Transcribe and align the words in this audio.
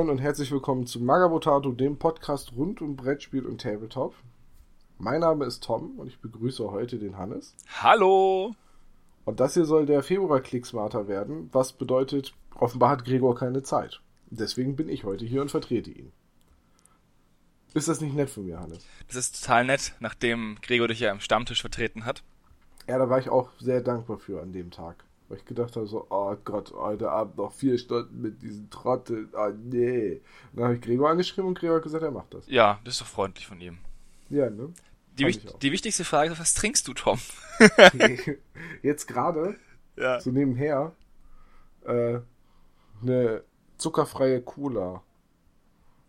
Moin 0.00 0.08
und 0.08 0.22
herzlich 0.22 0.50
willkommen 0.50 0.86
zu 0.86 0.98
Magabotato, 0.98 1.72
dem 1.72 1.98
Podcast 1.98 2.54
rund 2.56 2.80
um 2.80 2.96
Brettspiel 2.96 3.44
und 3.44 3.60
Tabletop. 3.60 4.14
Mein 4.96 5.20
Name 5.20 5.44
ist 5.44 5.62
Tom 5.62 5.98
und 5.98 6.06
ich 6.06 6.18
begrüße 6.20 6.70
heute 6.70 6.98
den 6.98 7.18
Hannes. 7.18 7.54
Hallo! 7.82 8.54
Und 9.26 9.40
das 9.40 9.52
hier 9.52 9.66
soll 9.66 9.84
der 9.84 10.02
Februar-Klicksmarter 10.02 11.06
werden, 11.06 11.50
was 11.52 11.74
bedeutet, 11.74 12.32
offenbar 12.54 12.88
hat 12.88 13.04
Gregor 13.04 13.34
keine 13.34 13.62
Zeit. 13.62 14.00
Deswegen 14.30 14.74
bin 14.74 14.88
ich 14.88 15.04
heute 15.04 15.26
hier 15.26 15.42
und 15.42 15.50
vertrete 15.50 15.90
ihn. 15.90 16.12
Ist 17.74 17.88
das 17.88 18.00
nicht 18.00 18.14
nett 18.14 18.30
von 18.30 18.46
mir, 18.46 18.58
Hannes? 18.58 18.82
Das 19.06 19.16
ist 19.16 19.42
total 19.42 19.66
nett, 19.66 19.92
nachdem 20.00 20.56
Gregor 20.62 20.88
dich 20.88 21.00
ja 21.00 21.12
im 21.12 21.20
Stammtisch 21.20 21.60
vertreten 21.60 22.06
hat. 22.06 22.22
Ja, 22.88 22.96
da 22.96 23.10
war 23.10 23.18
ich 23.18 23.28
auch 23.28 23.50
sehr 23.58 23.82
dankbar 23.82 24.16
für 24.16 24.40
an 24.40 24.54
dem 24.54 24.70
Tag. 24.70 25.04
Weil 25.30 25.38
ich 25.38 25.44
gedacht 25.44 25.76
habe, 25.76 25.86
so, 25.86 26.08
oh 26.10 26.34
Gott, 26.44 26.72
heute 26.72 27.08
Abend 27.08 27.36
noch 27.36 27.52
vier 27.52 27.78
Stunden 27.78 28.20
mit 28.20 28.42
diesen 28.42 28.68
Trottel. 28.68 29.28
Ah, 29.32 29.50
nee. 29.50 30.14
Und 30.50 30.56
dann 30.56 30.64
habe 30.64 30.74
ich 30.74 30.80
Gregor 30.80 31.08
angeschrieben 31.08 31.46
und 31.46 31.56
Gregor 31.56 31.76
hat 31.76 31.84
gesagt, 31.84 32.02
er 32.02 32.10
macht 32.10 32.34
das. 32.34 32.48
Ja, 32.48 32.80
das 32.82 32.94
ist 32.94 33.02
doch 33.02 33.06
freundlich 33.06 33.46
von 33.46 33.60
ihm. 33.60 33.78
Ja, 34.28 34.50
ne? 34.50 34.72
Die, 35.18 35.26
wich 35.26 35.46
die 35.62 35.70
wichtigste 35.70 36.02
Frage 36.02 36.32
ist, 36.32 36.40
was 36.40 36.54
trinkst 36.54 36.88
du, 36.88 36.94
Tom? 36.94 37.20
Jetzt 38.82 39.06
gerade, 39.06 39.54
ja. 39.96 40.18
so 40.18 40.32
nebenher, 40.32 40.96
äh, 41.84 42.18
eine 43.00 43.44
zuckerfreie 43.78 44.42
Cola. 44.42 45.04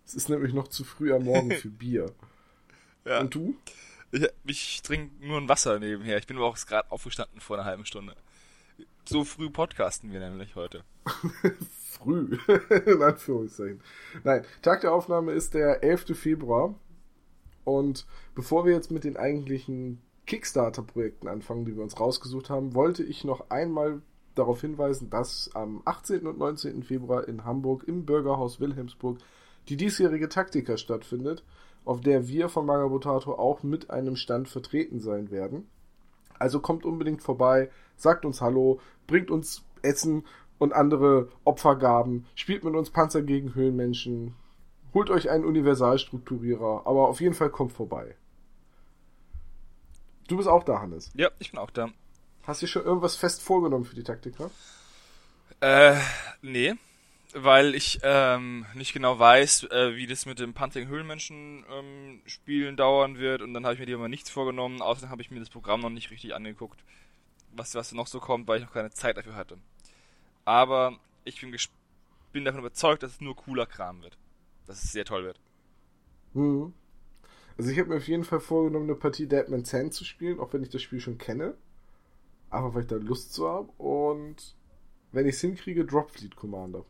Es 0.04 0.16
ist 0.16 0.30
nämlich 0.30 0.56
noch 0.56 0.68
zu 0.68 0.84
früh 0.84 1.14
am 1.14 1.26
Morgen 1.26 1.52
für 1.52 1.70
Bier. 1.70 2.12
Ja. 3.06 3.20
Und 3.20 3.36
du? 3.36 3.56
Ich, 4.12 4.28
ich 4.46 4.82
trinke 4.82 5.24
nur 5.24 5.38
ein 5.38 5.48
Wasser 5.48 5.78
nebenher. 5.78 6.18
Ich 6.18 6.26
bin 6.26 6.38
aber 6.38 6.48
auch 6.48 6.58
gerade 6.58 6.92
aufgestanden 6.92 7.40
vor 7.40 7.58
einer 7.58 7.66
halben 7.66 7.86
Stunde. 7.86 8.16
So 9.06 9.24
früh 9.24 9.50
podcasten 9.50 10.12
wir 10.12 10.20
nämlich 10.20 10.56
heute. 10.56 10.84
früh, 11.90 12.38
in 12.86 13.02
Anführungszeichen. 13.02 13.82
Nein, 14.24 14.46
Tag 14.62 14.82
der 14.82 14.94
Aufnahme 14.94 15.32
ist 15.32 15.54
der 15.54 15.84
11. 15.84 16.18
Februar. 16.18 16.76
Und 17.64 18.06
bevor 18.36 18.66
wir 18.66 18.74
jetzt 18.74 18.92
mit 18.92 19.04
den 19.04 19.18
eigentlichen 19.18 20.02
Kickstarter-Projekten 20.26 21.28
anfangen, 21.28 21.66
die 21.66 21.76
wir 21.76 21.84
uns 21.84 22.00
rausgesucht 22.00 22.50
haben, 22.50 22.74
wollte 22.74 23.04
ich 23.04 23.24
noch 23.24 23.50
einmal 23.50 24.02
darauf 24.36 24.62
hinweisen, 24.62 25.10
dass 25.10 25.52
am 25.54 25.82
18. 25.86 26.26
und 26.26 26.38
19. 26.38 26.84
Februar 26.84 27.28
in 27.28 27.44
Hamburg 27.44 27.84
im 27.88 28.06
Bürgerhaus 28.06 28.60
Wilhelmsburg 28.60 29.18
die 29.68 29.78
diesjährige 29.78 30.30
Taktika 30.30 30.78
stattfindet, 30.78 31.44
auf 31.86 32.02
der 32.02 32.28
wir 32.28 32.50
von 32.50 32.66
Magabotato 32.66 33.34
auch 33.34 33.64
mit 33.64 33.90
einem 33.90 34.16
Stand 34.16 34.48
vertreten 34.48 35.00
sein 35.00 35.32
werden. 35.32 35.68
Also 36.40 36.60
kommt 36.60 36.86
unbedingt 36.86 37.22
vorbei, 37.22 37.70
sagt 38.02 38.26
uns 38.26 38.42
Hallo, 38.42 38.80
bringt 39.08 39.32
uns 39.32 39.64
Essen 39.82 40.26
und 40.58 40.74
andere 40.74 41.30
Opfergaben, 41.44 42.26
spielt 42.36 42.64
mit 42.64 42.76
uns 42.76 42.92
Panzer 42.92 43.22
gegen 43.22 43.56
Höhlenmenschen, 43.56 44.36
holt 44.94 45.10
euch 45.10 45.30
einen 45.30 45.46
Universalstrukturierer, 45.46 46.84
aber 46.86 47.08
auf 47.08 47.22
jeden 47.22 47.34
Fall 47.34 47.50
kommt 47.50 47.74
vorbei. 47.74 48.16
Du 50.28 50.38
bist 50.38 50.48
auch 50.48 50.64
da, 50.64 50.80
Hannes. 50.80 51.12
Ja, 51.16 51.30
ich 51.40 51.52
bin 51.52 51.60
auch 51.60 51.72
da. 51.72 51.90
Hast 52.44 52.62
du 52.62 52.68
schon 52.68 52.84
irgendwas 52.84 53.16
fest 53.16 53.42
vorgenommen 53.42 53.86
für 53.86 53.96
die 53.96 54.04
Taktika? 54.04 54.50
Äh, 55.60 55.96
nee. 56.42 56.74
Weil 57.34 57.76
ich 57.76 58.00
ähm, 58.04 58.66
nicht 58.74 58.94
genau 58.94 59.18
weiß, 59.18 59.64
äh, 59.72 59.96
wie 59.96 60.06
das 60.06 60.26
mit 60.26 60.40
dem 60.40 60.54
Punting 60.54 60.88
Höhlenmenschen 60.90 61.66
ähm, 61.72 62.22
Spielen 62.26 62.76
dauern 62.76 63.18
wird 63.20 63.42
und 63.42 63.54
dann 63.54 63.64
habe 63.64 63.74
ich 63.74 63.80
mir 63.80 63.86
lieber 63.86 64.00
mal 64.00 64.10
nichts 64.10 64.30
vorgenommen. 64.30 64.82
Außerdem 64.82 65.10
habe 65.10 65.22
ich 65.22 65.32
mir 65.32 65.40
das 65.40 65.50
Programm 65.50 65.80
noch 65.80 65.90
nicht 65.90 66.12
richtig 66.12 66.36
angeguckt, 66.36 66.84
was 67.54 67.76
was 67.76 67.92
noch 67.92 68.08
so 68.08 68.20
kommt, 68.20 68.48
weil 68.48 68.60
ich 68.60 68.66
noch 68.66 68.74
keine 68.74 68.92
Zeit 68.92 69.18
dafür 69.18 69.36
hatte. 69.36 69.58
Aber 70.46 70.98
ich 71.26 71.40
bin, 71.42 71.56
bin 72.32 72.46
davon 72.46 72.62
überzeugt, 72.62 73.04
dass 73.04 73.14
es 73.14 73.22
nur 73.22 73.36
cooler 73.36 73.66
Kram 73.66 74.02
wird 74.02 74.18
dass 74.72 74.84
es 74.84 74.92
sehr 74.92 75.06
toll 75.06 75.26
wird. 75.26 75.40
Hm. 76.34 76.74
Also 77.58 77.72
ich 77.72 77.80
habe 77.80 77.90
mir 77.90 77.98
auf 77.98 78.08
jeden 78.08 78.24
Fall 78.24 78.40
vorgenommen, 78.40 78.86
eine 78.86 78.96
Partie 78.96 79.28
Deadman 79.28 79.66
Sand 79.66 79.94
zu 79.94 80.06
spielen, 80.06 80.40
auch 80.40 80.54
wenn 80.54 80.64
ich 80.64 80.70
das 80.70 80.82
Spiel 80.82 81.00
schon 81.00 81.18
kenne. 81.18 81.56
Einfach 82.50 82.74
weil 82.74 82.84
ich 82.84 82.88
da 82.88 82.96
Lust 82.96 83.34
zu 83.34 83.48
habe. 83.48 83.70
Und 83.78 84.56
wenn 85.12 85.28
ich 85.28 85.36
es 85.36 85.42
hinkriege, 85.42 85.86
Dropfleet 85.86 86.36
Commander. 86.36 86.86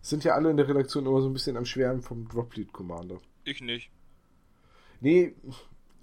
Sind 0.00 0.24
ja 0.24 0.34
alle 0.34 0.50
in 0.50 0.56
der 0.56 0.68
Redaktion 0.68 1.06
immer 1.06 1.20
so 1.20 1.28
ein 1.28 1.32
bisschen 1.34 1.56
am 1.56 1.64
Schwärmen 1.64 2.02
vom 2.02 2.26
Dropfleet 2.28 2.72
Commander. 2.72 3.20
Ich 3.44 3.60
nicht. 3.60 3.90
Nee, 5.00 5.34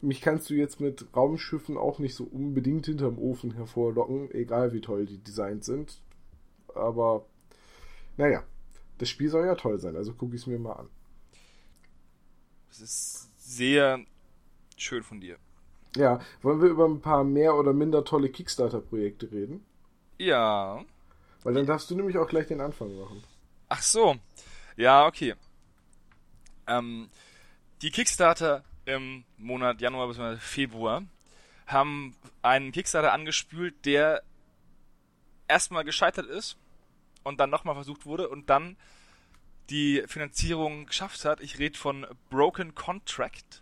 mich 0.02 0.22
kannst 0.22 0.50
du 0.50 0.54
jetzt 0.54 0.80
mit 0.80 1.06
Raumschiffen 1.16 1.78
auch 1.78 2.00
nicht 2.00 2.16
so 2.16 2.24
unbedingt 2.24 2.86
hinterm 2.86 3.18
Ofen 3.18 3.52
hervorlocken, 3.52 4.32
egal 4.32 4.74
wie 4.74 4.82
toll 4.82 5.06
die 5.06 5.18
Designs 5.18 5.66
sind. 5.66 6.02
Aber, 6.74 7.26
naja, 8.18 8.44
das 8.98 9.10
Spiel 9.10 9.30
soll 9.30 9.46
ja 9.46 9.56
toll 9.56 9.80
sein, 9.80 9.96
also 9.96 10.14
gucke 10.14 10.36
ich 10.36 10.42
es 10.42 10.48
mir 10.48 10.60
mal 10.60 10.74
an. 10.74 10.90
Das 12.70 12.82
ist 12.82 13.30
sehr 13.38 14.00
schön 14.78 15.04
von 15.04 15.20
dir. 15.20 15.38
Ja, 15.96 16.20
wollen 16.42 16.62
wir 16.62 16.70
über 16.70 16.86
ein 16.86 17.02
paar 17.02 17.24
mehr 17.24 17.56
oder 17.56 17.74
minder 17.74 18.06
tolle 18.06 18.30
Kickstarter-Projekte 18.30 19.32
reden? 19.32 19.66
Ja. 20.18 20.84
Weil 21.44 21.54
dann 21.54 21.66
darfst 21.66 21.90
du 21.90 21.96
nämlich 21.96 22.18
auch 22.18 22.28
gleich 22.28 22.48
den 22.48 22.62
Anfang 22.62 22.96
machen. 22.96 23.24
Ach 23.70 23.82
so. 23.82 24.16
Ja, 24.76 25.08
okay. 25.08 25.34
Ähm, 26.68 27.10
die 27.82 27.92
Kickstarter 27.92 28.64
im 28.90 29.24
Monat 29.38 29.82
Januar 29.82 30.08
bis 30.08 30.18
Februar 30.40 31.04
haben 31.68 32.16
einen 32.42 32.72
Kickstarter 32.72 33.14
angespült, 33.14 33.86
der 33.86 34.24
erstmal 35.48 35.84
gescheitert 35.84 36.26
ist 36.26 36.58
und 37.24 37.40
dann 37.40 37.50
nochmal 37.50 37.76
versucht 37.76 38.06
wurde 38.06 38.28
und 38.30 38.50
dann 38.50 38.76
die 39.70 40.04
Finanzierung 40.08 40.88
geschafft 40.88 41.24
hat. 41.26 41.42
Ich 41.42 41.60
rede 41.60 41.78
von 41.78 42.08
Broken 42.30 42.74
Contract. 42.74 43.62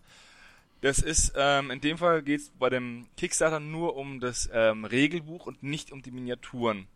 Das 0.82 1.00
ist, 1.00 1.34
ähm, 1.36 1.72
in 1.72 1.82
dem 1.82 1.98
Fall 1.98 2.22
geht 2.22 2.42
es 2.42 2.50
bei 2.52 2.70
dem 2.70 3.08
Kickstarter 3.18 3.60
nur 3.60 3.96
um 3.98 4.20
das 4.20 4.50
ähm, 4.54 4.86
Regelbuch 4.86 5.46
und 5.46 5.64
nicht 5.64 5.92
um 5.92 6.02
die 6.02 6.12
Miniaturen. 6.12 6.88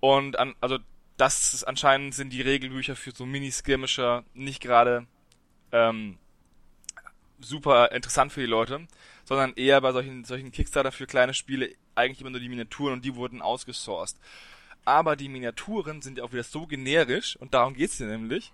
Und 0.00 0.38
an, 0.38 0.54
also 0.60 0.78
das 1.16 1.54
ist, 1.54 1.64
anscheinend 1.64 2.14
sind 2.14 2.30
die 2.30 2.42
Regelbücher 2.42 2.96
für 2.96 3.12
so 3.12 3.24
Mini-Skirmisher 3.24 4.24
nicht 4.34 4.60
gerade 4.60 5.06
ähm, 5.72 6.18
super 7.40 7.92
interessant 7.92 8.32
für 8.32 8.40
die 8.40 8.46
Leute, 8.46 8.86
sondern 9.24 9.52
eher 9.54 9.80
bei 9.80 9.92
solchen, 9.92 10.24
solchen 10.24 10.52
Kickstarter 10.52 10.92
für 10.92 11.06
kleine 11.06 11.34
Spiele 11.34 11.70
eigentlich 11.94 12.20
immer 12.20 12.30
nur 12.30 12.40
die 12.40 12.48
Miniaturen 12.48 12.94
und 12.94 13.04
die 13.04 13.14
wurden 13.14 13.42
ausgesourced 13.42 14.18
aber 14.84 15.16
die 15.16 15.28
Miniaturen 15.28 16.02
sind 16.02 16.18
ja 16.18 16.24
auch 16.24 16.32
wieder 16.32 16.42
so 16.42 16.66
generisch, 16.66 17.36
und 17.36 17.54
darum 17.54 17.74
geht's 17.74 17.98
hier 17.98 18.06
nämlich, 18.06 18.52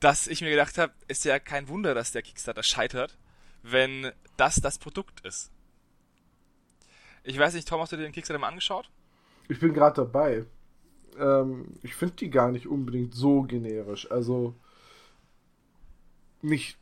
dass 0.00 0.26
ich 0.26 0.40
mir 0.40 0.50
gedacht 0.50 0.78
habe, 0.78 0.92
ist 1.08 1.24
ja 1.24 1.38
kein 1.38 1.68
Wunder, 1.68 1.94
dass 1.94 2.12
der 2.12 2.22
Kickstarter 2.22 2.62
scheitert, 2.62 3.16
wenn 3.62 4.12
das 4.36 4.56
das 4.56 4.78
Produkt 4.78 5.24
ist. 5.26 5.50
Ich 7.24 7.38
weiß 7.38 7.54
nicht, 7.54 7.68
Tom, 7.68 7.80
hast 7.80 7.92
du 7.92 7.96
dir 7.96 8.04
den 8.04 8.12
Kickstarter 8.12 8.38
mal 8.38 8.48
angeschaut? 8.48 8.90
Ich 9.48 9.58
bin 9.58 9.74
gerade 9.74 9.96
dabei. 9.96 10.44
Ähm, 11.18 11.74
ich 11.82 11.94
finde 11.94 12.14
die 12.16 12.30
gar 12.30 12.52
nicht 12.52 12.66
unbedingt 12.66 13.14
so 13.14 13.42
generisch. 13.42 14.10
Also 14.10 14.54
nicht. 16.40 16.78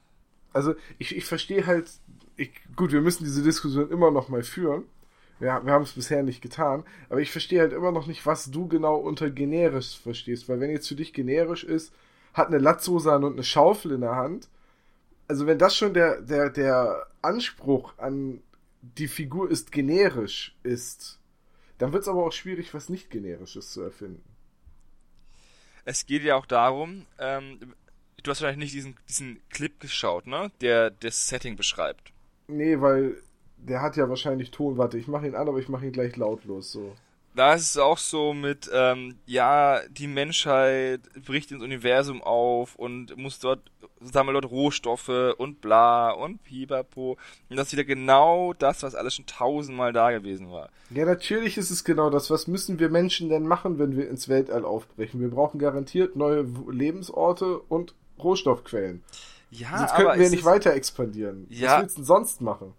Also 0.52 0.74
ich, 0.98 1.16
ich 1.16 1.24
verstehe 1.24 1.66
halt. 1.66 1.90
Ich, 2.36 2.50
gut, 2.76 2.92
wir 2.92 3.00
müssen 3.00 3.24
diese 3.24 3.42
Diskussion 3.42 3.90
immer 3.90 4.10
noch 4.10 4.28
mal 4.28 4.42
führen. 4.42 4.84
Ja, 5.40 5.64
wir 5.64 5.72
haben 5.72 5.82
es 5.82 5.92
bisher 5.92 6.22
nicht 6.22 6.40
getan, 6.40 6.84
aber 7.10 7.20
ich 7.20 7.30
verstehe 7.30 7.60
halt 7.60 7.74
immer 7.74 7.92
noch 7.92 8.06
nicht, 8.06 8.24
was 8.24 8.50
du 8.50 8.68
genau 8.68 8.96
unter 8.96 9.30
generisch 9.30 9.98
verstehst, 9.98 10.48
weil 10.48 10.60
wenn 10.60 10.70
jetzt 10.70 10.88
für 10.88 10.94
dich 10.94 11.12
generisch 11.12 11.62
ist, 11.62 11.93
hat 12.32 12.48
eine 12.48 12.58
Latzhose 12.58 13.12
an 13.12 13.25
und 13.25 13.34
eine 13.34 13.44
Schaufel 13.44 13.93
in 13.93 14.00
der 14.00 14.16
Hand, 14.16 14.48
also 15.28 15.46
wenn 15.46 15.58
das 15.58 15.76
schon 15.76 15.93
der, 15.93 16.22
der, 16.22 16.50
der 16.50 17.06
Anspruch 17.20 17.99
an 17.99 18.40
die 18.81 19.08
Figur 19.08 19.50
ist 19.50 19.72
generisch 19.72 20.56
ist, 20.62 21.19
dann 21.78 21.92
wird 21.92 22.02
es 22.02 22.08
aber 22.08 22.25
auch 22.25 22.32
schwierig, 22.32 22.72
was 22.72 22.88
nicht 22.88 23.10
generisches 23.10 23.70
zu 23.72 23.82
erfinden. 23.82 24.22
Es 25.84 26.06
geht 26.06 26.22
ja 26.22 26.37
auch 26.37 26.46
darum, 26.46 27.06
ähm, 27.19 27.75
du 28.26 28.31
hast 28.31 28.43
wahrscheinlich 28.43 28.73
nicht 28.73 28.75
diesen, 28.75 28.96
diesen 29.08 29.40
Clip 29.50 29.78
geschaut, 29.81 30.26
ne? 30.26 30.50
Der 30.61 30.90
das 30.90 31.28
Setting 31.28 31.56
beschreibt. 31.56 32.12
Nee, 32.49 32.81
weil 32.81 33.17
der 33.56 33.82
hat 33.82 33.96
ja 33.96 34.08
wahrscheinlich 34.08 34.50
Ton. 34.50 34.78
Warte, 34.78 34.99
ich 34.99 35.08
mache 35.08 35.26
ihn 35.26 35.34
an, 35.34 35.49
aber 35.49 35.58
ich 35.58 35.69
mache 35.69 35.87
ihn 35.87 35.93
gleich 35.93 36.17
lautlos 36.17 36.73
so. 36.73 36.94
Da 37.34 37.52
ist 37.52 37.69
es 37.69 37.76
auch 37.76 37.99
so 37.99 38.32
mit, 38.32 38.70
ähm, 38.73 39.17
ja, 39.26 39.81
die 39.90 40.06
Menschheit 40.06 41.02
bricht 41.26 41.52
ins 41.52 41.62
Universum 41.62 42.23
auf 42.23 42.76
und 42.76 43.14
muss 43.19 43.38
dort, 43.40 43.61
sammelt 44.00 44.37
dort 44.37 44.50
Rohstoffe 44.50 45.34
und 45.37 45.61
bla 45.61 46.12
und 46.12 46.43
pipapo. 46.44 47.19
Und 47.50 47.56
das 47.56 47.67
ist 47.67 47.73
wieder 47.75 47.84
genau 47.84 48.55
das, 48.55 48.82
was 48.82 48.94
alles 48.94 49.17
schon 49.17 49.26
tausendmal 49.26 49.93
da 49.93 50.12
gewesen 50.12 50.50
war. 50.50 50.70
Ja, 50.88 51.05
natürlich 51.05 51.58
ist 51.58 51.70
es 51.70 51.84
genau 51.84 52.08
das. 52.08 52.31
Was 52.31 52.46
müssen 52.46 52.78
wir 52.78 52.88
Menschen 52.88 53.28
denn 53.28 53.46
machen, 53.46 53.78
wenn 53.78 53.99
wir 53.99 54.08
ins 54.08 54.31
Weltall 54.31 54.64
aufbrechen? 54.64 55.20
Wir 55.20 55.28
brauchen 55.28 55.58
garantiert 55.58 56.17
neue 56.17 56.46
Lebensorte 56.70 57.58
und 57.58 57.94
Rohstoffquellen. 58.18 59.02
Ja, 59.50 59.78
Sonst 59.78 59.94
könnten 59.94 60.20
wir 60.20 60.30
nicht 60.30 60.44
weiter 60.44 60.72
expandieren. 60.74 61.46
Ja, 61.48 61.74
was 61.74 61.82
willst 61.82 61.96
du 61.96 62.00
denn 62.00 62.06
sonst 62.06 62.40
machen? 62.40 62.74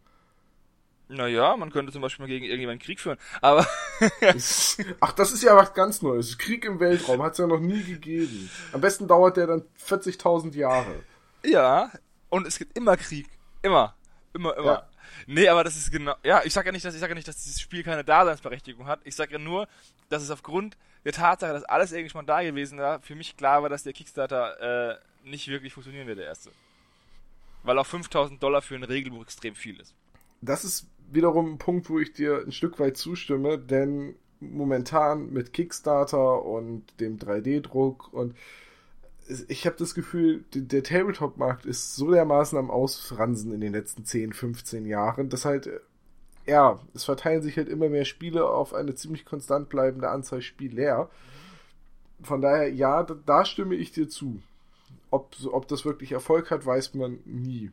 Naja, 1.09 1.55
man 1.55 1.71
könnte 1.71 1.93
zum 1.93 2.01
Beispiel 2.01 2.25
mal 2.25 2.27
gegen 2.27 2.45
irgendjemanden 2.45 2.85
Krieg 2.85 2.99
führen, 2.99 3.17
aber. 3.41 3.65
Ach, 4.99 5.11
das 5.13 5.31
ist 5.31 5.41
ja 5.41 5.55
was 5.55 5.73
ganz 5.73 6.01
Neues. 6.01 6.37
Krieg 6.37 6.65
im 6.65 6.79
Weltraum 6.79 7.21
hat 7.21 7.33
es 7.33 7.37
ja 7.37 7.47
noch 7.47 7.59
nie 7.59 7.83
gegeben. 7.83 8.49
Am 8.73 8.81
besten 8.81 9.07
dauert 9.07 9.37
der 9.37 9.47
dann 9.47 9.63
40.000 9.85 10.53
Jahre. 10.55 11.03
Ja, 11.45 11.91
und 12.29 12.45
es 12.45 12.57
gibt 12.57 12.77
immer 12.77 12.97
Krieg. 12.97 13.27
Immer. 13.61 13.95
Immer, 14.33 14.57
immer. 14.57 14.65
Ja. 14.65 14.89
Nee, 15.25 15.47
aber 15.47 15.63
das 15.63 15.77
ist 15.77 15.91
genau. 15.91 16.15
Ja, 16.23 16.41
ich 16.43 16.53
sag 16.53 16.65
ja 16.65 16.71
nicht, 16.71 16.83
dass 16.83 16.93
ich 16.93 16.99
sage 16.99 17.11
ja 17.11 17.15
nicht, 17.15 17.27
dass 17.27 17.43
dieses 17.43 17.61
Spiel 17.61 17.83
keine 17.83 18.03
Daseinsberechtigung 18.03 18.87
hat. 18.87 18.99
Ich 19.05 19.15
sage 19.15 19.33
ja 19.33 19.39
nur, 19.39 19.67
dass 20.09 20.21
es 20.21 20.29
aufgrund 20.29 20.77
der 21.05 21.13
Tatsache, 21.13 21.53
dass 21.53 21.63
alles 21.63 21.93
irgendwie 21.93 22.09
schon 22.09 22.25
da 22.25 22.43
gewesen 22.43 22.79
war, 22.79 23.01
für 23.01 23.15
mich 23.15 23.37
klar 23.37 23.61
war, 23.61 23.69
dass 23.69 23.83
der 23.83 23.93
Kickstarter 23.93 24.91
äh, 24.91 24.97
nicht 25.29 25.47
wirklich 25.47 25.73
funktionieren 25.73 26.07
wird, 26.07 26.19
der 26.19 26.25
erste. 26.25 26.51
Weil 27.63 27.77
auch 27.79 27.85
5000 27.85 28.41
Dollar 28.41 28.61
für 28.61 28.75
ein 28.75 28.83
Regelbuch 28.83 29.23
extrem 29.23 29.55
viel 29.55 29.79
ist. 29.79 29.93
Das 30.41 30.63
ist 30.63 30.87
wiederum 31.11 31.53
ein 31.53 31.57
Punkt, 31.57 31.89
wo 31.89 31.99
ich 31.99 32.13
dir 32.13 32.43
ein 32.45 32.51
Stück 32.51 32.79
weit 32.79 32.97
zustimme, 32.97 33.57
denn 33.57 34.15
momentan 34.39 35.31
mit 35.31 35.53
Kickstarter 35.53 36.43
und 36.43 36.83
dem 36.99 37.17
3D-Druck 37.17 38.13
und 38.13 38.35
ich 39.47 39.65
habe 39.65 39.75
das 39.77 39.93
Gefühl, 39.93 40.45
der 40.53 40.83
Tabletop-Markt 40.83 41.65
ist 41.65 41.95
so 41.95 42.11
dermaßen 42.11 42.57
am 42.57 42.71
Ausfransen 42.71 43.53
in 43.53 43.61
den 43.61 43.73
letzten 43.73 44.05
10, 44.05 44.33
15 44.33 44.85
Jahren, 44.85 45.29
dass 45.29 45.43
halt, 45.43 45.69
ja, 46.45 46.79
es 46.93 47.03
verteilen 47.03 47.41
sich 47.41 47.57
halt 47.57 47.67
immer 47.67 47.89
mehr 47.89 48.05
Spiele 48.05 48.47
auf 48.47 48.73
eine 48.73 48.95
ziemlich 48.95 49.25
konstant 49.25 49.69
bleibende 49.69 50.09
Anzahl 50.09 50.41
Spieler. 50.41 51.09
Von 52.21 52.41
daher, 52.41 52.71
ja, 52.73 53.03
da, 53.03 53.15
da 53.25 53.43
stimme 53.43 53.75
ich 53.75 53.91
dir 53.91 54.07
zu. 54.07 54.41
Ob, 55.09 55.35
ob 55.51 55.67
das 55.67 55.85
wirklich 55.85 56.11
Erfolg 56.11 56.51
hat, 56.51 56.65
weiß 56.65 56.93
man 56.93 57.19
nie. 57.25 57.71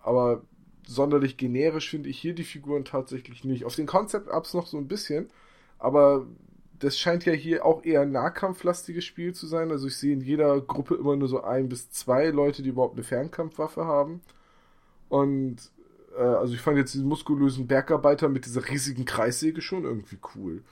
Aber 0.00 0.42
sonderlich 0.86 1.36
generisch 1.36 1.90
finde 1.90 2.10
ich 2.10 2.18
hier 2.18 2.34
die 2.34 2.44
Figuren 2.44 2.84
tatsächlich 2.84 3.44
nicht. 3.44 3.64
Auf 3.64 3.76
den 3.76 3.86
Concept-Ups 3.86 4.54
noch 4.54 4.66
so 4.66 4.76
ein 4.76 4.88
bisschen, 4.88 5.30
aber 5.78 6.26
das 6.78 6.98
scheint 6.98 7.24
ja 7.24 7.32
hier 7.32 7.64
auch 7.64 7.84
eher 7.84 8.02
ein 8.02 8.12
nahkampflastiges 8.12 9.04
Spiel 9.04 9.34
zu 9.34 9.46
sein. 9.46 9.70
Also 9.70 9.86
ich 9.86 9.96
sehe 9.96 10.12
in 10.12 10.20
jeder 10.20 10.60
Gruppe 10.60 10.96
immer 10.96 11.16
nur 11.16 11.28
so 11.28 11.42
ein 11.42 11.68
bis 11.68 11.90
zwei 11.90 12.28
Leute, 12.28 12.62
die 12.62 12.70
überhaupt 12.70 12.94
eine 12.94 13.04
Fernkampfwaffe 13.04 13.86
haben. 13.86 14.20
Und 15.08 15.70
äh, 16.16 16.22
also 16.22 16.54
ich 16.54 16.60
fand 16.60 16.76
jetzt 16.76 16.94
diesen 16.94 17.08
muskulösen 17.08 17.66
Bergarbeiter 17.66 18.28
mit 18.28 18.46
dieser 18.46 18.68
riesigen 18.68 19.04
Kreissäge 19.04 19.62
schon 19.62 19.84
irgendwie 19.84 20.18
cool. 20.34 20.62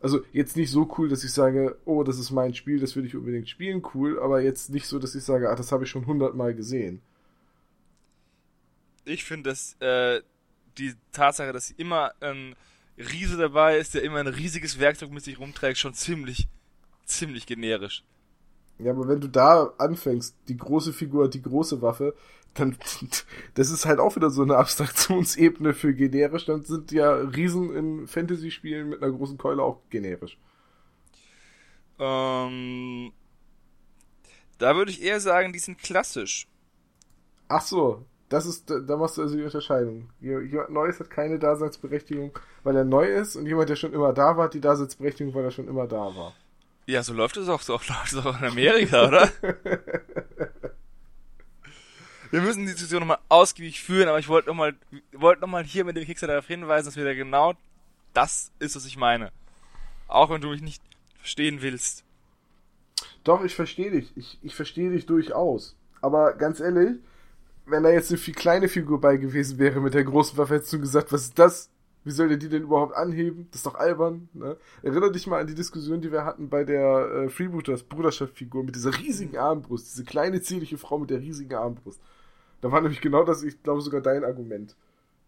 Also 0.00 0.20
jetzt 0.32 0.56
nicht 0.56 0.70
so 0.70 0.90
cool, 0.96 1.08
dass 1.08 1.24
ich 1.24 1.32
sage, 1.32 1.76
oh, 1.84 2.02
das 2.04 2.18
ist 2.18 2.30
mein 2.30 2.54
Spiel, 2.54 2.80
das 2.80 2.96
will 2.96 3.04
ich 3.04 3.16
unbedingt 3.16 3.48
spielen, 3.48 3.82
cool, 3.94 4.18
aber 4.18 4.40
jetzt 4.40 4.70
nicht 4.70 4.86
so, 4.86 4.98
dass 4.98 5.14
ich 5.14 5.24
sage, 5.24 5.50
ah, 5.50 5.54
das 5.54 5.72
habe 5.72 5.84
ich 5.84 5.90
schon 5.90 6.06
hundertmal 6.06 6.54
gesehen 6.54 7.02
ich 9.04 9.24
finde, 9.24 9.50
dass 9.50 9.74
äh, 9.80 10.22
die 10.78 10.94
Tatsache, 11.12 11.52
dass 11.52 11.70
immer 11.70 12.12
ein 12.20 12.54
Riese 12.96 13.36
dabei 13.36 13.78
ist, 13.78 13.94
der 13.94 14.02
immer 14.02 14.18
ein 14.18 14.26
riesiges 14.26 14.78
Werkzeug 14.78 15.10
mit 15.10 15.24
sich 15.24 15.38
rumträgt, 15.38 15.78
schon 15.78 15.94
ziemlich, 15.94 16.48
ziemlich 17.04 17.46
generisch. 17.46 18.04
Ja, 18.78 18.92
aber 18.92 19.08
wenn 19.08 19.20
du 19.20 19.28
da 19.28 19.72
anfängst, 19.78 20.34
die 20.48 20.56
große 20.56 20.92
Figur 20.92 21.28
die 21.28 21.42
große 21.42 21.82
Waffe, 21.82 22.14
dann, 22.54 22.76
das 23.54 23.70
ist 23.70 23.86
halt 23.86 24.00
auch 24.00 24.16
wieder 24.16 24.30
so 24.30 24.42
eine 24.42 24.56
Abstraktionsebene 24.56 25.72
für 25.74 25.94
generisch, 25.94 26.46
dann 26.46 26.62
sind 26.62 26.92
ja 26.92 27.12
Riesen 27.12 27.74
in 27.74 28.06
Fantasy-Spielen 28.06 28.88
mit 28.88 29.02
einer 29.02 29.12
großen 29.12 29.38
Keule 29.38 29.62
auch 29.62 29.80
generisch. 29.90 30.36
Ähm, 31.98 33.12
da 34.58 34.76
würde 34.76 34.90
ich 34.90 35.02
eher 35.02 35.20
sagen, 35.20 35.52
die 35.52 35.58
sind 35.58 35.78
klassisch. 35.78 36.46
Ach 37.48 37.62
so, 37.62 38.04
das 38.28 38.46
ist, 38.46 38.70
da 38.70 38.96
machst 38.96 39.18
du 39.18 39.22
also 39.22 39.36
die 39.36 39.42
Unterscheidung. 39.42 40.10
Jemand 40.20 40.70
Neues 40.70 41.00
hat 41.00 41.10
keine 41.10 41.38
Daseinsberechtigung, 41.38 42.38
weil 42.62 42.76
er 42.76 42.84
neu 42.84 43.06
ist 43.06 43.36
und 43.36 43.46
jemand, 43.46 43.68
der 43.68 43.76
schon 43.76 43.92
immer 43.92 44.12
da 44.12 44.36
war, 44.36 44.44
hat 44.44 44.54
die 44.54 44.60
Daseinsberechtigung, 44.60 45.34
weil 45.34 45.44
er 45.44 45.50
schon 45.50 45.68
immer 45.68 45.86
da 45.86 46.14
war. 46.16 46.34
Ja, 46.86 47.02
so 47.02 47.12
läuft 47.12 47.36
es 47.36 47.48
auch, 47.48 47.60
so 47.60 47.72
läuft 47.88 48.12
es 48.12 48.18
auch 48.24 48.40
in 48.40 48.46
Amerika, 48.46 49.08
oder? 49.08 49.30
wir 52.30 52.40
müssen 52.40 52.66
die 52.66 52.72
Diskussion 52.72 53.00
nochmal 53.00 53.18
ausgiebig 53.28 53.82
führen, 53.82 54.08
aber 54.08 54.18
ich 54.18 54.28
wollte 54.28 54.48
nochmal, 54.48 54.74
wollte 55.12 55.40
nochmal 55.40 55.64
hier 55.64 55.84
mit 55.84 55.96
dem 55.96 56.04
Kickstarter 56.04 56.34
darauf 56.34 56.46
hinweisen, 56.46 56.86
dass 56.86 56.96
wieder 56.96 57.14
genau 57.14 57.54
das 58.14 58.52
ist, 58.58 58.76
was 58.76 58.86
ich 58.86 58.96
meine. 58.96 59.32
Auch 60.08 60.30
wenn 60.30 60.40
du 60.40 60.50
mich 60.50 60.62
nicht 60.62 60.82
verstehen 61.18 61.62
willst. 61.62 62.04
Doch, 63.24 63.44
ich 63.44 63.54
verstehe 63.54 63.90
dich. 63.90 64.12
Ich, 64.16 64.38
ich 64.42 64.54
verstehe 64.54 64.90
dich 64.90 65.06
durchaus. 65.06 65.76
Aber 66.00 66.32
ganz 66.34 66.60
ehrlich, 66.60 66.98
wenn 67.66 67.82
da 67.82 67.90
jetzt 67.90 68.10
eine 68.10 68.18
viel 68.18 68.34
kleine 68.34 68.68
Figur 68.68 69.00
bei 69.00 69.16
gewesen 69.16 69.58
wäre 69.58 69.80
mit 69.80 69.94
der 69.94 70.04
großen 70.04 70.38
Waffe, 70.38 70.54
hättest 70.54 70.72
du 70.72 70.80
gesagt, 70.80 71.12
was 71.12 71.22
ist 71.22 71.38
das? 71.38 71.70
Wie 72.02 72.12
soll 72.12 72.28
der 72.28 72.38
die 72.38 72.48
denn 72.48 72.62
überhaupt 72.62 72.94
anheben? 72.94 73.48
Das 73.50 73.58
ist 73.58 73.66
doch 73.66 73.74
albern. 73.74 74.30
Ne? 74.32 74.56
Erinner 74.82 75.10
dich 75.10 75.26
mal 75.26 75.40
an 75.40 75.46
die 75.46 75.54
Diskussion, 75.54 76.00
die 76.00 76.10
wir 76.10 76.24
hatten 76.24 76.48
bei 76.48 76.64
der 76.64 77.26
äh, 77.26 77.28
Freebooters 77.28 77.82
Bruderschaft-Figur 77.82 78.64
mit 78.64 78.74
dieser 78.74 78.98
riesigen 78.98 79.36
Armbrust. 79.36 79.92
Diese 79.92 80.04
kleine, 80.04 80.40
zierliche 80.40 80.78
Frau 80.78 80.98
mit 80.98 81.10
der 81.10 81.20
riesigen 81.20 81.54
Armbrust. 81.54 82.00
Da 82.60 82.70
war 82.70 82.80
nämlich 82.80 83.00
genau 83.00 83.24
das, 83.24 83.42
ich 83.42 83.62
glaube 83.62 83.80
sogar 83.80 84.00
dein 84.00 84.24
Argument. 84.24 84.76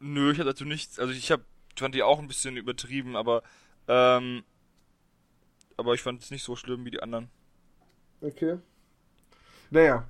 Nö, 0.01 0.33
ich 0.33 0.39
hatte 0.39 0.51
dazu 0.51 0.65
nichts. 0.65 0.99
Also 0.99 1.13
ich 1.13 1.31
hab, 1.31 1.43
fand 1.77 1.95
die 1.95 2.03
auch 2.03 2.19
ein 2.19 2.29
bisschen 2.29 2.57
übertrieben, 2.57 3.17
aber 3.17 3.43
ähm, 3.89 4.43
aber 5.77 5.95
ich 5.95 6.03
fand 6.03 6.23
es 6.23 6.31
nicht 6.31 6.45
so 6.45 6.57
schlimm 6.57 6.85
wie 6.85 6.91
die 6.91 7.03
anderen. 7.03 7.29
Okay. 8.21 8.59
Naja, 9.71 10.07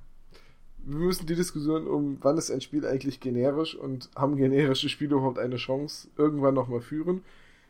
wir 0.85 0.99
müssen 0.99 1.25
die 1.25 1.35
Diskussion 1.35 1.87
um, 1.87 2.17
wann 2.21 2.37
ist 2.37 2.51
ein 2.51 2.61
Spiel 2.61 2.85
eigentlich 2.85 3.19
generisch 3.19 3.75
und 3.75 4.09
haben 4.15 4.35
generische 4.35 4.89
Spiele 4.89 5.15
überhaupt 5.15 5.39
eine 5.39 5.55
Chance, 5.55 6.09
irgendwann 6.17 6.53
nochmal 6.53 6.81
führen. 6.81 7.23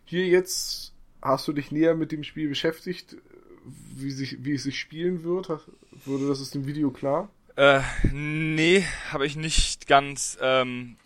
Hier 0.05 0.27
jetzt 0.27 0.93
hast 1.21 1.47
du 1.47 1.53
dich 1.53 1.71
näher 1.71 1.95
mit 1.95 2.11
dem 2.11 2.23
Spiel 2.23 2.49
beschäftigt, 2.49 3.17
wie, 3.95 4.11
sich, 4.11 4.43
wie 4.43 4.55
es 4.55 4.63
sich 4.63 4.79
spielen 4.79 5.23
wird? 5.23 5.49
Wurde 6.05 6.27
das 6.27 6.41
aus 6.41 6.51
dem 6.51 6.65
Video 6.65 6.91
klar? 6.91 7.29
Äh, 7.55 7.81
nee, 8.11 8.83
habe 9.11 9.25
ich 9.25 9.35
nicht 9.35 9.87
ganz. 9.87 10.37
Ähm, 10.41 10.97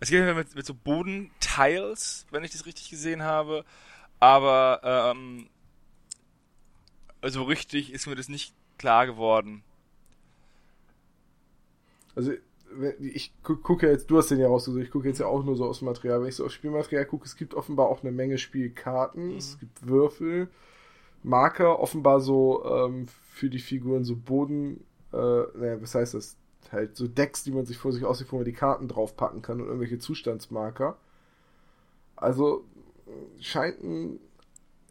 es 0.00 0.10
geht 0.10 0.34
mit, 0.34 0.54
mit 0.54 0.66
so 0.66 0.74
Bodentiles, 0.74 2.26
wenn 2.30 2.42
ich 2.42 2.50
das 2.50 2.66
richtig 2.66 2.90
gesehen 2.90 3.22
habe. 3.22 3.64
Aber 4.18 4.80
ähm, 4.84 5.48
also 7.20 7.44
richtig 7.44 7.92
ist 7.92 8.06
mir 8.06 8.16
das 8.16 8.28
nicht 8.28 8.52
klar 8.78 9.06
geworden. 9.06 9.62
Also, 12.14 12.32
ich 13.00 13.32
gucke 13.42 13.88
jetzt, 13.88 14.10
du 14.10 14.18
hast 14.18 14.30
den 14.30 14.38
ja 14.38 14.48
rausgesucht, 14.48 14.82
ich 14.82 14.90
gucke 14.90 15.08
jetzt 15.08 15.20
ja 15.20 15.26
auch 15.26 15.44
nur 15.44 15.56
so 15.56 15.66
aus 15.66 15.78
dem 15.78 15.86
Material. 15.86 16.20
Wenn 16.20 16.28
ich 16.28 16.36
so 16.36 16.44
auf 16.44 16.52
Spielmaterial 16.52 17.06
gucke, 17.06 17.24
es 17.24 17.36
gibt 17.36 17.54
offenbar 17.54 17.86
auch 17.86 18.02
eine 18.02 18.12
Menge 18.12 18.38
Spielkarten, 18.38 19.30
mhm. 19.30 19.36
es 19.36 19.58
gibt 19.58 19.86
Würfel, 19.86 20.48
Marker, 21.22 21.78
offenbar 21.78 22.20
so 22.20 22.64
ähm, 22.64 23.06
für 23.30 23.48
die 23.48 23.60
Figuren 23.60 24.04
so 24.04 24.16
Boden, 24.16 24.84
äh, 25.12 25.58
naja, 25.58 25.80
was 25.80 25.94
heißt 25.94 26.14
das? 26.14 26.36
Halt 26.70 26.96
so 26.96 27.06
Decks, 27.08 27.44
die 27.44 27.50
man 27.50 27.66
sich 27.66 27.76
vor 27.76 27.92
sich 27.92 28.04
aussieht, 28.04 28.28
wo 28.30 28.36
man 28.36 28.44
die 28.44 28.52
Karten 28.52 28.88
draufpacken 28.88 29.42
kann 29.42 29.60
und 29.60 29.66
irgendwelche 29.66 29.98
Zustandsmarker. 29.98 30.96
Also 32.16 32.64
scheint 33.40 33.82
ein, 33.82 34.20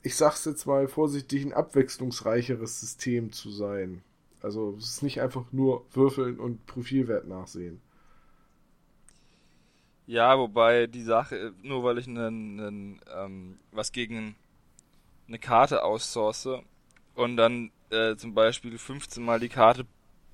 ich 0.04 0.16
sag's 0.16 0.46
jetzt 0.46 0.66
mal 0.66 0.88
vorsichtig, 0.88 1.46
ein 1.46 1.54
abwechslungsreicheres 1.54 2.80
System 2.80 3.32
zu 3.32 3.50
sein. 3.52 4.04
Also 4.42 4.76
es 4.78 4.86
ist 4.86 5.04
nicht 5.04 5.22
einfach 5.22 5.46
nur 5.52 5.86
würfeln 5.92 6.40
und 6.40 6.66
Profilwert 6.66 7.28
nachsehen. 7.28 7.82
Ja, 10.08 10.38
wobei 10.38 10.88
die 10.88 11.04
Sache, 11.04 11.54
nur 11.62 11.84
weil 11.84 12.00
ich 12.00 12.08
einen, 12.08 12.60
einen, 12.60 13.02
ähm, 13.16 13.60
was 13.72 13.92
gegen 13.92 14.36
eine 15.28 15.40
Karte 15.40 15.84
aussource 15.84 16.50
und 17.16 17.38
dann 17.38 17.72
äh, 17.92 18.16
zum 18.16 18.34
Beispiel 18.34 18.78
15 18.78 19.24
mal 19.24 19.40
die 19.40 19.48
Karte 19.48 19.86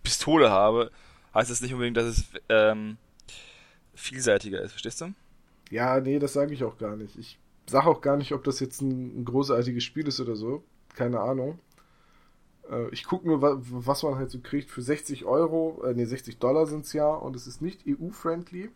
Pistole 0.08 0.50
habe, 0.50 0.90
heißt 1.34 1.52
das 1.52 1.60
nicht 1.60 1.74
unbedingt, 1.74 1.98
dass 1.98 2.06
es 2.06 2.24
ähm, 2.48 2.98
vielseitiger 3.94 4.62
ist, 4.62 4.72
verstehst 4.72 5.02
du? 5.02 5.14
Ja, 5.70 6.00
nee, 6.00 6.18
das 6.18 6.32
sage 6.32 6.54
ich 6.54 6.64
auch 6.64 6.78
gar 6.78 6.96
nicht. 6.96 7.18
Ich 7.18 7.38
sage 7.70 7.88
auch 7.88 8.00
gar 8.00 8.16
nicht, 8.16 8.32
ob 8.32 8.46
das 8.46 8.62
jetzt 8.62 8.80
ein, 8.82 9.20
ein 9.20 9.26
großartiges 9.26 9.84
Spiel 9.84 10.08
ist 10.08 10.22
oder 10.22 10.38
so. 10.38 10.64
Keine 10.96 11.20
Ahnung. 11.20 11.60
Äh, 12.72 12.90
ich 12.92 13.04
gucke 13.04 13.28
nur, 13.28 13.42
was 13.42 14.04
man 14.04 14.16
halt 14.16 14.32
so 14.32 14.40
kriegt 14.40 14.70
für 14.70 14.82
60 14.82 15.26
Euro, 15.26 15.84
äh, 15.84 15.94
nee, 15.94 16.06
60 16.06 16.38
Dollar 16.38 16.68
sind 16.68 16.86
es 16.86 16.94
ja 16.94 17.10
und 17.10 17.36
es 17.36 17.48
ist 17.48 17.62
nicht 17.62 17.82
EU-friendly. 17.86 18.70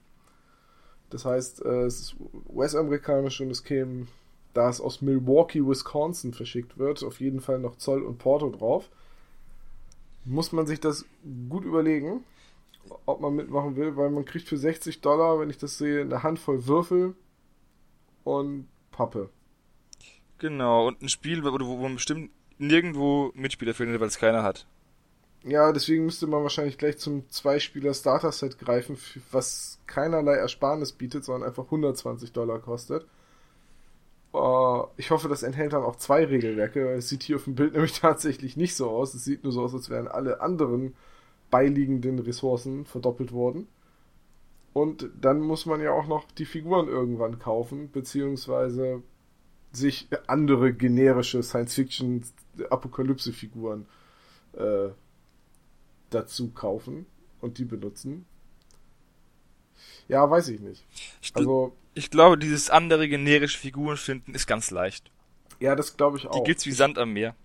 Das 1.09 1.23
heißt, 1.23 1.63
äh, 1.63 1.83
es 1.83 1.99
ist 2.01 2.15
US-amerikanisch 2.49 3.39
und 3.39 3.51
es 3.51 3.63
käme, 3.63 4.07
da 4.53 4.67
es 4.67 4.81
aus 4.81 5.01
Milwaukee, 5.01 5.65
Wisconsin 5.65 6.33
verschickt 6.33 6.77
wird, 6.77 7.01
auf 7.05 7.21
jeden 7.21 7.39
Fall 7.39 7.59
noch 7.59 7.77
Zoll 7.77 8.03
und 8.03 8.17
Porto 8.17 8.49
drauf. 8.49 8.89
Muss 10.25 10.51
man 10.51 10.67
sich 10.67 10.79
das 10.79 11.05
gut 11.49 11.65
überlegen, 11.65 12.23
ob 13.05 13.21
man 13.21 13.35
mitmachen 13.35 13.75
will, 13.75 13.95
weil 13.97 14.09
man 14.09 14.25
kriegt 14.25 14.47
für 14.47 14.57
60 14.57 15.01
Dollar, 15.01 15.39
wenn 15.39 15.49
ich 15.49 15.57
das 15.57 15.77
sehe, 15.77 16.01
eine 16.01 16.23
Handvoll 16.23 16.67
Würfel 16.67 17.15
und 18.23 18.67
Pappe. 18.91 19.29
Genau, 20.37 20.87
und 20.87 21.01
ein 21.01 21.09
Spiel, 21.09 21.43
wo, 21.43 21.51
wo 21.51 21.77
man 21.77 21.95
bestimmt 21.95 22.31
nirgendwo 22.57 23.31
Mitspieler 23.35 23.73
findet, 23.73 23.99
weil 23.99 24.07
es 24.07 24.17
keiner 24.17 24.43
hat. 24.43 24.65
Ja, 25.43 25.71
deswegen 25.71 26.05
müsste 26.05 26.27
man 26.27 26.43
wahrscheinlich 26.43 26.77
gleich 26.77 26.99
zum 26.99 27.27
Zwei-Spieler-Starter-Set 27.29 28.59
greifen, 28.59 28.97
was 29.31 29.79
keinerlei 29.87 30.35
Ersparnis 30.35 30.91
bietet, 30.91 31.25
sondern 31.25 31.49
einfach 31.49 31.65
120 31.65 32.31
Dollar 32.31 32.59
kostet. 32.59 33.07
Uh, 34.33 34.87
ich 34.95 35.11
hoffe, 35.11 35.27
das 35.27 35.43
enthält 35.43 35.73
dann 35.73 35.83
auch 35.83 35.97
zwei 35.97 36.23
Regelwerke. 36.25 36.93
Es 36.93 37.09
sieht 37.09 37.23
hier 37.23 37.35
auf 37.35 37.43
dem 37.43 37.55
Bild 37.55 37.73
nämlich 37.73 37.99
tatsächlich 37.99 38.55
nicht 38.55 38.75
so 38.75 38.89
aus. 38.89 39.13
Es 39.13 39.25
sieht 39.25 39.43
nur 39.43 39.51
so 39.51 39.61
aus, 39.61 39.73
als 39.73 39.89
wären 39.89 40.07
alle 40.07 40.39
anderen 40.41 40.95
beiliegenden 41.49 42.19
Ressourcen 42.19 42.85
verdoppelt 42.85 43.33
worden. 43.33 43.67
Und 44.73 45.09
dann 45.19 45.41
muss 45.41 45.65
man 45.65 45.81
ja 45.81 45.91
auch 45.91 46.07
noch 46.07 46.31
die 46.31 46.45
Figuren 46.45 46.87
irgendwann 46.87 47.39
kaufen, 47.39 47.91
beziehungsweise 47.91 49.03
sich 49.73 50.07
andere 50.27 50.71
generische 50.73 51.43
Science-Fiction-Apokalypse-Figuren 51.43 53.85
äh, 54.53 54.91
dazu 56.09 56.51
kaufen 56.51 57.05
und 57.41 57.57
die 57.57 57.65
benutzen. 57.65 58.25
Ja, 60.07 60.29
weiß 60.29 60.49
ich 60.49 60.59
nicht. 60.59 60.85
Ich, 61.21 61.35
also, 61.35 61.73
ich 61.93 62.09
glaube, 62.09 62.37
dieses 62.37 62.69
andere 62.69 63.07
generische 63.07 63.57
Figuren 63.57 63.97
finden 63.97 64.33
ist 64.33 64.47
ganz 64.47 64.71
leicht. 64.71 65.11
Ja, 65.59 65.75
das 65.75 65.97
glaube 65.97 66.17
ich 66.17 66.27
auch. 66.27 66.33
Die 66.33 66.43
gibt's 66.43 66.65
wie 66.65 66.71
Sand 66.71 66.97
am 66.97 67.13
Meer. 67.13 67.35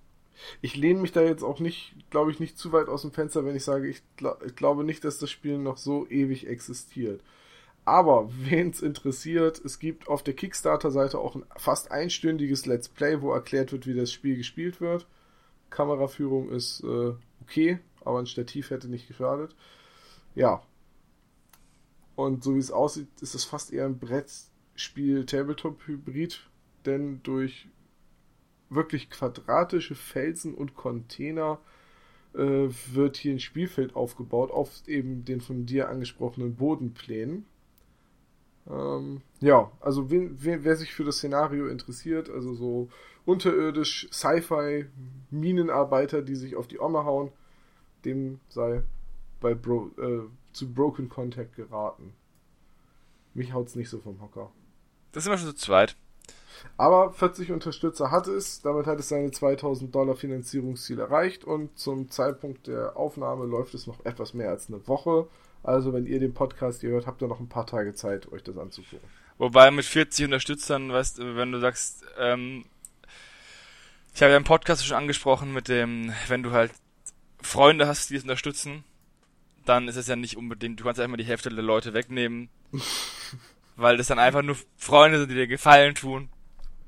Ich 0.61 0.77
lehne 0.77 1.01
mich 1.01 1.13
da 1.13 1.23
jetzt 1.23 1.43
auch 1.43 1.61
nicht, 1.61 1.95
glaube 2.11 2.31
ich, 2.31 2.41
nicht 2.41 2.59
zu 2.59 2.73
weit 2.73 2.89
aus 2.89 3.03
dem 3.03 3.13
Fenster, 3.13 3.45
wenn 3.45 3.57
ich 3.57 3.65
sage, 3.65 3.89
ich, 3.89 4.03
glaub, 4.17 4.45
ich 4.45 4.55
glaube 4.55 4.85
nicht, 4.85 5.05
dass 5.05 5.19
das 5.19 5.31
Spiel 5.31 5.59
noch 5.59 5.79
so 5.79 6.07
ewig 6.09 6.47
existiert. 6.47 7.23
Aber 7.85 8.29
wen 8.33 8.71
es 8.71 8.83
interessiert, 8.83 9.65
es 9.65 9.79
gibt 9.79 10.09
auf 10.09 10.23
der 10.23 10.35
Kickstarter-Seite 10.35 11.19
auch 11.19 11.37
ein 11.37 11.45
fast 11.57 11.91
einstündiges 11.91 12.67
Let's 12.67 12.89
Play, 12.89 13.23
wo 13.23 13.33
erklärt 13.33 13.73
wird, 13.73 13.87
wie 13.87 13.95
das 13.95 14.13
Spiel 14.13 14.37
gespielt 14.37 14.81
wird. 14.81 15.07
Kameraführung 15.71 16.51
ist 16.51 16.83
äh, 16.83 17.13
okay, 17.43 17.79
aber 18.05 18.19
ein 18.19 18.27
Stativ 18.27 18.71
hätte 18.71 18.89
nicht 18.89 19.09
geschadet. 19.09 19.55
Ja. 20.35 20.63
Und 22.17 22.43
so 22.43 22.55
wie 22.55 22.61
es 22.61 22.71
aussieht, 22.71 23.09
ist 23.21 23.35
es 23.35 23.45
fast 23.45 23.73
eher 23.73 23.85
ein 23.85 23.99
Brettspiel 23.99 25.27
Tabletop-Hybrid, 25.27 26.41
denn 26.87 27.21
durch 27.23 27.69
wirklich 28.71 29.11
quadratische 29.11 29.95
Felsen 29.95 30.55
und 30.55 30.75
Container 30.75 31.59
äh, 32.35 32.69
wird 32.93 33.17
hier 33.17 33.33
ein 33.33 33.41
Spielfeld 33.41 33.95
aufgebaut 33.95 34.51
auf 34.51 34.71
eben 34.87 35.25
den 35.25 35.41
von 35.41 35.67
dir 35.67 35.89
angesprochenen 35.89 36.57
Bodenplänen. 36.57 37.45
Ähm, 38.69 39.23
ja, 39.41 39.71
also 39.81 40.11
wen, 40.11 40.37
wer, 40.41 40.65
wer 40.65 40.77
sich 40.77 40.93
für 40.93 41.05
das 41.05 41.19
Szenario 41.19 41.69
interessiert, 41.69 42.29
also 42.31 42.55
so 42.55 42.89
unterirdisch 43.25 44.09
Sci-Fi 44.11 44.87
Minenarbeiter, 45.31 46.23
die 46.23 46.35
sich 46.35 46.57
auf 46.57 46.67
die 46.67 46.81
Omme 46.81 47.05
hauen, 47.05 47.31
dem 48.05 48.41
sei 48.49 48.83
bei 49.41 49.55
Bro, 49.55 49.91
äh, 49.99 50.23
zu 50.57 50.73
Broken 50.73 51.09
Contact 51.09 51.55
geraten. 51.55 52.15
Mich 53.35 53.53
haut's 53.53 53.75
nicht 53.75 53.91
so 53.91 54.01
vom 54.01 54.21
Hocker. 54.21 54.51
Das 55.13 55.25
sind 55.25 55.33
wir 55.33 55.39
schon 55.39 55.49
zu 55.49 55.55
zweit. 55.55 55.97
Aber 56.79 57.13
40 57.13 57.53
Unterstützer 57.53 58.11
hat 58.11 58.29
es, 58.29 58.63
damit 58.63 58.87
hat 58.87 58.99
es 58.99 59.11
seine 59.11 59.31
2000 59.31 59.95
Dollar 59.95 60.17
Finanzierungsziel 60.17 60.99
erreicht 60.99 61.45
und 61.45 61.79
zum 61.79 62.11
Zeitpunkt 62.11 62.67
der 62.67 62.97
Aufnahme 62.97 63.45
läuft 63.45 63.75
es 63.75 63.87
noch 63.87 64.05
etwas 64.07 64.33
mehr 64.33 64.51
als 64.51 64.69
eine 64.69 64.87
Woche. 64.89 65.29
Also 65.63 65.93
wenn 65.93 66.07
ihr 66.07 66.19
den 66.19 66.33
Podcast 66.33 66.81
hier 66.81 66.91
hört, 66.91 67.07
habt 67.07 67.21
ihr 67.21 67.29
noch 67.29 67.41
ein 67.41 67.49
paar 67.49 67.67
Tage 67.67 67.95
Zeit, 67.95 68.33
euch 68.33 68.43
das 68.43 68.57
anzugucken. 68.57 69.09
Wobei 69.39 69.71
mit 69.71 69.85
40 69.85 70.25
Unterstützern, 70.25 70.91
weißt 70.91 71.19
du, 71.19 71.37
wenn 71.37 71.53
du 71.53 71.61
sagst, 71.61 72.05
ähm, 72.19 72.65
ich 74.15 74.23
habe 74.23 74.31
ja 74.33 74.39
im 74.39 74.45
Podcast 74.45 74.87
schon 74.87 74.97
angesprochen 74.97 75.53
mit 75.53 75.69
dem, 75.69 76.13
wenn 76.29 76.43
du 76.43 76.53
halt 76.53 76.73
Freunde 77.43 77.87
hast, 77.87 78.09
die 78.09 78.17
es 78.17 78.23
unterstützen, 78.23 78.85
dann 79.69 79.89
ist 79.89 79.97
es 79.97 80.07
ja 80.07 80.17
nicht 80.17 80.37
unbedingt, 80.37 80.81
du 80.81 80.85
kannst 80.85 80.99
ja 80.99 81.05
immer 81.05 81.17
die 81.17 81.25
Hälfte 81.25 81.51
der 81.51 81.63
Leute 81.63 81.95
wegnehmen, 81.95 82.49
weil 83.77 83.97
das 83.97 84.09
dann 84.09 84.19
einfach 84.19 84.43
nur 84.43 84.57
Freunde 84.77 85.19
sind, 85.19 85.31
die 85.31 85.35
dir 85.35 85.47
Gefallen 85.47 85.95
tun. 85.95 86.29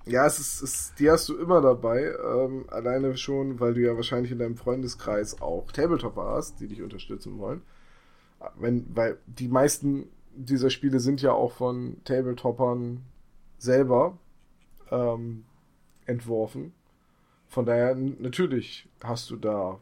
Ja, 0.06 0.26
es 0.26 0.38
ist, 0.38 0.62
es, 0.62 0.94
die 0.98 1.10
hast 1.10 1.28
du 1.28 1.36
immer 1.36 1.60
dabei, 1.60 2.14
ähm, 2.24 2.64
alleine 2.68 3.14
schon, 3.18 3.60
weil 3.60 3.74
du 3.74 3.82
ja 3.82 3.94
wahrscheinlich 3.94 4.32
in 4.32 4.38
deinem 4.38 4.56
Freundeskreis 4.56 5.42
auch 5.42 5.70
Tabletopper 5.70 6.24
hast, 6.24 6.60
die 6.60 6.68
dich 6.68 6.80
unterstützen 6.80 7.38
wollen. 7.38 7.60
Wenn, 8.56 8.86
weil 8.94 9.18
die 9.26 9.48
meisten 9.48 10.08
dieser 10.34 10.70
Spiele 10.70 11.00
sind 11.00 11.20
ja 11.20 11.32
auch 11.32 11.52
von 11.52 11.96
Tabletoppern 12.04 13.02
selber 13.58 14.16
ähm, 14.90 15.44
entworfen. 16.06 16.72
Von 17.48 17.66
daher, 17.66 17.94
natürlich 17.94 18.88
hast 19.02 19.30
du 19.30 19.36
da 19.36 19.80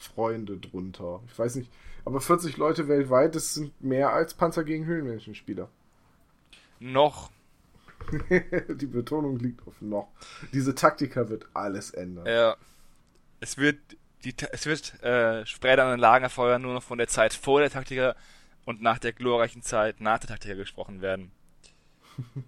Freunde 0.00 0.58
drunter. 0.58 1.20
Ich 1.26 1.38
weiß 1.38 1.56
nicht, 1.56 1.70
aber 2.04 2.20
40 2.20 2.56
Leute 2.56 2.88
weltweit, 2.88 3.34
das 3.34 3.54
sind 3.54 3.80
mehr 3.82 4.12
als 4.12 4.34
Panzer 4.34 4.64
gegen 4.64 4.84
Höhlenmenschenspieler. 4.86 5.68
Noch. 6.80 7.30
Die 8.68 8.86
Betonung 8.86 9.38
liegt 9.38 9.66
auf 9.66 9.80
noch. 9.80 10.08
Diese 10.52 10.74
Taktika 10.74 11.28
wird 11.28 11.46
alles 11.54 11.90
ändern. 11.90 12.26
Ja. 12.26 12.56
Es 13.40 13.58
wird 13.58 13.78
die, 14.24 14.34
es 14.52 14.66
wird 14.66 15.02
äh, 15.02 15.46
später 15.46 15.84
an 15.84 15.92
den 15.92 16.00
Lagerfeuer 16.00 16.58
nur 16.58 16.74
noch 16.74 16.82
von 16.82 16.98
der 16.98 17.08
Zeit 17.08 17.32
vor 17.32 17.60
der 17.60 17.70
Taktika 17.70 18.16
und 18.64 18.82
nach 18.82 18.98
der 18.98 19.12
glorreichen 19.12 19.62
Zeit 19.62 20.00
nach 20.00 20.18
der 20.18 20.28
Taktika 20.28 20.54
gesprochen 20.54 21.00
werden. 21.00 21.32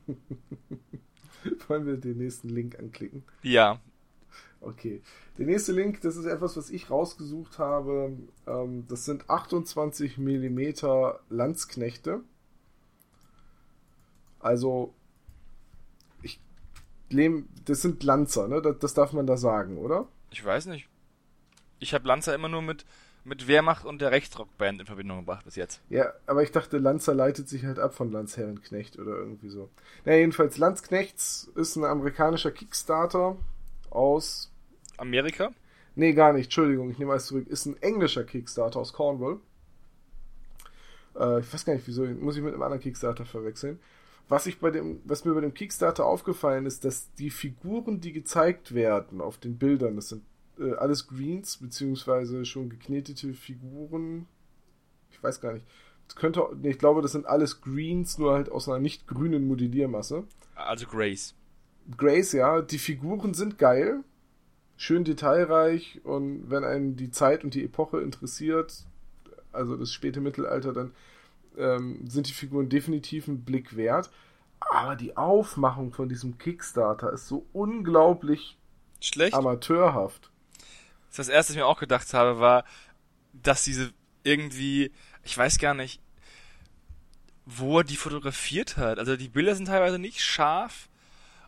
Wollen 1.68 1.86
wir 1.86 1.96
den 1.96 2.18
nächsten 2.18 2.48
Link 2.48 2.78
anklicken? 2.78 3.24
Ja. 3.42 3.80
Okay. 4.62 5.02
Der 5.38 5.46
nächste 5.46 5.72
Link, 5.72 6.00
das 6.02 6.16
ist 6.16 6.24
etwas, 6.24 6.56
was 6.56 6.70
ich 6.70 6.90
rausgesucht 6.90 7.58
habe. 7.58 8.16
Ähm, 8.46 8.86
das 8.88 9.04
sind 9.04 9.28
28 9.28 10.18
mm 10.18 10.72
Landsknechte. 11.28 12.20
Also, 14.38 14.94
ich 16.22 16.40
lehne, 17.10 17.44
das 17.64 17.82
sind 17.82 18.02
Lanzer, 18.02 18.48
ne? 18.48 18.62
Das, 18.62 18.78
das 18.78 18.94
darf 18.94 19.12
man 19.12 19.26
da 19.26 19.36
sagen, 19.36 19.78
oder? 19.78 20.08
Ich 20.30 20.44
weiß 20.44 20.66
nicht. 20.66 20.88
Ich 21.78 21.94
habe 21.94 22.06
Lanzer 22.06 22.34
immer 22.34 22.48
nur 22.48 22.62
mit 22.62 22.84
mit 23.24 23.46
Wehrmacht 23.46 23.84
und 23.84 24.00
der 24.00 24.10
Rechtsrockband 24.10 24.80
in 24.80 24.86
Verbindung 24.86 25.18
gebracht 25.18 25.44
bis 25.44 25.56
jetzt. 25.56 25.80
Ja, 25.88 26.12
aber 26.26 26.42
ich 26.42 26.50
dachte, 26.50 26.78
Lanzer 26.78 27.14
leitet 27.14 27.48
sich 27.48 27.64
halt 27.64 27.78
ab 27.78 27.94
von 27.94 28.10
Lanzherrenknecht 28.10 28.98
oder 28.98 29.12
irgendwie 29.16 29.48
so. 29.48 29.70
Na, 30.04 30.14
jedenfalls, 30.14 30.58
Lanzknechts 30.58 31.50
ist 31.54 31.76
ein 31.76 31.84
amerikanischer 31.84 32.50
Kickstarter 32.50 33.36
aus 33.90 34.51
Amerika? 35.02 35.52
Nee, 35.94 36.14
gar 36.14 36.32
nicht, 36.32 36.44
Entschuldigung, 36.44 36.90
ich 36.90 36.98
nehme 36.98 37.10
alles 37.12 37.26
zurück. 37.26 37.48
Ist 37.48 37.66
ein 37.66 37.76
englischer 37.82 38.24
Kickstarter 38.24 38.80
aus 38.80 38.92
Cornwall. 38.92 39.40
Äh, 41.18 41.40
ich 41.40 41.52
weiß 41.52 41.64
gar 41.64 41.74
nicht, 41.74 41.86
wieso, 41.86 42.04
muss 42.04 42.36
ich 42.36 42.42
mit 42.42 42.54
einem 42.54 42.62
anderen 42.62 42.80
Kickstarter 42.80 43.26
verwechseln. 43.26 43.78
Was, 44.28 44.46
ich 44.46 44.60
bei 44.60 44.70
dem, 44.70 45.00
was 45.04 45.24
mir 45.24 45.34
bei 45.34 45.40
dem 45.40 45.52
Kickstarter 45.52 46.06
aufgefallen 46.06 46.64
ist, 46.64 46.84
dass 46.84 47.12
die 47.14 47.30
Figuren, 47.30 48.00
die 48.00 48.12
gezeigt 48.12 48.74
werden 48.74 49.20
auf 49.20 49.36
den 49.36 49.58
Bildern, 49.58 49.96
das 49.96 50.10
sind 50.10 50.22
äh, 50.58 50.72
alles 50.74 51.08
Greens, 51.08 51.58
beziehungsweise 51.58 52.46
schon 52.46 52.70
geknetete 52.70 53.34
Figuren. 53.34 54.26
Ich 55.10 55.22
weiß 55.22 55.40
gar 55.40 55.52
nicht. 55.52 55.66
Das 56.06 56.16
könnte, 56.16 56.48
nee, 56.62 56.70
ich 56.70 56.78
glaube, 56.78 57.02
das 57.02 57.12
sind 57.12 57.26
alles 57.26 57.60
Greens, 57.60 58.18
nur 58.18 58.32
halt 58.32 58.50
aus 58.50 58.68
einer 58.68 58.78
nicht 58.78 59.06
grünen 59.06 59.46
Modelliermasse. 59.46 60.24
Also 60.54 60.86
Grace. 60.86 61.34
Grace, 61.96 62.32
ja. 62.32 62.62
Die 62.62 62.78
Figuren 62.78 63.34
sind 63.34 63.58
geil, 63.58 64.04
schön 64.82 65.04
detailreich 65.04 66.00
und 66.04 66.50
wenn 66.50 66.64
einen 66.64 66.96
die 66.96 67.10
Zeit 67.10 67.44
und 67.44 67.54
die 67.54 67.64
Epoche 67.64 68.00
interessiert, 68.00 68.84
also 69.52 69.76
das 69.76 69.92
späte 69.92 70.20
Mittelalter, 70.20 70.72
dann 70.72 70.92
ähm, 71.56 72.08
sind 72.08 72.28
die 72.28 72.32
Figuren 72.32 72.68
definitiv 72.68 73.28
einen 73.28 73.44
Blick 73.44 73.76
wert. 73.76 74.10
Aber 74.60 74.96
die 74.96 75.16
Aufmachung 75.16 75.92
von 75.92 76.08
diesem 76.08 76.38
Kickstarter 76.38 77.12
ist 77.12 77.26
so 77.26 77.46
unglaublich 77.52 78.56
Schlecht. 79.00 79.34
amateurhaft 79.34 80.32
das 81.16 81.28
erste, 81.28 81.50
was 81.50 81.56
ich 81.56 81.62
mir 81.62 81.66
auch 81.66 81.80
gedacht 81.80 82.12
habe, 82.14 82.40
war, 82.40 82.64
dass 83.32 83.64
diese 83.64 83.92
irgendwie, 84.24 84.92
ich 85.24 85.36
weiß 85.36 85.58
gar 85.58 85.74
nicht, 85.74 86.00
wo 87.44 87.78
er 87.78 87.84
die 87.84 87.96
fotografiert 87.96 88.76
hat. 88.76 88.98
Also 88.98 89.16
die 89.16 89.28
Bilder 89.28 89.54
sind 89.54 89.66
teilweise 89.66 89.98
nicht 89.98 90.20
scharf 90.20 90.88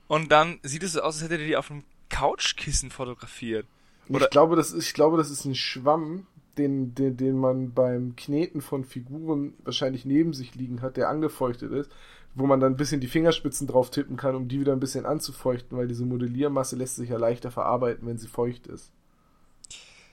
und 0.07 0.31
dann 0.33 0.59
sieht 0.63 0.83
es 0.83 0.93
so 0.93 1.03
aus, 1.03 1.15
als 1.15 1.25
hätte 1.25 1.41
er 1.41 1.47
die 1.47 1.57
auf 1.57 1.71
einem 1.71 1.85
Couchkissen 2.09 2.91
fotografiert. 2.91 3.67
Oder 4.09 4.27
ich 4.27 4.31
glaube, 4.31 4.57
das 4.57 4.73
ist, 4.73 4.87
ich 4.89 4.95
glaube, 4.95 5.17
das 5.17 5.31
ist 5.31 5.45
ein 5.45 5.55
Schwamm, 5.55 6.27
den, 6.59 6.95
den, 6.95 7.17
den 7.17 7.37
man 7.37 7.73
beim 7.73 8.17
Kneten 8.17 8.61
von 8.61 8.85
Figuren 8.85 9.55
wahrscheinlich 9.65 10.05
neben 10.05 10.33
sich 10.33 10.55
liegen 10.55 10.83
hat, 10.83 10.97
der 10.97 11.09
angefeuchtet 11.09 11.73
ist, 11.73 11.91
wo 12.35 12.47
man 12.47 12.61
dann 12.61 12.75
ein 12.75 12.77
bisschen 12.77 13.01
die 13.01 13.09
Fingerspitzen 13.09 13.67
drauf 13.67 13.91
tippen 13.91 14.17
kann, 14.17 14.35
um 14.35 14.49
die 14.49 14.61
wieder 14.61 14.73
ein 14.73 14.81
bisschen 14.81 15.07
anzufeuchten, 15.07 15.77
weil 15.77 15.89
diese 15.89 16.05
Modelliermasse 16.05 16.77
lässt 16.77 16.97
sich 16.97 17.09
ja 17.09 17.17
leichter 17.17 17.51
verarbeiten, 17.51 18.07
wenn 18.07 18.19
sie 18.19 18.29
feucht 18.29 18.67
ist. 18.67 18.93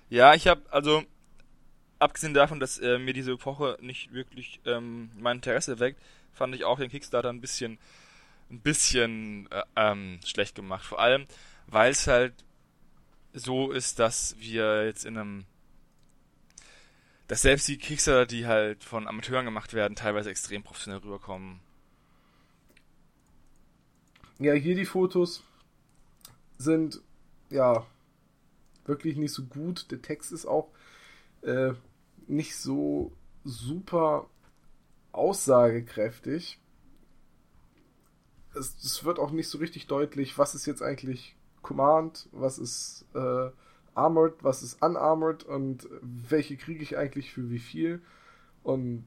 Ja, 0.09 0.33
ich 0.33 0.47
habe 0.47 0.61
also 0.71 1.03
abgesehen 1.99 2.33
davon, 2.33 2.59
dass 2.59 2.79
äh, 2.79 2.97
mir 2.97 3.13
diese 3.13 3.33
Epoche 3.33 3.77
nicht 3.81 4.13
wirklich 4.13 4.59
ähm, 4.65 5.11
mein 5.17 5.37
Interesse 5.37 5.79
weckt, 5.79 6.01
fand 6.33 6.55
ich 6.55 6.63
auch 6.63 6.79
den 6.79 6.89
Kickstarter 6.89 7.29
ein 7.29 7.41
bisschen 7.41 7.77
ein 8.51 8.59
bisschen 8.59 9.47
äh, 9.51 9.63
ähm, 9.75 10.19
schlecht 10.25 10.55
gemacht. 10.55 10.85
Vor 10.85 10.99
allem, 10.99 11.25
weil 11.67 11.91
es 11.91 12.07
halt 12.07 12.33
so 13.33 13.71
ist, 13.71 13.99
dass 13.99 14.35
wir 14.39 14.85
jetzt 14.85 15.05
in 15.05 15.17
einem 15.17 15.45
dass 17.31 17.43
selbst 17.43 17.69
die 17.69 17.77
Kickstarter, 17.77 18.25
die 18.25 18.45
halt 18.45 18.83
von 18.83 19.07
Amateuren 19.07 19.45
gemacht 19.45 19.73
werden, 19.73 19.95
teilweise 19.95 20.29
extrem 20.29 20.63
professionell 20.63 20.99
rüberkommen. 20.99 21.61
Ja, 24.37 24.51
hier 24.51 24.75
die 24.75 24.85
Fotos 24.85 25.41
sind 26.57 26.99
ja 27.49 27.85
wirklich 28.85 29.15
nicht 29.15 29.31
so 29.31 29.45
gut. 29.45 29.89
Der 29.91 30.01
Text 30.01 30.33
ist 30.33 30.45
auch 30.45 30.67
äh, 31.43 31.71
nicht 32.27 32.57
so 32.57 33.13
super 33.45 34.29
aussagekräftig. 35.13 36.59
Es, 38.53 38.75
es, 38.83 39.05
wird 39.05 39.19
auch 39.19 39.31
nicht 39.31 39.47
so 39.47 39.57
richtig 39.57 39.87
deutlich, 39.87 40.37
was 40.37 40.53
ist 40.53 40.65
jetzt 40.65 40.81
eigentlich 40.81 41.37
Command, 41.61 42.29
was 42.31 42.57
ist 42.57 43.05
äh, 43.13 43.49
Armored, 43.93 44.43
was 44.43 44.63
ist 44.63 44.81
Unarmored 44.81 45.43
und 45.43 45.87
welche 46.01 46.57
kriege 46.57 46.81
ich 46.81 46.97
eigentlich 46.97 47.33
für 47.33 47.49
wie 47.49 47.59
viel. 47.59 48.01
Und 48.63 49.05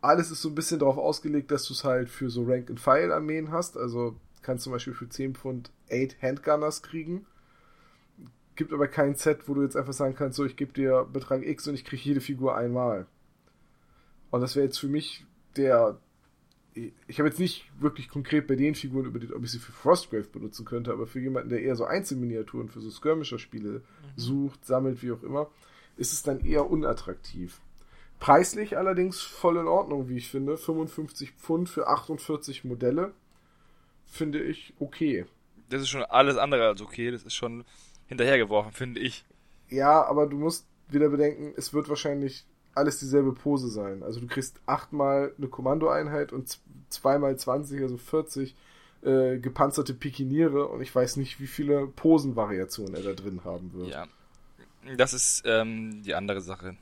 alles 0.00 0.30
ist 0.30 0.42
so 0.42 0.48
ein 0.48 0.54
bisschen 0.54 0.78
darauf 0.78 0.96
ausgelegt, 0.96 1.50
dass 1.50 1.64
du 1.64 1.74
es 1.74 1.84
halt 1.84 2.08
für 2.08 2.30
so 2.30 2.44
Rank-and-File-Armeen 2.44 3.50
hast. 3.50 3.76
Also 3.76 4.16
kannst 4.42 4.64
zum 4.64 4.72
Beispiel 4.72 4.94
für 4.94 5.08
10 5.08 5.34
Pfund 5.34 5.70
8 5.90 6.22
Handgunners 6.22 6.82
kriegen. 6.82 7.26
Gibt 8.56 8.72
aber 8.72 8.88
kein 8.88 9.14
Set, 9.14 9.48
wo 9.48 9.54
du 9.54 9.62
jetzt 9.62 9.76
einfach 9.76 9.92
sagen 9.92 10.14
kannst, 10.14 10.36
so 10.36 10.44
ich 10.44 10.56
gebe 10.56 10.72
dir 10.72 11.06
Betrag 11.10 11.42
X 11.46 11.68
und 11.68 11.74
ich 11.74 11.84
kriege 11.84 12.02
jede 12.02 12.20
Figur 12.20 12.56
einmal. 12.56 13.06
Und 14.30 14.40
das 14.40 14.56
wäre 14.56 14.66
jetzt 14.66 14.78
für 14.78 14.88
mich 14.88 15.26
der. 15.56 15.98
Ich 17.06 17.18
habe 17.18 17.28
jetzt 17.28 17.38
nicht 17.38 17.64
wirklich 17.78 18.08
konkret 18.08 18.46
bei 18.46 18.56
den 18.56 18.74
Figuren 18.74 19.06
überlegt, 19.06 19.32
ob 19.32 19.44
ich 19.44 19.50
sie 19.50 19.58
für 19.58 19.72
Frostgrave 19.72 20.24
benutzen 20.24 20.64
könnte, 20.64 20.92
aber 20.92 21.06
für 21.06 21.20
jemanden, 21.20 21.50
der 21.50 21.62
eher 21.62 21.76
so 21.76 21.84
Einzelminiaturen 21.84 22.68
für 22.68 22.80
so 22.80 22.90
Skirmisher-Spiele 22.90 23.70
mhm. 23.70 23.82
sucht, 24.16 24.64
sammelt, 24.64 25.02
wie 25.02 25.12
auch 25.12 25.22
immer, 25.22 25.48
ist 25.96 26.12
es 26.12 26.22
dann 26.22 26.40
eher 26.40 26.70
unattraktiv. 26.70 27.60
Preislich 28.18 28.76
allerdings 28.76 29.20
voll 29.20 29.56
in 29.56 29.66
Ordnung, 29.66 30.08
wie 30.08 30.18
ich 30.18 30.28
finde. 30.28 30.58
55 30.58 31.32
Pfund 31.32 31.68
für 31.68 31.88
48 31.88 32.64
Modelle 32.64 33.14
finde 34.06 34.42
ich 34.42 34.74
okay. 34.78 35.24
Das 35.70 35.80
ist 35.80 35.88
schon 35.88 36.02
alles 36.02 36.36
andere 36.36 36.66
als 36.66 36.82
okay. 36.82 37.10
Das 37.10 37.22
ist 37.22 37.34
schon 37.34 37.64
hinterhergeworfen, 38.08 38.72
finde 38.72 39.00
ich. 39.00 39.24
Ja, 39.68 40.04
aber 40.04 40.26
du 40.26 40.36
musst 40.36 40.66
wieder 40.88 41.08
bedenken, 41.08 41.54
es 41.56 41.72
wird 41.72 41.88
wahrscheinlich 41.88 42.44
alles 42.74 42.98
dieselbe 42.98 43.32
Pose 43.32 43.68
sein. 43.68 44.02
Also 44.02 44.20
du 44.20 44.26
kriegst 44.26 44.60
achtmal 44.66 45.32
eine 45.36 45.48
Kommandoeinheit 45.48 46.32
und 46.32 46.58
zweimal 46.88 47.36
20, 47.36 47.82
also 47.82 47.96
40 47.96 48.54
äh, 49.02 49.38
gepanzerte 49.38 49.94
Pikiniere 49.94 50.66
und 50.66 50.80
ich 50.82 50.94
weiß 50.94 51.16
nicht, 51.16 51.40
wie 51.40 51.46
viele 51.46 51.86
Posenvariationen 51.86 52.94
er 52.94 53.02
da 53.02 53.12
drin 53.12 53.40
haben 53.44 53.72
wird. 53.72 53.88
Ja, 53.88 54.06
das 54.96 55.12
ist 55.12 55.42
ähm, 55.46 56.02
die 56.02 56.14
andere 56.14 56.40
Sache. 56.40 56.76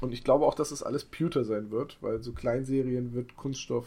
Und 0.00 0.12
ich 0.12 0.24
glaube 0.24 0.46
auch, 0.46 0.54
dass 0.54 0.70
es 0.70 0.82
alles 0.82 1.04
Pewter 1.04 1.44
sein 1.44 1.70
wird, 1.70 1.98
weil 2.00 2.22
so 2.22 2.32
Kleinserien 2.32 3.12
wird 3.12 3.36
Kunststoff 3.36 3.86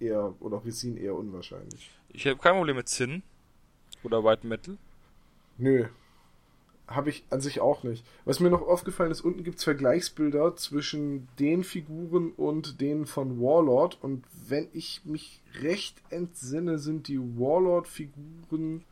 eher 0.00 0.34
oder 0.40 0.64
Resin 0.64 0.96
eher 0.96 1.14
unwahrscheinlich. 1.14 1.90
Ich 2.10 2.26
habe 2.26 2.38
kein 2.38 2.54
Problem 2.54 2.76
mit 2.76 2.88
Zinn 2.88 3.22
oder 4.02 4.22
White 4.22 4.46
Metal. 4.46 4.76
Nö, 5.58 5.86
habe 6.88 7.10
ich 7.10 7.24
an 7.30 7.40
sich 7.40 7.60
auch 7.60 7.82
nicht. 7.82 8.04
Was 8.24 8.40
mir 8.40 8.50
noch 8.50 8.62
aufgefallen 8.62 9.10
ist, 9.10 9.20
unten 9.20 9.42
gibt 9.42 9.58
es 9.58 9.64
Vergleichsbilder 9.64 10.56
zwischen 10.56 11.28
den 11.38 11.64
Figuren 11.64 12.30
und 12.30 12.80
denen 12.80 13.06
von 13.06 13.40
Warlord. 13.40 13.98
Und 14.02 14.24
wenn 14.48 14.68
ich 14.72 15.02
mich 15.04 15.40
recht 15.62 15.96
entsinne, 16.10 16.78
sind 16.78 17.08
die 17.08 17.18
Warlord-Figuren 17.18 18.84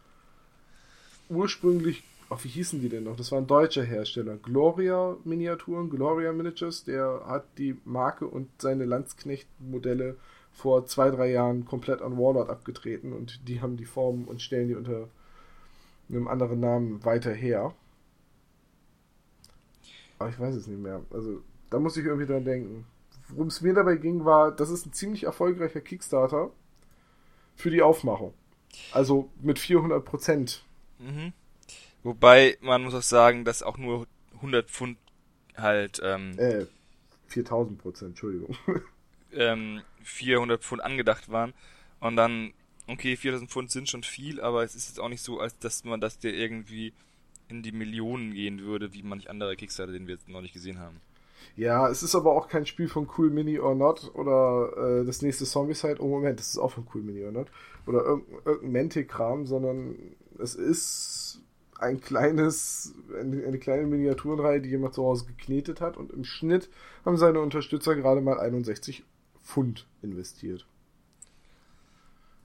ursprünglich, 1.28 2.02
ach, 2.30 2.42
wie 2.42 2.48
hießen 2.48 2.80
die 2.80 2.88
denn 2.88 3.04
noch? 3.04 3.16
Das 3.16 3.30
war 3.30 3.38
ein 3.38 3.46
deutscher 3.46 3.84
Hersteller. 3.84 4.36
Gloria 4.38 5.16
Miniaturen, 5.24 5.88
Gloria 5.88 6.32
Miniatures, 6.32 6.84
der 6.84 7.22
hat 7.26 7.44
die 7.58 7.76
Marke 7.84 8.26
und 8.26 8.50
seine 8.60 8.86
Landsknecht-Modelle 8.86 10.16
vor 10.52 10.86
zwei, 10.86 11.10
drei 11.10 11.30
Jahren 11.30 11.64
komplett 11.64 12.02
an 12.02 12.16
Warlord 12.16 12.48
abgetreten 12.48 13.12
und 13.12 13.48
die 13.48 13.60
haben 13.60 13.76
die 13.76 13.84
Formen 13.84 14.24
und 14.24 14.42
stellen 14.42 14.68
die 14.68 14.74
unter 14.74 15.08
einem 16.08 16.28
anderen 16.28 16.60
Namen 16.60 17.04
weiter 17.04 17.32
her. 17.32 17.74
Aber 20.18 20.30
ich 20.30 20.38
weiß 20.38 20.54
es 20.54 20.66
nicht 20.66 20.80
mehr. 20.80 21.02
Also, 21.10 21.42
da 21.70 21.78
muss 21.78 21.96
ich 21.96 22.04
irgendwie 22.04 22.26
dran 22.26 22.44
denken. 22.44 22.86
Worum 23.28 23.48
es 23.48 23.60
mir 23.60 23.74
dabei 23.74 23.96
ging, 23.96 24.24
war, 24.24 24.52
das 24.52 24.70
ist 24.70 24.86
ein 24.86 24.92
ziemlich 24.92 25.24
erfolgreicher 25.24 25.80
Kickstarter 25.80 26.50
für 27.56 27.70
die 27.70 27.82
Aufmachung. 27.82 28.34
Also 28.92 29.30
mit 29.40 29.58
400 29.58 30.04
Prozent. 30.04 30.64
Mhm. 30.98 31.32
Wobei, 32.02 32.58
man 32.60 32.82
muss 32.82 32.94
auch 32.94 33.02
sagen, 33.02 33.44
dass 33.44 33.62
auch 33.62 33.78
nur 33.78 34.06
100 34.34 34.68
Pfund 34.68 34.98
halt, 35.56 36.00
ähm, 36.04 36.38
äh, 36.38 36.66
4000 37.28 37.78
Prozent, 37.78 38.10
Entschuldigung. 38.10 38.56
ähm, 39.32 39.82
400 40.02 40.62
Pfund 40.62 40.82
angedacht 40.82 41.30
waren. 41.30 41.54
Und 42.00 42.16
dann, 42.16 42.52
okay, 42.86 43.16
4000 43.16 43.50
Pfund 43.50 43.70
sind 43.70 43.88
schon 43.88 44.02
viel, 44.02 44.40
aber 44.40 44.62
es 44.62 44.74
ist 44.74 44.88
jetzt 44.88 45.00
auch 45.00 45.08
nicht 45.08 45.22
so, 45.22 45.40
als 45.40 45.58
dass 45.58 45.84
man 45.84 46.00
das 46.00 46.18
dir 46.18 46.34
irgendwie 46.34 46.92
in 47.48 47.62
die 47.62 47.72
Millionen 47.72 48.32
gehen 48.34 48.62
würde, 48.62 48.92
wie 48.94 49.02
manch 49.02 49.30
andere 49.30 49.56
Kickstarter, 49.56 49.92
den 49.92 50.06
wir 50.06 50.14
jetzt 50.14 50.28
noch 50.28 50.40
nicht 50.40 50.54
gesehen 50.54 50.78
haben. 50.78 51.00
Ja, 51.56 51.88
es 51.88 52.02
ist 52.02 52.14
aber 52.14 52.32
auch 52.32 52.48
kein 52.48 52.66
Spiel 52.66 52.88
von 52.88 53.08
Cool 53.16 53.30
Mini 53.30 53.58
or 53.58 53.74
Not 53.74 54.10
oder 54.14 55.00
äh, 55.00 55.04
das 55.04 55.22
nächste 55.22 55.44
Zombicide. 55.44 56.02
Oh 56.02 56.08
Moment, 56.08 56.40
das 56.40 56.48
ist 56.48 56.58
auch 56.58 56.72
von 56.72 56.86
Cool 56.92 57.02
Mini 57.02 57.24
or 57.24 57.32
Not. 57.32 57.48
Oder 57.86 58.04
irgendein, 58.04 58.38
irgendein 58.44 58.72
Mantic-Kram, 58.72 59.46
sondern 59.46 59.96
es 60.38 60.54
ist 60.54 61.42
ein 61.78 62.00
kleines, 62.00 62.94
eine, 63.18 63.44
eine, 63.44 63.58
kleine 63.58 63.86
Miniaturenreihe, 63.86 64.60
die 64.60 64.70
jemand 64.70 64.94
zu 64.94 65.04
Hause 65.04 65.26
geknetet 65.26 65.80
hat 65.80 65.96
und 65.96 66.12
im 66.12 66.24
Schnitt 66.24 66.70
haben 67.04 67.16
seine 67.16 67.40
Unterstützer 67.40 67.94
gerade 67.94 68.20
mal 68.20 68.40
61 68.40 69.04
Pfund 69.42 69.86
investiert. 70.02 70.66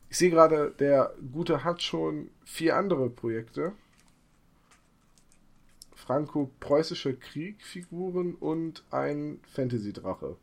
Ich 0.10 0.18
sehe 0.18 0.32
gerade, 0.32 0.74
der 0.80 1.14
Gute 1.32 1.64
hat 1.64 1.82
schon 1.82 2.30
vier 2.44 2.76
andere 2.76 3.10
Projekte 3.10 3.74
franco-preußische 6.10 7.14
Kriegfiguren 7.14 8.34
und 8.34 8.84
ein 8.90 9.40
Fantasy-Drache. 9.54 10.38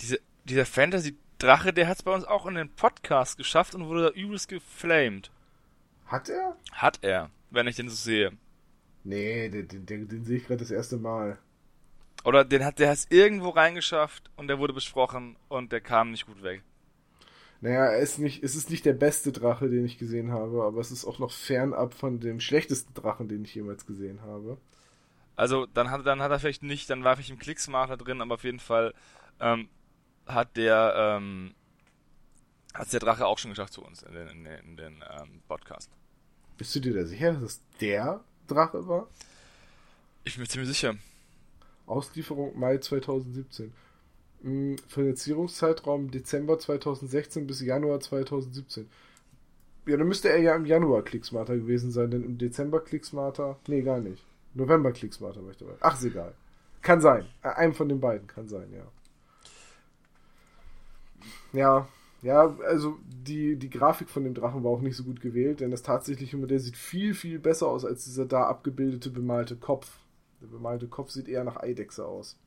Diese, 0.00 0.18
dieser 0.46 0.64
Fantasy-Drache, 0.64 1.74
der 1.74 1.86
hat 1.86 1.98
es 1.98 2.02
bei 2.02 2.14
uns 2.14 2.24
auch 2.24 2.46
in 2.46 2.54
den 2.54 2.70
Podcast 2.70 3.36
geschafft 3.36 3.74
und 3.74 3.88
wurde 3.88 4.04
da 4.04 4.10
übelst 4.18 4.48
geflamed. 4.48 5.30
Hat 6.06 6.30
er? 6.30 6.56
Hat 6.72 6.98
er, 7.02 7.28
wenn 7.50 7.66
ich 7.66 7.76
den 7.76 7.90
so 7.90 7.94
sehe. 7.94 8.32
Nee, 9.04 9.50
den, 9.50 9.68
den, 9.68 9.84
den, 9.84 10.08
den 10.08 10.24
sehe 10.24 10.38
ich 10.38 10.46
gerade 10.46 10.60
das 10.60 10.70
erste 10.70 10.96
Mal. 10.96 11.36
Oder 12.24 12.46
den 12.46 12.64
hat 12.64 12.78
der 12.78 12.90
es 12.90 13.06
irgendwo 13.10 13.50
reingeschafft 13.50 14.30
und 14.36 14.48
der 14.48 14.58
wurde 14.58 14.72
besprochen 14.72 15.36
und 15.50 15.72
der 15.72 15.82
kam 15.82 16.10
nicht 16.10 16.24
gut 16.24 16.42
weg. 16.42 16.62
Naja, 17.60 17.86
er 17.86 17.98
ist 17.98 18.18
nicht, 18.18 18.42
es 18.42 18.54
ist 18.54 18.70
nicht 18.70 18.86
der 18.86 18.94
beste 18.94 19.32
Drache, 19.32 19.68
den 19.68 19.84
ich 19.84 19.98
gesehen 19.98 20.32
habe, 20.32 20.62
aber 20.62 20.80
es 20.80 20.90
ist 20.90 21.04
auch 21.04 21.18
noch 21.18 21.30
fernab 21.30 21.92
von 21.92 22.18
dem 22.18 22.40
schlechtesten 22.40 22.94
Drachen, 22.94 23.28
den 23.28 23.44
ich 23.44 23.54
jemals 23.54 23.84
gesehen 23.86 24.22
habe. 24.22 24.56
Also 25.36 25.66
dann 25.66 25.90
hat, 25.90 26.06
dann 26.06 26.22
hat 26.22 26.30
er 26.30 26.38
vielleicht 26.38 26.62
nicht, 26.62 26.88
dann 26.88 27.04
war 27.04 27.18
ich 27.18 27.30
im 27.30 27.38
Klicksmacher 27.38 27.96
drin, 27.96 28.22
aber 28.22 28.34
auf 28.34 28.44
jeden 28.44 28.60
Fall 28.60 28.94
ähm, 29.40 29.68
hat 30.26 30.56
der 30.56 30.94
ähm, 30.96 31.54
hat 32.72 32.92
der 32.92 33.00
Drache 33.00 33.26
auch 33.26 33.38
schon 33.38 33.50
geschafft 33.50 33.72
zu 33.72 33.82
uns 33.82 34.02
in 34.02 34.14
den, 34.14 34.28
in 34.28 34.44
den, 34.44 34.58
in 34.60 34.76
den 34.76 35.04
ähm, 35.18 35.42
Podcast. 35.48 35.90
Bist 36.56 36.74
du 36.74 36.80
dir 36.80 36.94
da 36.94 37.04
sicher, 37.04 37.32
dass 37.32 37.42
es 37.42 37.62
der 37.80 38.22
Drache 38.46 38.86
war? 38.86 39.08
Ich 40.24 40.34
bin 40.34 40.42
mir 40.42 40.48
ziemlich 40.48 40.68
sicher. 40.68 40.94
Auslieferung 41.86 42.58
Mai 42.58 42.78
2017. 42.78 43.72
Finanzierungszeitraum 44.88 46.10
Dezember 46.10 46.58
2016 46.58 47.46
bis 47.46 47.60
Januar 47.60 48.00
2017. 48.00 48.88
Ja, 49.86 49.96
dann 49.96 50.08
müsste 50.08 50.28
er 50.30 50.38
ja 50.38 50.54
im 50.54 50.66
Januar 50.66 51.02
Clicksmarter 51.02 51.56
gewesen 51.56 51.90
sein, 51.90 52.10
denn 52.10 52.24
im 52.24 52.38
Dezember 52.38 52.80
Clicksmarter. 52.80 53.58
Nee, 53.66 53.82
gar 53.82 54.00
nicht. 54.00 54.24
November 54.54 54.92
Clicksmarter 54.92 55.42
möchte 55.42 55.64
ich 55.64 55.70
Ach, 55.80 55.94
ist 55.94 56.04
egal. 56.04 56.34
Kann 56.82 57.00
sein. 57.00 57.26
Einem 57.42 57.74
von 57.74 57.88
den 57.88 58.00
beiden 58.00 58.26
kann 58.26 58.48
sein, 58.48 58.72
ja. 58.72 58.86
Ja, 61.52 61.88
ja, 62.22 62.56
also 62.66 62.98
die, 63.06 63.56
die 63.56 63.70
Grafik 63.70 64.10
von 64.10 64.24
dem 64.24 64.34
Drachen 64.34 64.62
war 64.62 64.70
auch 64.70 64.80
nicht 64.80 64.96
so 64.96 65.04
gut 65.04 65.20
gewählt, 65.20 65.60
denn 65.60 65.70
das 65.70 65.82
tatsächliche 65.82 66.36
Modell 66.36 66.58
sieht 66.58 66.76
viel, 66.76 67.14
viel 67.14 67.38
besser 67.38 67.68
aus 67.68 67.84
als 67.84 68.04
dieser 68.04 68.26
da 68.26 68.44
abgebildete 68.44 69.10
bemalte 69.10 69.56
Kopf. 69.56 69.98
Der 70.40 70.46
bemalte 70.46 70.86
Kopf 70.86 71.10
sieht 71.10 71.28
eher 71.28 71.44
nach 71.44 71.56
Eidechse 71.56 72.06
aus. 72.06 72.38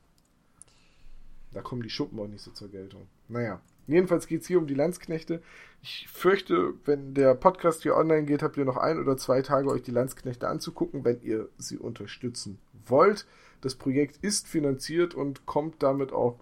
Da 1.54 1.62
kommen 1.62 1.82
die 1.82 1.90
Schuppen 1.90 2.18
auch 2.18 2.26
nicht 2.26 2.42
so 2.42 2.50
zur 2.50 2.68
Geltung. 2.68 3.06
Naja, 3.28 3.60
jedenfalls 3.86 4.26
geht 4.26 4.42
es 4.42 4.48
hier 4.48 4.58
um 4.58 4.66
die 4.66 4.74
Landsknechte. 4.74 5.40
Ich 5.82 6.08
fürchte, 6.08 6.74
wenn 6.84 7.14
der 7.14 7.34
Podcast 7.34 7.82
hier 7.82 7.96
online 7.96 8.24
geht, 8.24 8.42
habt 8.42 8.56
ihr 8.56 8.64
noch 8.64 8.76
ein 8.76 8.98
oder 8.98 9.16
zwei 9.16 9.40
Tage, 9.40 9.68
euch 9.68 9.82
die 9.82 9.92
Landsknechte 9.92 10.48
anzugucken, 10.48 11.04
wenn 11.04 11.22
ihr 11.22 11.48
sie 11.56 11.78
unterstützen 11.78 12.58
wollt. 12.86 13.26
Das 13.60 13.76
Projekt 13.76 14.18
ist 14.22 14.48
finanziert 14.48 15.14
und 15.14 15.46
kommt 15.46 15.82
damit 15.82 16.12
auch 16.12 16.40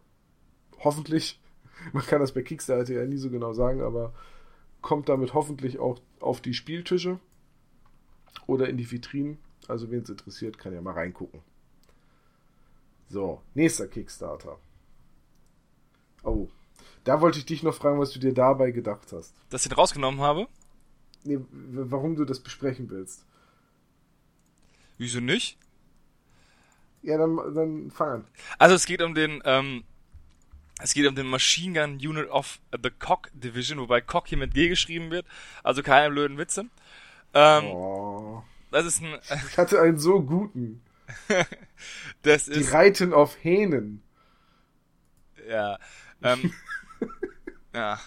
hoffentlich, 0.79 1.41
man 1.93 2.05
kann 2.05 2.21
das 2.21 2.33
bei 2.33 2.43
Kickstarter 2.43 2.95
ja 2.95 3.05
nie 3.05 3.19
so 3.19 3.31
genau 3.31 3.53
sagen, 3.53 3.83
aber 3.83 4.15
kommt 4.81 5.09
damit 5.09 5.35
hoffentlich 5.35 5.79
auch 5.79 6.01
auf 6.21 6.41
die 6.41 6.55
Spieltische 6.55 7.21
oder 8.47 8.69
in 8.69 8.79
die 8.79 8.91
Vitrinen. 8.91 9.39
Also 9.69 9.91
wen 9.91 10.03
es 10.03 10.11
interessiert, 10.11 10.59
kann 10.59 10.73
ja 10.73 10.81
mal 10.81 10.95
reingucken. 10.95 11.41
So, 13.09 13.43
nächster 13.55 13.89
Kickstarter. 13.89 14.59
Oh, 16.23 16.49
da 17.05 17.21
wollte 17.21 17.39
ich 17.39 17.47
dich 17.47 17.63
noch 17.63 17.75
fragen, 17.75 17.99
was 17.99 18.11
du 18.11 18.19
dir 18.19 18.33
dabei 18.33 18.71
gedacht 18.71 19.13
hast. 19.13 19.35
Dass 19.51 19.65
ich 19.65 19.69
den 19.69 19.77
rausgenommen 19.77 20.21
habe? 20.21 20.47
Nee, 21.25 21.39
warum 21.51 22.17
du 22.17 22.25
das 22.25 22.41
besprechen 22.41 22.91
willst. 22.91 23.25
Wieso 24.99 25.21
nicht? 25.21 25.59
Ja, 27.03 27.19
dann, 27.19 27.37
dann 27.55 27.91
fang 27.91 28.09
an. 28.09 28.25
Also 28.59 28.75
es 28.77 28.87
geht 28.87 29.03
um 29.03 29.15
den, 29.15 29.43
ähm, 29.45 29.85
es 30.81 30.95
geht 30.95 31.07
um 31.07 31.15
den 31.15 31.27
Machine 31.27 31.81
Gun 31.81 31.95
Unit 31.95 32.31
of 32.31 32.61
the 32.73 32.91
Cock 32.91 33.31
Division, 33.35 33.79
wobei 33.81 34.01
Cock 34.01 34.29
hier 34.29 34.39
mit 34.39 34.55
G 34.55 34.69
geschrieben 34.69 35.11
wird, 35.11 35.27
also 35.65 35.83
keine 35.83 36.11
blöden 36.11 36.39
Witze. 36.39 36.67
Ähm, 37.35 37.65
oh. 37.67 38.43
Das 38.71 38.87
ist 38.87 39.03
ein. 39.03 39.19
ich 39.51 39.59
hatte 39.59 39.81
einen 39.81 39.99
so 39.99 40.23
guten. 40.23 40.83
das 42.23 42.47
Die 42.47 42.53
ist, 42.53 42.73
reiten 42.73 43.13
auf 43.13 43.37
Hähnen. 43.43 44.03
Ja. 45.49 45.79
Ähm, 46.23 46.53
ja. 47.75 48.01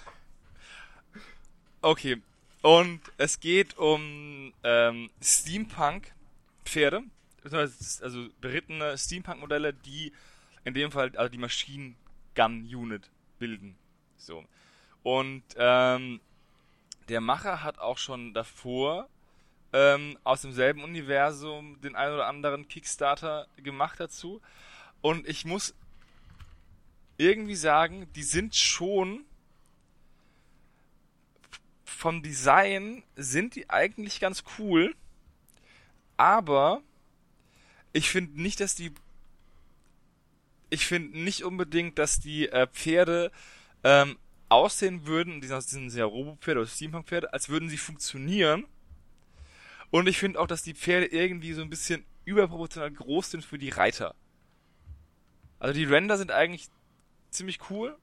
Okay. 1.82 2.21
Und 2.62 2.99
es 3.17 3.39
geht 3.39 3.78
um 3.78 4.51
ähm, 4.63 5.12
Steampunk-Pferde, 5.21 7.04
also 7.43 8.28
berittene 8.41 8.97
Steampunk-Modelle, 8.97 9.73
die 9.73 10.12
in 10.63 10.73
dem 10.73 10.91
Fall 10.91 11.15
also 11.15 11.30
die 11.30 11.38
Machine 11.38 11.95
Gun 12.36 12.63
Unit 12.63 13.10
bilden. 13.38 13.78
So. 14.17 14.43
Und 15.04 15.43
ähm, 15.58 16.19
der 17.08 17.21
Macher 17.21 17.62
hat 17.63 17.78
auch 17.78 17.99
schon 17.99 18.34
davor 18.34 19.08
ähm, 19.71 20.17
aus 20.23 20.41
demselben 20.41 20.84
Universum 20.84 21.80
den 21.82 21.95
ein 21.95 22.12
oder 22.12 22.25
anderen 22.25 22.67
Kickstarter 22.67 23.47
gemacht 23.58 23.99
dazu. 23.99 24.41
Und 25.01 25.28
ich 25.28 25.45
muss 25.45 25.75
irgendwie 27.17 27.56
sagen, 27.56 28.08
die 28.15 28.23
sind 28.23 28.56
schon 28.56 29.25
vom 31.86 32.21
Design 32.21 33.04
sind 33.15 33.56
die 33.56 33.69
eigentlich 33.69 34.19
ganz 34.19 34.43
cool, 34.58 34.95
aber 36.17 36.82
ich 37.93 38.10
finde 38.10 38.41
nicht, 38.41 38.60
dass 38.60 38.75
die 38.75 38.91
ich 40.69 40.86
finde 40.86 41.17
nicht 41.17 41.43
unbedingt, 41.43 41.97
dass 41.97 42.19
die 42.19 42.49
äh, 42.49 42.67
Pferde 42.67 43.32
ähm, 43.84 44.17
aussehen 44.49 45.06
würden, 45.06 45.41
die 45.41 45.47
sind 45.47 45.89
sehr 45.89 46.06
Robo-Pferde 46.06 46.62
oder 46.62 46.69
Steampunk-Pferde, 46.69 47.34
als 47.34 47.49
würden 47.49 47.69
sie 47.69 47.78
funktionieren. 47.78 48.65
Und 49.91 50.08
ich 50.08 50.17
finde 50.17 50.39
auch, 50.39 50.47
dass 50.47 50.63
die 50.63 50.73
Pferde 50.73 51.06
irgendwie 51.08 51.54
so 51.54 51.62
ein 51.62 51.69
bisschen 51.69 52.04
überproportional 52.25 52.91
groß 52.91 53.32
sind 53.32 53.45
für 53.45 53.58
die 53.58 53.69
Reiter. 53.69 54.15
Also 55.60 55.73
die 55.73 55.86
Render 55.86 56.17
sind 56.17 56.32
eigentlich 56.32 56.67
ziemlich 57.38 57.69
cool, 57.69 57.98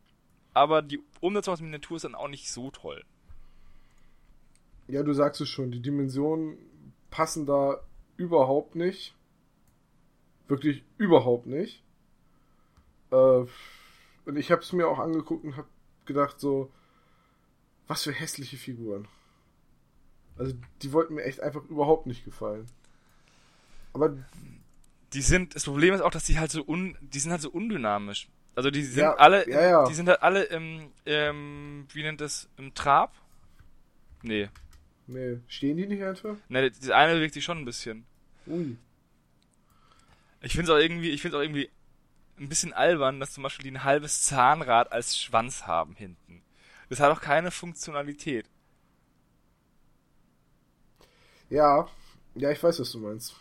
aber 0.55 0.83
die 0.83 1.01
Umsetzung 1.21 1.55
aus 1.55 1.61
Miniatur 1.61 1.97
ist 1.97 2.05
dann 2.05 2.14
auch 2.14 2.29
nicht 2.29 2.51
so 2.51 2.71
toll. 2.71 3.05
Ja, 4.88 5.03
du 5.03 5.12
sagst 5.12 5.40
es 5.40 5.49
schon, 5.49 5.71
die 5.71 5.81
Dimensionen 5.81 6.59
passen 7.11 7.47
da 7.47 7.81
überhaupt 8.16 8.75
nicht. 8.75 9.14
Wirklich 10.49 10.85
überhaupt 10.99 11.47
nicht. 11.47 11.83
Äh, 13.11 13.45
und 14.25 14.37
ich 14.37 14.51
habe 14.51 14.62
es 14.62 14.73
mir 14.73 14.88
auch 14.88 14.99
angeguckt 14.99 15.45
und 15.45 15.57
habe 15.57 15.68
gedacht 16.05 16.40
so, 16.40 16.71
was 17.87 18.03
für 18.03 18.12
hässliche 18.12 18.57
Figuren. 18.57 19.09
Also 20.37 20.55
die 20.83 20.92
wollten 20.92 21.14
mir 21.14 21.25
echt 21.25 21.40
einfach 21.40 21.64
überhaupt 21.64 22.07
nicht 22.07 22.25
gefallen. 22.25 22.66
Aber 23.92 24.16
die 25.12 25.21
sind, 25.21 25.55
das 25.55 25.64
Problem 25.64 25.95
ist 25.95 26.01
auch, 26.01 26.11
dass 26.11 26.25
die 26.25 26.38
halt 26.38 26.51
so 26.51 26.64
un, 26.66 26.97
die 27.01 27.18
sind 27.18 27.31
halt 27.31 27.42
so 27.42 27.51
undynamisch. 27.51 28.29
Also 28.55 28.71
die 28.71 28.83
sind 28.83 29.03
ja, 29.03 29.15
alle, 29.15 29.49
ja, 29.49 29.62
ja. 29.62 29.85
die 29.87 29.95
sind 29.95 30.09
halt 30.09 30.23
alle 30.23 30.45
im, 30.45 30.93
im, 31.05 31.87
wie 31.93 32.03
nennt 32.03 32.21
das, 32.21 32.49
im 32.59 32.75
Trab? 32.75 33.15
Nee. 34.23 34.49
Nee, 35.07 35.38
stehen 35.49 35.77
die 35.77 35.87
nicht 35.87 36.03
einfach? 36.03 36.37
Nee, 36.49 36.71
das 36.71 36.91
eine 36.91 37.15
bewegt 37.15 37.35
sich 37.35 37.45
schon 37.45 37.59
ein 37.59 37.65
bisschen. 37.65 38.05
Ui. 38.47 38.77
Ich 40.43 40.53
finde 40.53 40.71
es 40.71 40.77
auch 40.77 40.81
irgendwie, 40.81 41.11
ich 41.11 41.23
finde 41.23 41.38
auch 41.38 41.43
irgendwie 41.43 41.71
ein 42.38 42.49
bisschen 42.49 42.73
albern, 42.73 43.21
dass 43.21 43.33
zum 43.33 43.43
Beispiel 43.43 43.65
die 43.65 43.71
ein 43.71 43.85
halbes 43.85 44.23
Zahnrad 44.23 44.93
als 44.93 45.17
Schwanz 45.17 45.67
haben 45.67 45.95
hinten. 45.95 46.43
Das 46.88 47.01
hat 47.01 47.11
auch 47.11 47.21
keine 47.21 47.51
Funktionalität. 47.51 48.47
Ja, 51.49 51.88
ja, 52.35 52.51
ich 52.51 52.62
weiß, 52.62 52.81
was 52.81 52.93
du 52.93 52.99
meinst. 52.99 53.35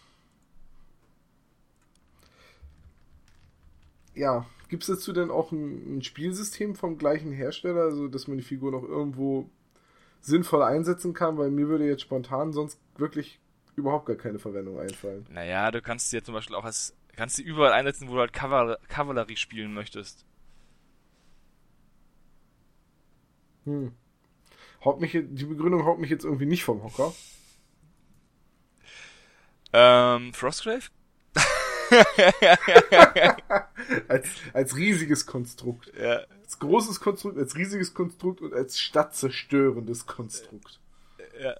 Ja, 4.13 4.45
gibt 4.71 4.83
es 4.83 4.87
dazu 4.87 5.11
denn 5.11 5.29
auch 5.29 5.51
ein, 5.51 5.97
ein, 5.97 6.01
Spielsystem 6.01 6.75
vom 6.75 6.97
gleichen 6.97 7.31
Hersteller, 7.33 7.81
also 7.81 8.07
dass 8.07 8.27
man 8.27 8.37
die 8.37 8.43
Figur 8.43 8.71
noch 8.71 8.83
irgendwo 8.83 9.49
sinnvoll 10.21 10.63
einsetzen 10.63 11.13
kann? 11.13 11.37
Weil 11.37 11.51
mir 11.51 11.67
würde 11.67 11.85
jetzt 11.85 12.01
spontan 12.01 12.53
sonst 12.53 12.79
wirklich 12.97 13.39
überhaupt 13.75 14.05
gar 14.05 14.15
keine 14.15 14.39
Verwendung 14.39 14.79
einfallen. 14.79 15.27
Naja, 15.29 15.71
du 15.71 15.81
kannst 15.81 16.09
sie 16.09 16.17
ja 16.17 16.23
zum 16.23 16.33
Beispiel 16.33 16.55
auch 16.55 16.63
als 16.63 16.95
kannst 17.17 17.35
sie 17.35 17.43
überall 17.43 17.73
einsetzen, 17.73 18.07
wo 18.07 18.13
du 18.13 18.19
halt 18.21 18.31
Kavallerie 18.31 19.35
spielen 19.35 19.73
möchtest. 19.73 20.25
Hm. 23.65 23.91
Haut 24.85 25.01
mich, 25.01 25.11
die 25.11 25.45
Begründung 25.45 25.85
haut 25.85 25.99
mich 25.99 26.09
jetzt 26.09 26.23
irgendwie 26.23 26.45
nicht 26.45 26.63
vom 26.63 26.81
Hocker. 26.81 27.13
Ähm, 29.73 30.33
Frostgrave? 30.33 30.89
Als, 34.07 34.27
als 34.53 34.75
riesiges 34.75 35.25
Konstrukt. 35.25 35.91
Ja. 35.99 36.21
Als 36.43 36.59
großes 36.59 36.99
Konstrukt, 36.99 37.37
als 37.37 37.55
riesiges 37.55 37.93
Konstrukt 37.93 38.41
und 38.41 38.53
als 38.53 38.79
stadtzerstörendes 38.79 40.05
Konstrukt. 40.05 40.79
Ja. 41.39 41.55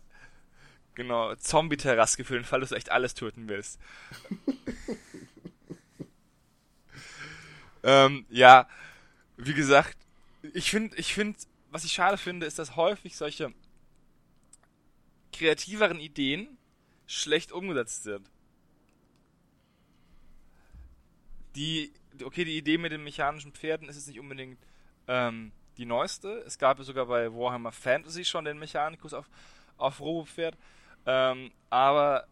Genau, 0.95 1.33
Zombie-Terrasse 1.35 2.23
für 2.23 2.33
den 2.33 2.43
Fall, 2.43 2.59
dass 2.59 2.69
du 2.69 2.75
echt 2.75 2.91
alles 2.91 3.13
töten 3.13 3.47
willst. 3.47 3.79
ähm, 7.83 8.25
ja, 8.29 8.67
wie 9.37 9.53
gesagt, 9.53 9.97
ich 10.53 10.69
finde, 10.69 10.95
ich 10.97 11.13
finde, 11.13 11.39
was 11.69 11.85
ich 11.85 11.93
schade 11.93 12.17
finde, 12.17 12.45
ist, 12.45 12.59
dass 12.59 12.75
häufig 12.75 13.15
solche 13.15 13.53
kreativeren 15.31 15.99
Ideen 15.99 16.57
schlecht 17.07 17.51
umgesetzt 17.51 18.03
sind. 18.03 18.29
Die, 21.55 21.91
okay, 22.23 22.45
die 22.45 22.57
Idee 22.57 22.77
mit 22.77 22.91
den 22.91 23.03
mechanischen 23.03 23.51
Pferden 23.51 23.89
ist 23.89 23.95
jetzt 23.95 24.07
nicht 24.07 24.19
unbedingt 24.19 24.59
ähm, 25.07 25.51
die 25.77 25.85
neueste. 25.85 26.43
Es 26.45 26.57
gab 26.57 26.77
ja 26.77 26.83
sogar 26.83 27.05
bei 27.05 27.33
Warhammer 27.33 27.71
Fantasy 27.71 28.23
schon 28.25 28.45
den 28.45 28.59
Mechanikus 28.59 29.13
auf, 29.13 29.29
auf 29.77 29.99
Robo-Pferd. 29.99 30.57
Ähm, 31.05 31.51
aber 31.69 32.27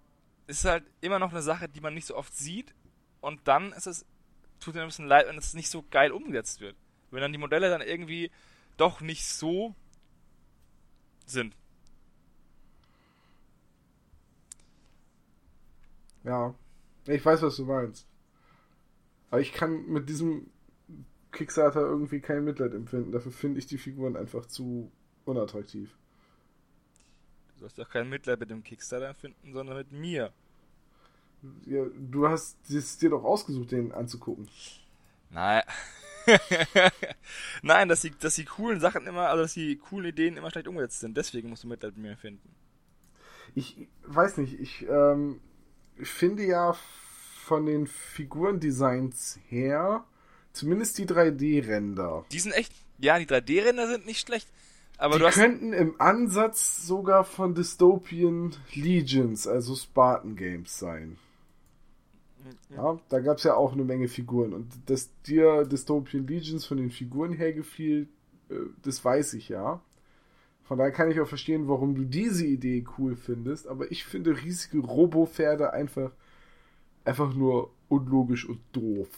es 0.48 0.60
ist 0.60 0.66
halt 0.66 0.86
immer 1.02 1.20
noch 1.20 1.32
eine 1.32 1.42
Sache, 1.42 1.68
die 1.68 1.82
man 1.82 1.94
nicht 1.94 2.06
so 2.06 2.16
oft 2.16 2.36
sieht. 2.36 2.74
Und 3.22 3.48
dann 3.48 3.74
ist 3.74 3.88
es, 3.88 4.06
tut 4.60 4.76
mir 4.76 4.82
ein 4.82 4.88
bisschen 4.88 5.08
leid, 5.08 5.28
wenn 5.28 5.38
es 5.38 5.54
nicht 5.54 5.70
so 5.70 5.84
geil 5.90 6.12
umgesetzt 6.12 6.62
wird. 6.62 6.76
Wenn 7.12 7.22
dann 7.22 7.32
die 7.34 7.40
Modelle 7.40 7.70
dann 7.70 7.82
irgendwie 7.82 8.32
doch 8.78 9.02
nicht 9.02 9.26
so 9.26 9.76
sind. 11.26 11.56
Ja, 16.24 16.54
ich 17.06 17.24
weiß, 17.24 17.42
was 17.42 17.56
du 17.56 17.66
meinst. 17.66 18.08
Aber 19.32 19.42
ich 19.42 19.54
kann 19.54 19.86
mit 19.88 20.10
diesem 20.10 20.48
Kickstarter 21.32 21.82
irgendwie 21.82 22.20
kein 22.20 22.44
Mitleid 22.44 22.74
empfinden. 22.74 23.12
Dafür 23.12 23.32
finde 23.32 23.60
ich 23.60 23.68
die 23.68 23.78
Figuren 23.78 24.16
einfach 24.16 24.46
zu 24.46 24.92
unattraktiv. 25.26 25.96
Du 27.54 27.60
sollst 27.62 27.78
doch 27.78 27.90
kein 27.90 28.10
Mitleid 28.10 28.40
mit 28.40 28.50
dem 28.50 28.64
Kickstarter 28.64 29.10
empfinden, 29.10 29.54
sondern 29.54 29.78
mit 29.78 29.92
mir. 29.92 30.32
Ja, 31.66 31.86
du 31.86 32.28
hast 32.28 32.58
es 32.70 32.98
dir 32.98 33.12
doch 33.12 33.24
ausgesucht, 33.24 33.72
den 33.72 33.92
anzugucken. 33.92 34.50
Nein. 35.30 35.64
Nein, 37.62 37.88
dass 37.88 38.02
die, 38.02 38.12
dass 38.12 38.36
die 38.36 38.46
coolen 38.46 38.80
Sachen 38.80 39.08
immer, 39.08 39.30
also 39.30 39.44
dass 39.44 39.54
die 39.54 39.78
coolen 39.78 40.08
Ideen 40.08 40.38
immer 40.38 40.52
schlecht 40.52 40.68
umgesetzt 40.68 41.00
sind. 41.00 41.16
Deswegen 41.16 41.50
musst 41.50 41.64
du 41.64 41.68
Mitleid 41.68 41.94
mit 41.96 42.04
mir 42.04 42.12
empfinden. 42.12 42.56
Ich 43.56 43.88
weiß 44.04 44.38
nicht, 44.38 44.60
ich 44.60 44.86
ähm, 44.90 45.40
finde 45.98 46.46
ja 46.46 46.76
von 47.50 47.66
den 47.66 47.88
Figurendesigns 47.88 49.40
her, 49.48 50.04
zumindest 50.54 51.00
die 51.00 51.08
3D-Ränder. 51.08 52.24
Die 52.32 52.40
sind 52.40 52.52
echt, 52.52 52.72
ja, 53.00 53.18
die 53.18 53.26
3D-Ränder 53.26 53.88
sind 53.88 54.06
nicht 54.06 54.20
schlecht. 54.20 54.48
Aber 55.00 55.18
die 55.18 55.26
könnten 55.26 55.74
im 55.74 56.00
Ansatz 56.00 56.86
sogar 56.86 57.24
von 57.24 57.56
Dystopian 57.56 58.56
Legions, 58.76 59.48
also 59.48 59.76
Spartan 59.76 60.36
Games 60.36 60.78
sein. 60.78 61.18
Ja, 62.70 63.00
da 63.10 63.20
gab 63.20 63.38
es 63.38 63.44
ja 63.44 63.56
auch 63.56 63.74
eine 63.74 63.84
Menge 63.84 64.10
Figuren. 64.10 64.54
Und 64.54 64.68
dass 64.86 65.10
dir 65.24 65.66
Dystopian 65.66 66.28
Legions 66.28 66.66
von 66.66 66.78
den 66.78 66.92
Figuren 66.92 67.34
her 67.34 67.54
gefiel, 67.54 68.10
äh, 68.50 68.58
das 68.84 69.04
weiß 69.04 69.34
ich 69.34 69.50
ja. 69.50 69.82
Von 70.66 70.78
daher 70.78 70.92
kann 70.92 71.10
ich 71.10 71.20
auch 71.20 71.28
verstehen, 71.28 71.68
warum 71.68 71.96
du 71.96 72.04
diese 72.04 72.46
Idee 72.46 72.86
cool 73.00 73.16
findest, 73.16 73.68
aber 73.68 73.92
ich 73.92 74.06
finde 74.06 74.40
riesige 74.44 74.78
Robo-Pferde 74.78 75.74
einfach, 75.74 76.12
einfach 77.06 77.34
nur 77.34 77.72
unlogisch 77.88 78.46
und 78.46 78.62
doof. 78.72 79.10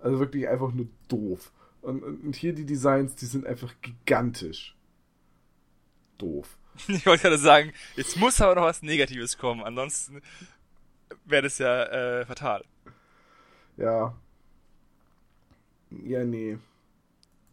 Also 0.00 0.18
wirklich 0.18 0.48
einfach 0.48 0.72
nur 0.72 0.86
doof. 1.08 1.52
Und, 1.82 2.02
und 2.02 2.36
hier 2.36 2.54
die 2.54 2.66
Designs, 2.66 3.14
die 3.14 3.26
sind 3.26 3.46
einfach 3.46 3.74
gigantisch. 3.82 4.76
Doof. 6.18 6.58
Ich 6.88 7.06
wollte 7.06 7.22
gerade 7.22 7.38
sagen, 7.38 7.72
jetzt 7.94 8.16
muss 8.16 8.40
aber 8.40 8.56
noch 8.56 8.64
was 8.64 8.82
Negatives 8.82 9.38
kommen, 9.38 9.62
ansonsten 9.62 10.20
wäre 11.24 11.42
das 11.42 11.58
ja 11.58 11.84
äh, 11.84 12.26
fatal. 12.26 12.64
Ja. 13.76 14.14
Ja, 15.90 16.24
nee. 16.24 16.58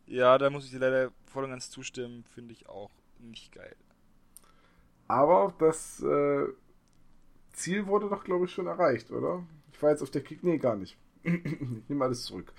Ja, 0.08 0.38
da 0.38 0.50
muss 0.50 0.66
ich 0.66 0.72
dir 0.72 0.80
leider 0.80 1.12
voll 1.26 1.44
und 1.44 1.52
ganz 1.52 1.70
zustimmen, 1.70 2.26
finde 2.34 2.54
ich 2.54 2.68
auch 2.68 2.90
nicht 3.20 3.54
geil. 3.54 3.76
Aber 5.08 5.54
das 5.60 6.02
äh, 6.02 6.48
Ziel 7.54 7.88
wurde 7.88 8.10
doch, 8.10 8.24
glaube 8.24 8.46
ich, 8.46 8.52
schon 8.52 8.68
erreicht, 8.68 9.12
oder? 9.12 9.44
Ich 9.72 9.82
war 9.82 9.92
jetzt 9.92 10.02
auf 10.02 10.12
der 10.12 10.22
Kick. 10.22 10.44
Nee, 10.44 10.58
gar 10.58 10.76
nicht. 10.76 10.98
ich 11.24 11.90
nehme 11.90 12.06
alles 12.06 12.24
zurück. 12.24 12.54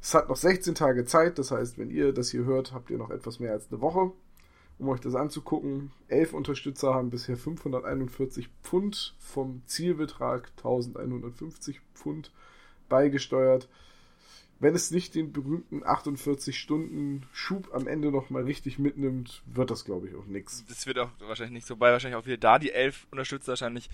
Es 0.00 0.14
hat 0.14 0.28
noch 0.28 0.36
16 0.36 0.74
Tage 0.74 1.04
Zeit, 1.04 1.38
das 1.38 1.52
heißt, 1.52 1.78
wenn 1.78 1.90
ihr 1.90 2.12
das 2.12 2.30
hier 2.30 2.44
hört, 2.44 2.72
habt 2.72 2.90
ihr 2.90 2.98
noch 2.98 3.10
etwas 3.10 3.38
mehr 3.38 3.52
als 3.52 3.70
eine 3.70 3.80
Woche, 3.80 4.10
um 4.78 4.88
euch 4.88 5.00
das 5.00 5.14
anzugucken. 5.14 5.92
Elf 6.08 6.32
Unterstützer 6.32 6.92
haben 6.92 7.10
bisher 7.10 7.36
541 7.36 8.48
Pfund 8.62 9.14
vom 9.20 9.62
Zielbetrag 9.66 10.50
1150 10.56 11.80
Pfund 11.94 12.32
beigesteuert. 12.88 13.68
Wenn 14.62 14.76
es 14.76 14.92
nicht 14.92 15.16
den 15.16 15.32
berühmten 15.32 15.82
48 15.82 16.56
Stunden 16.56 17.26
Schub 17.32 17.74
am 17.74 17.88
Ende 17.88 18.12
noch 18.12 18.30
mal 18.30 18.44
richtig 18.44 18.78
mitnimmt, 18.78 19.42
wird 19.44 19.72
das 19.72 19.84
glaube 19.84 20.06
ich 20.06 20.14
auch 20.14 20.26
nichts. 20.26 20.64
Das 20.68 20.86
wird 20.86 21.00
auch 21.00 21.10
wahrscheinlich 21.18 21.54
nicht 21.54 21.66
so, 21.66 21.80
weil 21.80 21.90
wahrscheinlich 21.92 22.16
auch 22.16 22.26
wieder 22.26 22.36
da 22.36 22.60
die 22.60 22.70
elf 22.70 23.08
Unterstützer 23.10 23.48
wahrscheinlich 23.48 23.90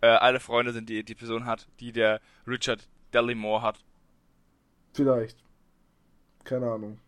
äh, 0.00 0.06
alle 0.06 0.38
Freunde 0.38 0.72
sind, 0.72 0.88
die 0.88 1.02
die 1.02 1.16
Person 1.16 1.44
hat, 1.44 1.66
die 1.80 1.90
der 1.90 2.20
Richard 2.46 2.88
Dellimore 3.12 3.62
hat. 3.62 3.84
Vielleicht. 4.92 5.42
Keine 6.44 6.70
Ahnung. 6.70 7.00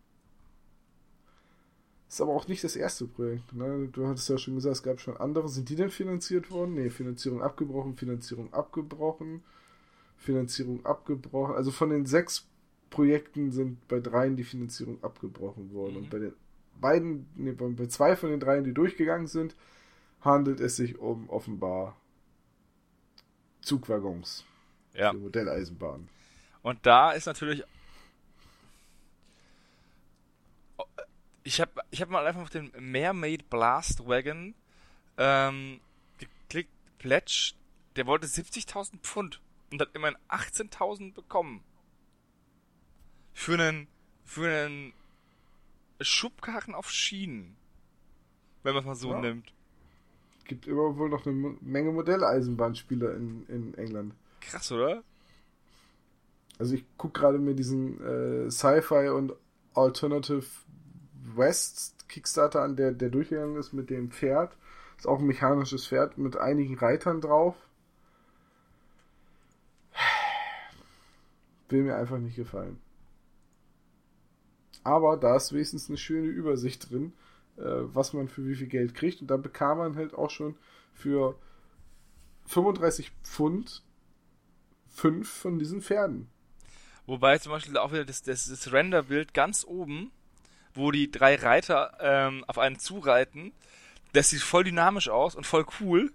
Ist 2.09 2.19
aber 2.19 2.33
auch 2.33 2.49
nicht 2.49 2.65
das 2.65 2.75
erste 2.75 3.07
Projekt. 3.07 3.53
Ne? 3.53 3.87
Du 3.93 4.07
hattest 4.07 4.27
ja 4.27 4.37
schon 4.37 4.55
gesagt, 4.55 4.75
es 4.75 4.83
gab 4.83 4.99
schon 4.99 5.15
andere. 5.15 5.47
Sind 5.47 5.69
die 5.69 5.77
denn 5.77 5.89
finanziert 5.89 6.51
worden? 6.51 6.73
Ne, 6.73 6.89
Finanzierung 6.89 7.41
abgebrochen, 7.41 7.95
Finanzierung 7.95 8.53
abgebrochen, 8.53 9.41
Finanzierung 10.17 10.85
abgebrochen. 10.85 11.55
Also 11.55 11.71
von 11.71 11.91
den 11.91 12.05
sechs 12.05 12.49
Projekten 12.95 13.51
sind 13.51 13.85
bei 13.89 13.99
dreien 13.99 14.37
die 14.37 14.45
Finanzierung 14.45 15.03
abgebrochen 15.03 15.73
worden. 15.73 15.95
Mhm. 15.95 15.97
Und 15.97 16.09
bei 16.09 16.19
den 16.19 16.33
beiden, 16.79 17.27
ne, 17.35 17.51
bei 17.51 17.87
zwei 17.87 18.15
von 18.15 18.29
den 18.29 18.39
dreien, 18.39 18.63
die 18.63 18.73
durchgegangen 18.73 19.27
sind, 19.27 19.53
handelt 20.21 20.61
es 20.61 20.77
sich 20.77 20.97
um 20.97 21.29
offenbar 21.29 21.97
Zugwaggons. 23.59 24.45
Ja. 24.93 25.11
Für 25.11 25.17
Modelleisenbahnen. 25.17 26.07
Und 26.61 26.79
da 26.85 27.11
ist 27.11 27.25
natürlich. 27.25 27.63
Ich 31.43 31.59
habe 31.59 31.81
ich 31.91 32.01
hab 32.01 32.09
mal 32.09 32.25
einfach 32.25 32.43
auf 32.43 32.49
den 32.49 32.71
Mermaid 32.79 33.49
Blast 33.49 34.07
Wagon 34.07 34.55
ähm, 35.17 35.81
geklickt. 36.17 36.71
Pledge, 36.97 37.55
der 37.97 38.07
wollte 38.07 38.25
70.000 38.25 38.99
Pfund 39.01 39.41
und 39.69 39.81
hat 39.81 39.89
immerhin 39.93 40.17
18.000 40.29 41.13
bekommen. 41.13 41.61
Für 43.35 43.59
einen, 43.59 43.87
für 44.23 44.49
einen 44.49 44.93
Schubkarren 46.01 46.73
auf 46.73 46.89
Schienen. 46.89 47.55
Wenn 48.63 48.73
man 48.73 48.81
es 48.81 48.87
mal 48.87 48.95
so 48.95 49.11
ja. 49.11 49.19
nimmt. 49.19 49.53
Gibt 50.45 50.65
immer 50.65 50.97
wohl 50.97 51.09
noch 51.09 51.25
eine 51.25 51.57
Menge 51.61 51.91
Modelleisenbahnspieler 51.91 53.13
in, 53.13 53.45
in 53.47 53.73
England. 53.75 54.15
Krass, 54.41 54.71
oder? 54.71 55.03
Also 56.57 56.75
ich 56.75 56.85
gucke 56.97 57.19
gerade 57.19 57.37
mir 57.37 57.53
diesen 57.53 58.01
äh, 58.01 58.49
Sci-Fi 58.49 59.09
und 59.09 59.33
Alternative 59.75 60.45
West 61.35 62.07
Kickstarter 62.07 62.61
an, 62.61 62.75
der, 62.75 62.93
der 62.93 63.09
durchgegangen 63.09 63.57
ist 63.57 63.73
mit 63.73 63.89
dem 63.89 64.11
Pferd. 64.11 64.55
Ist 64.97 65.07
auch 65.07 65.19
ein 65.19 65.27
mechanisches 65.27 65.87
Pferd 65.87 66.17
mit 66.17 66.37
einigen 66.37 66.77
Reitern 66.77 67.19
drauf. 67.19 67.55
Will 71.69 71.83
mir 71.83 71.97
einfach 71.97 72.17
nicht 72.17 72.37
gefallen. 72.37 72.79
Aber 74.85 75.17
da 75.17 75.35
ist 75.35 75.51
wenigstens 75.51 75.89
eine 75.89 75.97
schöne 75.97 76.27
Übersicht 76.27 76.91
drin, 76.91 77.11
äh, 77.57 77.63
was 77.63 78.13
man 78.13 78.29
für 78.29 78.45
wie 78.45 78.55
viel 78.55 78.67
Geld 78.67 78.93
kriegt. 78.93 79.19
Und 79.19 79.27
da 79.27 79.35
bekam 79.35 79.79
man 79.79 79.95
halt 79.95 80.13
auch 80.13 80.29
schon 80.29 80.55
für 80.93 81.35
35 82.45 83.11
Pfund 83.23 83.83
fünf 84.87 85.27
von 85.27 85.57
diesen 85.57 85.81
Pferden. 85.81 86.29
Wobei 87.07 87.39
zum 87.39 87.51
Beispiel 87.51 87.77
auch 87.77 87.91
wieder 87.91 88.05
das, 88.05 88.21
das, 88.21 88.45
das 88.45 88.71
Renderbild 88.71 89.33
ganz 89.33 89.65
oben, 89.65 90.11
wo 90.75 90.91
die 90.91 91.09
drei 91.09 91.35
Reiter 91.35 91.97
ähm, 91.99 92.43
auf 92.45 92.59
einen 92.59 92.77
zureiten, 92.77 93.53
das 94.13 94.29
sieht 94.29 94.41
voll 94.41 94.65
dynamisch 94.65 95.09
aus 95.09 95.33
und 95.33 95.47
voll 95.47 95.65
cool. 95.79 96.13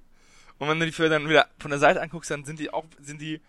Und 0.58 0.68
wenn 0.68 0.78
du 0.78 0.86
die 0.86 0.92
Pferde 0.92 1.10
dann 1.10 1.28
wieder 1.28 1.48
von 1.58 1.70
der 1.72 1.80
Seite 1.80 2.00
anguckst, 2.00 2.30
dann 2.30 2.44
sind 2.44 2.60
die 2.60 2.72
auch, 2.72 2.84
sind 3.00 3.20
die, 3.20 3.40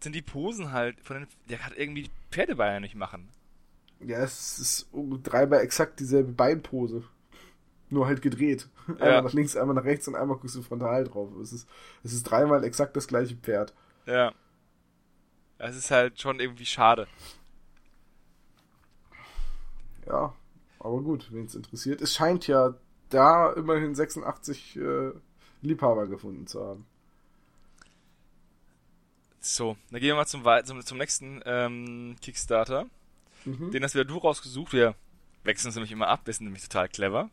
sind 0.00 0.14
die 0.14 0.22
Posen 0.22 0.70
halt 0.70 1.00
von 1.00 1.16
den, 1.16 1.28
der 1.48 1.56
kann 1.56 1.72
irgendwie 1.74 2.10
Pferdebeine 2.30 2.82
nicht 2.82 2.94
machen. 2.94 3.30
Ja, 4.06 4.18
es 4.18 4.58
ist 4.58 4.88
dreimal 5.22 5.60
exakt 5.60 6.00
dieselbe 6.00 6.32
Beinpose. 6.32 7.04
Nur 7.90 8.06
halt 8.06 8.22
gedreht. 8.22 8.68
Einmal 8.86 9.10
ja. 9.10 9.22
nach 9.22 9.32
links, 9.32 9.56
einmal 9.56 9.74
nach 9.74 9.84
rechts 9.84 10.08
und 10.08 10.14
einmal 10.14 10.36
guckst 10.36 10.56
du 10.56 10.62
frontal 10.62 11.04
drauf. 11.04 11.30
Es 11.42 11.52
ist, 11.52 11.68
es 12.02 12.12
ist 12.12 12.24
dreimal 12.24 12.64
exakt 12.64 12.96
das 12.96 13.06
gleiche 13.06 13.36
Pferd. 13.36 13.72
Ja. 14.06 14.32
Es 15.58 15.76
ist 15.76 15.90
halt 15.90 16.20
schon 16.20 16.40
irgendwie 16.40 16.66
schade. 16.66 17.06
Ja, 20.06 20.34
aber 20.78 21.00
gut, 21.00 21.32
wen 21.32 21.46
es 21.46 21.54
interessiert. 21.54 22.02
Es 22.02 22.14
scheint 22.14 22.46
ja 22.46 22.74
da 23.08 23.52
immerhin 23.52 23.94
86 23.94 24.76
äh, 24.76 25.12
Liebhaber 25.62 26.06
gefunden 26.06 26.46
zu 26.46 26.62
haben. 26.62 26.86
So, 29.40 29.76
dann 29.90 30.00
gehen 30.00 30.08
wir 30.08 30.16
mal 30.16 30.26
zum, 30.26 30.42
zum, 30.64 30.84
zum 30.84 30.98
nächsten 30.98 31.40
ähm, 31.44 32.16
Kickstarter. 32.20 32.86
Mhm. 33.44 33.70
Den 33.70 33.82
hast 33.82 33.94
wieder 33.94 34.04
du 34.04 34.18
rausgesucht. 34.18 34.72
Wir 34.72 34.94
wechseln 35.44 35.68
uns 35.68 35.76
nämlich 35.76 35.92
immer 35.92 36.08
ab. 36.08 36.22
Wir 36.24 36.34
sind 36.34 36.46
nämlich 36.46 36.62
total 36.62 36.88
clever. 36.88 37.30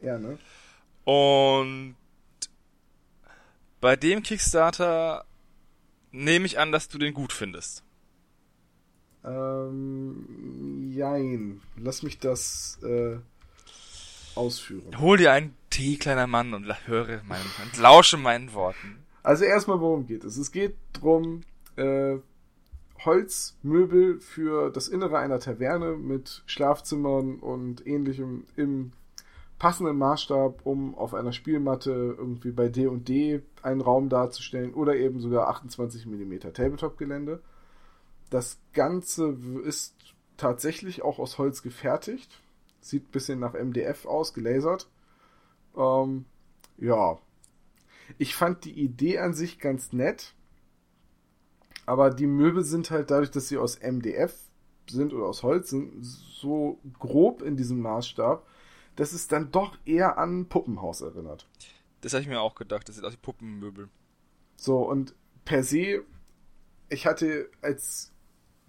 Ja, 0.00 0.18
ne? 0.18 0.38
Und 1.04 1.96
bei 3.80 3.96
dem 3.96 4.22
Kickstarter 4.22 5.24
nehme 6.12 6.46
ich 6.46 6.58
an, 6.58 6.72
dass 6.72 6.88
du 6.88 6.98
den 6.98 7.14
gut 7.14 7.32
findest. 7.32 7.82
Ähm, 9.24 10.90
jein. 10.92 11.60
Lass 11.76 12.02
mich 12.02 12.18
das 12.18 12.78
äh, 12.82 13.16
ausführen. 14.34 14.98
Hol 14.98 15.18
dir 15.18 15.32
einen 15.32 15.54
Tee, 15.68 15.96
kleiner 15.96 16.26
Mann, 16.26 16.54
und 16.54 16.66
höre 16.86 17.22
meinen, 17.24 17.50
und 17.62 17.76
lausche 17.78 18.16
meinen 18.16 18.52
Worten. 18.54 19.04
Also 19.22 19.44
erstmal, 19.44 19.80
worum 19.80 20.06
geht 20.06 20.24
es? 20.24 20.36
Es 20.36 20.50
geht 20.50 20.74
darum, 20.94 21.42
äh, 21.76 22.16
Holzmöbel 23.04 24.20
für 24.20 24.70
das 24.70 24.88
Innere 24.88 25.18
einer 25.18 25.38
Taverne 25.38 25.96
mit 25.96 26.42
Schlafzimmern 26.46 27.38
und 27.38 27.86
ähnlichem 27.86 28.44
im 28.56 28.92
passenden 29.58 29.98
Maßstab, 29.98 30.64
um 30.64 30.94
auf 30.94 31.14
einer 31.14 31.32
Spielmatte 31.32 31.90
irgendwie 32.18 32.50
bei 32.50 32.68
D&D 32.68 33.42
einen 33.62 33.80
Raum 33.80 34.08
darzustellen 34.08 34.72
oder 34.72 34.96
eben 34.96 35.20
sogar 35.20 35.48
28 35.48 36.06
mm 36.06 36.38
Tabletop-Gelände. 36.52 37.40
Das 38.30 38.58
Ganze 38.72 39.36
ist 39.64 39.94
tatsächlich 40.36 41.02
auch 41.02 41.18
aus 41.18 41.36
Holz 41.36 41.62
gefertigt. 41.62 42.40
Sieht 42.80 43.08
ein 43.08 43.12
bisschen 43.12 43.38
nach 43.38 43.52
MDF 43.52 44.06
aus, 44.06 44.32
gelasert. 44.32 44.88
Ähm, 45.76 46.24
ja. 46.78 47.18
Ich 48.16 48.34
fand 48.34 48.64
die 48.64 48.80
Idee 48.80 49.18
an 49.18 49.34
sich 49.34 49.58
ganz 49.58 49.92
nett. 49.92 50.34
Aber 51.86 52.10
die 52.10 52.26
Möbel 52.26 52.62
sind 52.64 52.90
halt 52.90 53.10
dadurch, 53.10 53.30
dass 53.30 53.48
sie 53.48 53.58
aus 53.58 53.80
MDF 53.80 54.34
sind 54.88 55.12
oder 55.12 55.26
aus 55.26 55.42
Holz 55.42 55.70
sind, 55.70 56.04
so 56.04 56.78
grob 56.98 57.42
in 57.42 57.56
diesem 57.56 57.80
Maßstab, 57.80 58.46
dass 58.96 59.12
es 59.12 59.28
dann 59.28 59.50
doch 59.50 59.78
eher 59.84 60.18
an 60.18 60.40
ein 60.40 60.48
Puppenhaus 60.48 61.00
erinnert. 61.00 61.48
Das 62.00 62.12
habe 62.12 62.22
ich 62.22 62.28
mir 62.28 62.40
auch 62.40 62.54
gedacht, 62.54 62.88
das 62.88 62.96
sind 62.96 63.04
auch 63.04 63.10
die 63.10 63.16
Puppenmöbel. 63.16 63.88
So, 64.56 64.78
und 64.78 65.14
per 65.44 65.62
se, 65.62 66.02
ich 66.88 67.06
hatte 67.06 67.48
als 67.62 68.12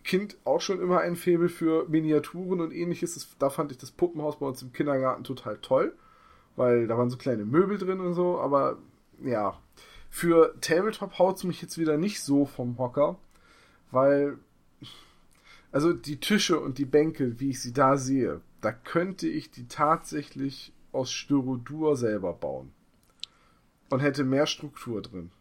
Kind 0.04 0.38
auch 0.46 0.62
schon 0.62 0.82
immer 0.82 1.00
ein 1.00 1.16
Faible 1.16 1.50
für 1.50 1.88
Miniaturen 1.88 2.62
und 2.62 2.72
ähnliches. 2.72 3.36
Da 3.38 3.50
fand 3.50 3.72
ich 3.72 3.78
das 3.78 3.92
Puppenhaus 3.92 4.40
bei 4.40 4.46
uns 4.46 4.62
im 4.62 4.74
Kindergarten 4.74 5.24
total 5.24 5.58
toll, 5.60 5.96
weil 6.56 6.88
da 6.88 6.98
waren 6.98 7.10
so 7.10 7.18
kleine 7.18 7.46
Möbel 7.46 7.78
drin 7.78 8.00
und 8.00 8.14
so, 8.14 8.40
aber 8.40 8.80
ja, 9.24 9.60
für 10.12 10.54
Tabletop 10.62 11.18
haut 11.18 11.38
es 11.38 11.44
mich 11.46 11.62
jetzt 11.62 11.78
wieder 11.80 11.98
nicht 11.98 12.22
so 12.22 12.46
vom 12.46 12.78
Hocker, 12.78 13.18
weil 13.90 14.38
also 15.72 15.94
die 15.94 16.20
Tische 16.20 16.60
und 16.60 16.78
die 16.78 16.86
Bänke, 16.86 17.40
wie 17.40 17.50
ich 17.52 17.62
sie 17.62 17.72
da 17.74 17.96
sehe, 17.98 18.42
da 18.60 18.72
könnte 18.74 19.28
ich 19.28 19.50
die 19.52 19.68
tatsächlich 19.68 20.74
aus 20.92 21.12
Styrodur 21.12 21.96
selber 21.96 22.34
bauen. 22.34 22.74
Und 23.90 24.02
hätte 24.02 24.24
mehr 24.26 24.46
Struktur 24.48 25.02
drin. 25.02 25.32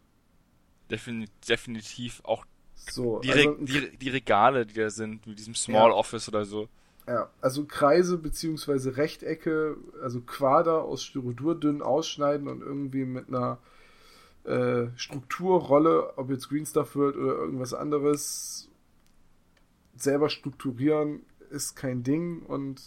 Definitiv 1.47 2.21
auch 2.23 2.45
So, 2.75 3.19
Die, 3.19 3.31
also, 3.31 3.55
die, 3.59 3.97
die 3.97 4.09
Regale, 4.09 4.65
die 4.65 4.73
da 4.73 4.89
sind, 4.89 5.27
mit 5.27 5.37
diesem 5.37 5.53
Small 5.55 5.91
Ja. 5.91 5.95
Office 5.95 6.27
oder 6.27 6.45
so. 6.45 6.67
ja, 7.07 7.29
also 7.41 7.65
Kreise 7.65 8.17
beziehungsweise 8.17 8.97
Rechtecke, 8.97 9.77
also 10.01 10.21
Quader 10.21 10.83
aus 10.83 11.03
Styrodur 11.03 11.59
dünn 11.59 11.81
ausschneiden 11.81 12.47
und 12.47 12.61
irgendwie 12.61 13.05
mit 13.05 13.27
einer 13.27 13.59
äh, 14.43 14.87
Strukturrolle, 14.95 16.17
ob 16.17 16.29
jetzt 16.29 16.49
Green 16.49 16.65
Stuff 16.65 16.95
World 16.95 17.15
oder 17.15 17.35
irgendwas 17.35 17.73
anderes, 17.73 18.69
selber 19.95 20.29
strukturieren, 20.29 21.23
ist 21.49 21.75
kein 21.75 22.03
Ding 22.03 22.41
und 22.43 22.81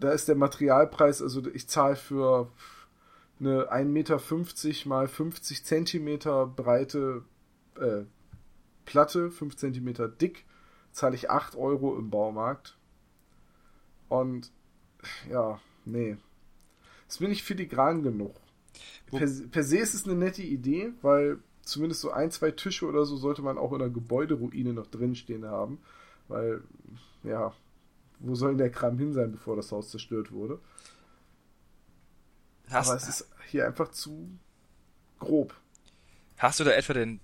da 0.00 0.10
ist 0.10 0.28
der 0.28 0.36
Materialpreis, 0.36 1.22
also 1.22 1.46
ich 1.52 1.68
zahle 1.68 1.96
für 1.96 2.50
eine 3.38 3.72
1,50 3.72 3.84
Meter 3.84 4.88
mal 4.88 5.08
50 5.08 5.64
Zentimeter 5.64 6.46
breite 6.46 7.24
äh, 7.76 8.04
Platte, 8.84 9.30
5 9.30 9.56
Zentimeter 9.56 10.08
dick, 10.08 10.44
zahle 10.92 11.14
ich 11.14 11.30
8 11.30 11.56
Euro 11.56 11.96
im 11.96 12.10
Baumarkt. 12.10 12.76
Und 14.08 14.52
ja, 15.30 15.60
nee. 15.84 16.16
Es 17.08 17.18
bin 17.18 17.30
nicht 17.30 17.44
filigran 17.44 18.02
genug. 18.02 18.34
Per, 19.06 19.28
per 19.50 19.62
se 19.64 19.78
ist 19.78 19.94
es 19.94 20.04
eine 20.04 20.14
nette 20.14 20.42
Idee, 20.42 20.92
weil 21.02 21.38
zumindest 21.62 22.00
so 22.00 22.10
ein, 22.10 22.30
zwei 22.30 22.50
Tische 22.50 22.86
oder 22.86 23.04
so 23.04 23.16
sollte 23.16 23.42
man 23.42 23.58
auch 23.58 23.72
in 23.72 23.78
der 23.78 23.90
Gebäuderuine 23.90 24.72
noch 24.72 24.86
drinstehen 24.86 25.44
haben. 25.44 25.78
Weil, 26.28 26.62
ja, 27.24 27.52
wo 28.20 28.34
soll 28.34 28.50
denn 28.50 28.58
der 28.58 28.70
Kram 28.70 28.98
hin 28.98 29.12
sein, 29.12 29.32
bevor 29.32 29.56
das 29.56 29.70
Haus 29.72 29.90
zerstört 29.90 30.32
wurde? 30.32 30.58
Hast, 32.70 32.88
Aber 32.88 32.96
es 32.96 33.08
ist 33.08 33.28
hier 33.50 33.66
einfach 33.66 33.90
zu 33.90 34.30
grob. 35.18 35.54
hast 36.38 36.60
du 36.60 36.64
da 36.64 36.70
etwa 36.70 36.94
den 36.94 37.20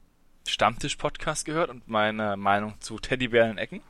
Stammtisch-Podcast 0.47 1.45
gehört 1.45 1.71
und 1.71 1.89
meine 1.89 2.37
Meinung 2.37 2.75
zu 2.81 2.99
Teddybären 2.99 3.53
in 3.53 3.59
Ecken? 3.59 3.81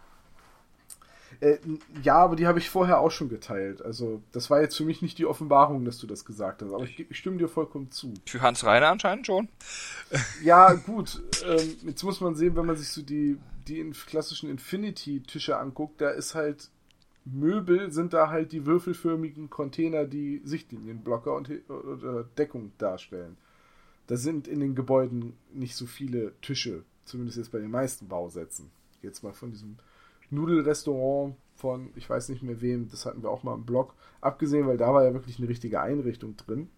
Äh, 1.40 1.58
ja, 2.02 2.16
aber 2.16 2.36
die 2.36 2.46
habe 2.46 2.58
ich 2.58 2.70
vorher 2.70 3.00
auch 3.00 3.10
schon 3.10 3.28
geteilt. 3.28 3.82
Also, 3.82 4.22
das 4.32 4.50
war 4.50 4.60
jetzt 4.60 4.76
für 4.76 4.84
mich 4.84 5.02
nicht 5.02 5.18
die 5.18 5.26
Offenbarung, 5.26 5.84
dass 5.84 5.98
du 5.98 6.06
das 6.06 6.24
gesagt 6.24 6.62
hast. 6.62 6.72
Aber 6.72 6.84
ich, 6.84 6.98
ich 7.10 7.16
stimme 7.18 7.38
dir 7.38 7.48
vollkommen 7.48 7.90
zu. 7.90 8.12
Für 8.26 8.40
Hans 8.40 8.64
Reiner 8.64 8.88
anscheinend 8.88 9.26
schon. 9.26 9.48
Ja, 10.42 10.72
gut. 10.72 11.22
Ähm, 11.46 11.76
jetzt 11.84 12.02
muss 12.02 12.20
man 12.20 12.34
sehen, 12.34 12.56
wenn 12.56 12.66
man 12.66 12.76
sich 12.76 12.88
so 12.88 13.02
die, 13.02 13.38
die 13.68 13.78
in 13.80 13.92
klassischen 13.92 14.50
Infinity-Tische 14.50 15.56
anguckt, 15.56 16.00
da 16.00 16.10
ist 16.10 16.34
halt 16.34 16.70
Möbel, 17.24 17.92
sind 17.92 18.12
da 18.12 18.30
halt 18.30 18.52
die 18.52 18.66
würfelförmigen 18.66 19.50
Container, 19.50 20.04
die 20.04 20.40
Sichtlinienblocker 20.44 21.34
und 21.34 21.48
Hi- 21.48 21.62
oder 21.68 22.24
Deckung 22.24 22.72
darstellen. 22.78 23.36
Da 24.06 24.16
sind 24.16 24.48
in 24.48 24.60
den 24.60 24.74
Gebäuden 24.74 25.34
nicht 25.52 25.76
so 25.76 25.86
viele 25.86 26.32
Tische, 26.40 26.82
zumindest 27.04 27.38
jetzt 27.38 27.52
bei 27.52 27.58
den 27.58 27.70
meisten 27.70 28.08
Bausätzen. 28.08 28.70
Jetzt 29.02 29.22
mal 29.22 29.34
von 29.34 29.50
diesem 29.50 29.76
Nudelrestaurant 30.30 31.36
von, 31.54 31.90
ich 31.96 32.08
weiß 32.08 32.28
nicht 32.28 32.42
mehr 32.42 32.60
wem, 32.60 32.88
das 32.88 33.06
hatten 33.06 33.22
wir 33.22 33.30
auch 33.30 33.42
mal 33.42 33.54
im 33.54 33.64
Blog, 33.64 33.94
abgesehen, 34.20 34.66
weil 34.66 34.76
da 34.76 34.92
war 34.94 35.04
ja 35.04 35.12
wirklich 35.12 35.38
eine 35.38 35.48
richtige 35.48 35.80
Einrichtung 35.80 36.36
drin. 36.36 36.68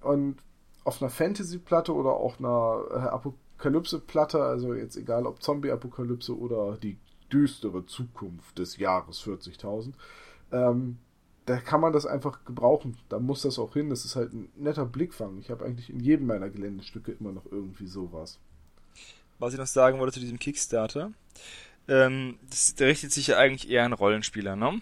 Und 0.00 0.36
auf 0.84 1.00
einer 1.00 1.10
Fantasy-Platte 1.10 1.94
oder 1.94 2.12
auch 2.12 2.38
einer 2.38 2.84
äh, 2.90 3.08
Apokalypse-Platte, 3.08 4.42
also 4.42 4.74
jetzt 4.74 4.96
egal 4.96 5.26
ob 5.26 5.42
Zombie-Apokalypse 5.42 6.38
oder 6.38 6.76
die 6.76 6.98
düstere 7.32 7.86
Zukunft 7.86 8.58
des 8.58 8.76
Jahres 8.76 9.22
40.000, 9.22 9.94
ähm, 10.52 10.98
da 11.46 11.58
kann 11.58 11.80
man 11.80 11.92
das 11.92 12.06
einfach 12.06 12.44
gebrauchen. 12.44 12.96
Da 13.08 13.18
muss 13.18 13.42
das 13.42 13.58
auch 13.58 13.74
hin. 13.74 13.90
Das 13.90 14.04
ist 14.04 14.16
halt 14.16 14.32
ein 14.32 14.48
netter 14.56 14.86
Blickfang. 14.86 15.38
Ich 15.38 15.50
habe 15.50 15.64
eigentlich 15.64 15.90
in 15.90 16.00
jedem 16.00 16.26
meiner 16.26 16.48
Geländestücke 16.48 17.12
immer 17.12 17.32
noch 17.32 17.44
irgendwie 17.50 17.86
sowas. 17.86 18.38
Was 19.38 19.52
ich 19.52 19.58
noch 19.58 19.66
sagen 19.66 19.98
wollte 19.98 20.14
zu 20.14 20.20
diesem 20.20 20.38
Kickstarter. 20.38 21.12
Ähm, 21.88 22.38
das, 22.48 22.74
der 22.74 22.88
richtet 22.88 23.12
sich 23.12 23.28
ja 23.28 23.36
eigentlich 23.36 23.70
eher 23.70 23.84
an 23.84 23.92
Rollenspieler, 23.92 24.56
ne? 24.56 24.80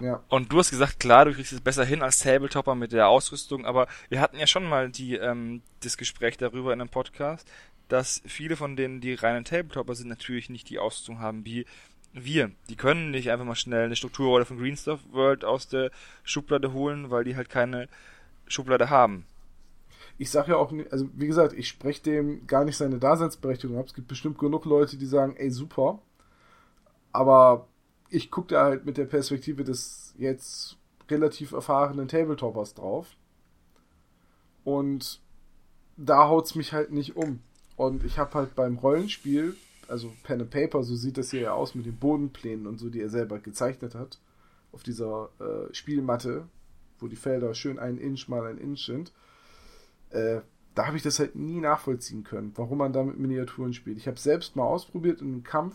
Ja, 0.00 0.22
Und 0.28 0.52
du 0.52 0.58
hast 0.58 0.70
gesagt, 0.70 1.00
klar, 1.00 1.24
du 1.24 1.32
kriegst 1.32 1.52
es 1.52 1.60
besser 1.60 1.84
hin 1.84 2.02
als 2.02 2.20
Tabletopper 2.20 2.74
mit 2.74 2.92
der 2.92 3.08
Ausrüstung, 3.08 3.66
aber 3.66 3.88
wir 4.08 4.20
hatten 4.20 4.38
ja 4.38 4.46
schon 4.46 4.68
mal 4.68 4.90
die, 4.90 5.16
ähm, 5.16 5.62
das 5.80 5.96
Gespräch 5.96 6.36
darüber 6.36 6.72
in 6.72 6.80
einem 6.80 6.90
Podcast, 6.90 7.50
dass 7.88 8.22
viele 8.26 8.56
von 8.56 8.76
denen, 8.76 9.00
die 9.00 9.14
reinen 9.14 9.44
Tabletopper 9.44 9.94
sind, 9.94 10.08
natürlich 10.08 10.50
nicht 10.50 10.70
die 10.70 10.78
Ausrüstung 10.78 11.18
haben 11.20 11.44
wie 11.44 11.66
wir. 12.12 12.52
Die 12.68 12.76
können 12.76 13.10
nicht 13.10 13.30
einfach 13.30 13.44
mal 13.44 13.56
schnell 13.56 13.86
eine 13.86 13.96
Strukturrolle 13.96 14.44
von 14.44 14.58
Greenstuff 14.58 15.00
World 15.10 15.44
aus 15.44 15.68
der 15.68 15.90
Schublade 16.22 16.72
holen, 16.72 17.10
weil 17.10 17.24
die 17.24 17.36
halt 17.36 17.48
keine 17.48 17.88
Schublade 18.46 18.90
haben. 18.90 19.26
ich 20.18 20.30
sage 20.30 20.52
ja 20.52 20.56
auch, 20.56 20.72
also 20.90 21.08
wie 21.14 21.26
gesagt, 21.26 21.52
ich 21.54 21.68
spreche 21.68 22.02
dem 22.02 22.46
gar 22.46 22.64
nicht 22.64 22.76
seine 22.76 22.98
Daseinsberechtigung 22.98 23.78
ab. 23.78 23.86
Es 23.86 23.94
gibt 23.94 24.08
bestimmt 24.08 24.38
genug 24.38 24.64
Leute, 24.64 24.96
die 24.96 25.06
sagen, 25.06 25.36
ey, 25.36 25.50
super. 25.50 26.00
Aber 27.18 27.66
ich 28.10 28.30
gucke 28.30 28.54
da 28.54 28.62
halt 28.62 28.86
mit 28.86 28.96
der 28.96 29.06
Perspektive 29.06 29.64
des 29.64 30.14
jetzt 30.18 30.76
relativ 31.10 31.50
erfahrenen 31.50 32.06
Tabletoppers 32.06 32.74
drauf. 32.74 33.08
Und 34.62 35.20
da 35.96 36.28
haut's 36.28 36.54
mich 36.54 36.72
halt 36.72 36.92
nicht 36.92 37.16
um. 37.16 37.40
Und 37.74 38.04
ich 38.04 38.20
habe 38.20 38.34
halt 38.34 38.54
beim 38.54 38.78
Rollenspiel, 38.78 39.56
also 39.88 40.12
Pen 40.22 40.42
and 40.42 40.50
Paper, 40.50 40.84
so 40.84 40.94
sieht 40.94 41.18
das 41.18 41.32
hier 41.32 41.40
ja 41.40 41.54
aus 41.54 41.74
mit 41.74 41.86
den 41.86 41.96
Bodenplänen 41.96 42.68
und 42.68 42.78
so, 42.78 42.88
die 42.88 43.00
er 43.00 43.10
selber 43.10 43.40
gezeichnet 43.40 43.96
hat, 43.96 44.20
auf 44.70 44.84
dieser 44.84 45.30
äh, 45.40 45.74
Spielmatte, 45.74 46.46
wo 47.00 47.08
die 47.08 47.16
Felder 47.16 47.52
schön 47.52 47.80
ein 47.80 47.98
Inch 47.98 48.28
mal 48.28 48.46
ein 48.46 48.58
Inch 48.58 48.86
sind. 48.86 49.12
Äh, 50.10 50.42
da 50.76 50.86
habe 50.86 50.96
ich 50.96 51.02
das 51.02 51.18
halt 51.18 51.34
nie 51.34 51.58
nachvollziehen 51.58 52.22
können, 52.22 52.52
warum 52.54 52.78
man 52.78 52.92
da 52.92 53.02
mit 53.02 53.18
Miniaturen 53.18 53.72
spielt. 53.72 53.98
Ich 53.98 54.06
habe 54.06 54.20
selbst 54.20 54.54
mal 54.54 54.66
ausprobiert 54.66 55.20
in 55.20 55.32
einem 55.32 55.42
Kampf, 55.42 55.74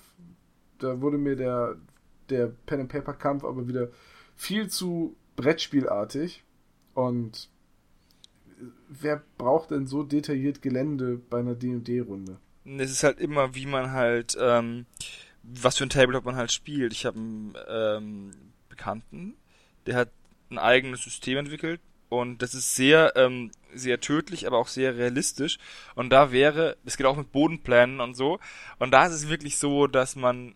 da 0.84 1.02
wurde 1.02 1.18
mir 1.18 1.36
der, 1.36 1.78
der 2.30 2.48
Pen 2.66 2.82
and 2.82 2.92
Paper 2.92 3.14
Kampf 3.14 3.44
aber 3.44 3.68
wieder 3.68 3.90
viel 4.36 4.70
zu 4.70 5.16
Brettspielartig 5.36 6.44
und 6.94 7.50
wer 8.88 9.24
braucht 9.38 9.72
denn 9.72 9.88
so 9.88 10.04
detailliert 10.04 10.62
Gelände 10.62 11.20
bei 11.30 11.40
einer 11.40 11.56
D&D-Runde? 11.56 12.38
Es 12.66 12.92
ist 12.92 13.04
halt 13.04 13.20
immer, 13.20 13.56
wie 13.56 13.66
man 13.66 13.92
halt, 13.92 14.38
ähm, 14.40 14.86
was 15.42 15.78
für 15.78 15.86
ein 15.86 15.90
Tabletop 15.90 16.26
man 16.26 16.36
halt 16.36 16.52
spielt. 16.52 16.94
Ich 16.94 17.06
habe 17.06 17.18
einen 17.18 17.54
ähm, 17.68 18.32
Bekannten, 18.70 19.36
der 19.86 19.96
hat 19.96 20.12
ein 20.50 20.58
eigenes 20.58 21.04
System 21.04 21.40
entwickelt 21.40 21.82
und 22.10 22.42
das 22.42 22.54
ist 22.54 22.76
sehr, 22.76 23.14
ähm, 23.16 23.52
sehr 23.74 24.00
tödlich, 24.00 24.46
aber 24.46 24.60
auch 24.60 24.68
sehr 24.68 24.96
realistisch. 24.98 25.58
Und 25.96 26.12
da 26.12 26.32
wäre, 26.32 26.78
es 26.86 26.96
geht 26.96 27.08
auch 27.08 27.18
mit 27.18 27.32
Bodenplänen 27.32 28.00
und 28.00 28.14
so. 28.14 28.40
Und 28.80 28.92
da 28.92 29.08
ist 29.08 29.14
es 29.14 29.30
wirklich 29.30 29.58
so, 29.58 29.88
dass 29.88 30.16
man 30.16 30.54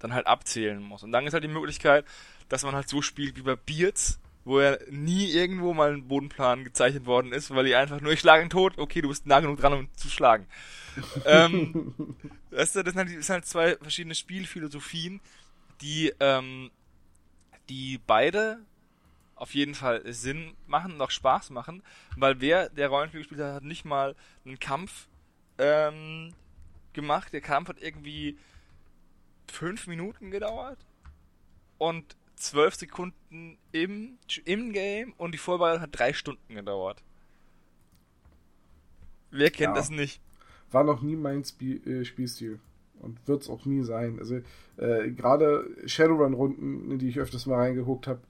dann 0.00 0.12
halt 0.12 0.26
abzählen 0.26 0.82
muss. 0.82 1.02
Und 1.02 1.12
dann 1.12 1.26
ist 1.26 1.32
halt 1.32 1.44
die 1.44 1.48
Möglichkeit, 1.48 2.04
dass 2.48 2.64
man 2.64 2.74
halt 2.74 2.88
so 2.88 3.00
spielt 3.00 3.36
wie 3.36 3.42
bei 3.42 3.56
Beards, 3.56 4.18
wo 4.44 4.60
ja 4.60 4.76
nie 4.90 5.30
irgendwo 5.30 5.72
mal 5.74 5.92
ein 5.92 6.08
Bodenplan 6.08 6.64
gezeichnet 6.64 7.06
worden 7.06 7.32
ist, 7.32 7.54
weil 7.54 7.66
die 7.66 7.74
einfach 7.74 8.00
nur, 8.00 8.12
ich 8.12 8.20
schlage 8.20 8.42
ihn 8.42 8.50
tot, 8.50 8.78
okay, 8.78 9.00
du 9.00 9.08
bist 9.08 9.26
nah 9.26 9.40
genug 9.40 9.60
dran, 9.60 9.72
um 9.72 9.88
zu 9.94 10.08
schlagen. 10.08 10.46
ähm, 11.26 11.94
das, 12.50 12.72
das, 12.72 12.84
sind 12.84 12.96
halt, 12.96 13.16
das 13.16 13.26
sind 13.26 13.34
halt 13.34 13.46
zwei 13.46 13.76
verschiedene 13.76 14.14
Spielphilosophien, 14.14 15.20
die, 15.80 16.12
ähm, 16.18 16.70
die 17.68 18.00
beide 18.06 18.58
auf 19.36 19.54
jeden 19.54 19.74
Fall 19.74 20.02
Sinn 20.12 20.54
machen 20.66 20.92
und 20.92 21.00
auch 21.00 21.10
Spaß 21.10 21.50
machen, 21.50 21.82
weil 22.16 22.40
wer, 22.40 22.68
der 22.68 22.88
Rollenspiel 22.88 23.20
gespielt 23.20 23.40
hat, 23.40 23.54
hat 23.54 23.64
nicht 23.64 23.84
mal 23.84 24.14
einen 24.44 24.58
Kampf 24.58 25.08
ähm, 25.58 26.34
gemacht. 26.92 27.32
Der 27.32 27.40
Kampf 27.40 27.68
hat 27.68 27.80
irgendwie 27.80 28.36
fünf 29.50 29.86
Minuten 29.86 30.30
gedauert 30.30 30.78
und 31.78 32.16
zwölf 32.36 32.74
Sekunden 32.74 33.58
im, 33.72 34.18
im 34.44 34.72
Game 34.72 35.12
und 35.18 35.32
die 35.32 35.38
Vorbereitung 35.38 35.82
hat 35.82 35.98
drei 35.98 36.12
Stunden 36.12 36.54
gedauert. 36.54 37.02
Wer 39.30 39.50
kennt 39.50 39.70
Ja. 39.70 39.74
das 39.74 39.90
nicht? 39.90 40.20
War 40.70 40.84
noch 40.84 41.02
nie 41.02 41.16
mein 41.16 41.44
Spiel, 41.44 41.86
äh, 41.86 42.04
Spielstil 42.04 42.60
und 43.00 43.18
wird's 43.26 43.48
auch 43.48 43.64
nie 43.64 43.82
sein. 43.82 44.18
Also 44.18 44.40
äh, 44.76 45.10
gerade 45.10 45.68
Shadowrun-Runden, 45.86 46.90
in 46.90 46.98
die 46.98 47.08
ich 47.08 47.18
öfters 47.18 47.46
mal 47.46 47.56
reingeguckt 47.56 48.06
habe, 48.06 48.20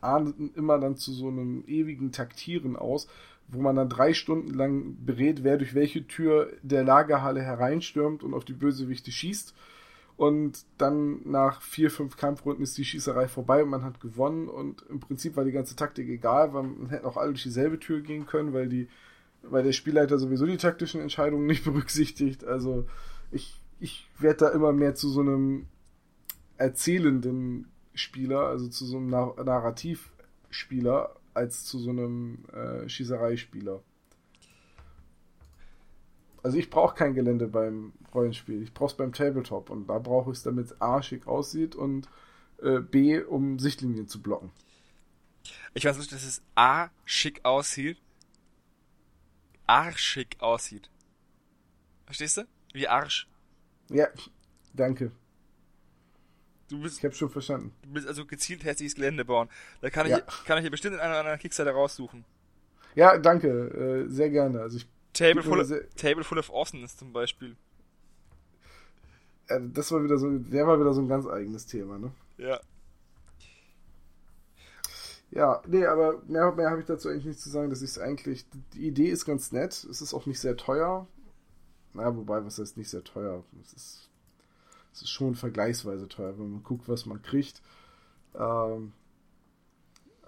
ahnten 0.00 0.52
immer 0.54 0.78
dann 0.78 0.96
zu 0.96 1.12
so 1.12 1.28
einem 1.28 1.64
ewigen 1.66 2.12
Taktieren 2.12 2.76
aus, 2.76 3.08
wo 3.48 3.60
man 3.60 3.76
dann 3.76 3.88
drei 3.88 4.12
Stunden 4.14 4.52
lang 4.54 4.96
berät, 5.04 5.44
wer 5.44 5.56
durch 5.56 5.74
welche 5.74 6.06
Tür 6.06 6.52
der 6.62 6.84
Lagerhalle 6.84 7.42
hereinstürmt 7.42 8.22
und 8.22 8.34
auf 8.34 8.44
die 8.44 8.52
Bösewichte 8.52 9.10
schießt. 9.12 9.54
Und 10.16 10.64
dann 10.78 11.28
nach 11.28 11.60
vier, 11.60 11.90
fünf 11.90 12.16
Kampfrunden 12.16 12.62
ist 12.62 12.78
die 12.78 12.84
Schießerei 12.84 13.26
vorbei 13.26 13.64
und 13.64 13.70
man 13.70 13.82
hat 13.82 14.00
gewonnen. 14.00 14.48
Und 14.48 14.82
im 14.88 15.00
Prinzip 15.00 15.36
war 15.36 15.44
die 15.44 15.52
ganze 15.52 15.74
Taktik 15.74 16.08
egal, 16.08 16.54
weil 16.54 16.62
man 16.62 16.88
hätte 16.90 17.06
auch 17.06 17.16
alle 17.16 17.30
durch 17.30 17.42
dieselbe 17.42 17.80
Tür 17.80 18.00
gehen 18.00 18.26
können, 18.26 18.52
weil 18.52 18.68
die, 18.68 18.88
weil 19.42 19.64
der 19.64 19.72
Spielleiter 19.72 20.18
sowieso 20.18 20.46
die 20.46 20.56
taktischen 20.56 21.00
Entscheidungen 21.00 21.46
nicht 21.46 21.64
berücksichtigt. 21.64 22.44
Also 22.44 22.86
ich, 23.32 23.60
ich 23.80 24.08
werde 24.18 24.38
da 24.38 24.48
immer 24.50 24.72
mehr 24.72 24.94
zu 24.94 25.08
so 25.08 25.20
einem 25.20 25.66
erzählenden 26.58 27.66
Spieler, 27.94 28.46
also 28.46 28.68
zu 28.68 28.86
so 28.86 28.98
einem 28.98 29.08
Nar 29.08 29.42
Narrativspieler, 29.42 31.16
als 31.32 31.64
zu 31.64 31.78
so 31.78 31.90
einem 31.90 32.44
äh, 32.52 32.88
Schießereispieler. 32.88 33.82
Also 36.44 36.58
ich 36.58 36.70
brauche 36.70 36.94
kein 36.94 37.14
Gelände 37.14 37.48
beim 37.48 37.92
Rollenspiel. 38.14 38.62
Ich 38.62 38.72
brauche 38.72 38.90
es 38.92 38.96
beim 38.96 39.12
Tabletop 39.12 39.70
und 39.70 39.88
da 39.88 39.98
brauche 39.98 40.30
ich 40.30 40.36
es, 40.36 40.42
damit 40.44 40.66
es 40.66 40.80
A 40.80 41.02
schick 41.02 41.26
aussieht 41.26 41.74
und 41.74 42.08
äh, 42.62 42.78
B, 42.80 43.20
um 43.20 43.58
Sichtlinien 43.58 44.06
zu 44.06 44.22
blocken. 44.22 44.52
Ich 45.72 45.84
weiß 45.84 45.96
nicht, 45.98 46.12
dass 46.12 46.22
es 46.22 46.42
A 46.54 46.90
schick 47.04 47.44
aussieht. 47.44 47.98
Arschig 49.66 50.36
aussieht. 50.40 50.90
Verstehst 52.04 52.36
du? 52.36 52.42
Wie 52.74 52.86
Arsch. 52.86 53.26
Ja, 53.90 54.08
danke. 54.74 55.10
Du 56.68 56.80
bist, 56.82 56.98
Ich 56.98 57.04
habe 57.04 57.14
schon 57.14 57.30
verstanden. 57.30 57.72
du 57.82 57.90
bist 57.90 58.06
also 58.06 58.26
gezielt 58.26 58.64
hässliches 58.64 58.94
Gelände 58.94 59.24
bauen. 59.24 59.48
Da 59.80 59.90
kann 59.90 60.06
ich, 60.06 60.12
Ja. 60.12 60.20
kann 60.46 60.58
ich 60.58 60.62
hier 60.62 60.70
bestimmt 60.70 60.94
in 60.94 61.00
einer, 61.00 61.18
einer 61.20 61.38
Kickstarter 61.38 61.72
raussuchen. 61.72 62.24
Ja, 62.94 63.16
danke. 63.18 63.48
Äh, 63.48 64.10
sehr 64.10 64.30
gerne. 64.30 64.60
Also 64.60 64.76
ich, 64.78 64.86
Table 65.14 65.42
full, 65.42 65.60
of, 65.60 65.70
Table 65.96 66.24
full 66.24 66.38
of 66.38 66.50
Awesomeness 66.50 66.96
zum 66.96 67.12
Beispiel. 67.12 67.56
äh, 69.48 69.60
das 69.72 69.92
war 69.92 70.02
wieder 70.04 70.18
so, 70.18 70.30
der 70.38 70.66
war 70.66 70.78
wieder 70.80 70.92
so 70.94 71.00
ein 71.00 71.08
ganz 71.08 71.26
eigenes 71.26 71.66
Thema, 71.66 71.98
ne? 71.98 72.12
Ja. 72.38 72.60
Ja, 75.30 75.62
nee, 75.66 75.84
aber 75.84 76.22
mehr, 76.26 76.52
mehr 76.52 76.70
habe 76.70 76.80
ich 76.80 76.86
dazu 76.86 77.08
eigentlich 77.08 77.24
nicht 77.26 77.40
zu 77.40 77.50
sagen. 77.50 77.70
Das 77.70 77.82
ist 77.82 77.98
eigentlich, 77.98 78.46
die 78.74 78.86
Idee 78.86 79.08
ist 79.08 79.24
ganz 79.24 79.50
nett. 79.52 79.72
Es 79.90 80.00
ist 80.00 80.14
auch 80.14 80.26
nicht 80.26 80.38
sehr 80.40 80.56
teuer. 80.56 81.08
Na, 81.92 82.16
wobei, 82.16 82.44
was 82.44 82.58
heißt 82.58 82.76
nicht 82.76 82.90
sehr 82.90 83.04
teuer? 83.04 83.44
Es 83.62 83.72
ist, 83.72 84.10
es 84.92 85.02
ist 85.02 85.10
schon 85.10 85.34
vergleichsweise 85.34 86.08
teuer, 86.08 86.38
wenn 86.38 86.52
man 86.52 86.62
guckt, 86.62 86.88
was 86.88 87.06
man 87.06 87.22
kriegt. 87.22 87.62
Ähm, 88.34 88.92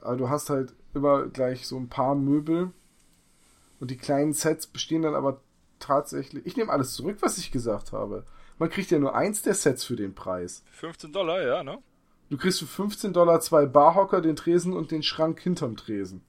aber 0.01 0.17
du 0.17 0.29
hast 0.29 0.51
halt 0.51 0.75
immer 0.95 1.27
gleich 1.29 1.67
so 1.67 1.77
ein 1.79 1.89
paar 1.89 2.15
Möbel 2.15 2.73
und 3.81 3.91
die 3.91 3.97
kleinen 3.97 4.33
Sets 4.33 4.67
bestehen 4.67 5.03
dann 5.03 5.15
aber 5.15 5.41
tatsächlich. 5.79 6.47
Ich 6.47 6.57
nehme 6.57 6.73
alles 6.73 6.95
zurück, 6.95 7.19
was 7.21 7.39
ich 7.39 7.51
gesagt 7.51 7.93
habe. 7.93 8.25
Man 8.59 8.71
kriegt 8.71 8.91
ja 8.91 8.99
nur 8.99 9.15
eins 9.15 9.43
der 9.43 9.55
Sets 9.55 9.85
für 9.85 9.97
den 9.97 10.15
Preis. 10.15 10.63
15 10.73 11.13
Dollar, 11.13 11.43
ja, 11.43 11.63
ne? 11.63 11.79
Du 12.31 12.37
kriegst 12.37 12.59
für 12.59 12.67
15 12.67 13.13
Dollar 13.13 13.41
zwei 13.41 13.67
Barhocker, 13.67 14.21
den 14.21 14.37
Tresen 14.37 14.73
und 14.73 14.91
den 14.91 15.03
Schrank 15.03 15.41
hinterm 15.41 15.77
Tresen. 15.77 16.23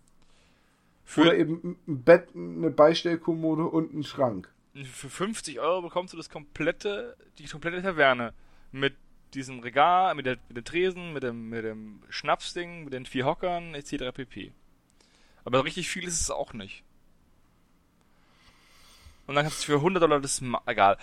Für, 1.04 1.22
Oder 1.22 1.38
eben 1.38 1.78
ein 1.88 2.04
Bett, 2.04 2.30
eine 2.36 2.70
Beistellkommode 2.70 3.64
und 3.64 3.94
einen 3.94 4.04
Schrank. 4.04 4.54
für 4.76 5.10
50 5.10 5.60
Euro 5.60 5.82
bekommst 5.82 6.14
du 6.14 6.18
das 6.18 6.30
komplette, 6.30 7.16
die 7.40 7.46
komplette 7.46 7.82
Taverne. 7.82 8.34
Mit 8.72 8.96
diesem 9.34 9.60
Regal, 9.60 10.14
mit, 10.16 10.26
der, 10.26 10.38
mit 10.50 10.58
dem 10.58 10.66
Tresen, 10.66 11.14
mit 11.14 11.24
dem, 11.24 11.50
mit 11.50 11.64
dem 11.64 12.02
Schnapsding, 12.10 12.84
mit 12.84 12.94
den 12.94 13.06
vier 13.06 13.26
Hockern, 13.26 13.74
etc. 13.74 14.14
pp. 14.14 14.52
Aber 15.46 15.64
richtig 15.64 15.90
viel 15.90 16.04
ist 16.04 16.20
es 16.20 16.30
auch 16.30 16.54
nicht. 16.54 16.84
Und 19.28 19.36
dann 19.36 19.44
kannst 19.44 19.62
du 19.62 19.66
für 19.66 19.76
100 19.76 20.02
Dollar 20.02 20.20
das, 20.20 20.42
ma- 20.42 20.62
egal. 20.66 20.98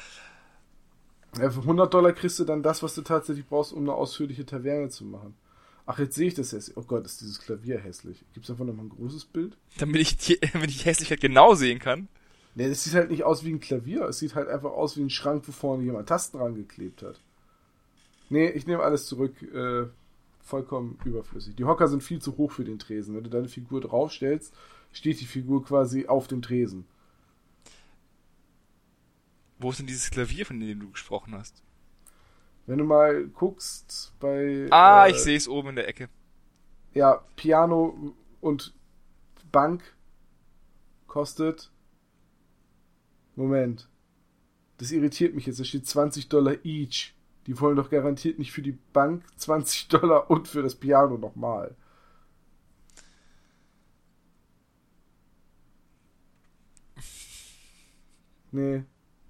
Ja, 1.38 1.50
für 1.50 1.60
100 1.60 1.92
Dollar 1.92 2.12
kriegst 2.12 2.38
du 2.38 2.44
dann 2.44 2.62
das, 2.62 2.82
was 2.82 2.94
du 2.94 3.02
tatsächlich 3.02 3.46
brauchst, 3.46 3.72
um 3.72 3.80
eine 3.82 3.92
ausführliche 3.92 4.46
Taverne 4.46 4.88
zu 4.88 5.04
machen. 5.04 5.34
Ach, 5.86 5.98
jetzt 5.98 6.14
sehe 6.14 6.28
ich 6.28 6.34
das 6.34 6.52
hässlich. 6.52 6.76
Oh 6.76 6.82
Gott, 6.82 7.04
ist 7.04 7.20
dieses 7.20 7.40
Klavier 7.40 7.78
hässlich. 7.78 8.24
Gibt's 8.32 8.48
davon 8.48 8.68
noch 8.68 8.74
mal 8.74 8.84
ein 8.84 8.88
großes 8.88 9.26
Bild? 9.26 9.56
Damit 9.78 10.00
ich 10.00 10.16
die, 10.16 10.38
damit 10.52 10.70
ich 10.70 10.84
Hässlichkeit 10.86 11.20
genau 11.20 11.54
sehen 11.54 11.78
kann. 11.78 12.08
Ne, 12.54 12.68
das 12.68 12.84
sieht 12.84 12.94
halt 12.94 13.10
nicht 13.10 13.24
aus 13.24 13.44
wie 13.44 13.52
ein 13.52 13.60
Klavier. 13.60 14.02
Es 14.04 14.20
sieht 14.20 14.34
halt 14.36 14.48
einfach 14.48 14.70
aus 14.70 14.96
wie 14.96 15.02
ein 15.02 15.10
Schrank, 15.10 15.42
wo 15.46 15.52
vorne 15.52 15.82
jemand 15.82 16.08
Tasten 16.08 16.38
rangeklebt 16.38 17.02
hat. 17.02 17.20
Nee, 18.30 18.48
ich 18.50 18.66
nehme 18.66 18.82
alles 18.82 19.06
zurück. 19.06 19.42
Äh, 19.42 19.86
vollkommen 20.42 20.98
überflüssig. 21.04 21.56
Die 21.56 21.64
Hocker 21.64 21.88
sind 21.88 22.02
viel 22.02 22.20
zu 22.20 22.36
hoch 22.36 22.52
für 22.52 22.64
den 22.64 22.78
Tresen. 22.78 23.16
Wenn 23.16 23.24
du 23.24 23.30
deine 23.30 23.48
Figur 23.48 23.80
draufstellst, 23.80 24.54
steht 24.92 25.20
die 25.20 25.24
Figur 25.26 25.64
quasi 25.64 26.06
auf 26.06 26.28
dem 26.28 26.42
Tresen. 26.42 26.86
Wo 29.58 29.70
ist 29.70 29.78
denn 29.78 29.86
dieses 29.86 30.10
Klavier, 30.10 30.46
von 30.46 30.60
dem 30.60 30.80
du 30.80 30.90
gesprochen 30.90 31.34
hast? 31.34 31.62
Wenn 32.66 32.78
du 32.78 32.84
mal 32.84 33.26
guckst 33.26 34.14
bei. 34.20 34.66
Ah, 34.70 35.06
äh, 35.06 35.10
ich 35.10 35.18
sehe 35.18 35.36
es 35.36 35.48
oben 35.48 35.70
in 35.70 35.76
der 35.76 35.88
Ecke. 35.88 36.08
Ja, 36.92 37.24
Piano 37.36 38.14
und 38.40 38.74
Bank 39.52 39.82
kostet. 41.06 41.70
Moment. 43.36 43.88
Das 44.78 44.92
irritiert 44.92 45.34
mich 45.34 45.46
jetzt. 45.46 45.60
Da 45.60 45.64
steht 45.64 45.86
20 45.86 46.28
Dollar 46.28 46.56
each. 46.64 47.14
Die 47.46 47.60
wollen 47.60 47.76
doch 47.76 47.90
garantiert 47.90 48.38
nicht 48.38 48.52
für 48.52 48.62
die 48.62 48.78
Bank 48.92 49.24
20 49.36 49.88
Dollar 49.88 50.30
und 50.30 50.48
für 50.48 50.62
das 50.62 50.74
Piano 50.74 51.18
nochmal. 51.18 51.76
Nee. 58.52 58.84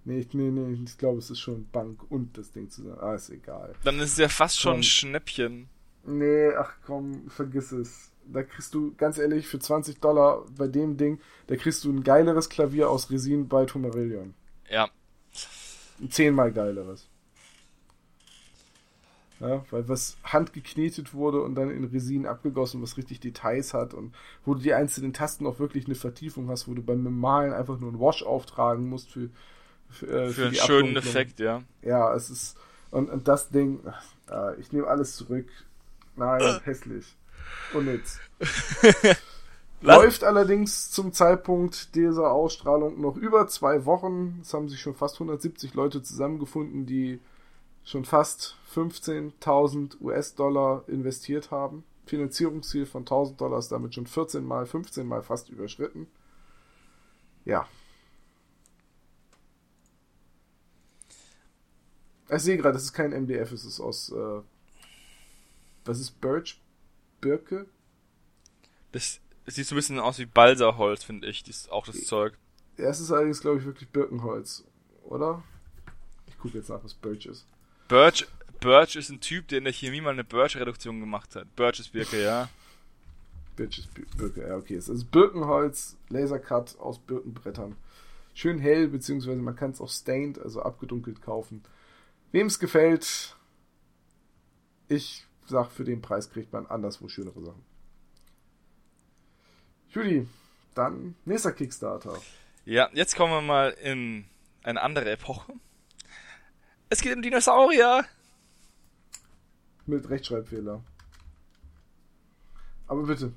Nee, 0.07 0.19
ich- 0.19 0.35
nee, 0.35 0.51
nee, 0.51 0.79
ich 0.85 0.99
glaube, 0.99 1.19
es 1.19 1.31
ist 1.31 1.41
schon 1.41 1.67
Bank 1.71 2.03
und 2.11 2.37
das 2.37 2.51
Ding 2.53 2.69
zusammen. 2.71 2.99
Ah, 3.01 3.15
ist 3.15 3.31
egal. 3.31 3.75
Dann 3.85 3.99
ist 4.01 4.13
es 4.13 4.19
ja 4.19 4.29
fast 4.29 4.61
schon 4.61 4.73
Komm. 4.73 4.81
ein 4.81 4.85
Schnäppchen. 4.85 5.69
Nee, 6.07 6.51
ach 6.59 6.75
komm, 6.85 7.31
vergiss 7.31 7.73
es. 7.73 8.11
Da 8.27 8.43
kriegst 8.43 8.75
du, 8.75 8.95
ganz 8.97 9.17
ehrlich, 9.19 9.47
für 9.47 9.59
20 9.59 10.01
Dollar 10.01 10.45
bei 10.57 10.67
dem 10.69 10.97
Ding, 10.99 11.21
da 11.47 11.57
kriegst 11.57 11.85
du 11.85 11.91
ein 11.93 12.03
geileres 12.05 12.49
Klavier 12.51 12.91
aus 12.91 13.11
Resin 13.11 13.49
bei 13.49 13.65
Tomarillion. 13.65 14.35
Ja. 14.71 14.89
Ein 16.01 16.11
zehnmal 16.11 16.53
geileres. 16.53 17.09
Ja, 19.41 19.65
weil 19.71 19.89
was 19.89 20.17
handgeknetet 20.23 21.13
wurde 21.13 21.43
und 21.43 21.55
dann 21.57 21.71
in 21.71 21.85
Resin 21.85 22.25
abgegossen, 22.25 22.81
was 22.83 22.97
richtig 22.97 23.21
Details 23.21 23.75
hat 23.75 23.93
und 23.93 24.15
wo 24.45 24.55
du 24.55 24.61
die 24.61 24.73
einzelnen 24.75 25.13
Tasten 25.13 25.47
auch 25.47 25.59
wirklich 25.59 25.87
eine 25.87 25.97
Vertiefung 25.97 26.49
hast, 26.49 26.69
wo 26.69 26.75
du 26.75 26.83
beim 26.83 27.03
Malen 27.19 27.53
einfach 27.53 27.79
nur 27.81 27.91
ein 27.93 27.99
Wash 28.01 28.23
auftragen 28.23 28.89
musst 28.89 29.11
für, 29.11 29.29
für, 29.95 30.07
äh, 30.07 30.29
Für 30.31 30.43
einen 30.43 30.53
die 30.53 30.59
schönen 30.59 30.89
Abdunklung. 30.97 30.97
Effekt, 30.97 31.41
ja. 31.41 31.63
Ja, 31.83 32.15
es 32.15 32.31
ist. 32.31 32.57
Und, 32.91 33.11
und 33.11 33.27
das 33.29 33.49
Ding, 33.49 33.81
äh, 34.31 34.55
ich 34.61 34.73
nehme 34.73 34.87
alles 34.87 35.17
zurück. 35.17 35.47
Nein, 36.17 36.61
hässlich. 36.65 37.17
Unnütz. 37.73 38.19
Lass- 39.81 39.97
Läuft 39.99 40.25
allerdings 40.25 40.91
zum 40.91 41.13
Zeitpunkt 41.13 41.95
dieser 41.95 42.31
Ausstrahlung 42.31 43.01
noch 43.01 43.17
über 43.17 43.49
zwei 43.49 43.85
Wochen. 43.85 44.39
Es 44.43 44.55
haben 44.55 44.69
sich 44.69 44.81
schon 44.81 44.95
fast 44.95 45.17
170 45.17 45.75
Leute 45.75 46.03
zusammengefunden, 46.03 46.87
die 46.87 47.21
schon 47.85 48.05
fast 48.05 48.57
15.000 48.75 50.01
US-Dollar 50.01 50.85
investiert 50.87 51.51
haben. 51.51 51.85
Finanzierungsziel 52.07 52.87
von 52.87 53.03
1000 53.03 53.41
Dollar 53.41 53.59
ist 53.59 53.73
damit 53.73 53.95
schon 53.95 54.07
14 54.07 54.45
mal, 54.45 54.65
15 54.67 55.07
mal 55.07 55.23
fast 55.23 55.49
überschritten. 55.51 56.07
Ja. 57.45 57.67
Ich 62.31 62.43
sehe 62.43 62.57
gerade, 62.57 62.75
das 62.75 62.85
ist 62.85 62.93
kein 62.95 63.11
MDF, 63.13 63.53
es 63.53 63.65
ist 63.65 63.81
aus, 63.81 64.11
äh, 64.11 64.41
was 65.85 66.01
ist 66.01 66.21
Birch? 66.21 66.61
Birke? 67.21 67.67
Das, 68.93 69.21
sieht 69.47 69.67
so 69.67 69.75
ein 69.75 69.77
bisschen 69.77 69.99
aus 69.99 70.19
wie 70.19 70.27
Balsaholz, 70.27 71.05
finde 71.05 71.27
ich. 71.29 71.43
Das 71.43 71.57
ist 71.57 71.73
auch 71.73 71.87
das 71.87 72.05
Zeug. 72.05 72.35
Ja, 72.79 72.87
es 72.89 73.01
ist 73.01 73.11
allerdings, 73.13 73.41
glaube 73.41 73.59
ich, 73.59 73.65
wirklich 73.67 73.89
Birkenholz, 73.91 74.65
oder? 75.05 75.43
Ich 76.27 76.39
gucke 76.39 76.59
jetzt 76.59 76.71
nach, 76.71 76.83
was 76.83 76.95
Birch 76.95 77.27
ist. 77.27 77.47
Birch, 77.89 78.27
Birch 78.61 78.97
ist 78.97 79.11
ein 79.11 79.21
Typ, 79.21 79.49
der 79.49 79.59
in 79.59 79.65
der 79.65 79.73
Chemie 79.73 80.01
mal 80.01 80.11
eine 80.11 80.25
Birch-Reduktion 80.25 81.01
gemacht 81.01 81.37
hat. 81.37 81.55
Birch 81.57 81.81
ist 81.81 81.93
Birke, 81.93 82.23
ja. 82.23 82.49
Birch 83.57 83.79
ist 83.79 83.95
Bir- 83.95 84.07
Birke, 84.17 84.49
ja, 84.49 84.57
okay. 84.57 84.77
Es 84.77 84.89
ist 84.89 85.11
Birkenholz, 85.11 85.97
Lasercut 86.09 86.79
aus 86.79 86.99
Birkenbrettern. 86.99 87.77
Schön 88.33 88.59
hell, 88.59 88.89
beziehungsweise 88.89 89.37
man 89.41 89.55
kann 89.55 89.71
es 89.73 89.81
auch 89.81 89.91
stained, 89.91 90.39
also 90.41 90.63
abgedunkelt 90.63 91.21
kaufen. 91.23 91.63
Wem 92.35 92.49
es 92.49 92.59
gefällt, 92.59 93.37
ich 94.89 95.25
sag, 95.47 95.71
für 95.71 95.85
den 95.85 96.03
Preis 96.03 96.31
kriegt 96.31 96.53
man 96.53 96.67
anderswo 96.67 97.07
schönere 97.07 97.41
Sachen. 97.41 97.65
Judy, 99.91 100.27
dann 100.75 101.15
nächster 101.25 101.53
Kickstarter. 101.53 102.21
Ja, 102.65 102.91
jetzt 102.93 103.15
kommen 103.15 103.33
wir 103.33 103.41
mal 103.41 103.69
in 103.81 104.25
eine 104.65 104.83
andere 104.83 105.13
Epoche. 105.13 105.53
Es 106.89 107.03
geht 107.03 107.15
um 107.15 107.23
Dinosaurier. 107.23 108.05
Mit 109.87 110.11
Rechtschreibfehler. 110.11 110.83
Aber 112.89 113.05
bitte. 113.05 113.33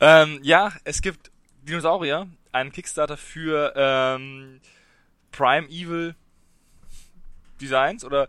Ähm, 0.00 0.40
ja, 0.42 0.72
es 0.82 1.00
gibt 1.00 1.30
Dinosaurier, 1.62 2.28
einen 2.50 2.72
Kickstarter 2.72 3.16
für 3.16 3.72
ähm, 3.76 4.60
Prime 5.30 5.68
Evil 5.68 6.16
Designs 7.60 8.04
oder 8.04 8.28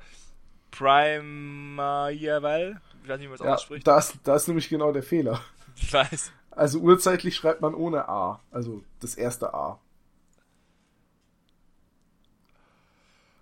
Primeval. 0.71 2.82
Ich 3.03 3.09
weiß 3.09 3.17
nicht, 3.19 3.25
wie 3.25 3.29
man 3.29 3.36
es 3.36 3.41
Ja, 3.41 3.53
ausspricht. 3.55 3.88
da 3.88 3.97
ist, 3.97 4.15
da 4.23 4.36
ist 4.36 4.47
nämlich 4.47 4.69
genau 4.69 4.91
der 4.91 5.03
Fehler. 5.03 5.41
Ich 5.77 5.91
weiß. 5.91 6.32
Also 6.51 6.79
urzeitlich 6.79 7.36
schreibt 7.36 7.61
man 7.61 7.73
ohne 7.73 8.07
A. 8.07 8.39
Also 8.51 8.84
das 8.99 9.15
erste 9.15 9.53
A. 9.53 9.79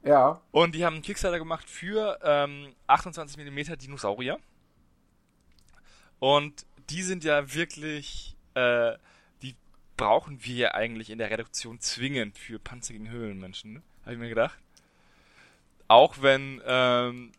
Ja, 0.03 0.39
Und 0.51 0.75
die 0.75 0.85
haben 0.85 0.93
einen 0.93 1.03
Kickstarter 1.03 1.39
gemacht 1.39 1.69
für 1.69 2.17
ähm, 2.23 2.73
28mm 2.87 3.75
Dinosaurier. 3.75 4.39
Und 6.19 6.65
die 6.89 7.03
sind 7.03 7.25
ja 7.25 7.53
wirklich, 7.53 8.37
äh, 8.53 8.93
die 9.41 9.55
brauchen 9.97 10.45
wir 10.45 10.55
ja 10.55 10.73
eigentlich 10.73 11.09
in 11.09 11.17
der 11.17 11.29
Reduktion 11.31 11.81
zwingend 11.81 12.37
für 12.37 12.59
Panzer 12.59 12.93
gegen 12.93 13.09
Höhlenmenschen, 13.09 13.73
ne? 13.73 13.81
Habe 14.03 14.13
ich 14.13 14.19
mir 14.19 14.29
gedacht. 14.29 14.57
Auch 15.89 16.21
wenn 16.21 16.61
ähm, 16.65 17.31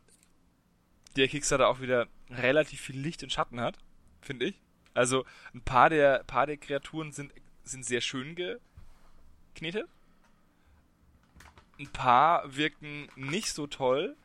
der 1.16 1.28
Kickstarter 1.28 1.68
auch 1.68 1.80
wieder 1.80 2.09
relativ 2.28 2.80
viel 2.80 2.98
Licht 2.98 3.22
und 3.22 3.32
Schatten 3.32 3.61
hat, 3.61 3.78
finde 4.20 4.46
ich. 4.46 4.61
Also 4.92 5.24
ein 5.55 5.62
paar 5.62 5.88
der, 5.88 6.24
paar 6.24 6.46
der 6.46 6.57
Kreaturen 6.57 7.12
sind, 7.12 7.32
sind 7.62 7.86
sehr 7.86 8.01
schön 8.01 8.34
geknetet. 8.34 9.88
Ein 11.78 11.88
paar 11.92 12.57
wirken 12.57 13.09
nicht 13.14 13.53
so 13.53 13.68
toll. 13.68 14.16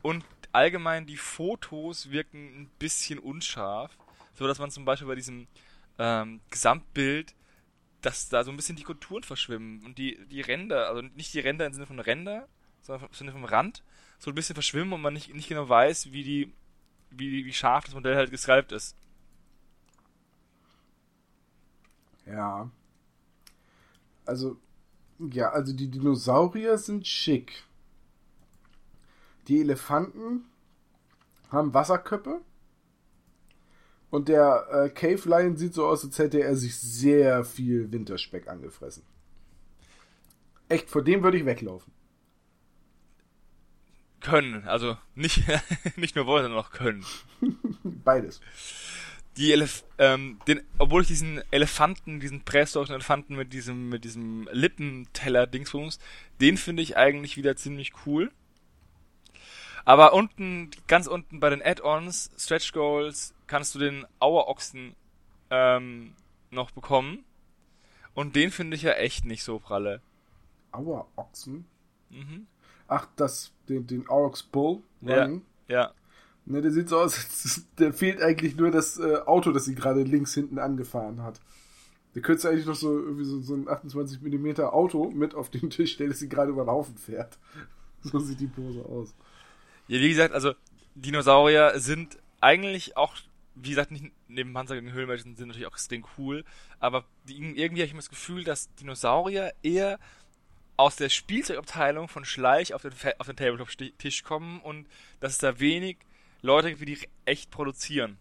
Und 0.00 0.24
allgemein 0.52 1.04
die 1.04 1.18
Fotos 1.18 2.10
wirken 2.10 2.62
ein 2.62 2.70
bisschen 2.78 3.18
unscharf. 3.18 3.96
So 4.34 4.46
dass 4.46 4.60
man 4.60 4.70
zum 4.70 4.86
Beispiel 4.86 5.08
bei 5.08 5.14
diesem 5.14 5.46
ähm, 5.98 6.40
Gesamtbild, 6.48 7.34
dass 8.00 8.30
da 8.30 8.44
so 8.44 8.50
ein 8.50 8.56
bisschen 8.56 8.76
die 8.76 8.82
Konturen 8.82 9.22
verschwimmen 9.22 9.84
und 9.84 9.98
die, 9.98 10.18
die 10.26 10.40
Ränder, 10.40 10.88
also 10.88 11.02
nicht 11.02 11.34
die 11.34 11.40
Ränder 11.40 11.66
im 11.66 11.74
Sinne 11.74 11.86
von 11.86 12.00
Ränder, 12.00 12.48
sondern 12.82 13.32
vom 13.32 13.44
Rand, 13.44 13.82
so 14.18 14.30
ein 14.30 14.34
bisschen 14.34 14.54
verschwimmen 14.54 14.92
und 14.92 15.00
man 15.00 15.14
nicht, 15.14 15.34
nicht 15.34 15.48
genau 15.48 15.68
weiß, 15.68 16.12
wie 16.12 16.22
die, 16.22 16.52
wie, 17.10 17.44
wie 17.44 17.52
scharf 17.52 17.84
das 17.84 17.94
Modell 17.94 18.16
halt 18.16 18.30
gescribt 18.30 18.72
ist. 18.72 18.96
Ja. 22.26 22.70
Also, 24.24 24.56
ja, 25.18 25.50
also 25.50 25.72
die 25.72 25.90
Dinosaurier 25.90 26.78
sind 26.78 27.06
schick. 27.06 27.64
Die 29.48 29.60
Elefanten 29.60 30.44
haben 31.50 31.74
Wasserköpfe. 31.74 32.40
Und 34.10 34.28
der 34.28 34.66
äh, 34.70 34.90
Cave 34.90 35.28
Lion 35.28 35.56
sieht 35.56 35.74
so 35.74 35.86
aus, 35.86 36.04
als 36.04 36.18
hätte 36.18 36.42
er 36.42 36.54
sich 36.54 36.76
sehr 36.76 37.44
viel 37.44 37.90
Winterspeck 37.90 38.46
angefressen. 38.46 39.04
Echt, 40.68 40.90
vor 40.90 41.02
dem 41.02 41.22
würde 41.22 41.38
ich 41.38 41.46
weglaufen. 41.46 41.92
Können, 44.22 44.66
also 44.68 44.96
nicht, 45.14 45.42
nicht 45.96 46.16
nur 46.16 46.26
wollen, 46.26 46.44
sondern 46.44 46.60
auch 46.60 46.70
können. 46.70 47.04
Beides. 47.82 48.40
Die 49.36 49.52
Elef 49.52 49.84
ähm, 49.98 50.38
den, 50.46 50.60
obwohl 50.78 51.02
ich 51.02 51.08
diesen 51.08 51.42
Elefanten, 51.50 52.20
diesen 52.20 52.42
prähistorischen 52.42 52.94
Elefanten 52.94 53.34
mit 53.34 53.52
diesem, 53.52 53.88
mit 53.88 54.04
diesem 54.04 54.48
Lippenteller-Dingsbums, 54.52 55.98
den 56.40 56.56
finde 56.56 56.82
ich 56.82 56.96
eigentlich 56.96 57.36
wieder 57.36 57.56
ziemlich 57.56 57.92
cool. 58.04 58.30
Aber 59.84 60.12
unten, 60.12 60.70
ganz 60.86 61.06
unten 61.06 61.40
bei 61.40 61.50
den 61.50 61.62
Add-ons, 61.62 62.30
Stretch 62.36 62.72
Goals, 62.72 63.34
kannst 63.46 63.74
du 63.74 63.78
den 63.78 64.06
Auerochsen 64.18 64.94
ähm, 65.50 66.14
noch 66.50 66.70
bekommen. 66.70 67.24
Und 68.14 68.36
den 68.36 68.50
finde 68.50 68.76
ich 68.76 68.82
ja 68.82 68.92
echt 68.92 69.24
nicht 69.24 69.42
so 69.42 69.58
pralle. 69.58 70.00
Auerochsen? 70.72 71.64
Mhm. 72.10 72.46
Ach, 72.88 73.06
das, 73.16 73.52
den, 73.72 73.86
den 73.86 74.08
Aurochs 74.08 74.42
Bull 74.42 74.82
Running? 75.02 75.42
Ja. 75.68 75.80
ja. 75.80 75.92
Ne, 76.44 76.60
der 76.60 76.72
sieht 76.72 76.88
so 76.88 76.98
aus, 76.98 77.64
der 77.78 77.92
fehlt 77.92 78.20
eigentlich 78.20 78.56
nur 78.56 78.70
das 78.70 78.98
äh, 78.98 79.18
Auto, 79.26 79.52
das 79.52 79.64
sie 79.64 79.74
gerade 79.74 80.02
links 80.02 80.34
hinten 80.34 80.58
angefahren 80.58 81.22
hat. 81.22 81.40
Der 82.14 82.22
könnte 82.22 82.48
eigentlich 82.48 82.66
noch 82.66 82.74
so 82.74 82.98
irgendwie 82.98 83.24
so, 83.24 83.40
so 83.40 83.54
ein 83.54 83.68
28 83.68 84.20
mm 84.20 84.60
Auto 84.62 85.10
mit 85.10 85.34
auf 85.34 85.50
den 85.50 85.70
Tisch 85.70 85.92
stellen, 85.94 86.10
das 86.10 86.18
sie 86.18 86.28
gerade 86.28 86.50
über 86.50 86.64
den 86.64 86.70
Haufen 86.70 86.96
fährt. 86.96 87.38
So 88.04 88.18
sieht 88.18 88.40
die 88.40 88.48
Pose 88.48 88.84
aus. 88.84 89.14
Ja, 89.86 90.00
wie 90.00 90.08
gesagt, 90.08 90.34
also 90.34 90.54
Dinosaurier 90.96 91.78
sind 91.78 92.18
eigentlich 92.40 92.96
auch, 92.96 93.14
wie 93.54 93.70
gesagt, 93.70 93.92
nicht 93.92 94.10
neben 94.26 94.52
Panzer 94.52 94.74
gegen 94.74 94.92
Höhlenmenschen 94.92 95.36
sind 95.36 95.46
natürlich 95.46 95.68
auch 95.68 95.74
extrem 95.74 96.04
cool, 96.18 96.44
aber 96.80 97.04
irgendwie 97.28 97.62
habe 97.62 97.84
ich 97.84 97.92
immer 97.92 98.00
das 98.00 98.10
Gefühl, 98.10 98.42
dass 98.42 98.74
Dinosaurier 98.74 99.52
eher 99.62 100.00
aus 100.82 100.96
der 100.96 101.10
Spielzeugabteilung 101.10 102.08
von 102.08 102.24
Schleich 102.24 102.74
auf 102.74 102.82
den, 102.82 102.92
auf 103.18 103.26
den 103.28 103.36
Tabletop-Tisch 103.36 104.24
kommen 104.24 104.60
und 104.60 104.88
dass 105.20 105.34
es 105.34 105.38
da 105.38 105.60
wenig 105.60 105.98
Leute 106.40 106.74
gibt, 106.74 106.88
die 106.88 107.08
echt 107.24 107.52
produzieren. 107.52 108.18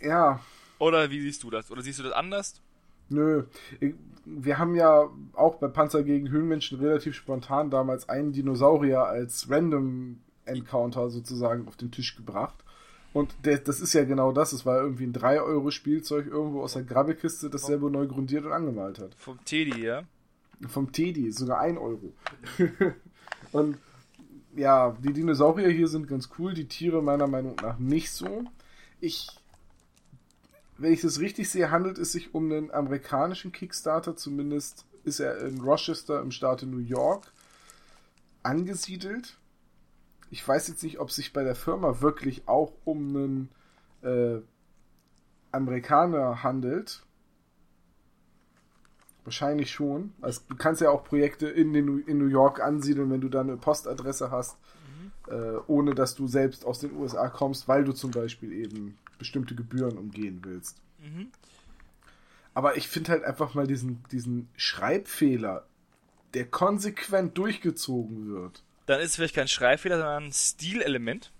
Ja. 0.00 0.40
Oder 0.78 1.10
wie 1.10 1.20
siehst 1.20 1.42
du 1.42 1.50
das? 1.50 1.70
Oder 1.70 1.82
siehst 1.82 1.98
du 1.98 2.04
das 2.04 2.12
anders? 2.14 2.62
Nö. 3.10 3.44
Wir 4.24 4.58
haben 4.58 4.74
ja 4.74 5.10
auch 5.34 5.56
bei 5.56 5.68
Panzer 5.68 6.02
gegen 6.02 6.30
Höhlenmenschen 6.30 6.80
relativ 6.80 7.14
spontan 7.16 7.70
damals 7.70 8.08
einen 8.08 8.32
Dinosaurier 8.32 9.04
als 9.04 9.50
Random 9.50 10.22
Encounter 10.46 11.10
sozusagen 11.10 11.68
auf 11.68 11.76
den 11.76 11.90
Tisch 11.90 12.16
gebracht. 12.16 12.64
Und 13.16 13.34
der, 13.46 13.56
das 13.56 13.80
ist 13.80 13.94
ja 13.94 14.04
genau 14.04 14.30
das. 14.30 14.52
Es 14.52 14.66
war 14.66 14.78
irgendwie 14.78 15.04
ein 15.04 15.14
3-Euro-Spielzeug 15.14 16.26
irgendwo 16.26 16.60
aus 16.60 16.74
der 16.74 16.82
Grabbelkiste, 16.82 17.48
das 17.48 17.64
selber 17.64 17.88
neu 17.88 18.06
grundiert 18.06 18.44
und 18.44 18.52
angemalt 18.52 18.98
hat. 18.98 19.14
Vom 19.14 19.42
Teddy, 19.42 19.84
ja? 19.86 20.02
Vom 20.68 20.92
Teddy, 20.92 21.32
sogar 21.32 21.60
1 21.60 21.78
Euro. 21.78 22.12
und 23.52 23.78
ja, 24.54 24.94
die 25.02 25.14
Dinosaurier 25.14 25.70
hier 25.70 25.88
sind 25.88 26.08
ganz 26.08 26.28
cool, 26.38 26.52
die 26.52 26.68
Tiere 26.68 27.02
meiner 27.02 27.26
Meinung 27.26 27.56
nach 27.62 27.78
nicht 27.78 28.10
so. 28.10 28.44
Ich, 29.00 29.28
wenn 30.76 30.92
ich 30.92 31.00
das 31.00 31.18
richtig 31.18 31.48
sehe, 31.48 31.70
handelt 31.70 31.96
es 31.96 32.12
sich 32.12 32.34
um 32.34 32.52
einen 32.52 32.70
amerikanischen 32.70 33.50
Kickstarter, 33.50 34.14
zumindest 34.16 34.84
ist 35.04 35.20
er 35.20 35.38
in 35.38 35.62
Rochester 35.62 36.20
im 36.20 36.32
Staate 36.32 36.66
New 36.66 36.84
York 36.84 37.32
angesiedelt 38.42 39.38
ich 40.30 40.46
weiß 40.46 40.68
jetzt 40.68 40.82
nicht, 40.82 40.98
ob 40.98 41.10
sich 41.10 41.32
bei 41.32 41.44
der 41.44 41.54
Firma 41.54 42.00
wirklich 42.00 42.48
auch 42.48 42.72
um 42.84 43.16
einen 43.16 43.48
äh, 44.02 44.40
Amerikaner 45.52 46.42
handelt. 46.42 47.02
Wahrscheinlich 49.24 49.72
schon. 49.72 50.12
Also 50.20 50.42
du 50.48 50.56
kannst 50.56 50.80
ja 50.80 50.90
auch 50.90 51.04
Projekte 51.04 51.48
in, 51.48 51.72
den, 51.72 52.00
in 52.06 52.18
New 52.18 52.28
York 52.28 52.60
ansiedeln, 52.60 53.10
wenn 53.10 53.20
du 53.20 53.28
da 53.28 53.40
eine 53.40 53.56
Postadresse 53.56 54.30
hast, 54.30 54.56
mhm. 54.86 55.32
äh, 55.32 55.58
ohne 55.66 55.94
dass 55.94 56.14
du 56.14 56.28
selbst 56.28 56.64
aus 56.64 56.80
den 56.80 56.94
USA 56.96 57.28
kommst, 57.28 57.66
weil 57.66 57.84
du 57.84 57.92
zum 57.92 58.10
Beispiel 58.10 58.52
eben 58.52 58.98
bestimmte 59.18 59.54
Gebühren 59.54 59.98
umgehen 59.98 60.40
willst. 60.42 60.80
Mhm. 61.00 61.28
Aber 62.54 62.76
ich 62.76 62.88
finde 62.88 63.12
halt 63.12 63.24
einfach 63.24 63.54
mal 63.54 63.66
diesen, 63.66 64.02
diesen 64.12 64.48
Schreibfehler, 64.56 65.66
der 66.34 66.46
konsequent 66.46 67.36
durchgezogen 67.36 68.28
wird 68.28 68.62
dann 68.86 69.00
ist 69.00 69.10
es 69.10 69.16
vielleicht 69.16 69.34
kein 69.34 69.48
Schreibfehler, 69.48 69.98
sondern 69.98 70.24
ein 70.24 70.32
Stilelement. 70.32 71.32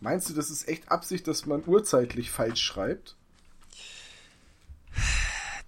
Meinst 0.00 0.28
du, 0.28 0.34
das 0.34 0.50
ist 0.50 0.68
echt 0.68 0.90
Absicht, 0.90 1.26
dass 1.26 1.46
man 1.46 1.64
urzeitlich 1.64 2.30
falsch 2.30 2.60
schreibt? 2.60 3.16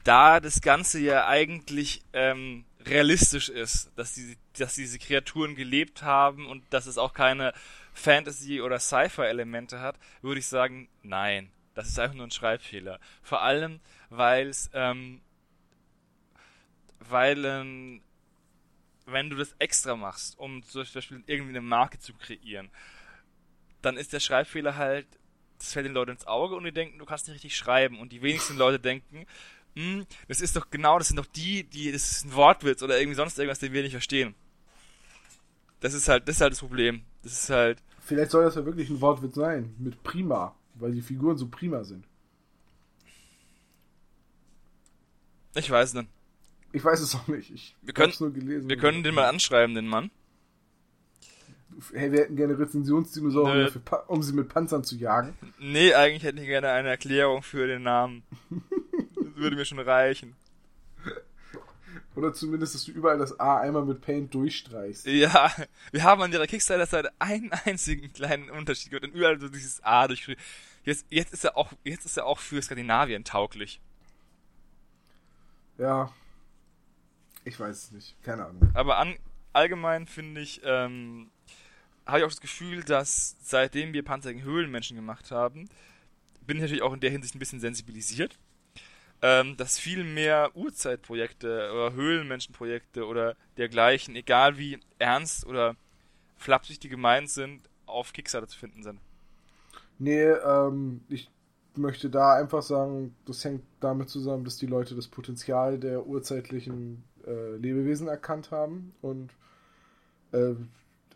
Da 0.04 0.40
das 0.40 0.60
Ganze 0.60 1.00
ja 1.00 1.26
eigentlich 1.26 2.02
ähm, 2.12 2.64
realistisch 2.84 3.48
ist, 3.48 3.90
dass, 3.96 4.14
die, 4.14 4.36
dass 4.58 4.74
diese 4.74 4.98
Kreaturen 4.98 5.54
gelebt 5.54 6.02
haben 6.02 6.46
und 6.46 6.62
dass 6.70 6.86
es 6.86 6.98
auch 6.98 7.14
keine 7.14 7.52
Fantasy- 7.94 8.60
oder 8.60 8.78
Sci-Fi-Elemente 8.78 9.80
hat, 9.80 9.98
würde 10.22 10.40
ich 10.40 10.46
sagen, 10.46 10.88
nein. 11.02 11.50
Das 11.74 11.88
ist 11.88 11.98
einfach 11.98 12.16
nur 12.16 12.26
ein 12.26 12.32
Schreibfehler. 12.32 12.98
Vor 13.22 13.42
allem, 13.42 13.80
weil 14.10 14.48
es, 14.48 14.68
ähm, 14.72 15.20
weil 16.98 17.44
ein 17.44 18.02
wenn 19.10 19.30
du 19.30 19.36
das 19.36 19.54
extra 19.58 19.96
machst, 19.96 20.38
um 20.38 20.62
zum 20.62 20.82
Beispiel 20.82 21.22
irgendwie 21.26 21.50
eine 21.50 21.60
Marke 21.60 21.98
zu 21.98 22.12
kreieren, 22.14 22.70
dann 23.82 23.96
ist 23.96 24.12
der 24.12 24.20
Schreibfehler 24.20 24.76
halt, 24.76 25.06
das 25.58 25.72
fällt 25.72 25.86
den 25.86 25.94
Leuten 25.94 26.12
ins 26.12 26.26
Auge 26.26 26.54
und 26.54 26.64
die 26.64 26.72
denken, 26.72 26.98
du 26.98 27.04
kannst 27.04 27.26
nicht 27.26 27.36
richtig 27.36 27.56
schreiben. 27.56 27.98
Und 27.98 28.12
die 28.12 28.22
wenigsten 28.22 28.56
Leute 28.56 28.78
denken, 28.78 29.26
hm, 29.74 30.06
das 30.28 30.40
ist 30.40 30.56
doch 30.56 30.70
genau, 30.70 30.98
das 30.98 31.08
sind 31.08 31.16
doch 31.16 31.26
die, 31.26 31.64
die, 31.64 31.92
das 31.92 32.10
ist 32.10 32.26
ein 32.26 32.34
Wortwitz 32.34 32.82
oder 32.82 32.98
irgendwie 32.98 33.16
sonst 33.16 33.38
irgendwas, 33.38 33.58
den 33.58 33.72
wir 33.72 33.82
nicht 33.82 33.92
verstehen. 33.92 34.34
Das 35.80 35.94
ist 35.94 36.08
halt, 36.08 36.26
das 36.28 36.36
ist 36.36 36.40
halt 36.40 36.52
das 36.52 36.60
Problem. 36.60 37.02
Das 37.22 37.32
ist 37.32 37.50
halt. 37.50 37.82
Vielleicht 38.00 38.30
soll 38.30 38.44
das 38.44 38.56
ja 38.56 38.64
wirklich 38.64 38.90
ein 38.90 39.00
Wortwitz 39.00 39.34
sein. 39.34 39.74
Mit 39.78 40.02
prima. 40.02 40.54
Weil 40.74 40.92
die 40.92 41.02
Figuren 41.02 41.36
so 41.36 41.48
prima 41.48 41.84
sind. 41.84 42.04
Ich 45.54 45.70
weiß 45.70 45.94
nicht. 45.94 46.08
Ich 46.72 46.84
weiß 46.84 47.00
es 47.00 47.14
auch 47.14 47.26
nicht. 47.28 47.50
Ich 47.50 47.76
wir 47.82 47.94
können, 47.94 48.12
nur 48.20 48.32
gelesen. 48.32 48.68
Wir 48.68 48.76
können 48.76 49.02
den 49.02 49.14
mal 49.14 49.28
anschreiben, 49.28 49.74
den 49.74 49.86
Mann. 49.86 50.10
Hey, 51.92 52.10
wir 52.10 52.20
hätten 52.20 52.36
gerne 52.36 52.58
Rezensionsdinosaurier, 52.58 53.70
um 54.08 54.22
sie 54.22 54.32
mit 54.32 54.48
Panzern 54.48 54.82
zu 54.82 54.96
jagen. 54.96 55.34
Nee, 55.58 55.94
eigentlich 55.94 56.24
hätte 56.24 56.40
ich 56.40 56.46
gerne 56.46 56.70
eine 56.70 56.88
Erklärung 56.88 57.42
für 57.42 57.66
den 57.66 57.84
Namen. 57.84 58.22
das 58.50 59.36
würde 59.36 59.56
mir 59.56 59.64
schon 59.64 59.78
reichen. 59.78 60.34
Oder 62.16 62.32
zumindest, 62.32 62.74
dass 62.74 62.84
du 62.84 62.90
überall 62.90 63.16
das 63.16 63.38
A 63.38 63.58
einmal 63.58 63.84
mit 63.84 64.00
Paint 64.00 64.34
durchstreichst. 64.34 65.06
Ja, 65.06 65.52
wir 65.92 66.02
haben 66.02 66.20
an 66.20 66.32
ihrer 66.32 66.48
Kickstarter-Seite 66.48 67.12
einen 67.20 67.52
einzigen 67.64 68.12
kleinen 68.12 68.50
Unterschied 68.50 68.90
gehört 68.90 69.04
und 69.04 69.14
überall 69.14 69.38
so 69.38 69.48
dieses 69.48 69.82
A 69.84 70.08
durchgeschrieben. 70.08 70.42
Jetzt, 70.82 71.06
jetzt 71.10 71.32
ist 71.32 71.44
er 71.44 71.56
auch, 71.56 71.72
jetzt 71.84 72.06
ist 72.06 72.16
er 72.16 72.26
auch 72.26 72.40
für 72.40 72.60
Skandinavien 72.60 73.22
tauglich. 73.22 73.80
Ja, 75.76 76.10
ich 77.48 77.58
weiß 77.58 77.84
es 77.84 77.92
nicht, 77.92 78.22
keine 78.22 78.46
Ahnung. 78.46 78.70
Aber 78.74 78.98
an, 78.98 79.16
allgemein 79.52 80.06
finde 80.06 80.40
ich, 80.40 80.60
ähm, 80.64 81.30
habe 82.06 82.18
ich 82.18 82.24
auch 82.24 82.30
das 82.30 82.40
Gefühl, 82.40 82.82
dass 82.82 83.36
seitdem 83.40 83.92
wir 83.92 84.04
Panzer 84.04 84.32
gegen 84.32 84.44
Höhlenmenschen 84.44 84.96
gemacht 84.96 85.30
haben, 85.30 85.68
bin 86.46 86.56
ich 86.56 86.62
natürlich 86.62 86.82
auch 86.82 86.94
in 86.94 87.00
der 87.00 87.10
Hinsicht 87.10 87.34
ein 87.34 87.38
bisschen 87.38 87.60
sensibilisiert, 87.60 88.38
ähm, 89.20 89.56
dass 89.56 89.78
viel 89.78 90.04
mehr 90.04 90.50
Urzeitprojekte 90.54 91.70
oder 91.72 91.92
Höhlenmenschenprojekte 91.92 93.06
oder 93.06 93.36
dergleichen, 93.56 94.16
egal 94.16 94.56
wie 94.56 94.78
ernst 94.98 95.46
oder 95.46 95.76
flapsig 96.36 96.78
die 96.78 96.88
gemeint 96.88 97.28
sind, 97.28 97.68
auf 97.86 98.12
Kickstarter 98.12 98.48
zu 98.48 98.58
finden 98.58 98.82
sind. 98.82 99.00
Nee, 99.98 100.22
ähm, 100.22 101.00
ich 101.08 101.28
möchte 101.74 102.10
da 102.10 102.34
einfach 102.34 102.62
sagen, 102.62 103.14
das 103.26 103.44
hängt 103.44 103.62
damit 103.80 104.08
zusammen, 104.08 104.44
dass 104.44 104.56
die 104.56 104.66
Leute 104.66 104.94
das 104.94 105.08
Potenzial 105.08 105.78
der 105.78 106.06
urzeitlichen 106.06 107.04
äh, 107.28 107.56
Lebewesen 107.56 108.08
erkannt 108.08 108.50
haben 108.50 108.94
und 109.02 109.30
äh, 110.32 110.54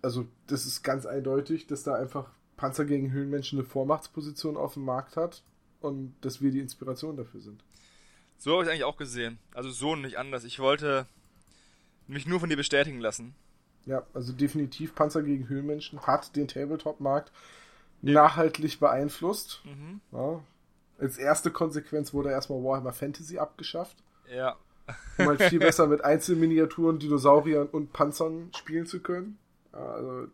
also 0.03 0.27
das 0.47 0.67
ist 0.67 0.83
ganz 0.83 1.07
eindeutig, 1.07 1.67
dass 1.67 1.83
da 1.85 1.95
einfach 1.95 2.31
Panzer 2.57 2.85
gegen 2.85 3.13
Höhlenmenschen 3.13 3.59
eine 3.59 3.67
Vormachtsposition 3.67 4.57
auf 4.57 4.75
dem 4.75 4.85
Markt 4.85 5.17
hat 5.17 5.43
und 5.81 6.15
dass 6.21 6.43
wir 6.43 6.51
die 6.51 6.61
Inspiration 6.61 7.17
dafür 7.17 7.41
sind. 7.41 7.65
So 8.39 8.53
habe 8.53 8.65
ich 8.65 8.71
eigentlich 8.71 8.85
auch 8.85 8.97
gesehen. 8.97 9.39
Also 9.55 9.71
so 9.71 9.97
nicht 9.97 10.19
anders. 10.19 10.45
Ich 10.45 10.59
wollte 10.59 11.07
mich 12.09 12.27
nur 12.27 12.41
von 12.41 12.51
dir 12.51 12.57
bestätigen 12.57 13.01
lassen. 13.01 13.35
Ja, 13.87 14.05
also 14.15 14.33
definitiv 14.33 14.95
Panzer 14.95 15.23
gegen 15.23 15.49
Höhlenmenschen 15.49 16.01
hat 16.07 16.37
den 16.37 16.49
Tabletop-Markt 16.49 17.33
nachhaltig 18.01 18.81
beeinflusst. 18.81 19.63
Mhm. 19.65 20.01
Ja. 20.13 20.41
Als 20.99 21.19
erste 21.19 21.51
Konsequenz 21.51 22.13
wurde 22.13 22.31
erstmal 22.31 22.63
Warhammer 22.63 22.93
Fantasy 22.93 23.39
abgeschafft. 23.39 23.97
Ja. 24.33 24.57
Um 25.19 25.27
halt 25.27 25.43
viel 25.43 25.59
besser 25.59 25.87
mit 25.87 26.05
Einzelminiaturen, 26.05 26.99
Dinosauriern 26.99 27.69
und 27.69 27.93
Panzern 27.93 28.51
spielen 28.57 28.87
zu 28.87 29.01
können. 29.01 29.39
Also, 29.73 30.29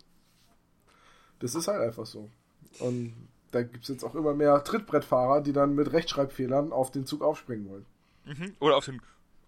das 1.41 1.55
ist 1.55 1.69
halt 1.69 1.81
einfach 1.81 2.07
so. 2.07 2.31
Und 2.79 3.15
da 3.51 3.63
gibt 3.63 3.85
es 3.85 3.89
jetzt 3.89 4.05
auch 4.05 4.15
immer 4.15 4.35
mehr 4.35 4.63
Trittbrettfahrer, 4.63 5.41
die 5.41 5.53
dann 5.53 5.75
mit 5.75 5.93
Rechtschreibfehlern 5.93 6.73
auf 6.73 6.91
den 6.91 7.07
Zug 7.07 7.23
aufspringen 7.23 7.69
wollen. 7.69 7.87
Mhm. 8.25 8.55
Oder 8.61 8.77
auf 8.77 8.85
den 8.85 9.01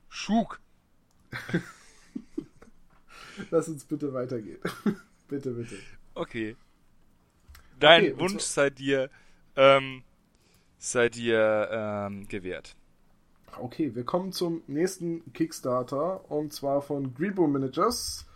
Schug. 0.09 0.61
Lass 3.51 3.69
uns 3.69 3.85
bitte 3.85 4.13
weitergehen. 4.13 4.59
bitte, 5.29 5.51
bitte. 5.53 5.77
Okay. 6.15 6.57
Dein 7.79 8.13
okay, 8.13 8.19
Wunsch 8.19 8.43
sei 8.43 8.71
dir, 8.71 9.11
ähm, 9.57 10.03
sei 10.79 11.09
dir 11.09 11.69
ähm, 11.71 12.29
gewährt. 12.29 12.77
Okay, 13.59 13.95
wir 13.95 14.05
kommen 14.05 14.33
zum 14.33 14.63
nächsten 14.67 15.33
Kickstarter 15.33 16.31
und 16.31 16.53
zwar 16.53 16.83
von 16.83 17.15
Grebo 17.15 17.47
Managers 17.47 18.27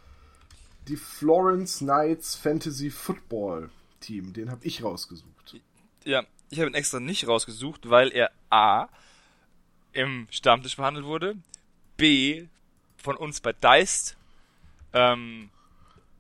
die 0.89 0.97
Florence 0.97 1.79
Knights 1.79 2.35
Fantasy 2.35 2.91
Football 2.91 3.71
Team. 4.01 4.33
Den 4.33 4.51
habe 4.51 4.65
ich 4.65 4.83
rausgesucht. 4.83 5.61
Ja, 6.05 6.25
ich 6.51 6.61
habe 6.61 6.71
ihn 6.71 6.75
extra 6.75 7.01
nicht 7.01 7.27
rausgesucht, 7.27 7.89
weil 7.89 8.11
er 8.11 8.31
A 8.51 8.89
im 9.93 10.27
Stammtisch 10.31 10.77
behandelt 10.77 11.07
wurde, 11.07 11.37
B 11.97 12.47
von 12.97 13.17
uns 13.17 13.41
bei 13.41 13.53
Deist 13.53 14.17
ähm, 14.93 15.51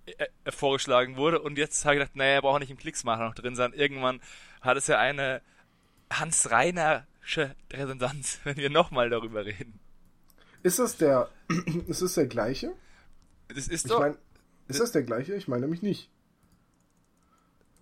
äh, 0.06 0.26
äh, 0.44 0.52
vorgeschlagen 0.52 1.16
wurde 1.16 1.40
und 1.40 1.58
jetzt 1.58 1.84
habe 1.84 1.96
ich 1.96 2.00
gedacht, 2.00 2.16
naja, 2.16 2.34
er 2.34 2.42
braucht 2.42 2.60
nicht 2.60 2.70
im 2.70 2.78
Klicksmacher 2.78 3.24
noch 3.24 3.34
drin 3.34 3.56
sein. 3.56 3.72
Irgendwann 3.72 4.20
hat 4.60 4.76
es 4.76 4.86
ja 4.86 4.98
eine 4.98 5.42
Hans 6.10 6.50
Reinersche 6.50 7.06
Resonanz, 7.72 8.40
wenn 8.44 8.56
wir 8.56 8.70
nochmal 8.70 9.10
darüber 9.10 9.44
reden. 9.44 9.78
Ist 10.62 10.78
das 10.78 10.96
der, 10.96 11.28
ist 11.86 12.02
das 12.02 12.14
der 12.14 12.26
gleiche? 12.26 12.72
Das 13.48 13.68
ist 13.68 13.84
ich 13.84 13.90
doch. 13.90 14.00
Mein, 14.00 14.16
ist 14.68 14.80
das 14.80 14.92
der 14.92 15.02
gleiche? 15.02 15.34
Ich 15.34 15.48
meine 15.48 15.62
nämlich 15.62 15.82
nicht. 15.82 16.10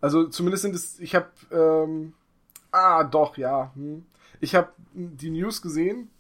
Also 0.01 0.26
zumindest 0.26 0.62
sind 0.62 0.74
es, 0.74 0.99
ich 0.99 1.14
habe, 1.14 1.30
ähm, 1.53 2.14
ah 2.72 3.05
doch, 3.05 3.36
ja. 3.36 3.72
Hm. 3.74 4.05
Ich 4.40 4.57
habe 4.57 4.72
die 4.95 5.30
News 5.30 5.62
gesehen, 5.62 6.11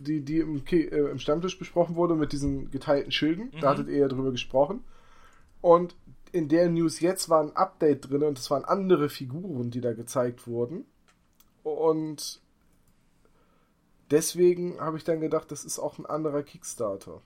die, 0.00 0.20
die 0.20 0.38
im, 0.38 0.62
äh, 0.70 1.10
im, 1.10 1.18
Stammtisch 1.18 1.58
besprochen 1.58 1.96
wurde 1.96 2.14
mit 2.14 2.32
diesen 2.32 2.70
geteilten 2.70 3.12
Schilden. 3.12 3.46
Mhm. 3.46 3.60
Da 3.60 3.70
hattet 3.70 3.88
ihr 3.88 3.98
ja 3.98 4.08
drüber 4.08 4.30
gesprochen. 4.30 4.84
Und 5.60 5.96
in 6.32 6.48
der 6.48 6.68
News 6.68 7.00
jetzt 7.00 7.28
war 7.28 7.42
ein 7.42 7.56
Update 7.56 8.10
drin 8.10 8.22
und 8.22 8.38
es 8.38 8.50
waren 8.50 8.64
andere 8.64 9.08
Figuren, 9.08 9.70
die 9.70 9.80
da 9.80 9.92
gezeigt 9.94 10.46
wurden. 10.46 10.84
Und 11.74 12.40
deswegen 14.10 14.80
habe 14.80 14.96
ich 14.96 15.04
dann 15.04 15.20
gedacht, 15.20 15.50
das 15.50 15.64
ist 15.64 15.78
auch 15.78 15.98
ein 15.98 16.06
anderer 16.06 16.42
Kickstarter 16.42 17.22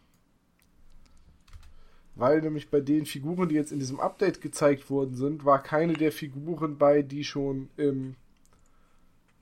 weil 2.17 2.41
nämlich 2.41 2.71
bei 2.71 2.81
den 2.81 3.07
Figuren, 3.07 3.49
die 3.49 3.55
jetzt 3.55 3.73
in 3.73 3.79
diesem 3.79 4.01
Update 4.01 4.41
gezeigt 4.41 4.89
worden 4.91 5.17
sind, 5.17 5.45
war 5.45 5.63
keine 5.63 5.95
der 5.95 6.13
Figuren 6.13 6.79
bei, 6.79 7.03
die 7.03 7.25
schon 7.25 7.71
im, 7.77 8.15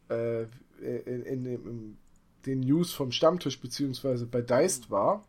äh, 0.09 0.43
in, 0.81 1.23
in, 1.25 1.47
in, 1.47 1.99
den 2.47 2.61
News 2.61 2.93
vom 2.93 3.13
Stammtisch 3.13 3.61
beziehungsweise 3.61 4.27
bei 4.27 4.43
Deist 4.43 4.91
war. 4.91 5.25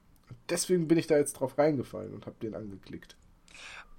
Deswegen 0.50 0.88
bin 0.88 0.98
ich 0.98 1.06
da 1.06 1.18
jetzt 1.18 1.34
drauf 1.34 1.58
reingefallen 1.58 2.14
und 2.14 2.26
habe 2.26 2.38
den 2.42 2.56
angeklickt. 2.56 3.16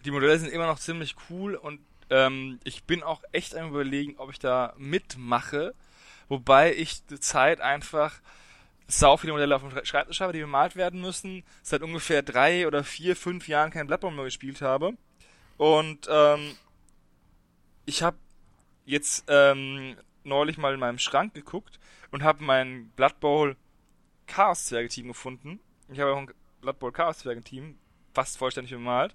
Die 0.05 0.11
Modelle 0.11 0.39
sind 0.39 0.53
immer 0.53 0.67
noch 0.67 0.81
ziemlich 0.81 1.15
cool 1.31 1.55
und 1.55 1.81
ähm, 2.11 2.59
ich 2.65 2.85
bin 2.85 3.03
auch 3.03 3.23
echt 3.33 3.55
am 3.57 3.71
überlegen, 3.71 4.17
ob 4.19 4.31
ich 4.31 4.39
da 4.39 4.75
mitmache, 4.77 5.75
wobei 6.29 6.75
ich 6.75 7.05
die 7.07 7.21
Zeit 7.21 7.61
einfach 7.61 8.21
sau 8.87 9.17
viele 9.17 9.33
Modelle 9.33 9.57
auf 9.57 9.63
dem 9.63 9.85
Schreibtisch 9.85 10.21
habe, 10.21 10.33
die 10.33 10.41
bemalt 10.41 10.77
werden 10.77 11.01
müssen, 11.01 11.43
seit 11.63 11.83
ungefähr 11.83 12.23
drei 12.23 12.67
oder 12.67 12.85
vier, 12.85 13.17
fünf 13.17 13.49
Jahren 13.49 13.71
kein 13.71 13.87
Bloodborne 13.87 14.17
mehr 14.17 14.27
gespielt 14.27 14.61
habe. 14.61 14.93
Und 15.57 16.07
ähm, 16.11 16.57
ich 17.87 18.03
habe 18.03 18.17
jetzt 18.85 19.25
ähm, 19.29 19.97
neulich 20.25 20.59
mal 20.59 20.75
in 20.75 20.81
meinem 20.81 20.99
Schrank 20.99 21.35
geguckt 21.35 21.79
und 22.11 22.23
habe 22.23 22.45
mein 22.45 22.91
Blood 22.97 23.21
Bowl 23.21 23.57
Chaos 24.27 24.67
Zwerge-Team 24.67 25.09
gefunden. 25.09 25.61
Ich 25.89 26.01
habe 26.01 26.13
auch 26.13 26.19
ein 26.19 26.31
Blood 26.61 26.79
Bowl 26.79 26.93
Chaos 26.93 27.19
Zwerge-Team 27.19 27.79
fast 28.13 28.39
vollständig 28.39 28.73
bemalt. 28.73 29.15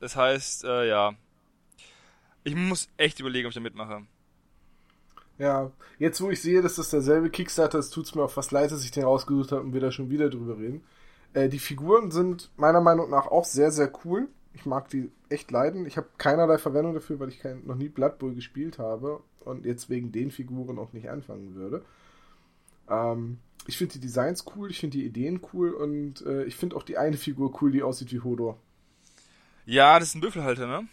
Das 0.00 0.16
heißt, 0.16 0.64
äh, 0.64 0.88
ja, 0.88 1.14
ich 2.46 2.54
muss 2.54 2.88
echt 2.96 3.18
überlegen, 3.18 3.46
ob 3.46 3.50
ich 3.50 3.56
da 3.56 3.60
mitmache. 3.60 4.02
Ja, 5.38 5.72
jetzt 5.98 6.20
wo 6.20 6.30
ich 6.30 6.40
sehe, 6.40 6.62
dass 6.62 6.76
das 6.76 6.90
derselbe 6.90 7.28
Kickstarter 7.28 7.78
ist, 7.78 7.90
tut 7.90 8.06
es 8.06 8.14
mir 8.14 8.22
auch 8.22 8.30
fast 8.30 8.52
leid, 8.52 8.70
dass 8.70 8.84
ich 8.84 8.92
den 8.92 9.02
rausgesucht 9.02 9.50
habe 9.50 9.62
und 9.62 9.74
wir 9.74 9.80
da 9.80 9.90
schon 9.90 10.10
wieder 10.10 10.30
drüber 10.30 10.56
reden. 10.56 10.84
Äh, 11.34 11.48
die 11.48 11.58
Figuren 11.58 12.12
sind 12.12 12.50
meiner 12.56 12.80
Meinung 12.80 13.10
nach 13.10 13.26
auch 13.26 13.44
sehr, 13.44 13.72
sehr 13.72 13.92
cool. 14.04 14.28
Ich 14.54 14.64
mag 14.64 14.88
die 14.88 15.10
echt 15.28 15.50
leiden. 15.50 15.86
Ich 15.86 15.96
habe 15.96 16.06
keinerlei 16.18 16.56
Verwendung 16.56 16.94
dafür, 16.94 17.18
weil 17.18 17.30
ich 17.30 17.40
kein, 17.40 17.66
noch 17.66 17.74
nie 17.74 17.88
Blood 17.88 18.18
Bowl 18.18 18.32
gespielt 18.32 18.78
habe 18.78 19.20
und 19.40 19.66
jetzt 19.66 19.90
wegen 19.90 20.12
den 20.12 20.30
Figuren 20.30 20.78
auch 20.78 20.92
nicht 20.92 21.10
anfangen 21.10 21.56
würde. 21.56 21.84
Ähm, 22.88 23.38
ich 23.66 23.76
finde 23.76 23.94
die 23.94 24.00
Designs 24.00 24.44
cool, 24.54 24.70
ich 24.70 24.78
finde 24.78 24.98
die 24.98 25.04
Ideen 25.04 25.40
cool 25.52 25.72
und 25.72 26.24
äh, 26.24 26.44
ich 26.44 26.54
finde 26.54 26.76
auch 26.76 26.84
die 26.84 26.96
eine 26.96 27.16
Figur 27.16 27.60
cool, 27.60 27.72
die 27.72 27.82
aussieht 27.82 28.12
wie 28.12 28.20
Hodor. 28.20 28.56
Ja, 29.64 29.98
das 29.98 30.10
ist 30.10 30.14
ein 30.14 30.20
Büffelhalter, 30.20 30.68
ne? 30.68 30.86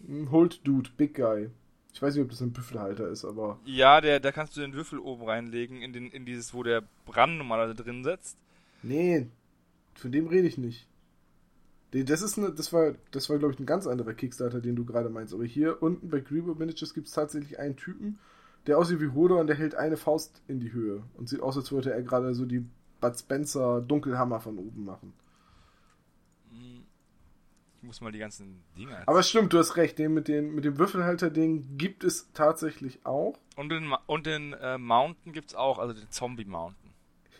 Ein 0.00 0.30
Hold 0.30 0.66
Dude, 0.66 0.90
Big 0.96 1.14
Guy. 1.14 1.50
Ich 1.92 2.02
weiß 2.02 2.14
nicht, 2.14 2.24
ob 2.24 2.30
das 2.30 2.42
ein 2.42 2.52
Büffelhalter 2.52 3.08
ist, 3.08 3.24
aber. 3.24 3.58
Ja, 3.64 4.00
der, 4.00 4.20
da 4.20 4.30
kannst 4.30 4.56
du 4.56 4.60
den 4.60 4.74
Würfel 4.74 4.98
oben 4.98 5.24
reinlegen, 5.24 5.80
in, 5.80 5.92
den, 5.92 6.10
in 6.10 6.26
dieses, 6.26 6.52
wo 6.52 6.62
der 6.62 6.82
Brand 7.06 7.38
normalerweise 7.38 7.74
drin 7.74 8.04
sitzt. 8.04 8.36
Nee, 8.82 9.28
von 9.94 10.12
dem 10.12 10.26
rede 10.26 10.46
ich 10.46 10.58
nicht. 10.58 10.86
Das 11.92 12.20
ist 12.20 12.36
eine, 12.36 12.52
das 12.52 12.72
war, 12.72 12.94
das 13.12 13.30
war, 13.30 13.38
glaube 13.38 13.54
ich, 13.54 13.60
ein 13.60 13.64
ganz 13.64 13.86
anderer 13.86 14.12
Kickstarter, 14.12 14.60
den 14.60 14.76
du 14.76 14.84
gerade 14.84 15.08
meinst. 15.08 15.32
Aber 15.32 15.44
hier 15.44 15.82
unten 15.82 16.10
bei 16.10 16.20
Grebo 16.20 16.54
Miniatures 16.54 16.92
gibt 16.92 17.06
es 17.06 17.14
tatsächlich 17.14 17.58
einen 17.58 17.76
Typen, 17.76 18.18
der 18.66 18.76
aussieht 18.76 19.00
wie 19.00 19.14
Hodor 19.14 19.40
und 19.40 19.46
der 19.46 19.56
hält 19.56 19.74
eine 19.74 19.96
Faust 19.96 20.42
in 20.48 20.60
die 20.60 20.72
Höhe 20.72 21.02
und 21.14 21.28
sieht 21.28 21.40
aus, 21.40 21.56
als 21.56 21.72
wollte 21.72 21.92
er 21.92 22.02
gerade 22.02 22.34
so 22.34 22.44
die 22.44 22.66
Bud 23.00 23.18
Spencer 23.18 23.80
Dunkelhammer 23.80 24.40
von 24.40 24.58
oben 24.58 24.84
machen 24.84 25.14
muss 27.86 28.00
mal 28.00 28.12
die 28.12 28.18
ganzen 28.18 28.62
Dinge. 28.76 29.02
Aber 29.06 29.22
stimmt, 29.22 29.52
du 29.52 29.58
hast 29.58 29.76
recht. 29.76 29.98
Den 29.98 30.14
mit, 30.14 30.28
den, 30.28 30.54
mit 30.54 30.64
dem 30.64 30.78
Würfelhalter-Ding 30.78 31.76
gibt 31.78 32.04
es 32.04 32.32
tatsächlich 32.32 33.04
auch. 33.04 33.38
Und 33.56 33.70
den, 33.70 33.92
und 34.06 34.26
den 34.26 34.52
äh, 34.54 34.78
Mountain 34.78 35.32
gibt 35.32 35.50
es 35.50 35.54
auch, 35.54 35.78
also 35.78 35.94
den 35.94 36.10
Zombie 36.10 36.44
Mountain. 36.44 36.92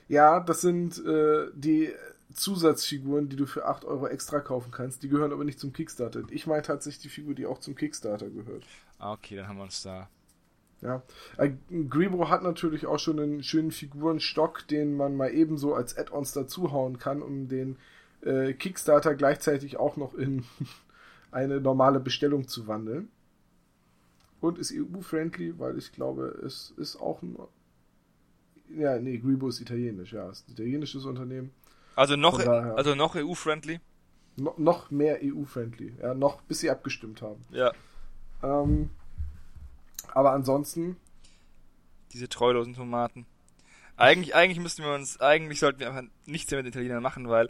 Ja, 0.09 0.41
das 0.41 0.61
sind 0.61 1.05
äh, 1.05 1.49
die 1.55 1.93
Zusatzfiguren, 2.33 3.29
die 3.29 3.37
du 3.37 3.47
für 3.47 3.67
8 3.67 3.85
Euro 3.85 4.07
extra 4.07 4.41
kaufen 4.41 4.71
kannst. 4.71 5.03
Die 5.03 5.09
gehören 5.09 5.33
aber 5.33 5.45
nicht 5.45 5.59
zum 5.59 5.73
Kickstarter. 5.73 6.23
Ich 6.31 6.47
meine 6.47 6.63
tatsächlich 6.63 7.03
die 7.03 7.09
Figur, 7.09 7.35
die 7.35 7.47
auch 7.47 7.59
zum 7.59 7.75
Kickstarter 7.75 8.31
gehört. 8.31 8.65
Ah, 8.99 9.13
okay, 9.13 9.37
dann 9.37 9.49
haben 9.49 9.57
wir 9.57 9.65
uns 9.65 9.83
da. 9.83 10.09
Ja, 10.83 11.03
äh, 11.39 11.53
Grebo 11.89 12.29
hat 12.29 12.43
natürlich 12.43 12.87
auch 12.87 12.99
schon 12.99 13.19
einen 13.19 13.43
schönen 13.43 13.71
Figurenstock, 13.71 14.69
den 14.69 14.95
man 14.95 15.17
mal 15.17 15.33
ebenso 15.33 15.75
als 15.75 15.97
Add-ons 15.97 16.33
dazuhauen 16.33 16.99
kann, 16.99 17.23
um 17.23 17.49
den 17.49 17.79
äh, 18.27 18.53
Kickstarter 18.53 19.15
gleichzeitig 19.15 19.79
auch 19.79 19.97
noch 19.97 20.15
in 20.15 20.45
eine 21.31 21.61
normale 21.61 22.01
Bestellung 22.01 22.49
zu 22.49 22.67
wandeln. 22.67 23.09
Und 24.41 24.59
ist 24.59 24.73
EU-friendly, 24.73 25.59
weil 25.59 25.79
ich 25.79 25.93
glaube, 25.93 26.27
es 26.45 26.73
ist 26.77 26.97
auch 26.97 27.23
ein. 27.23 27.39
Ja, 28.77 28.99
nee, 28.99 29.19
Gribo 29.19 29.49
ist 29.49 29.61
italienisch, 29.61 30.13
ja. 30.13 30.29
Ist 30.29 30.49
ein 30.49 30.53
italienisches 30.53 31.05
Unternehmen. 31.05 31.53
Also 31.95 32.17
noch, 32.17 32.43
daher, 32.43 32.77
also 32.77 32.95
noch 32.95 33.17
EU-friendly? 33.17 33.81
No, 34.37 34.55
noch 34.59 34.91
mehr 34.91 35.21
EU-friendly, 35.23 35.95
ja, 36.03 36.13
noch 36.13 36.43
bis 36.43 36.61
sie 36.61 36.71
abgestimmt 36.71 37.23
haben. 37.23 37.43
Ja. 37.51 37.73
Ähm, 38.43 38.91
Aber 40.13 40.33
ansonsten. 40.33 40.97
Diese 42.13 42.29
treulosen 42.29 42.75
Tomaten. 42.75 43.25
Eigentlich, 43.97 44.35
eigentlich 44.35 44.61
müssten 44.61 44.83
wir 44.83 44.93
uns, 44.93 45.21
eigentlich 45.21 45.59
sollten 45.59 45.81
wir 45.81 45.89
einfach 45.89 46.03
nichts 46.27 46.51
mehr 46.51 46.63
mit 46.63 46.67
den 46.67 46.79
Italienern 46.79 47.03
machen, 47.03 47.29
weil 47.31 47.49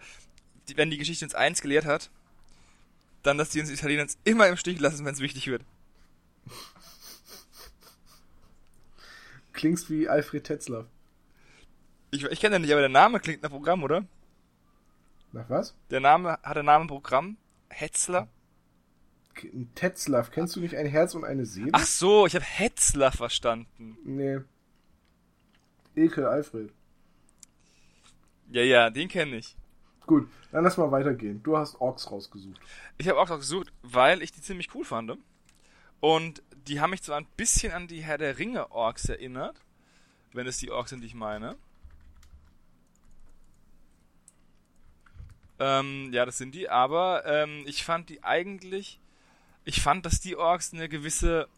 die, 0.68 0.76
wenn 0.76 0.90
die 0.90 0.98
Geschichte 0.98 1.24
uns 1.24 1.34
eins 1.34 1.62
gelehrt 1.62 1.84
hat, 1.84 2.10
dann, 3.22 3.38
dass 3.38 3.50
die 3.50 3.60
uns 3.60 3.70
Italiener 3.70 4.06
immer 4.24 4.48
im 4.48 4.56
Stich 4.56 4.78
lassen, 4.80 5.04
wenn 5.04 5.14
es 5.14 5.20
wichtig 5.20 5.46
wird. 5.48 5.62
Klingst 9.52 9.90
wie 9.90 10.08
Alfred 10.08 10.44
Tetzler. 10.44 10.86
Ich, 12.10 12.24
ich 12.24 12.40
kenne 12.40 12.56
den 12.56 12.62
nicht, 12.62 12.72
aber 12.72 12.82
der 12.82 12.88
Name 12.88 13.20
klingt 13.20 13.42
nach 13.42 13.50
Programm, 13.50 13.82
oder? 13.82 14.04
Nach 15.32 15.48
was? 15.50 15.74
Der 15.90 16.00
Name 16.00 16.38
hat 16.42 16.56
der 16.56 16.62
Name 16.62 16.86
Programm. 16.86 17.36
Hetzler? 17.68 18.28
Tetzlaff. 19.74 20.30
Kennst 20.30 20.56
du 20.56 20.60
nicht 20.60 20.74
ein 20.76 20.86
Herz 20.86 21.14
und 21.14 21.24
eine 21.24 21.44
Seele? 21.44 21.70
Ach 21.72 21.84
so, 21.84 22.26
ich 22.26 22.34
habe 22.34 22.44
Hetzler 22.44 23.12
verstanden. 23.12 23.98
Nee. 24.04 24.40
Ekel 25.94 26.24
Alfred. 26.24 26.72
Ja, 28.50 28.62
ja, 28.62 28.90
den 28.90 29.08
kenne 29.08 29.36
ich. 29.36 29.56
Gut, 30.06 30.28
dann 30.52 30.62
lass 30.62 30.76
mal 30.76 30.90
weitergehen. 30.92 31.42
Du 31.42 31.56
hast 31.56 31.80
Orks 31.80 32.10
rausgesucht. 32.10 32.60
Ich 32.96 33.08
habe 33.08 33.18
Orks 33.18 33.32
rausgesucht, 33.32 33.72
weil 33.82 34.22
ich 34.22 34.32
die 34.32 34.40
ziemlich 34.40 34.72
cool 34.74 34.84
fand. 34.84 35.18
Und 36.00 36.42
die 36.68 36.80
haben 36.80 36.90
mich 36.90 37.02
zwar 37.02 37.16
ein 37.16 37.26
bisschen 37.36 37.72
an 37.72 37.88
die 37.88 38.02
Herr 38.02 38.18
der 38.18 38.38
Ringe 38.38 38.70
Orks 38.70 39.08
erinnert, 39.08 39.60
wenn 40.32 40.46
es 40.46 40.58
die 40.58 40.70
Orks 40.70 40.90
sind, 40.90 41.00
die 41.00 41.06
ich 41.06 41.14
meine. 41.14 41.56
Ähm, 45.58 46.12
ja, 46.12 46.26
das 46.26 46.38
sind 46.38 46.54
die, 46.54 46.68
aber 46.68 47.24
ähm, 47.24 47.64
ich 47.66 47.82
fand 47.82 48.10
die 48.10 48.22
eigentlich, 48.22 49.00
ich 49.64 49.80
fand, 49.80 50.04
dass 50.04 50.20
die 50.20 50.36
Orks 50.36 50.72
eine 50.72 50.88
gewisse 50.88 51.48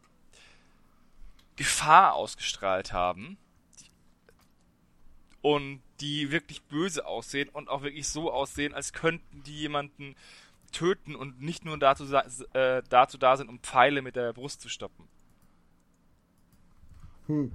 Gefahr 1.57 2.15
ausgestrahlt 2.15 2.93
haben 2.93 3.37
und 5.43 5.83
die 6.01 6.31
wirklich 6.31 6.63
böse 6.63 7.07
aussehen 7.07 7.49
und 7.49 7.69
auch 7.69 7.83
wirklich 7.83 8.09
so 8.09 8.33
aussehen, 8.33 8.75
als 8.75 8.93
könnten 8.93 9.43
die 9.45 9.57
jemanden 9.59 10.15
töten 10.73 11.15
und 11.15 11.41
nicht 11.41 11.65
nur 11.65 11.79
dazu, 11.79 12.05
äh, 12.53 12.83
dazu 12.89 13.19
da 13.19 13.37
sind, 13.37 13.49
um 13.49 13.59
Pfeile 13.61 14.03
mit 14.03 14.17
der 14.17 14.33
Brust 14.33 14.61
zu 14.61 14.69
stoppen. 14.69 15.09
Hm. 17.27 17.53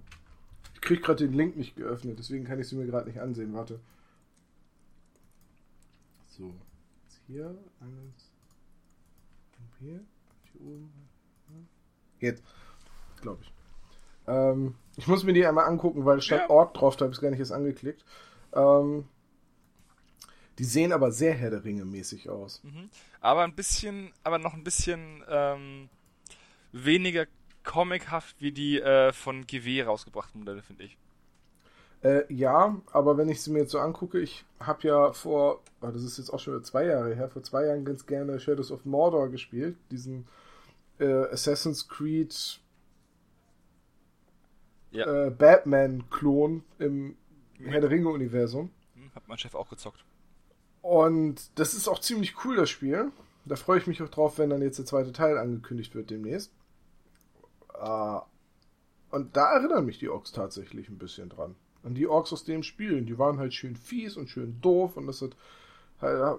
Ich 0.73 0.81
krieg 0.81 1.03
gerade 1.03 1.25
den 1.25 1.33
Link 1.33 1.55
nicht 1.55 1.75
geöffnet, 1.75 2.19
deswegen 2.19 2.43
kann 2.43 2.59
ich 2.59 2.67
sie 2.67 2.75
mir 2.75 2.85
gerade 2.85 3.07
nicht 3.07 3.19
ansehen. 3.19 3.53
Warte. 3.53 3.79
So. 6.27 6.53
Jetzt 7.03 7.21
hier, 7.27 7.57
eines. 7.79 8.31
Hier, 9.79 9.99
hier 10.51 10.61
oben. 10.61 10.91
Jetzt. 12.19 12.43
Glaube 13.21 13.41
ich. 13.41 13.51
Ähm, 14.27 14.75
ich 14.95 15.07
muss 15.07 15.23
mir 15.23 15.33
die 15.33 15.45
einmal 15.45 15.65
angucken, 15.65 16.05
weil 16.05 16.21
statt 16.21 16.43
ja. 16.47 16.49
Org 16.49 16.73
drauf, 16.73 16.95
da 16.95 17.05
habe 17.05 17.11
ich 17.11 17.17
es 17.17 17.21
gar 17.21 17.29
nicht 17.29 17.39
erst 17.39 17.51
angeklickt. 17.51 18.03
Ähm, 18.55 19.05
die 20.59 20.65
sehen 20.65 20.91
aber 20.91 21.11
sehr 21.11 21.33
Herr 21.33 21.49
der 21.49 21.63
Ringe 21.63 21.85
mäßig 21.85 22.29
aus. 22.29 22.61
Mhm. 22.63 22.89
Aber 23.21 23.43
ein 23.43 23.55
bisschen, 23.55 24.11
aber 24.23 24.37
noch 24.37 24.53
ein 24.53 24.63
bisschen 24.63 25.23
ähm, 25.27 25.89
weniger 26.71 27.25
comichaft 27.63 28.35
wie 28.39 28.51
die 28.51 28.79
äh, 28.79 29.13
von 29.13 29.47
GW 29.47 29.83
rausgebrachten 29.83 30.39
Modelle, 30.39 30.61
finde 30.61 30.83
ich. 30.83 30.97
Äh, 32.03 32.31
ja, 32.31 32.81
aber 32.91 33.17
wenn 33.17 33.29
ich 33.29 33.41
sie 33.41 33.51
mir 33.51 33.59
jetzt 33.59 33.71
so 33.71 33.79
angucke, 33.79 34.19
ich 34.19 34.43
habe 34.59 34.85
ja 34.87 35.13
vor, 35.13 35.61
oh, 35.81 35.87
das 35.87 36.03
ist 36.03 36.17
jetzt 36.17 36.31
auch 36.31 36.39
schon 36.39 36.61
zwei 36.63 36.85
Jahre 36.85 37.15
her, 37.15 37.29
vor 37.29 37.43
zwei 37.43 37.65
Jahren 37.65 37.85
ganz 37.85 38.05
gerne 38.05 38.39
Shadows 38.39 38.71
of 38.71 38.83
Mordor 38.83 39.29
gespielt, 39.29 39.77
diesen 39.89 40.27
äh, 40.99 41.05
Assassin's 41.31 41.87
Creed 41.87 42.59
ja. 44.91 45.27
äh, 45.27 45.29
Batman-Klon 45.29 46.63
im 46.77 47.15
Herr 47.65 47.81
der 47.81 47.89
Ringe-Universum. 47.89 48.71
Hat 49.15 49.27
mein 49.27 49.37
Chef 49.37 49.55
auch 49.55 49.69
gezockt. 49.69 50.03
Und 50.81 51.57
das 51.57 51.73
ist 51.73 51.87
auch 51.87 51.99
ziemlich 51.99 52.43
cool, 52.43 52.55
das 52.55 52.69
Spiel. 52.69 53.11
Da 53.45 53.55
freue 53.55 53.79
ich 53.79 53.87
mich 53.87 54.01
auch 54.01 54.09
drauf, 54.09 54.37
wenn 54.37 54.49
dann 54.49 54.61
jetzt 54.61 54.79
der 54.79 54.85
zweite 54.85 55.11
Teil 55.11 55.37
angekündigt 55.37 55.95
wird 55.95 56.09
demnächst. 56.09 56.51
Uh, 57.81 58.21
und 59.11 59.35
da 59.35 59.53
erinnern 59.53 59.85
mich 59.85 59.99
die 59.99 60.09
Orks 60.09 60.31
tatsächlich 60.31 60.89
ein 60.89 60.97
bisschen 60.97 61.29
dran. 61.29 61.55
An 61.83 61.95
die 61.95 62.07
Orks 62.07 62.31
aus 62.33 62.43
dem 62.45 62.63
Spiel. 62.63 63.01
Die 63.01 63.17
waren 63.17 63.37
halt 63.37 63.53
schön 63.53 63.75
fies 63.75 64.17
und 64.17 64.29
schön 64.29 64.59
doof 64.61 64.97
und 64.97 65.07
das 65.07 65.21
hat. 65.21 65.35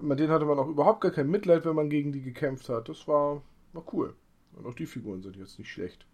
Mit 0.01 0.19
denen 0.19 0.31
hatte 0.31 0.45
man 0.45 0.59
auch 0.59 0.67
überhaupt 0.67 1.01
gar 1.01 1.11
kein 1.11 1.29
Mitleid, 1.29 1.65
wenn 1.65 1.75
man 1.75 1.89
gegen 1.89 2.11
die 2.11 2.21
gekämpft 2.21 2.69
hat. 2.69 2.87
Das 2.87 3.07
war, 3.07 3.41
war 3.73 3.83
cool. 3.93 4.15
Und 4.53 4.67
auch 4.67 4.75
die 4.75 4.85
Figuren 4.85 5.21
sind 5.21 5.37
jetzt 5.37 5.57
nicht 5.57 5.71
schlecht. 5.71 6.05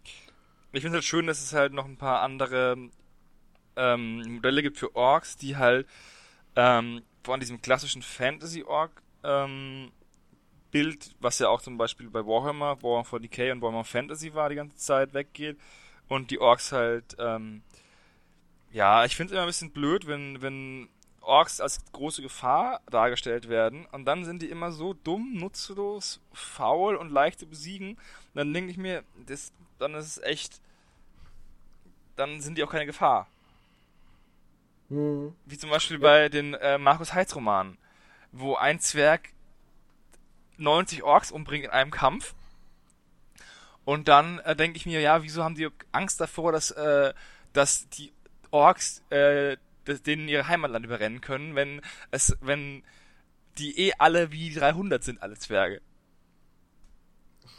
Ich 0.72 0.82
finde 0.82 0.90
es 0.90 0.94
halt 0.94 1.04
schön, 1.04 1.28
dass 1.28 1.44
es 1.44 1.54
halt 1.54 1.74
noch 1.74 1.86
ein 1.86 1.98
paar 1.98 2.22
andere 2.22 2.78
ähm, 3.76 4.36
Modelle 4.36 4.62
gibt 4.62 4.78
für 4.78 4.96
Orks, 4.96 5.38
die 5.38 5.58
halt 5.58 5.88
ähm, 6.56 7.02
von 7.24 7.40
diesem 7.40 7.62
klassischen 7.62 8.02
Fantasy-Org 8.02 8.92
ähm, 9.24 9.92
Bild, 10.72 11.16
was 11.20 11.40
ja 11.40 11.50
auch 11.50 11.62
zum 11.62 11.78
Beispiel 11.78 12.10
bei 12.10 12.26
Warhammer, 12.26 12.82
Warhammer 12.82 13.06
40k 13.06 13.52
und 13.52 13.62
Warhammer 13.62 13.84
Fantasy 13.84 14.34
war, 14.34 14.50
die 14.50 14.56
ganze 14.56 14.78
Zeit 14.78 15.14
weggeht. 15.14 15.58
Und 16.08 16.32
die 16.32 16.40
Orks 16.40 16.72
halt, 16.72 17.16
ähm, 17.20 17.62
ja, 18.72 19.06
ich 19.06 19.16
finde 19.16 19.32
es 19.32 19.34
immer 19.34 19.44
ein 19.44 19.48
bisschen 19.48 19.72
blöd, 19.72 20.08
wenn, 20.08 20.42
wenn 20.42 20.90
Orks 21.22 21.62
als 21.62 21.80
große 21.92 22.22
Gefahr 22.22 22.82
dargestellt 22.90 23.48
werden 23.48 23.86
und 23.92 24.06
dann 24.06 24.26
sind 24.26 24.42
die 24.42 24.50
immer 24.50 24.72
so 24.72 24.94
dumm, 24.94 25.36
nutzlos, 25.36 26.20
faul 26.34 26.96
und 26.96 27.12
leicht 27.12 27.40
zu 27.40 27.46
besiegen. 27.46 27.92
Und 27.92 28.36
dann 28.36 28.54
denke 28.54 28.72
ich 28.72 28.78
mir, 28.78 29.04
das, 29.28 29.54
dann 29.78 29.94
ist 29.94 30.18
es 30.18 30.24
echt, 30.24 30.62
dann 32.16 32.42
sind 32.42 32.58
die 32.58 32.64
auch 32.64 32.72
keine 32.72 32.86
Gefahr. 32.86 33.28
Mhm. 34.92 35.34
Wie 35.46 35.58
zum 35.58 35.70
Beispiel 35.70 35.98
ja. 35.98 36.02
bei 36.02 36.30
den 36.30 36.54
äh, 36.54 36.78
Markus 36.78 37.14
Heitz 37.14 37.34
Romanen, 37.34 37.78
wo 38.34 38.56
ein 38.56 38.80
Zwerg 38.80 39.30
90 40.58 41.02
Orks 41.04 41.32
umbringt 41.32 41.66
in 41.66 41.72
einem 41.72 41.92
Kampf. 41.92 42.36
Und 43.86 44.10
dann 44.10 44.40
äh, 44.40 44.56
denke 44.56 44.78
ich 44.78 44.86
mir, 44.86 45.00
ja, 45.00 45.24
wieso 45.24 45.44
haben 45.44 45.56
die 45.56 45.70
Angst 45.94 46.20
davor, 46.20 46.52
dass, 46.52 46.72
äh, 46.72 47.14
dass 47.54 47.88
die 47.90 48.12
Orks 48.52 49.02
äh, 49.10 49.56
denen 49.88 50.28
ihre 50.28 50.48
Heimatland 50.48 50.86
überrennen 50.86 51.22
können, 51.22 51.56
wenn 51.56 51.82
es, 52.12 52.38
wenn 52.42 52.84
die 53.58 53.80
eh 53.80 53.94
alle 53.98 54.32
wie 54.32 54.54
300 54.54 55.04
sind, 55.04 55.24
alle 55.24 55.38
Zwerge. 55.38 55.82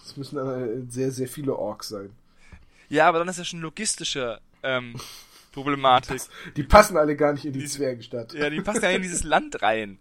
Das 0.03 0.17
müssen 0.17 0.37
dann 0.37 0.91
sehr, 0.91 1.11
sehr 1.11 1.29
viele 1.29 1.57
Orks 1.57 1.89
sein. 1.89 2.15
Ja, 2.89 3.09
aber 3.09 3.19
dann 3.19 3.29
ist 3.29 3.39
das 3.39 3.49
schon 3.49 3.63
logistische 3.63 4.41
ähm, 4.63 5.01
Problematik. 5.53 6.09
Die, 6.09 6.15
pass, 6.15 6.31
die, 6.57 6.63
passen 6.65 6.97
alle 6.97 7.17
gar 7.17 7.33
nicht 7.33 7.45
in 7.45 7.53
die, 7.53 7.61
die 7.61 7.67
Zwergenstadt. 7.67 8.33
Ja, 8.33 8.51
die 8.51 8.61
passen 8.61 8.83
ja 8.83 8.91
in 8.91 9.03
dieses 9.03 9.23
Land 9.23 9.63
rein. 9.63 9.99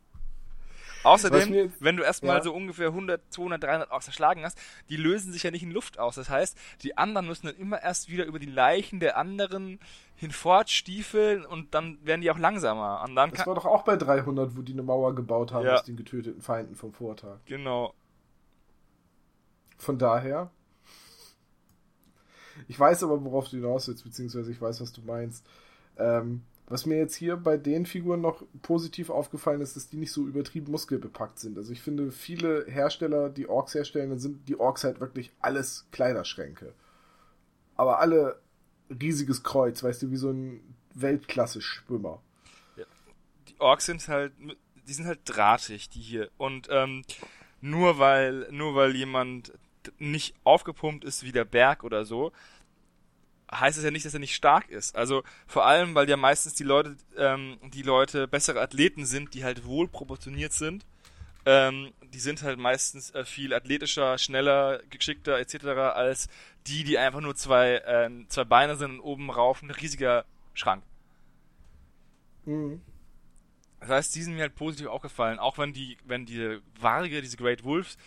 Außerdem, 1.03 1.53
jetzt, 1.53 1.81
wenn 1.81 1.97
du 1.97 2.03
erstmal 2.03 2.37
ja. 2.37 2.43
so 2.43 2.53
ungefähr 2.53 2.87
100, 2.87 3.21
200, 3.29 3.63
300 3.63 3.91
Orks 3.91 4.07
erschlagen 4.07 4.43
hast, 4.43 4.57
die 4.89 4.97
lösen 4.97 5.33
sich 5.33 5.43
ja 5.43 5.51
nicht 5.51 5.63
in 5.63 5.71
Luft 5.71 5.99
aus. 5.99 6.15
Das 6.15 6.29
heißt, 6.29 6.57
die 6.83 6.97
anderen 6.97 7.27
müssen 7.27 7.47
dann 7.47 7.55
immer 7.55 7.81
erst 7.81 8.09
wieder 8.09 8.25
über 8.25 8.39
die 8.39 8.47
Leichen 8.47 8.99
der 8.99 9.17
anderen 9.17 9.79
hinfortstiefeln 10.15 11.45
und 11.45 11.73
dann 11.73 11.97
werden 12.03 12.21
die 12.21 12.29
auch 12.29 12.37
langsamer. 12.37 13.03
Und 13.03 13.15
das 13.15 13.47
war 13.47 13.55
doch 13.55 13.65
auch 13.65 13.83
bei 13.83 13.97
300, 13.97 14.55
wo 14.55 14.61
die 14.61 14.73
eine 14.73 14.83
Mauer 14.83 15.15
gebaut 15.15 15.51
haben 15.51 15.65
ja. 15.65 15.75
aus 15.75 15.83
den 15.83 15.97
getöteten 15.97 16.41
Feinden 16.41 16.75
vom 16.75 16.93
Vortag. 16.93 17.39
Genau. 17.45 17.93
Von 19.77 19.97
daher. 19.97 20.51
Ich 22.67 22.79
weiß 22.79 23.03
aber, 23.03 23.23
worauf 23.23 23.49
du 23.49 23.57
hinaus 23.57 23.87
willst, 23.87 24.03
beziehungsweise 24.03 24.51
ich 24.51 24.61
weiß, 24.61 24.81
was 24.81 24.93
du 24.93 25.01
meinst. 25.01 25.45
Ähm, 25.97 26.41
was 26.71 26.85
mir 26.85 26.97
jetzt 26.97 27.15
hier 27.15 27.35
bei 27.35 27.57
den 27.57 27.85
Figuren 27.85 28.21
noch 28.21 28.43
positiv 28.61 29.09
aufgefallen 29.09 29.59
ist, 29.59 29.75
dass 29.75 29.89
die 29.89 29.97
nicht 29.97 30.13
so 30.13 30.25
übertrieben 30.25 30.71
muskelbepackt 30.71 31.37
sind. 31.37 31.57
Also 31.57 31.73
ich 31.73 31.81
finde, 31.81 32.11
viele 32.11 32.65
Hersteller, 32.65 33.29
die 33.29 33.49
Orks 33.49 33.75
herstellen, 33.75 34.09
dann 34.09 34.19
sind 34.19 34.47
die 34.47 34.57
Orks 34.57 34.85
halt 34.85 35.01
wirklich 35.01 35.31
alles 35.41 35.85
Kleiderschränke. 35.91 36.73
Aber 37.75 37.99
alle 37.99 38.39
riesiges 38.89 39.43
Kreuz, 39.43 39.83
weißt 39.83 40.03
du, 40.03 40.11
wie 40.11 40.17
so 40.17 40.31
ein 40.31 40.61
Weltklasse-Schwimmer. 40.93 42.21
Ja. 42.77 42.85
Die 43.49 43.59
Orks 43.59 43.85
sind 43.85 44.07
halt, 44.07 44.31
die 44.87 44.93
sind 44.93 45.07
halt 45.07 45.19
drahtig, 45.25 45.89
die 45.89 45.99
hier. 45.99 46.29
Und 46.37 46.67
ähm, 46.71 47.03
nur 47.59 47.99
weil, 47.99 48.47
nur 48.51 48.75
weil 48.75 48.95
jemand 48.95 49.53
nicht 49.97 50.35
aufgepumpt 50.43 51.03
ist 51.03 51.23
wie 51.23 51.31
der 51.31 51.45
Berg 51.45 51.83
oder 51.83 52.05
so, 52.05 52.31
heißt 53.53 53.77
es 53.77 53.83
ja 53.83 53.91
nicht, 53.91 54.05
dass 54.05 54.13
er 54.13 54.19
nicht 54.19 54.35
stark 54.35 54.69
ist. 54.69 54.95
Also 54.95 55.23
vor 55.45 55.65
allem, 55.65 55.95
weil 55.95 56.09
ja 56.09 56.17
meistens 56.17 56.53
die 56.53 56.63
Leute, 56.63 56.95
ähm, 57.17 57.57
die 57.73 57.81
Leute 57.81 58.27
bessere 58.27 58.61
Athleten 58.61 59.05
sind, 59.05 59.33
die 59.33 59.43
halt 59.43 59.65
wohl 59.65 59.87
proportioniert 59.87 60.53
sind. 60.53 60.85
Ähm, 61.45 61.91
die 62.13 62.19
sind 62.19 62.43
halt 62.43 62.59
meistens 62.59 63.11
äh, 63.11 63.25
viel 63.25 63.53
athletischer, 63.53 64.17
schneller, 64.17 64.81
geschickter 64.89 65.39
etc. 65.39 65.65
als 65.95 66.29
die, 66.67 66.83
die 66.83 66.97
einfach 66.97 67.21
nur 67.21 67.35
zwei, 67.35 67.77
äh, 67.77 68.09
zwei 68.27 68.43
Beine 68.43 68.75
sind 68.75 68.91
und 68.91 68.99
oben 68.99 69.31
rauf 69.31 69.61
ein 69.63 69.71
riesiger 69.71 70.25
Schrank. 70.53 70.83
Mhm. 72.45 72.81
Das 73.79 73.89
heißt, 73.89 74.15
die 74.15 74.21
sind 74.21 74.35
mir 74.35 74.41
halt 74.41 74.55
positiv 74.55 74.87
aufgefallen, 74.87 75.39
auch 75.39 75.57
wenn 75.57 75.73
die, 75.73 75.97
wenn 76.05 76.27
diese 76.27 76.61
Warge, 76.79 77.21
diese 77.21 77.37
Great 77.37 77.63
Wolves, 77.63 77.97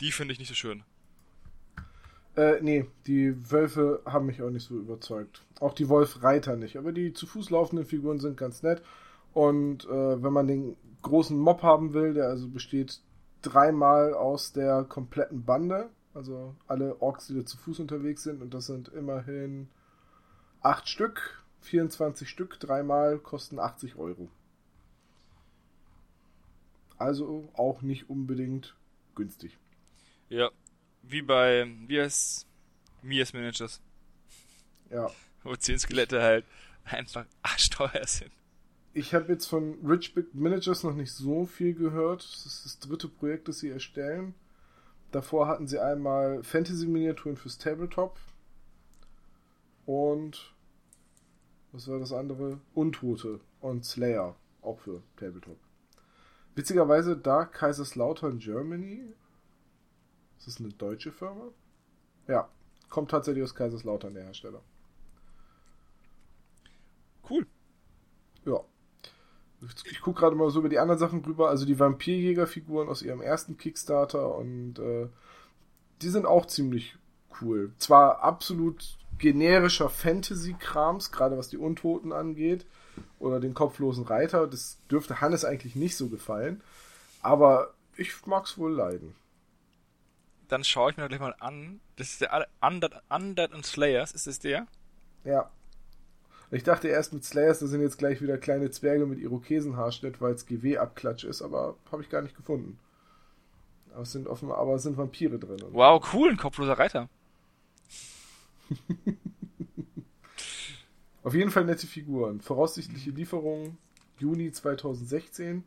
die 0.00 0.12
finde 0.12 0.32
ich 0.32 0.38
nicht 0.38 0.48
so 0.48 0.54
schön. 0.54 0.82
Äh, 2.36 2.60
nee, 2.60 2.86
die 3.06 3.50
Wölfe 3.50 4.02
haben 4.04 4.26
mich 4.26 4.42
auch 4.42 4.50
nicht 4.50 4.66
so 4.66 4.76
überzeugt. 4.76 5.42
Auch 5.58 5.72
die 5.72 5.88
Wolfreiter 5.88 6.56
nicht. 6.56 6.76
Aber 6.76 6.92
die 6.92 7.14
zu 7.14 7.26
Fuß 7.26 7.50
laufenden 7.50 7.86
Figuren 7.86 8.20
sind 8.20 8.36
ganz 8.36 8.62
nett. 8.62 8.82
Und 9.32 9.84
äh, 9.86 10.22
wenn 10.22 10.32
man 10.32 10.46
den 10.46 10.76
großen 11.02 11.38
Mob 11.38 11.62
haben 11.62 11.94
will, 11.94 12.14
der 12.14 12.28
also 12.28 12.48
besteht 12.48 13.00
dreimal 13.42 14.12
aus 14.12 14.52
der 14.52 14.84
kompletten 14.84 15.44
Bande, 15.44 15.88
also 16.14 16.54
alle 16.66 17.00
Orks, 17.00 17.28
die 17.28 17.34
da 17.34 17.44
zu 17.44 17.56
Fuß 17.58 17.80
unterwegs 17.80 18.22
sind, 18.22 18.42
und 18.42 18.54
das 18.54 18.66
sind 18.66 18.88
immerhin 18.88 19.68
acht 20.62 20.88
Stück, 20.88 21.42
24 21.60 22.28
Stück, 22.28 22.58
dreimal 22.58 23.18
kosten 23.18 23.58
80 23.58 23.96
Euro. 23.96 24.28
Also 26.98 27.48
auch 27.54 27.82
nicht 27.82 28.08
unbedingt 28.08 28.74
günstig. 29.14 29.58
Ja, 30.28 30.50
wie 31.02 31.22
bei, 31.22 31.66
wie 31.86 32.00
heißt 32.00 32.46
Mias 33.02 33.32
Managers. 33.32 33.80
Ja. 34.90 35.10
Wo 35.42 35.54
10 35.54 35.78
Skelette 35.78 36.22
halt 36.22 36.44
einfach 36.84 37.26
arschteuer 37.42 38.06
sind. 38.06 38.32
Ich 38.92 39.14
habe 39.14 39.32
jetzt 39.32 39.46
von 39.46 39.78
Rich 39.86 40.14
Big 40.14 40.34
Managers 40.34 40.82
noch 40.82 40.94
nicht 40.94 41.12
so 41.12 41.44
viel 41.44 41.74
gehört. 41.74 42.24
Das 42.24 42.46
ist 42.46 42.64
das 42.64 42.78
dritte 42.78 43.08
Projekt, 43.08 43.46
das 43.46 43.58
sie 43.58 43.68
erstellen. 43.68 44.34
Davor 45.12 45.48
hatten 45.48 45.68
sie 45.68 45.78
einmal 45.78 46.42
Fantasy-Miniaturen 46.42 47.36
fürs 47.36 47.58
Tabletop. 47.58 48.18
Und 49.84 50.52
was 51.72 51.88
war 51.88 51.98
das 51.98 52.12
andere? 52.12 52.58
Untote 52.74 53.40
und 53.60 53.84
Slayer, 53.84 54.34
auch 54.62 54.80
für 54.80 55.02
Tabletop. 55.16 55.58
Witzigerweise 56.54 57.16
da 57.16 57.44
Kaiserslautern 57.44 58.38
Germany. 58.38 59.12
Ist 60.38 60.46
das 60.46 60.60
eine 60.60 60.70
deutsche 60.70 61.12
Firma? 61.12 61.48
Ja, 62.28 62.48
kommt 62.88 63.10
tatsächlich 63.10 63.44
aus 63.44 63.54
Kaiserslautern, 63.54 64.14
der 64.14 64.24
Hersteller. 64.24 64.60
Cool. 67.28 67.46
Ja. 68.44 68.60
Ich 69.90 70.00
gucke 70.00 70.20
gerade 70.20 70.36
mal 70.36 70.50
so 70.50 70.60
über 70.60 70.68
die 70.68 70.78
anderen 70.78 70.98
Sachen 70.98 71.24
rüber. 71.24 71.48
Also 71.48 71.64
die 71.64 71.78
Vampirjäger-Figuren 71.78 72.88
aus 72.88 73.02
ihrem 73.02 73.20
ersten 73.20 73.56
Kickstarter 73.56 74.34
und 74.34 74.78
äh, 74.78 75.08
die 76.02 76.08
sind 76.08 76.26
auch 76.26 76.46
ziemlich 76.46 76.96
cool. 77.40 77.72
Zwar 77.78 78.20
absolut 78.20 78.98
generischer 79.18 79.88
Fantasy-Krams, 79.88 81.10
gerade 81.10 81.38
was 81.38 81.48
die 81.48 81.56
Untoten 81.56 82.12
angeht, 82.12 82.66
oder 83.18 83.40
den 83.40 83.54
kopflosen 83.54 84.04
Reiter. 84.04 84.46
Das 84.46 84.78
dürfte 84.90 85.20
Hannes 85.20 85.44
eigentlich 85.44 85.74
nicht 85.74 85.96
so 85.96 86.08
gefallen. 86.08 86.62
Aber 87.22 87.74
ich 87.96 88.26
mag's 88.26 88.58
wohl 88.58 88.72
leiden. 88.72 89.14
Dann 90.48 90.64
schaue 90.64 90.90
ich 90.90 90.96
mir 90.96 91.08
gleich 91.08 91.20
mal 91.20 91.34
an. 91.40 91.80
Das 91.96 92.10
ist 92.10 92.20
der 92.20 92.46
Undead, 92.60 92.92
Undead 93.08 93.52
and 93.52 93.66
Slayers, 93.66 94.12
ist 94.12 94.26
es 94.26 94.38
der? 94.38 94.66
Ja. 95.24 95.50
Ich 96.50 96.62
dachte 96.62 96.88
erst 96.88 97.12
mit 97.12 97.24
Slayers, 97.24 97.58
da 97.58 97.66
sind 97.66 97.80
jetzt 97.80 97.98
gleich 97.98 98.22
wieder 98.22 98.38
kleine 98.38 98.70
Zwerge 98.70 99.06
mit 99.06 99.18
Irokesenhaarschnitt, 99.18 100.20
weil 100.20 100.34
es 100.34 100.46
GW-Abklatsch 100.46 101.24
ist, 101.24 101.42
aber 101.42 101.76
habe 101.90 102.02
ich 102.02 102.08
gar 102.08 102.22
nicht 102.22 102.36
gefunden. 102.36 102.78
Aber 103.92 104.02
es 104.02 104.12
sind 104.12 104.28
offenbar, 104.28 104.58
aber 104.58 104.74
es 104.74 104.84
sind 104.84 104.96
Vampire 104.96 105.38
drin. 105.38 105.58
Wow, 105.70 106.06
cool, 106.12 106.30
ein 106.30 106.36
kopfloser 106.36 106.78
Reiter. 106.78 107.08
Auf 111.24 111.34
jeden 111.34 111.50
Fall 111.50 111.64
nette 111.64 111.88
Figuren. 111.88 112.40
Voraussichtliche 112.40 113.10
Lieferung 113.10 113.78
Juni 114.18 114.52
2016. 114.52 115.64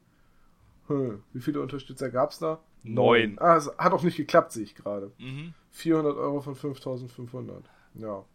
Hm, 0.89 1.23
wie 1.33 1.39
viele 1.41 1.61
Unterstützer 1.61 2.09
gab 2.09 2.31
es 2.31 2.39
da? 2.39 2.59
Neun. 2.83 3.37
Ah, 3.39 3.55
es 3.57 3.69
hat 3.77 3.93
auch 3.93 4.03
nicht 4.03 4.17
geklappt, 4.17 4.51
sehe 4.51 4.63
ich 4.63 4.75
gerade. 4.75 5.11
Mhm. 5.19 5.53
400 5.71 6.17
Euro 6.17 6.41
von 6.41 6.55
5500. 6.55 7.63
Ja. 7.93 8.25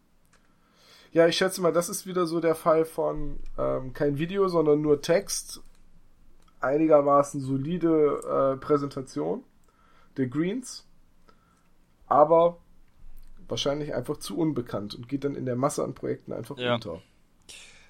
Ja, 1.11 1.27
ich 1.27 1.37
schätze 1.37 1.61
mal, 1.61 1.71
das 1.73 1.89
ist 1.89 2.05
wieder 2.07 2.25
so 2.25 2.39
der 2.39 2.55
Fall 2.55 2.85
von 2.85 3.39
ähm, 3.57 3.93
kein 3.93 4.17
Video, 4.17 4.47
sondern 4.47 4.81
nur 4.81 5.01
Text. 5.01 5.61
Einigermaßen 6.61 7.41
solide 7.41 8.55
äh, 8.55 8.57
Präsentation 8.57 9.43
der 10.17 10.27
Greens. 10.27 10.87
Aber 12.07 12.57
wahrscheinlich 13.47 13.93
einfach 13.93 14.17
zu 14.17 14.37
unbekannt 14.37 14.95
und 14.95 15.07
geht 15.07 15.23
dann 15.23 15.35
in 15.35 15.45
der 15.45 15.55
Masse 15.55 15.83
an 15.83 15.93
Projekten 15.93 16.33
einfach 16.33 16.57
Ja. 16.57 16.75
unter. 16.75 17.01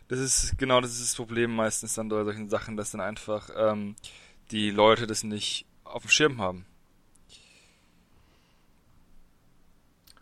Das 0.08 0.20
ist 0.20 0.58
genau 0.60 0.82
das 0.82 0.92
ist 0.92 1.02
das 1.02 1.16
Problem 1.16 1.56
meistens 1.56 1.96
dann 1.96 2.10
bei 2.10 2.24
solchen 2.24 2.48
Sachen, 2.50 2.78
dass 2.78 2.92
dann 2.92 3.02
einfach 3.02 3.50
ähm, 3.56 3.96
die 4.52 4.70
Leute 4.72 5.08
das 5.08 5.24
nicht 5.24 5.66
auf 5.84 6.04
dem 6.04 6.10
Schirm 6.10 6.42
haben. 6.42 6.66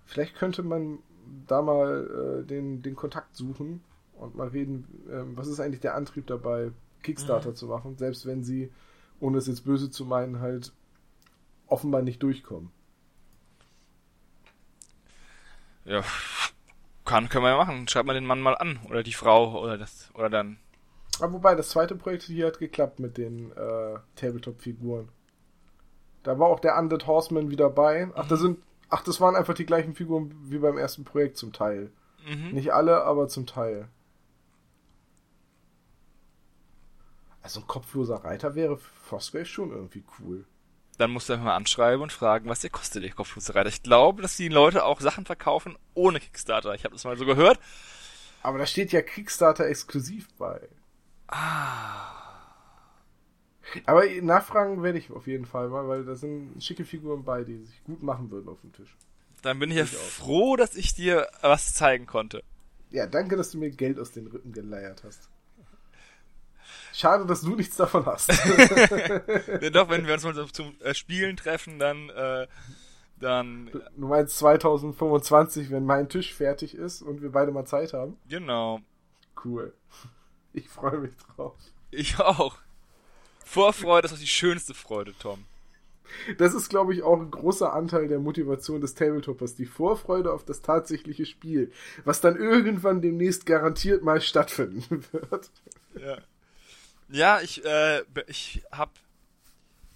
Vielleicht 0.06 0.36
könnte 0.36 0.64
man 0.64 1.00
da 1.48 1.62
mal 1.62 2.42
äh, 2.44 2.48
den, 2.48 2.82
den 2.82 2.96
Kontakt 2.96 3.36
suchen 3.36 3.84
und 4.14 4.36
mal 4.36 4.48
reden, 4.50 4.86
ähm, 5.10 5.36
was 5.38 5.48
ist 5.48 5.60
eigentlich 5.60 5.82
der 5.82 5.96
Antrieb 5.96 6.28
dabei, 6.28 6.72
Kickstarter 7.02 7.52
Mhm. 7.52 7.56
zu 7.56 7.68
machen, 7.68 7.98
selbst 7.98 8.26
wenn 8.26 8.44
sie, 8.44 8.72
ohne 9.20 9.38
es 9.38 9.48
jetzt 9.48 9.66
böse 9.66 9.90
zu 9.90 10.06
meinen, 10.06 10.40
halt 10.40 10.72
offenbar 11.68 12.02
nicht 12.02 12.22
durchkommen. 12.24 12.72
Ja, 15.86 16.04
kann, 17.06 17.30
können 17.30 17.44
wir 17.46 17.52
ja 17.52 17.58
machen. 17.58 17.88
Schreibt 17.88 18.06
mal 18.08 18.14
den 18.14 18.26
Mann 18.26 18.42
mal 18.42 18.56
an 18.58 18.80
oder 18.90 19.04
die 19.04 19.14
Frau 19.14 19.60
oder 19.62 19.78
das 19.78 20.10
oder 20.14 20.30
dann. 20.30 20.58
Aber 21.20 21.34
wobei, 21.34 21.56
das 21.56 21.70
zweite 21.70 21.96
Projekt 21.96 22.24
hier 22.24 22.48
hat 22.48 22.60
geklappt 22.60 23.00
mit 23.00 23.18
den 23.18 23.52
äh, 23.52 24.00
Tabletop-Figuren. 24.16 25.10
Da 26.24 26.40
war 26.40 26.48
auch 26.48 26.60
der 26.60 26.78
Undead 26.78 27.06
Horseman 27.06 27.52
wieder 27.52 27.70
bei. 27.70 28.10
Ach, 28.16 28.28
da 28.28 28.38
sind, 28.38 28.60
ach, 28.90 29.04
das 29.04 29.22
waren 29.22 29.36
einfach 29.36 29.54
die 29.54 29.66
gleichen 29.66 29.94
Figuren 29.94 30.34
wie 30.46 30.58
beim 30.58 30.78
ersten 30.78 31.04
Projekt 31.04 31.38
zum 31.38 31.54
Teil. 31.54 31.92
Mhm. 32.26 32.52
Nicht 32.52 32.74
alle, 32.74 33.04
aber 33.04 33.28
zum 33.28 33.46
Teil. 33.46 33.90
Also 37.42 37.60
ein 37.60 37.68
kopfloser 37.68 38.24
Reiter 38.24 38.56
wäre 38.56 38.78
für 38.78 38.94
Frostgrave 39.04 39.46
schon 39.46 39.72
irgendwie 39.72 40.04
cool. 40.20 40.46
Dann 40.98 41.12
musst 41.12 41.28
du 41.28 41.34
einfach 41.34 41.46
mal 41.46 41.56
anschreiben 41.56 42.02
und 42.02 42.14
fragen, 42.14 42.48
was 42.48 42.62
der 42.62 42.70
kostet, 42.70 43.04
der 43.04 43.12
kopflose 43.12 43.54
Reiter. 43.54 43.68
Ich 43.68 43.84
glaube, 43.84 44.22
dass 44.22 44.38
die 44.38 44.48
Leute 44.48 44.86
auch 44.86 45.02
Sachen 45.02 45.26
verkaufen 45.26 45.78
ohne 45.94 46.20
Kickstarter. 46.20 46.74
Ich 46.74 46.86
habe 46.86 46.96
das 46.96 47.04
mal 47.04 47.18
so 47.18 47.26
gehört. 47.26 47.60
Aber 48.44 48.60
da 48.60 48.66
steht 48.66 48.94
ja 48.94 49.02
Kickstarter 49.02 49.66
exklusiv 49.66 50.28
bei. 50.38 50.70
Ah. 51.28 52.14
Aber 53.86 54.04
nachfragen 54.22 54.84
werde 54.84 55.00
ich 55.00 55.12
auf 55.12 55.28
jeden 55.28 55.46
Fall 55.46 55.70
mal, 55.70 55.88
weil 55.88 56.06
da 56.06 56.16
sind 56.16 56.64
schicke 56.64 56.86
Figuren 56.86 57.24
bei, 57.24 57.44
die 57.44 57.64
sich 57.64 57.84
gut 57.84 58.04
machen 58.04 58.30
würden 58.30 58.50
auf 58.50 58.62
dem 58.62 58.74
Tisch. 58.74 58.96
Dann 59.42 59.60
bin 59.60 59.72
ich 59.72 59.78
ja 59.78 59.86
froh, 59.86 60.56
dass 60.56 60.76
ich 60.76 60.94
dir 60.94 61.28
was 61.42 61.74
zeigen 61.74 62.06
konnte. 62.06 62.44
Ja, 62.92 63.08
danke, 63.08 63.36
dass 63.36 63.52
du 63.52 63.58
mir 63.58 63.72
Geld 63.72 64.00
aus 64.00 64.12
den 64.12 64.28
Rippen 64.28 64.54
geleiert 64.54 65.04
hast. 65.04 65.30
Schade, 66.94 67.26
dass 67.26 67.42
du 67.42 67.56
nichts 67.56 67.76
davon 67.76 68.06
hast. 68.06 68.32
Ja, 69.62 69.70
Doch, 69.72 69.90
wenn 69.90 70.06
wir 70.06 70.14
uns 70.14 70.24
mal 70.24 70.36
so 70.36 70.46
zum 70.46 70.76
äh, 70.82 70.94
Spielen 70.94 71.36
treffen, 71.36 71.80
dann, 71.80 72.10
äh, 72.10 72.48
dann, 73.20 73.72
du 73.98 74.08
meinst 74.08 74.38
2025, 74.38 75.72
wenn 75.72 75.86
mein 75.86 76.08
Tisch 76.08 76.34
fertig 76.34 76.76
ist 76.76 77.02
und 77.02 77.22
wir 77.22 77.32
beide 77.32 77.52
mal 77.52 77.66
Zeit 77.66 77.94
haben? 77.94 78.18
genau. 78.30 78.80
Cool. 79.44 79.74
Ich 80.54 80.70
freue 80.70 81.00
mich 81.00 81.16
drauf. 81.18 81.56
Ich 81.92 82.20
auch. 82.20 82.58
Vorfreude 83.44 84.06
ist 84.06 84.12
doch 84.12 84.20
die 84.20 84.28
schönste 84.28 84.74
Freude, 84.74 85.14
Tom. 85.20 85.46
Das 86.38 86.54
ist, 86.54 86.70
glaube 86.70 86.94
ich, 86.94 87.02
auch 87.02 87.20
ein 87.20 87.32
großer 87.32 87.74
Anteil 87.74 88.08
der 88.08 88.20
Motivation 88.20 88.82
des 88.82 88.94
Tabletoppers, 88.94 89.56
die 89.56 89.66
Vorfreude 89.66 90.32
auf 90.32 90.46
das 90.46 90.62
tatsächliche 90.62 91.26
Spiel, 91.26 91.72
was 92.04 92.22
dann 92.22 92.36
irgendwann 92.36 93.02
demnächst 93.02 93.46
garantiert 93.46 94.04
mal 94.04 94.22
stattfinden 94.22 95.04
wird. 95.12 95.50
Ja. 96.00 96.18
Ja, 97.10 97.42
ich, 97.42 97.64
äh, 97.66 98.02
ich 98.28 98.64
hab, 98.72 98.92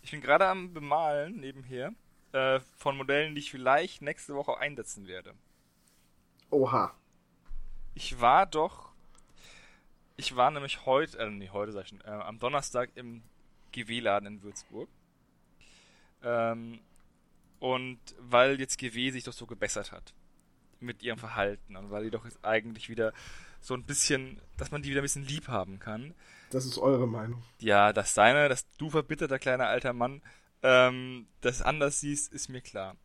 ich 0.01 0.11
bin 0.11 0.21
gerade 0.21 0.47
am 0.47 0.73
Bemalen 0.73 1.39
nebenher, 1.39 1.93
äh, 2.31 2.59
von 2.77 2.97
Modellen, 2.97 3.33
die 3.33 3.41
ich 3.41 3.51
vielleicht 3.51 4.01
nächste 4.01 4.35
Woche 4.35 4.57
einsetzen 4.57 5.07
werde. 5.07 5.33
Oha. 6.49 6.93
Ich 7.95 8.21
war 8.21 8.45
doch, 8.45 8.86
ich 10.17 10.35
war 10.35 10.51
nämlich 10.51 10.85
heute, 10.85 11.17
äh, 11.19 11.29
nee, 11.29 11.49
heute 11.49 11.71
sag 11.71 11.83
ich 11.83 11.89
schon, 11.89 12.01
äh, 12.01 12.09
am 12.09 12.39
Donnerstag 12.39 12.89
im 12.95 13.21
GW-Laden 13.71 14.27
in 14.27 14.43
Würzburg. 14.43 14.89
Ähm, 16.23 16.79
und 17.59 17.99
weil 18.19 18.59
jetzt 18.59 18.77
GW 18.77 19.11
sich 19.11 19.23
doch 19.23 19.33
so 19.33 19.45
gebessert 19.45 19.91
hat 19.91 20.13
mit 20.79 21.01
ihrem 21.03 21.17
Verhalten 21.17 21.75
und 21.75 21.89
weil 21.91 22.03
die 22.03 22.11
doch 22.11 22.25
jetzt 22.25 22.43
eigentlich 22.43 22.89
wieder 22.89 23.13
so 23.61 23.73
ein 23.73 23.83
bisschen, 23.83 24.41
dass 24.57 24.71
man 24.71 24.81
die 24.81 24.89
wieder 24.89 25.01
ein 25.01 25.03
bisschen 25.03 25.25
lieb 25.25 25.47
haben 25.47 25.79
kann. 25.79 26.13
Das 26.49 26.65
ist 26.65 26.77
eure 26.77 27.07
Meinung. 27.07 27.43
Ja, 27.59 27.93
dass 27.93 28.13
deine, 28.13 28.49
dass 28.49 28.69
du 28.77 28.89
verbitterter 28.89 29.39
kleiner 29.39 29.67
alter 29.67 29.93
Mann 29.93 30.21
ähm, 30.63 31.27
das 31.41 31.61
anders 31.61 31.99
siehst, 31.99 32.31
ist 32.31 32.49
mir 32.49 32.61
klar. 32.61 32.95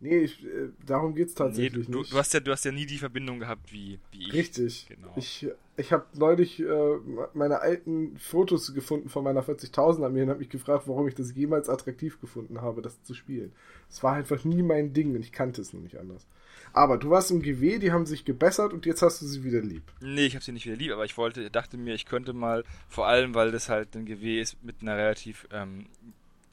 Nee, 0.00 0.18
ich, 0.18 0.44
äh, 0.44 0.68
darum 0.84 1.14
geht's 1.14 1.34
tatsächlich 1.34 1.88
nee, 1.88 1.92
du, 1.92 2.00
nicht. 2.00 2.12
Du 2.12 2.18
hast, 2.18 2.34
ja, 2.34 2.40
du 2.40 2.52
hast 2.52 2.64
ja 2.64 2.72
nie 2.72 2.86
die 2.86 2.98
Verbindung 2.98 3.38
gehabt 3.38 3.72
wie, 3.72 3.98
wie 4.12 4.28
ich. 4.28 4.32
Richtig. 4.32 4.86
Genau. 4.88 5.12
Ich, 5.16 5.48
ich 5.76 5.92
habe 5.92 6.04
neulich 6.14 6.60
äh, 6.60 6.96
meine 7.34 7.60
alten 7.60 8.16
Fotos 8.18 8.74
gefunden 8.74 9.08
von 9.08 9.24
meiner 9.24 9.42
40.000 9.42 10.04
Armee 10.04 10.22
und 10.22 10.30
habe 10.30 10.40
mich 10.40 10.50
gefragt, 10.50 10.84
warum 10.86 11.08
ich 11.08 11.14
das 11.14 11.34
jemals 11.34 11.68
attraktiv 11.68 12.20
gefunden 12.20 12.60
habe, 12.60 12.82
das 12.82 13.02
zu 13.02 13.14
spielen. 13.14 13.52
Es 13.88 14.02
war 14.02 14.14
einfach 14.14 14.44
nie 14.44 14.62
mein 14.62 14.92
Ding 14.92 15.14
und 15.14 15.20
ich 15.20 15.32
kannte 15.32 15.60
es 15.60 15.72
noch 15.72 15.80
nicht 15.80 15.98
anders. 15.98 16.26
Aber 16.72 16.98
du 16.98 17.08
warst 17.08 17.30
im 17.30 17.40
GW, 17.40 17.78
die 17.78 17.92
haben 17.92 18.04
sich 18.04 18.24
gebessert 18.24 18.72
und 18.72 18.84
jetzt 18.84 19.00
hast 19.00 19.22
du 19.22 19.26
sie 19.26 19.44
wieder 19.44 19.62
lieb. 19.62 19.82
Nee, 20.00 20.26
ich 20.26 20.34
habe 20.34 20.44
sie 20.44 20.52
nicht 20.52 20.66
wieder 20.66 20.76
lieb, 20.76 20.92
aber 20.92 21.04
ich 21.04 21.16
wollte, 21.16 21.50
dachte 21.50 21.78
mir, 21.78 21.94
ich 21.94 22.04
könnte 22.04 22.34
mal, 22.34 22.64
vor 22.88 23.06
allem, 23.06 23.34
weil 23.34 23.50
das 23.50 23.68
halt 23.68 23.96
ein 23.96 24.04
GW 24.04 24.40
ist 24.40 24.62
mit 24.62 24.82
einer 24.82 24.96
relativ 24.96 25.46
ähm, 25.52 25.86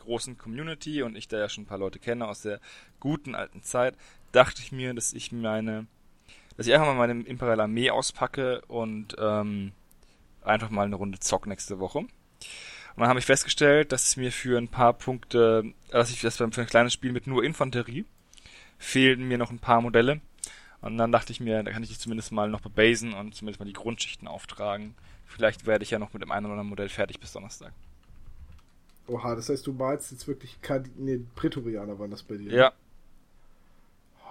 großen 0.04 0.38
Community 0.38 1.04
und 1.04 1.16
ich 1.16 1.28
da 1.28 1.38
ja 1.38 1.50
schon 1.50 1.64
ein 1.64 1.68
paar 1.68 1.78
Leute 1.78 2.00
kenne 2.00 2.28
aus 2.28 2.42
der 2.42 2.60
guten 3.00 3.36
alten 3.36 3.64
Zeit, 3.64 3.96
dachte 4.32 4.62
ich 4.62 4.72
mir, 4.72 4.94
dass 4.94 5.14
ich 5.14 5.32
meine, 5.32 5.88
dass 6.58 6.68
ich 6.68 6.74
einfach 6.74 6.88
mal 6.88 7.08
meine 7.08 7.24
Imperial 7.24 7.62
Armee 7.62 7.90
auspacke 7.90 8.62
und 8.68 9.16
ähm, 9.20 9.72
einfach 10.44 10.70
mal 10.70 10.86
eine 10.86 10.96
Runde 10.96 11.20
zock 11.20 11.48
nächste 11.48 11.80
Woche. 11.80 12.00
Und 12.00 12.10
dann 13.00 13.10
habe 13.10 13.20
ich 13.20 13.26
festgestellt, 13.26 13.92
dass 13.92 14.04
es 14.04 14.18
mir 14.18 14.32
für 14.32 14.58
ein 14.58 14.68
paar 14.68 14.94
Punkte, 14.94 15.74
dass 15.90 16.12
ich 16.12 16.22
das 16.22 16.38
für 16.38 16.44
ein 16.44 16.52
kleines 16.52 16.94
Spiel 16.94 17.12
mit 17.12 17.26
nur 17.26 17.44
Infanterie 17.44 18.06
fehlten 18.78 19.28
mir 19.28 19.38
noch 19.38 19.50
ein 19.50 19.60
paar 19.60 19.82
Modelle. 19.82 20.22
Und 20.82 20.98
dann 20.98 21.12
dachte 21.12 21.32
ich 21.32 21.40
mir, 21.40 21.64
da 21.64 21.72
kann 21.72 21.82
ich 21.82 21.90
die 21.90 21.98
zumindest 21.98 22.32
mal 22.32 22.50
noch 22.50 22.60
bebasen 22.60 23.14
und 23.14 23.34
zumindest 23.34 23.60
mal 23.60 23.66
die 23.66 23.74
Grundschichten 23.74 24.28
auftragen. 24.28 24.96
Vielleicht 25.26 25.66
werde 25.66 25.84
ich 25.84 25.92
ja 25.92 26.00
noch 26.00 26.14
mit 26.14 26.22
dem 26.22 26.32
einen 26.32 26.46
oder 26.46 26.54
anderen 26.54 26.70
Modell 26.70 26.90
fertig 26.90 27.20
bis 27.20 27.32
Donnerstag. 27.32 27.72
Oha, 29.08 29.36
das 29.36 29.50
heißt, 29.50 29.68
du 29.68 29.74
malst 29.74 30.12
jetzt 30.12 30.28
wirklich 30.28 30.62
Kard 30.62 30.88
nee, 30.98 31.20
Prätorianer 31.36 32.00
waren 32.00 32.12
das 32.12 32.24
bei 32.24 32.38
dir. 32.38 32.54
Ja. 32.54 32.74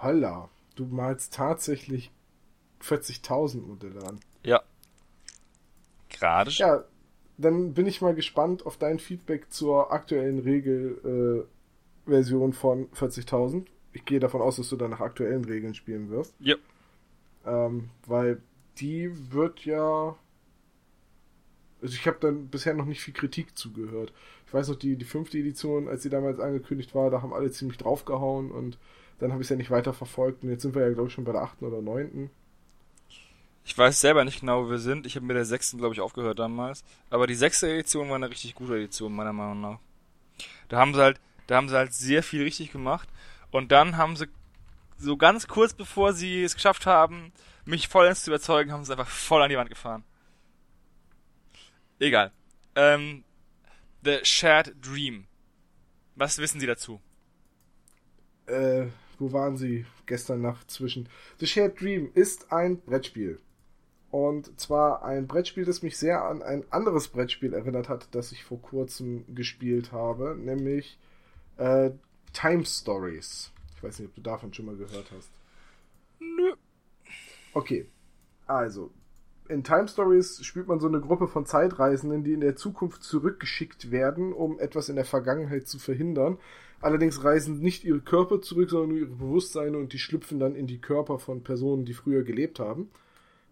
Holla, 0.01 0.49
du 0.75 0.85
malst 0.85 1.33
tatsächlich 1.33 2.11
40.000 2.81 3.61
Modelle 3.61 4.03
an. 4.03 4.19
Ja. 4.43 4.63
Gerade. 6.09 6.51
Ja, 6.51 6.83
dann 7.37 7.73
bin 7.73 7.85
ich 7.85 8.01
mal 8.01 8.15
gespannt 8.15 8.65
auf 8.65 8.77
dein 8.77 8.99
Feedback 8.99 9.51
zur 9.51 9.91
aktuellen 9.91 10.39
Regelversion 10.39 11.47
äh, 12.51 12.53
von 12.53 12.89
40.000. 12.91 13.65
Ich 13.93 14.05
gehe 14.05 14.19
davon 14.19 14.41
aus, 14.41 14.55
dass 14.55 14.69
du 14.69 14.75
dann 14.75 14.91
nach 14.91 15.01
aktuellen 15.01 15.45
Regeln 15.45 15.75
spielen 15.75 16.09
wirst. 16.09 16.33
Ja. 16.39 16.55
Ähm, 17.45 17.89
weil 18.07 18.41
die 18.77 19.31
wird 19.31 19.65
ja 19.65 20.15
also 21.83 21.95
ich 21.95 22.07
habe 22.07 22.17
dann 22.21 22.47
bisher 22.47 22.73
noch 22.73 22.85
nicht 22.85 23.01
viel 23.01 23.13
Kritik 23.13 23.57
zugehört. 23.57 24.13
Ich 24.53 24.59
weiß 24.59 24.67
noch, 24.67 24.75
die, 24.75 24.97
die 24.97 25.05
fünfte 25.05 25.39
Edition, 25.39 25.87
als 25.87 26.03
sie 26.03 26.11
damals 26.11 26.39
angekündigt 26.39 26.93
war, 26.93 27.09
da 27.09 27.23
haben 27.23 27.33
alle 27.33 27.49
ziemlich 27.49 27.79
draufgehauen 27.79 28.51
und 28.51 28.77
dann 29.17 29.31
habe 29.31 29.41
ich 29.41 29.47
es 29.47 29.49
ja 29.49 29.55
nicht 29.55 29.71
weiter 29.71 29.93
verfolgt 29.93 30.43
und 30.43 30.51
jetzt 30.51 30.61
sind 30.61 30.75
wir 30.75 30.83
ja, 30.83 30.93
glaube 30.93 31.07
ich, 31.07 31.13
schon 31.15 31.23
bei 31.23 31.31
der 31.31 31.41
achten 31.41 31.65
oder 31.65 31.81
neunten. 31.81 32.29
Ich 33.65 33.75
weiß 33.75 33.99
selber 33.99 34.23
nicht 34.23 34.41
genau, 34.41 34.63
wo 34.63 34.69
wir 34.69 34.77
sind. 34.77 35.07
Ich 35.07 35.15
habe 35.15 35.25
mit 35.25 35.35
der 35.35 35.45
sechsten, 35.45 35.79
glaube 35.79 35.95
ich, 35.95 36.01
aufgehört 36.01 36.37
damals. 36.37 36.83
Aber 37.09 37.25
die 37.25 37.33
sechste 37.33 37.67
Edition 37.67 38.09
war 38.09 38.15
eine 38.17 38.29
richtig 38.29 38.53
gute 38.53 38.75
Edition, 38.75 39.15
meiner 39.15 39.33
Meinung 39.33 39.59
nach. 39.59 39.79
Da 40.69 40.77
haben 40.77 40.93
sie 40.93 41.01
halt, 41.01 41.19
da 41.47 41.55
haben 41.55 41.67
sie 41.67 41.75
halt 41.75 41.91
sehr 41.91 42.21
viel 42.21 42.43
richtig 42.43 42.71
gemacht. 42.71 43.09
Und 43.49 43.71
dann 43.71 43.97
haben 43.97 44.15
sie 44.15 44.27
so 44.99 45.17
ganz 45.17 45.47
kurz 45.47 45.73
bevor 45.73 46.13
sie 46.13 46.43
es 46.43 46.53
geschafft 46.53 46.85
haben, 46.85 47.31
mich 47.65 47.87
vollends 47.87 48.23
zu 48.23 48.29
überzeugen, 48.29 48.71
haben 48.71 48.85
sie 48.85 48.91
einfach 48.91 49.07
voll 49.07 49.41
an 49.41 49.49
die 49.49 49.57
Wand 49.57 49.71
gefahren. 49.71 50.03
Egal. 51.97 52.31
Ähm, 52.75 53.23
The 54.03 54.19
Shared 54.23 54.75
Dream. 54.81 55.25
Was 56.15 56.37
wissen 56.37 56.59
Sie 56.59 56.67
dazu? 56.67 56.99
Äh, 58.47 58.87
wo 59.17 59.31
waren 59.31 59.55
Sie 59.55 59.85
gestern 60.05 60.41
Nacht 60.41 60.69
zwischen? 60.69 61.07
The 61.39 61.47
Shared 61.47 61.79
Dream 61.79 62.11
ist 62.13 62.51
ein 62.51 62.81
Brettspiel. 62.81 63.39
Und 64.11 64.59
zwar 64.59 65.03
ein 65.03 65.25
Brettspiel, 65.25 65.65
das 65.65 65.81
mich 65.81 65.97
sehr 65.97 66.23
an 66.23 66.43
ein 66.43 66.65
anderes 66.71 67.07
Brettspiel 67.07 67.53
erinnert 67.53 67.89
hat, 67.89 68.13
das 68.13 68.31
ich 68.31 68.43
vor 68.43 68.61
kurzem 68.61 69.23
gespielt 69.33 69.91
habe, 69.91 70.35
nämlich 70.37 70.99
äh, 71.57 71.91
Time 72.33 72.65
Stories. 72.65 73.51
Ich 73.75 73.83
weiß 73.83 73.99
nicht, 73.99 74.09
ob 74.09 74.15
du 74.15 74.21
davon 74.21 74.53
schon 74.53 74.65
mal 74.65 74.75
gehört 74.75 75.11
hast. 75.15 75.31
Nö. 76.19 76.53
Okay. 77.53 77.87
Also, 78.45 78.91
in 79.49 79.63
Time 79.63 79.87
Stories 79.87 80.43
spielt 80.43 80.67
man 80.67 80.79
so 80.79 80.87
eine 80.87 81.01
Gruppe 81.01 81.27
von 81.27 81.45
Zeitreisenden, 81.45 82.23
die 82.23 82.33
in 82.33 82.41
der 82.41 82.55
Zukunft 82.55 83.03
zurückgeschickt 83.03 83.91
werden, 83.91 84.33
um 84.33 84.59
etwas 84.59 84.89
in 84.89 84.95
der 84.95 85.05
Vergangenheit 85.05 85.67
zu 85.67 85.79
verhindern. 85.79 86.37
Allerdings 86.81 87.23
reisen 87.23 87.59
nicht 87.59 87.83
ihre 87.83 88.01
Körper 88.01 88.41
zurück, 88.41 88.69
sondern 88.69 88.89
nur 88.89 88.97
ihre 88.99 89.15
Bewusstseine 89.15 89.77
und 89.77 89.93
die 89.93 89.99
schlüpfen 89.99 90.39
dann 90.39 90.55
in 90.55 90.67
die 90.67 90.81
Körper 90.81 91.19
von 91.19 91.43
Personen, 91.43 91.85
die 91.85 91.93
früher 91.93 92.23
gelebt 92.23 92.59
haben. 92.59 92.89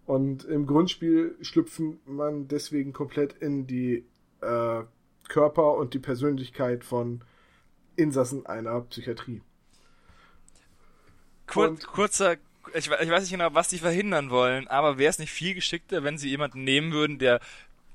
Und 0.05 0.43
im 0.45 0.65
Grundspiel 0.65 1.35
schlüpfen 1.41 1.99
man 2.05 2.47
deswegen 2.47 2.91
komplett 2.91 3.33
in 3.33 3.67
die 3.67 4.05
äh, 4.41 4.83
Körper 5.29 5.75
und 5.75 5.93
die 5.93 5.99
Persönlichkeit 5.99 6.83
von 6.83 7.23
Insassen 7.95 8.45
einer 8.45 8.81
Psychiatrie. 8.81 9.41
Kur 11.47 11.75
kurzer 11.93 12.37
ich, 12.73 12.85
ich 12.87 13.09
weiß 13.09 13.21
nicht 13.21 13.31
genau, 13.31 13.53
was 13.53 13.69
die 13.69 13.79
verhindern 13.79 14.29
wollen, 14.29 14.67
aber 14.67 14.97
wäre 14.97 15.09
es 15.09 15.19
nicht 15.19 15.31
viel 15.31 15.53
geschickter, 15.53 16.03
wenn 16.03 16.17
sie 16.17 16.29
jemanden 16.29 16.63
nehmen 16.63 16.91
würden, 16.91 17.19
der 17.19 17.39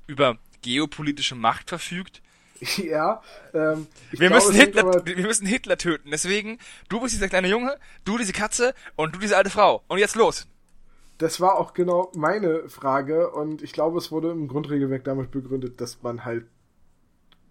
über 0.07 0.37
geopolitische 0.61 1.35
Macht 1.35 1.69
verfügt? 1.69 2.21
Ja, 2.77 3.21
ähm, 3.53 3.85
wir, 4.09 4.29
glaube, 4.29 4.33
müssen 4.33 4.55
Hitler, 4.55 5.05
wir 5.05 5.15
müssen 5.17 5.45
Hitler 5.45 5.77
töten. 5.77 6.09
Deswegen, 6.09 6.57
du 6.89 6.99
bist 6.99 7.13
dieser 7.13 7.29
kleine 7.29 7.47
Junge, 7.49 7.77
du 8.03 8.17
diese 8.17 8.33
Katze 8.33 8.73
und 8.95 9.13
du 9.13 9.19
diese 9.19 9.37
alte 9.37 9.51
Frau. 9.51 9.83
Und 9.87 9.99
jetzt 9.99 10.15
los! 10.15 10.47
Das 11.19 11.39
war 11.39 11.59
auch 11.59 11.75
genau 11.75 12.11
meine 12.15 12.67
Frage 12.67 13.29
und 13.31 13.61
ich 13.61 13.73
glaube, 13.73 13.99
es 13.99 14.11
wurde 14.11 14.31
im 14.31 14.47
Grundregelwerk 14.47 15.03
damit 15.03 15.29
begründet, 15.29 15.81
dass 15.81 16.01
man 16.01 16.25
halt 16.25 16.47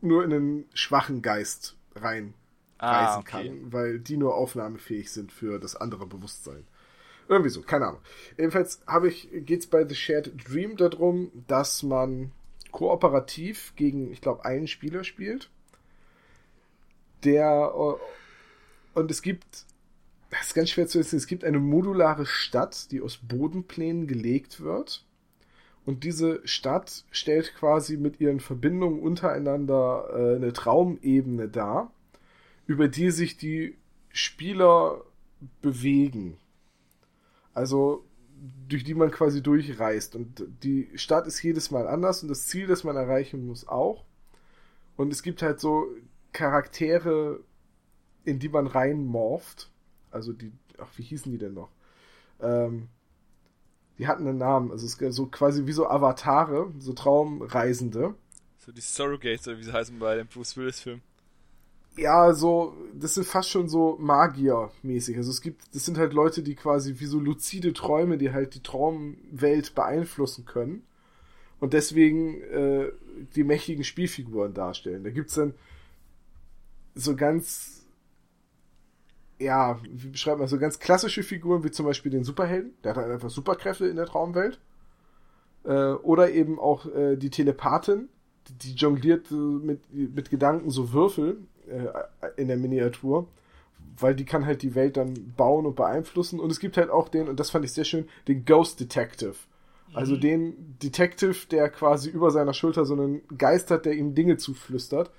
nur 0.01 0.25
in 0.25 0.33
einen 0.33 0.65
schwachen 0.75 1.23
Geist 1.23 1.77
rein 1.95 2.35
ah, 2.79 3.07
reisen 3.07 3.21
okay. 3.21 3.49
kann, 3.49 3.73
weil 3.73 3.99
die 3.99 4.17
nur 4.17 4.35
aufnahmefähig 4.35 5.11
sind 5.11 5.33
für 5.33 5.59
das 5.59 5.75
andere 5.77 6.07
Bewusstsein. 6.07 6.65
Irgendwie 7.29 7.51
so, 7.51 7.63
keine 7.63 7.87
Ahnung. 7.87 8.01
Jedenfalls 8.37 8.83
habe 8.87 9.09
ich, 9.09 9.29
geht's 9.33 9.67
bei 9.67 9.87
The 9.87 9.95
Shared 9.95 10.33
Dream 10.49 10.77
darum, 10.77 11.31
dass 11.47 11.83
man 11.83 12.33
kooperativ 12.71 13.73
gegen, 13.77 14.13
ich 14.13 14.21
glaube, 14.21 14.45
einen 14.45 14.69
Spieler 14.69 15.03
spielt. 15.03 15.51
Der 17.25 17.73
äh, 17.75 19.01
und 19.01 19.11
es 19.11 19.21
gibt, 19.21 19.67
das 20.31 20.47
ist 20.47 20.55
ganz 20.55 20.71
schwer 20.71 20.87
zu 20.87 20.99
wissen, 20.99 21.17
es 21.17 21.27
gibt 21.27 21.45
eine 21.45 21.59
modulare 21.59 22.25
Stadt, 22.25 22.91
die 22.91 23.03
aus 23.03 23.19
Bodenplänen 23.19 24.07
gelegt 24.07 24.61
wird. 24.63 25.05
Und 25.85 26.03
diese 26.03 26.41
Stadt 26.49 27.05
stellt 27.11 27.55
quasi 27.55 27.99
mit 27.99 28.21
ihren 28.21 28.41
Verbindungen 28.41 29.01
untereinander 29.01 30.09
äh, 30.13 30.37
eine 30.37 30.55
Traumebene 30.55 31.49
dar, 31.49 31.93
über 32.67 32.89
die 32.89 33.11
sich 33.11 33.37
die 33.37 33.77
Spieler 34.13 35.03
bewegen. 35.61 36.39
Also 37.57 38.05
durch 38.69 38.85
die 38.85 38.93
man 38.93 39.11
quasi 39.11 39.43
durchreist. 39.43 40.15
Und 40.15 40.45
die 40.63 40.91
Stadt 40.95 41.27
ist 41.27 41.43
jedes 41.43 41.71
Mal 41.71 41.89
anders 41.89 42.23
und 42.23 42.29
das 42.29 42.47
Ziel, 42.49 42.67
das 42.67 42.85
man 42.85 42.97
erreichen 42.97 43.47
muss, 43.47 43.67
auch. 43.67 44.05
Und 44.97 45.11
es 45.11 45.23
gibt 45.23 45.41
halt 45.41 45.59
so 45.59 45.87
Charaktere, 46.35 47.41
in 48.25 48.39
die 48.41 48.51
man 48.51 48.67
reinmorpht. 48.67 49.71
Also 50.11 50.35
die, 50.35 50.53
ach, 50.77 50.91
wie 50.97 51.03
hießen 51.03 51.33
die 51.33 51.39
denn 51.39 51.55
noch? 51.55 51.71
Ähm, 52.41 52.89
die 53.97 54.07
hatten 54.07 54.29
einen 54.29 54.37
Namen. 54.37 54.71
Also 54.71 54.85
es 54.85 55.01
ist 55.01 55.17
so 55.17 55.25
quasi 55.25 55.67
wie 55.67 55.73
so 55.73 55.89
Avatare, 55.89 56.71
so 56.79 56.93
Traumreisende. 56.93 58.17
So 58.59 58.71
die 58.71 58.83
Surrogates, 58.83 59.49
oder 59.49 59.57
wie 59.57 59.65
sie 59.65 59.73
heißen 59.73 59.99
bei 59.99 60.17
dem 60.17 60.27
Bruce 60.27 60.59
Willis 60.59 60.81
Film 60.81 61.01
ja, 61.97 62.33
so, 62.35 62.75
das 62.95 63.15
sind 63.15 63.27
fast 63.27 63.49
schon 63.51 63.69
so 63.69 63.97
Magier-mäßig. 63.99 65.17
Also 65.17 65.31
es 65.31 65.41
gibt, 65.41 65.63
das 65.75 65.85
sind 65.85 65.99
halt 65.99 66.13
Leute, 66.13 66.43
die 66.43 66.55
quasi 66.55 66.97
wie 66.99 67.07
so 67.07 67.19
luzide 67.19 67.73
Träume, 67.73 68.19
die 68.19 68.33
halt 68.33 68.55
die 68.55 68.63
Traumwelt 68.63 69.75
beeinflussen 69.75 70.45
können. 70.45 70.85
Und 71.59 71.73
deswegen 71.73 72.43
äh, 72.43 72.93
die 73.35 73.45
mächtigen 73.45 73.83
Spielfiguren 73.83 74.53
darstellen. 74.53 75.05
Da 75.05 75.11
gibt's 75.11 75.35
dann 75.35 75.55
so 76.95 77.17
ganz, 77.17 77.87
ja, 79.39 79.81
wie 79.91 80.09
beschreibt 80.09 80.39
man, 80.39 80.49
so 80.49 80.59
ganz 80.59 80.79
klassische 80.79 81.23
Figuren, 81.23 81.65
wie 81.65 81.71
zum 81.71 81.87
Beispiel 81.87 82.13
den 82.13 82.25
Superhelden. 82.25 82.75
Der 82.85 82.91
hat 82.91 82.99
halt 82.99 83.11
einfach 83.11 83.31
Superkräfte 83.31 83.87
in 83.87 83.97
der 83.97 84.07
Traumwelt. 84.07 84.61
Äh, 85.65 85.93
oder 85.93 86.31
eben 86.31 86.59
auch 86.59 86.85
äh, 86.95 87.17
die 87.17 87.31
Telepathin, 87.31 88.11
die 88.49 88.75
jongliert 88.75 89.31
mit, 89.31 89.81
mit 89.93 90.31
Gedanken 90.31 90.71
so 90.71 90.93
Würfel 90.93 91.39
äh, 91.69 91.89
in 92.37 92.49
der 92.49 92.57
Miniatur, 92.57 93.27
weil 93.99 94.15
die 94.15 94.25
kann 94.25 94.47
halt 94.47 94.63
die 94.63 94.75
Welt 94.75 94.97
dann 94.97 95.35
bauen 95.37 95.67
und 95.67 95.77
beeinflussen. 95.77 96.41
Und 96.41 96.51
es 96.51 96.61
gibt 96.61 96.77
halt 96.77 96.91
auch 96.91 97.09
den, 97.09 97.29
und 97.29 97.41
das 97.41 97.51
fand 97.51 97.65
ich 97.65 97.73
sehr 97.73 97.85
schön, 97.85 98.09
den 98.29 98.45
Ghost 98.45 98.81
Detective. 98.81 99.37
Also 99.95 100.17
mhm. 100.17 100.21
den 100.21 100.79
Detective, 100.83 101.47
der 101.51 101.71
quasi 101.71 102.11
über 102.11 102.31
seiner 102.31 102.55
Schulter 102.55 102.85
so 102.85 102.95
einen 102.95 103.23
Geist 103.39 103.71
hat, 103.71 103.87
der 103.87 103.95
ihm 103.95 104.15
Dinge 104.15 104.37
zuflüstert. 104.37 105.11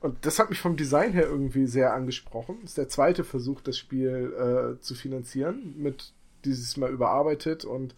und 0.00 0.24
das 0.24 0.38
hat 0.38 0.50
mich 0.50 0.60
vom 0.60 0.76
Design 0.76 1.12
her 1.12 1.24
irgendwie 1.24 1.66
sehr 1.66 1.92
angesprochen. 1.92 2.58
Das 2.62 2.70
ist 2.70 2.78
der 2.78 2.88
zweite 2.88 3.24
Versuch, 3.24 3.60
das 3.60 3.76
Spiel 3.76 4.76
äh, 4.78 4.80
zu 4.80 4.94
finanzieren, 4.94 5.74
mit 5.76 6.12
dieses 6.44 6.76
Mal 6.76 6.90
überarbeitet 6.90 7.64
und 7.64 7.94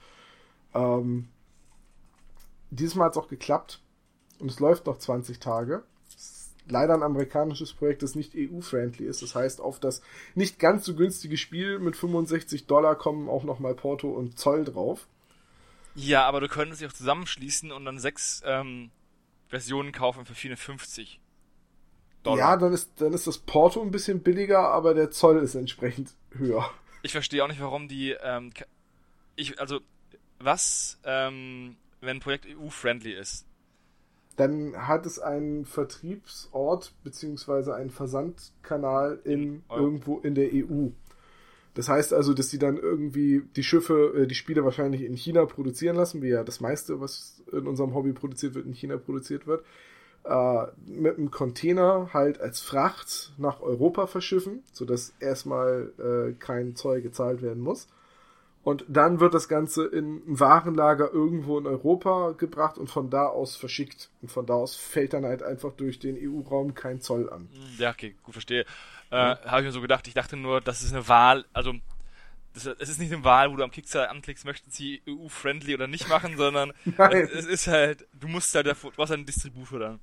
ähm, 0.74 1.28
dieses 2.70 2.94
Mal 2.94 3.04
hat 3.04 3.12
es 3.12 3.18
auch 3.18 3.28
geklappt 3.28 3.80
und 4.40 4.50
es 4.50 4.58
läuft 4.58 4.86
noch 4.86 4.98
20 4.98 5.38
Tage. 5.38 5.84
Leider 6.72 6.94
ein 6.94 7.02
amerikanisches 7.02 7.72
Projekt, 7.72 8.02
das 8.02 8.14
nicht 8.14 8.34
EU-friendly 8.34 9.06
ist. 9.06 9.22
Das 9.22 9.34
heißt, 9.34 9.60
auf 9.60 9.78
das 9.78 10.02
nicht 10.34 10.58
ganz 10.58 10.84
so 10.84 10.94
günstige 10.94 11.36
Spiel 11.36 11.78
mit 11.78 11.96
65 11.96 12.66
Dollar 12.66 12.96
kommen 12.96 13.28
auch 13.28 13.44
nochmal 13.44 13.74
Porto 13.74 14.10
und 14.10 14.38
Zoll 14.38 14.64
drauf. 14.64 15.06
Ja, 15.94 16.26
aber 16.26 16.40
du 16.40 16.48
könntest 16.48 16.80
dich 16.80 16.88
auch 16.88 16.94
zusammenschließen 16.94 17.70
und 17.70 17.84
dann 17.84 17.98
sechs 17.98 18.42
ähm, 18.44 18.90
Versionen 19.48 19.92
kaufen 19.92 20.24
für 20.24 20.34
450 20.34 21.20
Dollar. 22.22 22.38
Ja, 22.38 22.56
dann 22.56 22.72
ist, 22.72 23.00
dann 23.00 23.12
ist 23.12 23.26
das 23.26 23.38
Porto 23.38 23.82
ein 23.82 23.90
bisschen 23.90 24.22
billiger, 24.22 24.70
aber 24.70 24.94
der 24.94 25.10
Zoll 25.10 25.38
ist 25.38 25.54
entsprechend 25.54 26.14
höher. 26.30 26.70
Ich 27.02 27.12
verstehe 27.12 27.44
auch 27.44 27.48
nicht, 27.48 27.60
warum 27.60 27.88
die, 27.88 28.12
ähm, 28.22 28.52
ich, 29.36 29.60
also, 29.60 29.80
was, 30.38 30.98
ähm, 31.04 31.76
wenn 32.00 32.18
ein 32.18 32.20
Projekt 32.20 32.46
EU-friendly 32.46 33.12
ist? 33.12 33.46
Dann 34.36 34.74
hat 34.76 35.06
es 35.06 35.18
einen 35.18 35.64
Vertriebsort 35.64 36.94
beziehungsweise 37.04 37.74
einen 37.74 37.90
Versandkanal 37.90 39.20
in, 39.24 39.40
in 39.40 39.62
irgendwo 39.70 40.18
in 40.18 40.34
der 40.34 40.50
EU. 40.52 40.88
Das 41.74 41.88
heißt 41.88 42.12
also, 42.12 42.34
dass 42.34 42.50
sie 42.50 42.58
dann 42.58 42.76
irgendwie 42.76 43.42
die 43.56 43.62
Schiffe, 43.62 44.14
äh, 44.14 44.26
die 44.26 44.34
Spiele 44.34 44.64
wahrscheinlich 44.64 45.02
in 45.02 45.14
China 45.14 45.44
produzieren 45.46 45.96
lassen, 45.96 46.22
wie 46.22 46.28
ja 46.28 46.44
das 46.44 46.60
meiste, 46.60 47.00
was 47.00 47.42
in 47.50 47.66
unserem 47.66 47.94
Hobby 47.94 48.12
produziert 48.12 48.54
wird, 48.54 48.66
in 48.66 48.74
China 48.74 48.98
produziert 48.98 49.46
wird, 49.46 49.64
äh, 50.24 50.66
mit 50.86 51.16
einem 51.16 51.30
Container 51.30 52.10
halt 52.12 52.40
als 52.40 52.60
Fracht 52.60 53.32
nach 53.38 53.60
Europa 53.60 54.06
verschiffen, 54.06 54.62
sodass 54.72 55.14
erstmal 55.20 55.92
äh, 55.98 56.34
kein 56.38 56.76
Zoll 56.76 57.00
gezahlt 57.00 57.42
werden 57.42 57.62
muss. 57.62 57.88
Und 58.64 58.84
dann 58.88 59.18
wird 59.18 59.34
das 59.34 59.48
Ganze 59.48 59.86
in 59.86 60.22
ein 60.26 60.40
Warenlager 60.40 61.12
irgendwo 61.12 61.58
in 61.58 61.66
Europa 61.66 62.32
gebracht 62.38 62.78
und 62.78 62.88
von 62.88 63.10
da 63.10 63.26
aus 63.26 63.56
verschickt. 63.56 64.10
Und 64.20 64.30
von 64.30 64.46
da 64.46 64.54
aus 64.54 64.76
fällt 64.76 65.14
dann 65.14 65.24
halt 65.24 65.42
einfach 65.42 65.72
durch 65.72 65.98
den 65.98 66.16
EU-Raum 66.16 66.74
kein 66.74 67.00
Zoll 67.00 67.28
an. 67.28 67.48
Ja, 67.78 67.90
okay, 67.90 68.14
gut, 68.22 68.34
verstehe. 68.34 68.64
Äh, 69.10 69.16
Habe 69.16 69.60
ich 69.60 69.66
mir 69.66 69.72
so 69.72 69.80
gedacht. 69.80 70.06
Ich 70.06 70.14
dachte 70.14 70.36
nur, 70.36 70.60
das 70.60 70.82
ist 70.82 70.92
eine 70.92 71.08
Wahl, 71.08 71.44
also 71.52 71.74
es 72.54 72.66
ist 72.66 73.00
nicht 73.00 73.12
eine 73.12 73.24
Wahl, 73.24 73.50
wo 73.50 73.56
du 73.56 73.64
am 73.64 73.70
Kickstarter 73.70 74.10
anklickst, 74.10 74.44
möchten 74.44 74.70
sie 74.70 75.02
EU-friendly 75.08 75.74
oder 75.74 75.86
nicht 75.86 76.08
machen, 76.08 76.36
sondern 76.36 76.72
es, 76.84 77.30
es, 77.30 77.46
ist 77.46 77.66
halt, 77.66 78.06
du 78.12 78.28
musst 78.28 78.54
halt, 78.54 78.66
du 78.66 78.92
hast 78.98 79.10
einen 79.10 79.26
Distributor 79.26 79.78
dann. 79.78 80.00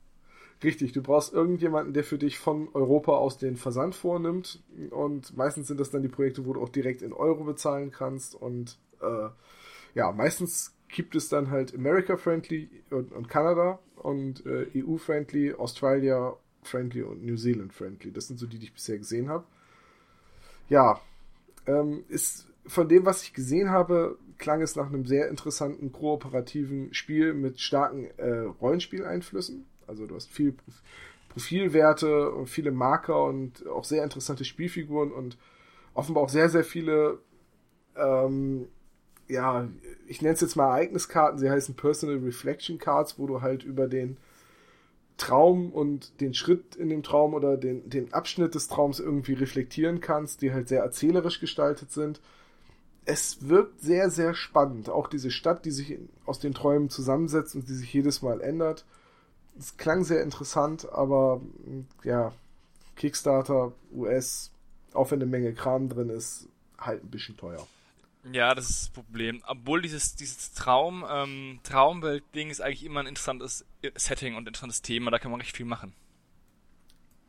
Richtig, 0.61 0.91
du 0.91 1.01
brauchst 1.01 1.33
irgendjemanden, 1.33 1.93
der 1.93 2.03
für 2.03 2.17
dich 2.17 2.37
von 2.37 2.67
Europa 2.73 3.13
aus 3.13 3.37
den 3.37 3.55
Versand 3.55 3.95
vornimmt. 3.95 4.61
Und 4.89 5.35
meistens 5.37 5.67
sind 5.67 5.79
das 5.79 5.89
dann 5.89 6.01
die 6.01 6.09
Projekte, 6.09 6.45
wo 6.45 6.53
du 6.53 6.61
auch 6.61 6.69
direkt 6.69 7.01
in 7.01 7.13
Euro 7.13 7.45
bezahlen 7.45 7.91
kannst. 7.91 8.35
Und 8.35 8.77
äh, 9.01 9.29
ja, 9.95 10.11
meistens 10.11 10.75
gibt 10.89 11.15
es 11.15 11.29
dann 11.29 11.49
halt 11.49 11.73
America-friendly 11.73 12.69
und, 12.89 13.13
und 13.13 13.29
Kanada 13.29 13.79
und 13.95 14.45
äh, 14.45 14.67
EU-friendly, 14.75 15.53
Australia-friendly 15.53 17.03
und 17.03 17.23
New 17.23 17.37
Zealand-friendly. 17.37 18.11
Das 18.11 18.27
sind 18.27 18.37
so 18.37 18.45
die, 18.45 18.59
die 18.59 18.65
ich 18.65 18.73
bisher 18.73 18.97
gesehen 18.97 19.29
habe. 19.29 19.45
Ja, 20.67 20.99
ähm, 21.67 22.03
ist 22.09 22.47
von 22.65 22.89
dem, 22.89 23.05
was 23.05 23.23
ich 23.23 23.33
gesehen 23.33 23.69
habe, 23.69 24.17
klang 24.37 24.61
es 24.61 24.75
nach 24.75 24.87
einem 24.87 25.05
sehr 25.05 25.29
interessanten 25.29 25.91
kooperativen 25.91 26.93
Spiel 26.93 27.33
mit 27.33 27.59
starken 27.59 28.05
äh, 28.17 28.39
Rollenspieleinflüssen. 28.61 29.65
Also 29.89 30.05
du 30.05 30.15
hast 30.15 30.29
viel 30.29 30.55
Profilwerte 31.29 32.31
und 32.31 32.47
viele 32.47 32.71
Marker 32.71 33.25
und 33.25 33.67
auch 33.67 33.83
sehr 33.83 34.03
interessante 34.03 34.45
Spielfiguren 34.45 35.11
und 35.11 35.37
offenbar 35.93 36.23
auch 36.23 36.29
sehr, 36.29 36.49
sehr 36.49 36.63
viele, 36.63 37.19
ähm, 37.95 38.67
ja, 39.27 39.67
ich 40.07 40.21
nenne 40.21 40.35
es 40.35 40.41
jetzt 40.41 40.55
mal 40.55 40.67
Ereigniskarten, 40.67 41.39
sie 41.39 41.49
heißen 41.49 41.75
Personal 41.75 42.17
Reflection 42.17 42.77
Cards, 42.77 43.19
wo 43.19 43.27
du 43.27 43.41
halt 43.41 43.63
über 43.63 43.87
den 43.87 44.17
Traum 45.17 45.71
und 45.71 46.21
den 46.21 46.33
Schritt 46.33 46.75
in 46.75 46.89
dem 46.89 47.03
Traum 47.03 47.33
oder 47.33 47.57
den, 47.57 47.89
den 47.89 48.13
Abschnitt 48.13 48.55
des 48.55 48.67
Traums 48.69 48.99
irgendwie 48.99 49.33
reflektieren 49.33 49.99
kannst, 50.01 50.41
die 50.41 50.53
halt 50.53 50.69
sehr 50.69 50.81
erzählerisch 50.81 51.39
gestaltet 51.39 51.91
sind. 51.91 52.21
Es 53.05 53.49
wirkt 53.49 53.81
sehr, 53.81 54.09
sehr 54.09 54.33
spannend. 54.33 54.89
Auch 54.89 55.07
diese 55.07 55.31
Stadt, 55.31 55.65
die 55.65 55.71
sich 55.71 55.97
aus 56.25 56.39
den 56.39 56.53
Träumen 56.53 56.89
zusammensetzt 56.89 57.55
und 57.55 57.67
die 57.67 57.73
sich 57.73 57.91
jedes 57.93 58.21
Mal 58.21 58.39
ändert 58.39 58.85
es 59.59 59.77
klang 59.77 60.03
sehr 60.03 60.23
interessant, 60.23 60.89
aber 60.91 61.41
ja, 62.03 62.31
Kickstarter, 62.95 63.73
US, 63.91 64.51
auch 64.93 65.11
wenn 65.11 65.21
eine 65.21 65.29
Menge 65.29 65.53
Kram 65.53 65.89
drin 65.89 66.09
ist, 66.09 66.47
halt 66.77 67.03
ein 67.03 67.09
bisschen 67.09 67.37
teuer. 67.37 67.67
Ja, 68.31 68.53
das 68.55 68.69
ist 68.69 68.81
das 68.81 68.89
Problem. 68.89 69.41
Obwohl 69.47 69.81
dieses, 69.81 70.15
dieses 70.15 70.53
Traum, 70.53 71.05
ähm, 71.09 71.59
Traumwelt-Ding 71.63 72.49
ist 72.49 72.61
eigentlich 72.61 72.85
immer 72.85 73.01
ein 73.01 73.07
interessantes 73.07 73.65
Setting 73.95 74.35
und 74.35 74.47
interessantes 74.47 74.81
Thema, 74.81 75.11
da 75.11 75.19
kann 75.19 75.31
man 75.31 75.39
recht 75.39 75.55
viel 75.55 75.65
machen. 75.65 75.93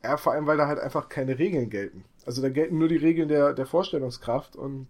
Ja, 0.03 0.17
vor 0.17 0.33
allem, 0.33 0.47
weil 0.47 0.57
da 0.57 0.67
halt 0.67 0.79
einfach 0.79 1.09
keine 1.09 1.37
Regeln 1.37 1.69
gelten. 1.69 2.03
Also 2.25 2.41
da 2.41 2.49
gelten 2.49 2.77
nur 2.77 2.87
die 2.87 2.97
Regeln 2.97 3.29
der, 3.29 3.53
der 3.53 3.65
Vorstellungskraft 3.65 4.55
und 4.55 4.87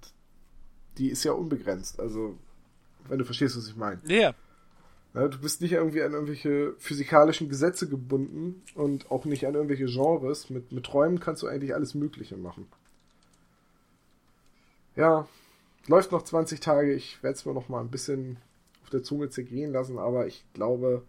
die 0.97 1.09
ist 1.09 1.23
ja 1.23 1.33
unbegrenzt. 1.33 1.99
Also, 1.99 2.37
wenn 3.07 3.19
du 3.19 3.25
verstehst, 3.25 3.57
was 3.57 3.67
ich 3.67 3.75
meine. 3.75 4.01
Ja. 4.05 4.17
Yeah. 4.17 4.35
Du 5.13 5.39
bist 5.41 5.61
nicht 5.61 5.73
irgendwie 5.73 6.01
an 6.03 6.13
irgendwelche 6.13 6.73
physikalischen 6.77 7.49
Gesetze 7.49 7.89
gebunden 7.89 8.61
und 8.75 9.11
auch 9.11 9.25
nicht 9.25 9.45
an 9.45 9.55
irgendwelche 9.55 9.85
Genres. 9.85 10.49
Mit, 10.49 10.71
mit 10.71 10.85
Träumen 10.85 11.19
kannst 11.19 11.43
du 11.43 11.47
eigentlich 11.47 11.73
alles 11.73 11.95
Mögliche 11.95 12.37
machen. 12.37 12.67
Ja, 14.95 15.27
läuft 15.87 16.13
noch 16.13 16.23
20 16.23 16.61
Tage. 16.61 16.93
Ich 16.93 17.21
werde 17.23 17.35
es 17.35 17.45
mir 17.45 17.53
noch 17.53 17.67
mal 17.67 17.81
ein 17.81 17.91
bisschen 17.91 18.37
auf 18.83 18.89
der 18.89 19.03
Zunge 19.03 19.29
zergehen 19.29 19.73
lassen, 19.73 19.99
aber 19.99 20.27
ich 20.27 20.45
glaube, 20.53 21.03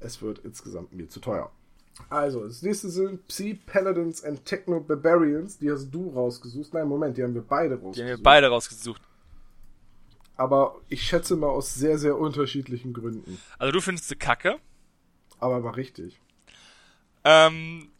es 0.00 0.20
wird 0.20 0.40
insgesamt 0.40 0.92
mir 0.92 1.08
zu 1.08 1.20
teuer. 1.20 1.50
Also, 2.10 2.46
das 2.46 2.62
nächste 2.62 2.90
sind 2.90 3.26
Psi 3.28 3.60
Paladins 3.64 4.24
and 4.24 4.44
Techno 4.44 4.80
Barbarians. 4.80 5.58
Die 5.58 5.70
hast 5.70 5.90
du 5.90 6.10
rausgesucht. 6.10 6.74
Nein, 6.74 6.88
Moment, 6.88 7.16
die 7.16 7.22
haben 7.22 7.34
wir 7.34 7.42
beide 7.42 7.74
rausgesucht. 7.76 7.96
Die 7.96 8.02
haben 8.02 8.18
wir 8.18 8.22
beide 8.22 8.48
rausgesucht 8.48 9.02
aber 10.36 10.80
ich 10.88 11.02
schätze 11.02 11.36
mal 11.36 11.48
aus 11.48 11.74
sehr, 11.74 11.98
sehr 11.98 12.16
unterschiedlichen 12.16 12.92
Gründen. 12.92 13.38
Also 13.58 13.72
du 13.72 13.80
findest 13.80 14.08
sie 14.08 14.16
kacke? 14.16 14.58
Aber 15.38 15.62
war 15.64 15.76
richtig. 15.76 16.20
Ähm, 17.24 17.90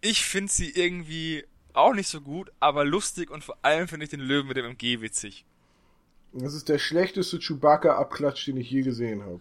ich 0.00 0.24
finde 0.24 0.52
sie 0.52 0.70
irgendwie 0.70 1.44
auch 1.72 1.94
nicht 1.94 2.08
so 2.08 2.20
gut, 2.20 2.50
aber 2.60 2.84
lustig 2.84 3.30
und 3.30 3.44
vor 3.44 3.58
allem 3.62 3.88
finde 3.88 4.04
ich 4.04 4.10
den 4.10 4.20
Löwen 4.20 4.48
mit 4.48 4.56
dem 4.56 4.64
MG 4.64 5.00
witzig. 5.00 5.44
Das 6.32 6.54
ist 6.54 6.68
der 6.68 6.78
schlechteste 6.78 7.38
Chewbacca-Abklatsch, 7.38 8.46
den 8.46 8.58
ich 8.58 8.70
je 8.70 8.82
gesehen 8.82 9.22
habe. 9.22 9.40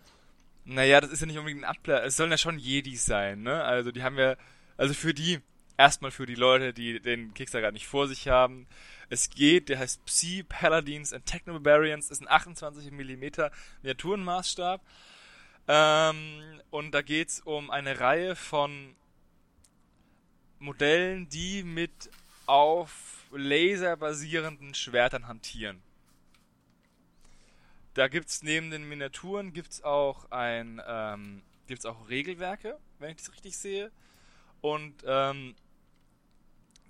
Naja, 0.65 1.01
das 1.01 1.11
ist 1.11 1.19
ja 1.19 1.27
nicht 1.27 1.37
unbedingt 1.37 1.63
ein 1.63 1.69
Abklatsch. 1.69 2.05
Es 2.05 2.17
sollen 2.17 2.31
ja 2.31 2.37
schon 2.37 2.57
Jedis 2.57 3.05
sein, 3.05 3.43
ne? 3.43 3.63
Also 3.63 3.91
die 3.91 4.01
haben 4.01 4.17
ja, 4.17 4.35
also 4.77 4.93
für 4.93 5.13
die, 5.13 5.39
erstmal 5.77 6.11
für 6.11 6.25
die 6.25 6.35
Leute, 6.35 6.73
die 6.73 6.99
den 6.99 7.33
Kickstarter 7.33 7.71
nicht 7.71 7.87
vor 7.87 8.07
sich 8.07 8.27
haben, 8.27 8.65
es 9.09 9.29
geht, 9.29 9.69
der 9.69 9.79
heißt 9.79 10.03
Psi 10.05 10.43
Paladins 10.43 11.13
and 11.13 11.25
Techno 11.25 11.53
Barbarians, 11.53 12.11
ist 12.11 12.21
ein 12.21 12.29
28 12.29 12.91
mm 12.91 13.49
Miniaturenmaßstab. 13.81 14.81
Ähm, 15.67 16.61
und 16.69 16.91
da 16.91 17.01
geht 17.01 17.29
es 17.29 17.39
um 17.41 17.71
eine 17.71 17.99
Reihe 17.99 18.35
von 18.35 18.95
Modellen, 20.59 21.27
die 21.29 21.63
mit 21.63 22.09
auf 22.45 23.25
Laser 23.31 23.97
basierenden 23.97 24.73
Schwertern 24.73 25.27
hantieren. 25.27 25.81
Da 27.93 28.07
gibt 28.07 28.29
es 28.29 28.43
neben 28.43 28.71
den 28.71 28.87
Miniaturen 28.87 29.53
gibt's 29.53 29.81
auch 29.81 30.29
ein 30.31 30.81
ähm, 30.85 31.41
gibt's 31.67 31.85
auch 31.85 32.09
Regelwerke, 32.09 32.77
wenn 32.99 33.11
ich 33.11 33.17
das 33.17 33.31
richtig 33.31 33.57
sehe. 33.57 33.91
Und 34.61 35.03
ähm, 35.05 35.55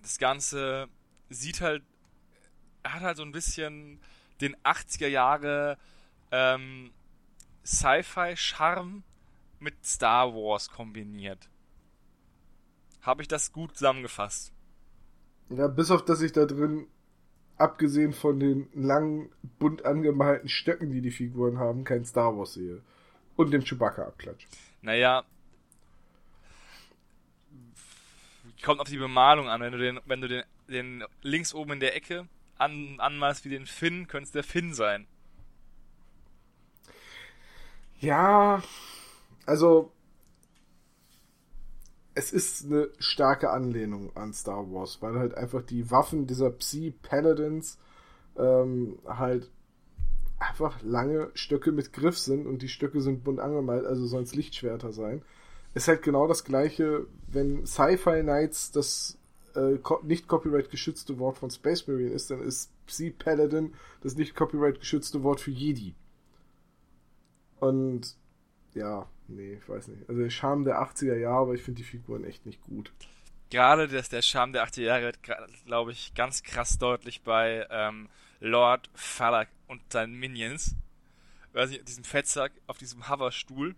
das 0.02 0.18
Ganze 0.18 0.88
sieht 1.30 1.62
halt 1.62 1.84
hat 2.94 3.02
halt 3.02 3.18
so 3.18 3.24
ein 3.24 3.32
bisschen 3.32 4.00
den 4.42 4.56
80er 4.58 5.08
Jahre 5.08 5.78
ähm, 6.32 6.92
Sci-Fi-Charme 7.66 9.04
mit 9.60 9.86
Star 9.86 10.34
Wars 10.34 10.70
kombiniert. 10.70 11.50
Habe 13.02 13.22
ich 13.22 13.28
das 13.28 13.52
gut 13.52 13.76
zusammengefasst? 13.76 14.52
Ja, 15.50 15.68
bis 15.68 15.92
auf 15.92 16.04
dass 16.06 16.22
ich 16.22 16.32
da 16.32 16.46
drin, 16.46 16.88
abgesehen 17.58 18.14
von 18.14 18.40
den 18.40 18.68
langen, 18.74 19.32
bunt 19.60 19.86
angemalten 19.86 20.50
Stöcken, 20.50 20.92
die 20.92 21.02
die 21.02 21.12
Figuren 21.12 21.60
haben, 21.60 21.84
kein 21.84 22.06
Star 22.06 22.36
Wars 22.38 22.54
sehe. 22.54 22.82
Und 23.36 23.52
dem 23.52 23.64
Chewbacca-Abklatsch. 23.64 24.48
Naja. 24.82 25.24
Kommt 28.64 28.80
auf 28.80 28.88
die 28.88 28.98
Bemalung 28.98 29.50
an. 29.50 29.62
Wenn 29.62 29.74
du 29.74 29.78
den, 29.78 30.00
wenn 30.06 30.22
du 30.22 30.28
den, 30.28 30.44
den 30.68 31.04
links 31.22 31.54
oben 31.54 31.74
in 31.74 31.80
der 31.80 31.96
Ecke 31.96 32.28
an, 32.58 32.96
anmalst 33.00 33.46
wie 33.46 33.50
den 33.50 33.66
Finn, 33.66 34.08
könnte 34.08 34.26
es 34.26 34.32
der 34.32 34.44
Finn 34.44 34.74
sein. 34.74 35.08
Ja, 38.00 38.62
also 39.46 39.92
es 42.14 42.32
ist 42.32 42.66
eine 42.66 42.90
starke 42.98 43.52
Anlehnung 43.52 44.16
an 44.16 44.34
Star 44.34 44.72
Wars, 44.72 45.02
weil 45.02 45.20
halt 45.20 45.36
einfach 45.36 45.62
die 45.62 45.92
Waffen 45.92 46.28
dieser 46.28 46.50
Psi-Paladins 46.50 47.78
ähm, 48.38 49.00
halt 49.06 49.52
einfach 50.40 50.82
lange 50.82 51.32
Stöcke 51.34 51.72
mit 51.72 51.94
Griff 51.94 52.18
sind 52.18 52.48
und 52.48 52.62
die 52.62 52.70
Stöcke 52.70 53.02
sind 53.02 53.24
bunt 53.24 53.40
angemalt, 53.40 53.86
also 53.86 54.06
sollen 54.06 54.24
es 54.24 54.36
Lichtschwerter 54.36 54.92
sein. 54.92 55.24
Ist 55.74 55.88
halt 55.88 56.04
genau 56.04 56.28
das 56.28 56.46
gleiche, 56.46 57.06
wenn 57.28 57.66
Sci-Fi 57.66 58.22
Knights 58.22 58.72
das 58.72 59.18
äh, 59.56 59.80
nicht 60.04 60.28
copyright 60.28 60.70
geschützte 60.70 61.20
Wort 61.20 61.38
von 61.38 61.50
Space 61.50 61.88
Marine 61.88 62.12
ist, 62.12 62.32
dann 62.32 62.42
ist 62.42 62.72
Psi 62.88 63.12
Paladin 63.12 63.74
das 64.02 64.16
nicht 64.16 64.36
copyright 64.36 64.80
geschützte 64.80 65.24
Wort 65.24 65.40
für 65.40 65.52
Jedi. 65.52 65.96
Und 67.60 68.16
ja, 68.74 69.08
nee, 69.28 69.54
ich 69.54 69.68
weiß 69.68 69.88
nicht. 69.88 70.08
Also 70.10 70.22
der 70.22 70.30
Charme 70.30 70.66
der 70.66 70.82
80er 70.82 71.16
Jahre, 71.16 71.42
aber 71.42 71.54
ich 71.54 71.64
finde 71.64 71.78
die 71.78 71.88
Figuren 71.88 72.24
echt 72.24 72.46
nicht 72.46 72.62
gut. 72.62 72.92
Gerade 73.50 73.88
das, 73.88 74.10
der 74.10 74.22
Charme 74.22 74.54
der 74.54 74.68
80er 74.68 74.82
Jahre 74.82 75.04
wird, 75.04 75.20
glaube 75.66 75.92
ich, 75.92 76.14
ganz 76.14 76.44
krass 76.44 76.78
deutlich 76.78 77.22
bei 77.22 77.66
ähm, 77.70 78.10
Lord 78.40 78.90
Falak 78.94 79.50
und 79.68 79.82
seinen 79.92 80.16
Minions. 80.16 80.76
Weiß 81.54 81.72
ich, 81.72 81.84
diesem 81.84 82.04
Fettsack 82.04 82.52
auf 82.68 82.78
diesem 82.78 83.08
Hoverstuhl. 83.10 83.76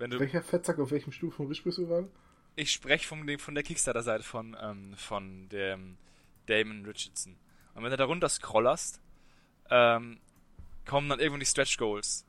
Welcher 0.00 0.42
Fettsack 0.42 0.78
auf 0.78 0.90
welchem 0.90 1.12
Stuhl 1.12 1.30
von 1.30 1.48
bist 1.48 1.64
du 1.64 1.86
gerade? 1.86 2.08
Ich 2.56 2.72
spreche 2.72 3.06
von, 3.06 3.38
von 3.38 3.54
der 3.54 3.64
Kickstarter-Seite 3.64 4.24
von, 4.24 4.56
ähm, 4.60 4.94
von 4.96 5.48
dem 5.50 5.98
Damon 6.46 6.84
Richardson. 6.84 7.36
Und 7.74 7.84
wenn 7.84 7.90
du 7.90 7.96
da 7.96 8.04
runter 8.04 8.28
scrollerst, 8.28 9.00
ähm, 9.70 10.18
kommen 10.86 11.08
dann 11.08 11.20
irgendwann 11.20 11.40
die 11.40 11.46
Stretch 11.46 11.76
Goals. 11.78 12.26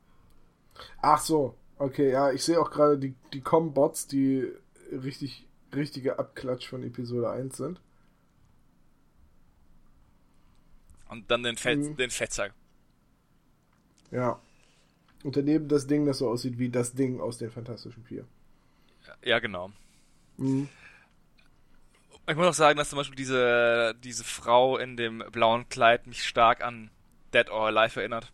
Ach 1.01 1.19
so, 1.19 1.57
okay, 1.77 2.11
ja, 2.11 2.31
ich 2.31 2.43
sehe 2.43 2.59
auch 2.59 2.71
gerade 2.71 2.97
die, 2.97 3.15
die 3.33 3.41
Com-Bots, 3.41 4.07
die 4.07 4.51
richtig, 4.91 5.47
richtige 5.73 6.19
Abklatsch 6.19 6.67
von 6.67 6.83
Episode 6.83 7.29
1 7.31 7.57
sind. 7.57 7.81
Und 11.09 11.29
dann 11.29 11.43
den, 11.43 11.57
Fett, 11.57 11.79
mhm. 11.79 11.97
den 11.97 12.09
Fettsack. 12.09 12.53
Ja. 14.11 14.39
Und 15.23 15.37
daneben 15.37 15.67
das 15.67 15.87
Ding, 15.87 16.05
das 16.05 16.19
so 16.19 16.29
aussieht 16.29 16.57
wie 16.57 16.69
das 16.69 16.93
Ding 16.93 17.19
aus 17.19 17.37
den 17.37 17.51
Fantastischen 17.51 18.03
Vier. 18.03 18.25
Ja, 19.23 19.39
genau. 19.39 19.71
Mhm. 20.37 20.67
Ich 22.27 22.35
muss 22.35 22.47
auch 22.47 22.53
sagen, 22.53 22.77
dass 22.77 22.89
zum 22.89 22.97
Beispiel 22.97 23.15
diese, 23.15 23.95
diese 24.03 24.23
Frau 24.23 24.77
in 24.77 24.95
dem 24.95 25.23
blauen 25.31 25.67
Kleid 25.69 26.07
mich 26.07 26.23
stark 26.23 26.63
an 26.63 26.89
Dead 27.33 27.49
or 27.49 27.67
Alive 27.67 27.99
erinnert. 27.99 28.31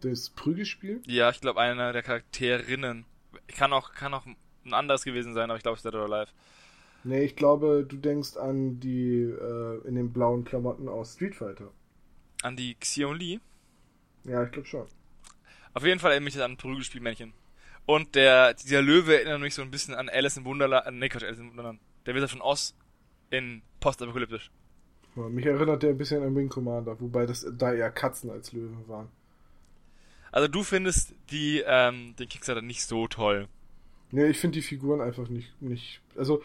Das 0.00 0.30
Prügelspiel? 0.30 1.00
Ja, 1.06 1.30
ich 1.30 1.40
glaube, 1.40 1.60
einer 1.60 1.92
der 1.92 2.02
Charakterinnen. 2.02 3.04
Kann 3.56 3.72
auch, 3.72 3.92
kann 3.94 4.12
auch 4.14 4.26
ein 4.26 4.74
anderes 4.74 5.04
gewesen 5.04 5.34
sein, 5.34 5.50
aber 5.50 5.56
ich 5.56 5.62
glaube, 5.62 5.76
es 5.78 5.84
ist 5.84 5.92
Dead 5.92 5.98
or 5.98 6.12
Alive. 6.12 6.32
Nee, 7.04 7.24
ich 7.24 7.36
glaube, 7.36 7.84
du 7.88 7.96
denkst 7.96 8.36
an 8.36 8.80
die 8.80 9.22
äh, 9.22 9.86
in 9.86 9.94
den 9.94 10.12
blauen 10.12 10.44
Klamotten 10.44 10.88
aus 10.88 11.14
Street 11.14 11.34
Fighter. 11.34 11.70
An 12.42 12.56
die 12.56 12.74
Xion 12.74 13.16
Li? 13.16 13.40
Ja, 14.24 14.44
ich 14.44 14.52
glaube 14.52 14.68
schon. 14.68 14.86
Auf 15.74 15.84
jeden 15.84 16.00
Fall 16.00 16.10
erinnert 16.10 16.24
mich 16.24 16.34
das 16.34 16.42
an 16.42 16.52
ein 16.52 16.56
Prügelspielmännchen. 16.56 17.32
Und 17.86 18.14
der, 18.14 18.54
dieser 18.54 18.82
Löwe 18.82 19.16
erinnert 19.16 19.40
mich 19.40 19.54
so 19.54 19.62
ein 19.62 19.70
bisschen 19.70 19.94
an 19.94 20.08
Alice 20.08 20.36
im 20.36 20.44
Wunderland, 20.44 20.86
äh, 20.86 20.90
nee, 20.90 21.08
Quatsch, 21.08 21.24
Alice 21.24 21.38
im 21.38 21.50
Wunderland. 21.50 21.80
Der 22.06 22.14
Wizard 22.14 22.30
von 22.30 22.40
Oz 22.40 22.74
in 23.30 23.62
Postapokalyptisch. 23.80 24.50
Ja, 25.16 25.28
mich 25.28 25.46
erinnert 25.46 25.82
der 25.82 25.90
ein 25.90 25.98
bisschen 25.98 26.22
an 26.22 26.34
Wing 26.36 26.48
Commander, 26.48 27.00
wobei 27.00 27.26
das 27.26 27.46
da 27.58 27.72
eher 27.72 27.90
Katzen 27.90 28.30
als 28.30 28.52
Löwen 28.52 28.86
waren. 28.88 29.08
Also 30.30 30.48
du 30.48 30.62
findest 30.62 31.14
die, 31.30 31.62
ähm, 31.66 32.14
den 32.18 32.28
Kickstarter 32.28 32.62
nicht 32.62 32.84
so 32.84 33.06
toll. 33.08 33.48
Nee, 34.10 34.26
ich 34.26 34.38
finde 34.38 34.54
die 34.54 34.62
Figuren 34.62 35.00
einfach 35.00 35.28
nicht, 35.28 35.60
nicht, 35.60 36.00
also 36.16 36.42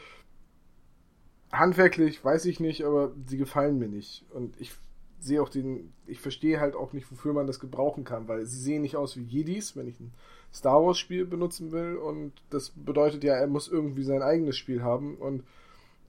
handwerklich 1.51 2.23
weiß 2.23 2.45
ich 2.45 2.59
nicht, 2.59 2.83
aber 2.83 3.13
sie 3.25 3.37
gefallen 3.37 3.79
mir 3.79 3.87
nicht. 3.87 4.23
Und 4.31 4.59
ich 4.59 4.73
sehe 5.19 5.41
auch 5.41 5.49
den, 5.49 5.93
ich 6.05 6.19
verstehe 6.19 6.59
halt 6.59 6.75
auch 6.75 6.93
nicht, 6.93 7.11
wofür 7.11 7.33
man 7.33 7.47
das 7.47 7.59
gebrauchen 7.59 8.03
kann, 8.03 8.27
weil 8.27 8.45
sie 8.45 8.59
sehen 8.59 8.81
nicht 8.81 8.95
aus 8.95 9.17
wie 9.17 9.23
Jedis, 9.23 9.75
wenn 9.75 9.87
ich 9.87 9.99
ein 9.99 10.13
Star 10.53 10.83
Wars 10.83 10.97
Spiel 10.97 11.25
benutzen 11.25 11.71
will 11.71 11.95
und 11.95 12.33
das 12.49 12.71
bedeutet 12.75 13.23
ja, 13.23 13.35
er 13.35 13.47
muss 13.47 13.67
irgendwie 13.67 14.03
sein 14.03 14.21
eigenes 14.21 14.57
Spiel 14.57 14.83
haben 14.83 15.15
und 15.15 15.43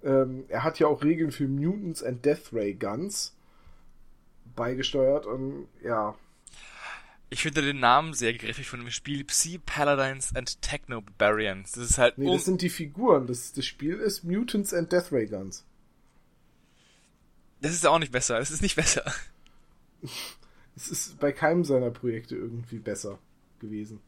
ähm, 0.04 0.44
er 0.48 0.62
hat 0.62 0.78
ja 0.78 0.86
auch 0.86 1.02
Regeln 1.02 1.32
für 1.32 1.48
Mutants 1.48 2.02
and 2.02 2.24
Death 2.24 2.52
Ray 2.52 2.74
Guns 2.74 3.34
beigesteuert 4.54 5.26
und 5.26 5.68
ja. 5.82 6.14
Ich 7.30 7.42
finde 7.42 7.62
den 7.62 7.80
Namen 7.80 8.14
sehr 8.14 8.32
griffig 8.32 8.68
von 8.68 8.80
dem 8.80 8.90
Spiel 8.90 9.24
Psi 9.24 9.58
Paladins 9.58 10.34
and 10.34 10.62
Techno 10.62 11.02
Barbarians. 11.02 11.72
Das 11.72 11.90
ist 11.90 11.98
halt. 11.98 12.16
Nee, 12.16 12.32
das 12.32 12.46
sind 12.46 12.62
die 12.62 12.70
Figuren. 12.70 13.26
Das, 13.26 13.52
das 13.52 13.66
Spiel 13.66 13.96
ist 13.98 14.24
Mutants 14.24 14.72
and 14.72 14.90
Death 14.90 15.12
Ray 15.12 15.26
Guns. 15.26 15.66
Das 17.60 17.72
ist 17.72 17.86
auch 17.86 17.98
nicht 17.98 18.12
besser. 18.12 18.38
Es 18.38 18.50
ist 18.50 18.62
nicht 18.62 18.76
besser. 18.76 19.04
es 20.76 20.88
ist 20.88 21.18
bei 21.18 21.32
keinem 21.32 21.64
seiner 21.64 21.90
Projekte 21.90 22.36
irgendwie 22.36 22.78
besser 22.78 23.18
gewesen. 23.60 24.00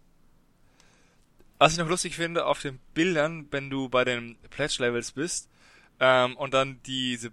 Was 1.59 1.73
ich 1.73 1.79
noch 1.79 1.89
lustig 1.89 2.17
finde, 2.17 2.47
auf 2.47 2.61
den 2.61 2.79
Bildern, 2.95 3.47
wenn 3.51 3.69
du 3.69 3.89
bei 3.89 4.05
den 4.05 4.37
Pledge-Levels 4.51 5.13
bist, 5.13 5.51
ähm, 5.99 6.37
und 6.37 6.55
dann 6.55 6.81
diese 6.87 7.33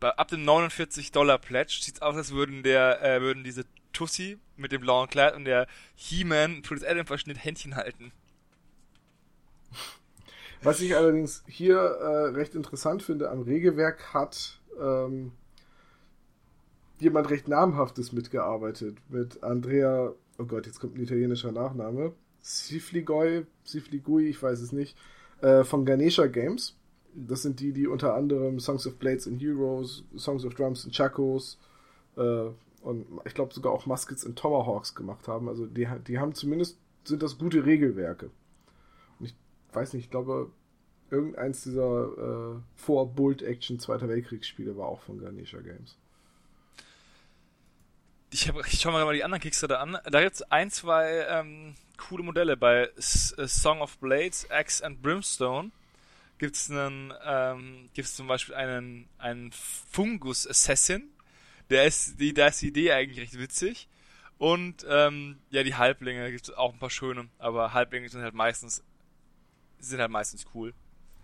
ab 0.00 0.28
dem 0.28 0.44
49 0.44 1.12
Dollar 1.12 1.38
Pledge 1.38 1.78
sieht's 1.80 2.02
aus, 2.02 2.14
als 2.14 2.32
würden 2.32 2.62
der 2.62 3.02
äh, 3.02 3.22
würden 3.22 3.42
diese 3.42 3.64
Tussi 3.94 4.38
mit 4.56 4.72
dem 4.72 4.82
blauen 4.82 5.08
Kleid 5.08 5.34
und 5.34 5.46
der 5.46 5.66
He-Man 5.94 6.60
Prince 6.60 6.86
Adam 6.86 7.06
Verschnitt 7.06 7.42
Händchen 7.42 7.76
halten. 7.76 8.12
Was 10.62 10.80
ich 10.80 10.96
allerdings 10.96 11.42
hier 11.46 11.76
äh, 11.76 12.26
recht 12.34 12.54
interessant 12.54 13.02
finde, 13.02 13.30
am 13.30 13.42
Regelwerk 13.42 14.12
hat 14.14 14.60
ähm, 14.80 15.32
jemand 16.98 17.30
recht 17.30 17.48
namhaftes 17.48 18.12
mitgearbeitet 18.12 18.98
mit 19.08 19.42
Andrea, 19.42 20.12
oh 20.38 20.44
Gott, 20.44 20.66
jetzt 20.66 20.80
kommt 20.80 20.96
ein 20.96 21.02
italienischer 21.02 21.52
Nachname, 21.52 22.12
Sifligoi, 22.40 23.46
Sifligui, 23.64 24.28
ich 24.28 24.42
weiß 24.42 24.60
es 24.60 24.72
nicht, 24.72 24.96
äh, 25.40 25.64
von 25.64 25.84
Ganesha 25.84 26.26
Games. 26.26 26.76
Das 27.14 27.42
sind 27.42 27.60
die, 27.60 27.72
die 27.72 27.86
unter 27.86 28.14
anderem 28.14 28.58
Songs 28.58 28.86
of 28.86 28.96
Blades 28.96 29.26
and 29.26 29.40
Heroes, 29.40 30.04
Songs 30.16 30.44
of 30.44 30.54
Drums 30.54 30.84
and 30.84 30.94
Chacos 30.94 31.58
äh, 32.16 32.48
und 32.82 33.06
ich 33.24 33.34
glaube 33.34 33.54
sogar 33.54 33.72
auch 33.72 33.86
Muskets 33.86 34.26
and 34.26 34.38
Tomahawks 34.38 34.94
gemacht 34.94 35.26
haben. 35.26 35.48
Also 35.48 35.66
die, 35.66 35.88
die 36.06 36.18
haben 36.18 36.34
zumindest, 36.34 36.78
sind 37.04 37.22
das 37.22 37.38
gute 37.38 37.64
Regelwerke. 37.64 38.30
Und 39.18 39.26
ich 39.26 39.34
weiß 39.72 39.94
nicht, 39.94 40.04
ich 40.04 40.10
glaube, 40.10 40.50
irgendeins 41.10 41.62
dieser 41.62 42.56
äh, 42.56 42.60
Vor-Bolt-Action 42.76 43.78
Zweiter 43.78 44.08
Weltkriegsspiele 44.08 44.76
war 44.76 44.86
auch 44.86 45.00
von 45.02 45.20
Ganesha 45.20 45.58
Games. 45.58 45.96
Ich, 48.30 48.48
hab, 48.48 48.66
ich 48.66 48.80
schau 48.80 48.90
mal 48.90 49.14
die 49.14 49.22
anderen 49.22 49.42
Kickstarter 49.42 49.80
an. 49.80 49.96
Da 50.10 50.22
gibt's 50.22 50.42
ein, 50.42 50.70
zwei 50.70 51.26
ähm, 51.28 51.74
coole 51.96 52.24
Modelle. 52.24 52.56
Bei 52.56 52.90
S 52.96 53.32
äh, 53.38 53.46
Song 53.46 53.80
of 53.80 53.98
Blades, 53.98 54.50
Axe 54.50 54.84
and 54.84 55.00
Brimstone 55.02 55.70
gibt's 56.38 56.68
einen, 56.70 57.12
ähm, 57.24 57.88
zum 57.94 58.26
Beispiel 58.26 58.56
einen, 58.56 59.08
einen 59.18 59.52
Fungus 59.52 60.48
Assassin. 60.48 61.10
Der 61.70 61.84
ist, 61.84 62.20
die, 62.20 62.34
da 62.34 62.48
ist 62.48 62.60
die 62.60 62.68
Idee 62.68 62.92
eigentlich 62.92 63.20
recht 63.20 63.38
witzig. 63.38 63.88
Und 64.38 64.84
ähm, 64.88 65.38
ja, 65.50 65.62
die 65.62 65.76
Halblinge 65.76 66.30
gibt's 66.32 66.50
auch 66.50 66.72
ein 66.72 66.78
paar 66.80 66.90
schöne, 66.90 67.28
aber 67.38 67.72
Halblinge 67.72 68.08
sind 68.08 68.22
halt 68.22 68.34
meistens 68.34 68.82
sind 69.78 70.00
halt 70.00 70.10
meistens 70.10 70.44
cool. 70.54 70.74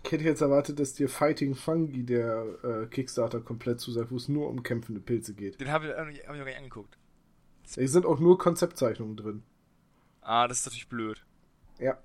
Ich 0.03 0.11
hätte 0.11 0.23
jetzt 0.23 0.41
erwartet, 0.41 0.79
dass 0.79 0.93
dir 0.93 1.07
Fighting 1.09 1.55
Fungi 1.55 2.03
der 2.03 2.45
äh, 2.63 2.85
Kickstarter 2.87 3.39
komplett 3.39 3.79
zusagt, 3.79 4.11
wo 4.11 4.15
es 4.15 4.27
nur 4.27 4.49
um 4.49 4.63
kämpfende 4.63 4.99
Pilze 4.99 5.33
geht. 5.33 5.59
Den 5.59 5.71
habe 5.71 5.87
ich, 5.87 5.93
hab 5.95 6.09
ich 6.09 6.27
noch 6.27 6.35
gar 6.35 6.45
nicht 6.45 6.57
angeguckt. 6.57 6.97
Da 7.75 7.87
sind 7.87 8.05
auch 8.05 8.19
nur 8.19 8.37
Konzeptzeichnungen 8.37 9.15
drin. 9.15 9.43
Ah, 10.21 10.47
das 10.47 10.59
ist 10.59 10.65
natürlich 10.65 10.89
blöd. 10.89 11.23
Ja. 11.79 11.97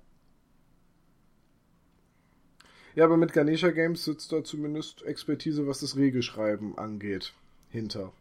Ja, 2.95 3.05
aber 3.05 3.17
mit 3.17 3.33
Ganesha 3.33 3.69
Games 3.71 4.05
sitzt 4.05 4.31
da 4.31 4.43
zumindest 4.43 5.03
Expertise, 5.03 5.67
was 5.67 5.81
das 5.81 5.97
Regelschreiben 5.97 6.77
angeht, 6.77 7.33
hinter. 7.69 8.11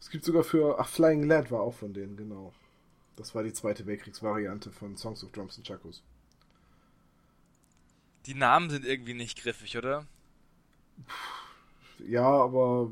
Es 0.00 0.10
gibt 0.10 0.24
sogar 0.24 0.44
für. 0.44 0.78
Ach, 0.78 0.88
Flying 0.88 1.24
Lad 1.24 1.50
war 1.50 1.60
auch 1.60 1.74
von 1.74 1.92
denen, 1.92 2.16
genau. 2.16 2.52
Das 3.16 3.34
war 3.34 3.42
die 3.42 3.52
zweite 3.52 3.86
Weltkriegsvariante 3.86 4.70
von 4.70 4.96
Songs 4.96 5.24
of 5.24 5.32
Drums 5.32 5.56
and 5.56 5.66
Chacos. 5.66 6.02
Die 8.26 8.34
Namen 8.34 8.70
sind 8.70 8.84
irgendwie 8.84 9.14
nicht 9.14 9.42
griffig, 9.42 9.76
oder? 9.76 10.06
Ja, 12.06 12.26
aber 12.26 12.90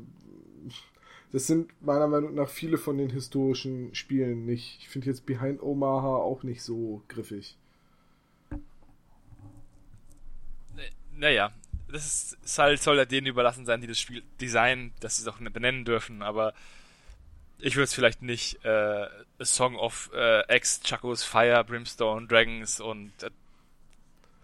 das 1.31 1.47
sind 1.47 1.71
meiner 1.81 2.07
Meinung 2.07 2.35
nach 2.35 2.49
viele 2.49 2.77
von 2.77 2.97
den 2.97 3.09
historischen 3.09 3.95
Spielen 3.95 4.45
nicht. 4.45 4.79
Ich 4.79 4.89
finde 4.89 5.07
jetzt 5.07 5.25
Behind 5.25 5.61
Omaha 5.61 6.17
auch 6.17 6.43
nicht 6.43 6.61
so 6.61 7.01
griffig. 7.07 7.55
Naja, 11.15 11.51
das 11.91 12.35
ist, 12.43 12.59
halt, 12.59 12.81
soll 12.81 12.97
ja 12.97 13.05
denen 13.05 13.27
überlassen 13.27 13.65
sein, 13.65 13.81
die 13.81 13.87
das 13.87 13.99
Spiel 13.99 14.23
designen, 14.39 14.91
dass 14.99 15.17
sie 15.17 15.21
es 15.21 15.27
auch 15.27 15.37
benennen 15.37 15.85
dürfen, 15.85 16.21
aber 16.21 16.53
ich 17.59 17.75
würde 17.75 17.83
es 17.83 17.93
vielleicht 17.93 18.21
nicht 18.23 18.63
äh, 18.65 19.07
A 19.39 19.45
Song 19.45 19.75
of 19.75 20.09
äh, 20.13 20.55
X, 20.55 20.81
Chacos, 20.83 21.23
Fire, 21.23 21.63
Brimstone, 21.63 22.27
Dragons 22.27 22.79
und 22.79 23.11
äh, 23.21 23.29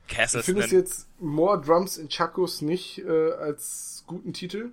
Castles. 0.07 0.45
Du 0.45 0.53
findest 0.53 0.71
jetzt 0.71 1.07
More 1.19 1.61
Drums 1.61 1.97
in 1.97 2.09
Chacos 2.09 2.61
nicht 2.61 2.99
äh, 2.99 3.31
als 3.33 4.03
guten 4.07 4.33
Titel? 4.33 4.71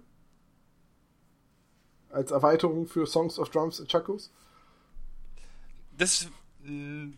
Als 2.11 2.31
Erweiterung 2.31 2.86
für 2.86 3.06
Songs 3.06 3.39
of 3.39 3.51
Drums 3.51 3.81
in 3.81 3.89
Chacos? 3.89 4.31
Das 5.97 6.28
mh, 6.62 6.70
mm, 6.70 7.15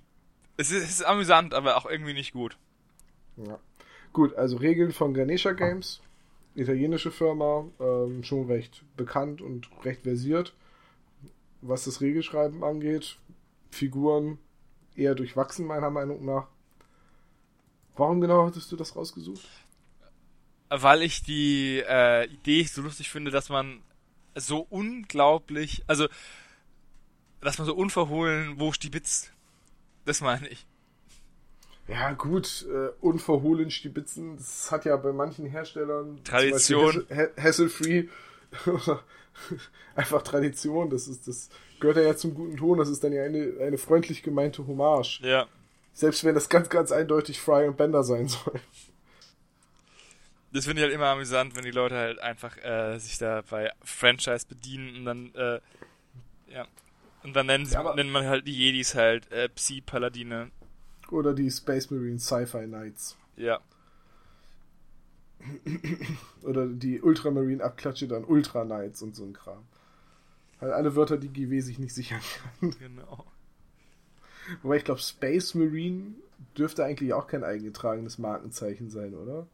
es 0.56 0.70
ist, 0.70 0.84
es 0.84 0.90
ist 0.90 1.04
amüsant, 1.04 1.54
aber 1.54 1.76
auch 1.76 1.86
irgendwie 1.86 2.14
nicht 2.14 2.32
gut. 2.32 2.56
Ja. 3.36 3.58
Gut, 4.12 4.34
also 4.34 4.56
Regeln 4.56 4.92
von 4.92 5.12
Ganesha 5.12 5.52
Games, 5.52 6.00
italienische 6.54 7.10
Firma, 7.10 7.66
ähm, 7.78 8.22
schon 8.22 8.46
recht 8.46 8.82
bekannt 8.96 9.42
und 9.42 9.68
recht 9.84 10.02
versiert, 10.02 10.54
was 11.60 11.84
das 11.84 12.00
Regelschreiben 12.00 12.64
angeht. 12.64 13.18
Figuren 13.70 14.38
eher 14.94 15.14
durchwachsen, 15.14 15.66
meiner 15.66 15.90
Meinung 15.90 16.24
nach. 16.24 16.48
Warum 17.96 18.20
genau 18.20 18.46
hattest 18.46 18.70
du 18.70 18.76
das 18.76 18.94
rausgesucht? 18.94 19.46
Weil 20.68 21.02
ich 21.02 21.22
die 21.22 21.82
äh, 21.86 22.26
Idee 22.26 22.64
so 22.64 22.82
lustig 22.82 23.10
finde, 23.10 23.30
dass 23.30 23.48
man 23.48 23.82
so 24.34 24.66
unglaublich, 24.68 25.82
also 25.86 26.08
dass 27.40 27.58
man 27.58 27.66
so 27.66 27.74
unverhohlen 27.74 28.58
wo 28.58 28.72
stibitzt. 28.72 29.32
Das 30.04 30.20
meine 30.20 30.48
ich. 30.48 30.66
Ja, 31.88 32.12
gut, 32.12 32.66
äh, 32.68 32.88
unverhohlen 33.00 33.70
stibitzen, 33.70 34.36
das 34.36 34.70
hat 34.72 34.84
ja 34.84 34.96
bei 34.96 35.12
manchen 35.12 35.46
Herstellern 35.46 36.22
Tradition. 36.24 37.06
Hassel-free 37.36 38.08
einfach 39.94 40.22
Tradition, 40.22 40.90
das 40.90 41.06
ist 41.06 41.28
das 41.28 41.48
gehört 41.78 41.98
ja 41.98 42.16
zum 42.16 42.34
guten 42.34 42.56
Ton, 42.56 42.78
das 42.78 42.88
ist 42.88 43.04
dann 43.04 43.12
ja 43.12 43.22
eine, 43.22 43.54
eine 43.60 43.78
freundlich 43.78 44.22
gemeinte 44.22 44.66
Hommage. 44.66 45.20
Ja. 45.22 45.46
Selbst 45.96 46.24
wenn 46.24 46.34
das 46.34 46.50
ganz, 46.50 46.68
ganz 46.68 46.92
eindeutig 46.92 47.40
Fry 47.40 47.66
und 47.66 47.78
Bender 47.78 48.04
sein 48.04 48.28
soll. 48.28 48.60
Das 50.52 50.66
finde 50.66 50.82
ich 50.82 50.84
halt 50.84 50.94
immer 50.94 51.06
amüsant, 51.06 51.56
wenn 51.56 51.64
die 51.64 51.70
Leute 51.70 51.94
halt 51.96 52.18
einfach 52.18 52.54
äh, 52.62 52.98
sich 52.98 53.16
da 53.16 53.42
bei 53.48 53.72
Franchise 53.82 54.44
bedienen 54.46 54.94
und 54.94 55.04
dann, 55.06 55.34
äh, 55.34 55.60
ja. 56.52 56.66
Und 57.22 57.34
dann 57.34 57.46
nennen, 57.46 57.64
sie, 57.64 57.72
ja, 57.72 57.94
nennt 57.94 58.10
man 58.10 58.26
halt 58.26 58.46
die 58.46 58.52
Jedis 58.52 58.94
halt 58.94 59.32
äh, 59.32 59.48
Psi-Paladine. 59.48 60.50
Oder 61.10 61.32
die 61.32 61.50
Space 61.50 61.90
Marine 61.90 62.18
Sci-Fi 62.18 62.66
Knights. 62.66 63.16
Ja. 63.36 63.60
Oder 66.42 66.66
die 66.66 67.00
Ultramarine 67.00 67.64
Abklatsche 67.64 68.06
dann 68.06 68.24
Ultra 68.24 68.66
Knights 68.66 69.00
und 69.00 69.16
so 69.16 69.24
ein 69.24 69.32
Kram. 69.32 69.64
Halt 70.60 70.74
alle 70.74 70.94
Wörter, 70.94 71.16
die 71.16 71.32
GW 71.32 71.58
sich 71.60 71.78
nicht 71.78 71.94
sichern 71.94 72.20
kann. 72.60 72.76
Genau. 72.78 73.24
Wobei 74.62 74.76
ich 74.76 74.84
glaube, 74.84 75.00
Space 75.00 75.54
Marine 75.54 76.14
dürfte 76.56 76.84
eigentlich 76.84 77.12
auch 77.12 77.26
kein 77.26 77.44
eingetragenes 77.44 78.18
Markenzeichen 78.18 78.90
sein, 78.90 79.14
oder? 79.14 79.46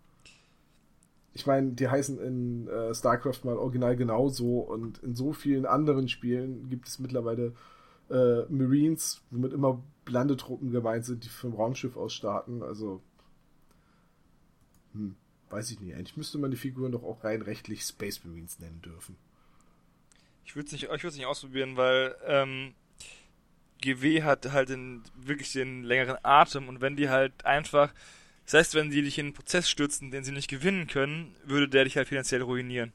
Ich 1.35 1.47
meine, 1.47 1.73
die 1.73 1.89
heißen 1.89 2.21
in 2.21 2.69
äh, 2.69 2.95
StarCraft 2.95 3.45
mal 3.45 3.57
original 3.57 3.97
genauso 3.97 4.61
und 4.61 5.03
in 5.03 5.15
so 5.15 5.33
vielen 5.33 5.65
anderen 5.65 6.09
Spielen 6.09 6.69
gibt 6.69 6.89
es 6.89 6.99
mittlerweile 6.99 7.55
äh, 8.11 8.43
Marines, 8.51 9.23
womit 9.31 9.53
immer 9.53 9.83
Landetruppen 10.07 10.71
gemeint 10.71 11.07
sind, 11.07 11.25
die 11.25 11.29
vom 11.29 11.55
Raumschiff 11.55 11.97
aus 11.97 12.13
starten. 12.13 12.63
Also, 12.63 13.01
hm, 14.93 15.15
weiß 15.49 15.71
ich 15.71 15.81
nicht. 15.81 15.95
Eigentlich 15.95 16.19
müsste 16.19 16.39
man 16.39 16.51
die 16.51 16.57
Figuren 16.59 16.93
doch 16.93 17.03
auch 17.03 17.25
rein 17.25 17.41
rechtlich 17.41 17.83
Space 17.83 18.23
Marines 18.25 18.59
nennen 18.59 18.83
dürfen. 18.83 19.17
Ich 20.45 20.55
würde 20.55 20.67
es 20.67 20.73
nicht, 20.73 20.91
nicht 20.91 21.27
ausprobieren, 21.27 21.77
weil 21.77 22.15
ähm, 22.27 22.75
GW 23.83 24.23
hat 24.23 24.51
halt 24.53 24.71
den, 24.71 25.03
wirklich 25.15 25.53
den 25.53 25.83
längeren 25.85 26.17
Atem 26.23 26.69
und 26.69 26.81
wenn 26.81 26.97
die 26.97 27.11
halt 27.11 27.45
einfach, 27.45 27.93
das 28.45 28.55
heißt, 28.55 28.75
wenn 28.75 28.91
die 28.91 29.03
dich 29.03 29.19
in 29.19 29.27
einen 29.27 29.35
Prozess 29.35 29.69
stürzen, 29.69 30.11
den 30.11 30.25
sie 30.25 30.33
nicht 30.33 30.49
gewinnen 30.49 30.87
können, 30.87 31.37
würde 31.45 31.69
der 31.69 31.85
dich 31.85 31.97
halt 31.97 32.09
finanziell 32.09 32.43
ruinieren. 32.43 32.93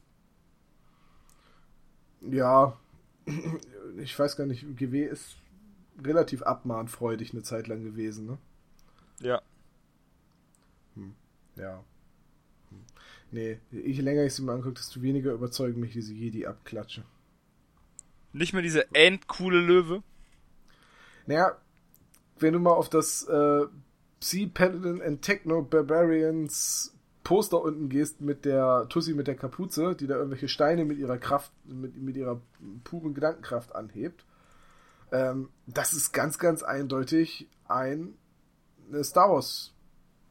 Ja, 2.22 2.78
ich 3.98 4.18
weiß 4.18 4.36
gar 4.36 4.48
nicht, 4.48 4.66
GW 4.76 5.04
ist 5.04 5.38
relativ 6.04 6.42
abmahnfreudig 6.42 7.34
eine 7.34 7.44
Zeit 7.44 7.68
lang 7.68 7.84
gewesen, 7.84 8.26
ne? 8.26 8.38
Ja. 9.20 9.42
Hm. 10.96 11.16
Ja. 11.56 11.84
Hm. 12.70 12.82
Nee, 13.32 13.60
je 13.72 14.02
länger 14.02 14.24
ich 14.24 14.34
sie 14.34 14.44
mir 14.44 14.54
angucke, 14.54 14.76
desto 14.76 15.02
weniger 15.02 15.34
überzeugen 15.34 15.80
mich 15.80 15.94
diese 15.94 16.14
Jedi 16.14 16.46
abklatsche. 16.46 17.04
Nicht 18.34 18.54
mehr 18.54 18.62
diese 18.62 18.94
endcoole 18.94 19.60
Löwe? 19.60 20.04
Naja, 21.28 21.58
wenn 22.40 22.54
du 22.54 22.60
mal 22.60 22.72
auf 22.72 22.90
das 22.90 23.24
äh, 23.28 23.66
Sea 24.20 24.50
Paladin 24.52 25.02
and 25.02 25.22
Techno 25.22 25.62
Barbarians 25.62 26.94
Poster 27.24 27.62
unten 27.62 27.90
gehst 27.90 28.22
mit 28.22 28.46
der 28.46 28.88
Tussi 28.88 29.14
mit 29.14 29.28
der 29.28 29.36
Kapuze, 29.36 29.96
die 29.96 30.08
da 30.08 30.16
irgendwelche 30.16 30.48
Steine 30.48 30.86
mit 30.86 30.98
ihrer 30.98 31.18
Kraft, 31.18 31.52
mit, 31.66 31.98
mit 31.98 32.16
ihrer 32.16 32.40
puren 32.86 33.14
Gedankenkraft 33.14 33.76
anhebt, 33.76 34.26
ähm, 35.12 35.50
das 35.66 35.92
ist 35.92 36.14
ganz, 36.14 36.40
ganz 36.40 36.64
eindeutig 36.64 37.50
ein 37.68 38.14
Star 39.04 39.30
Wars 39.30 39.74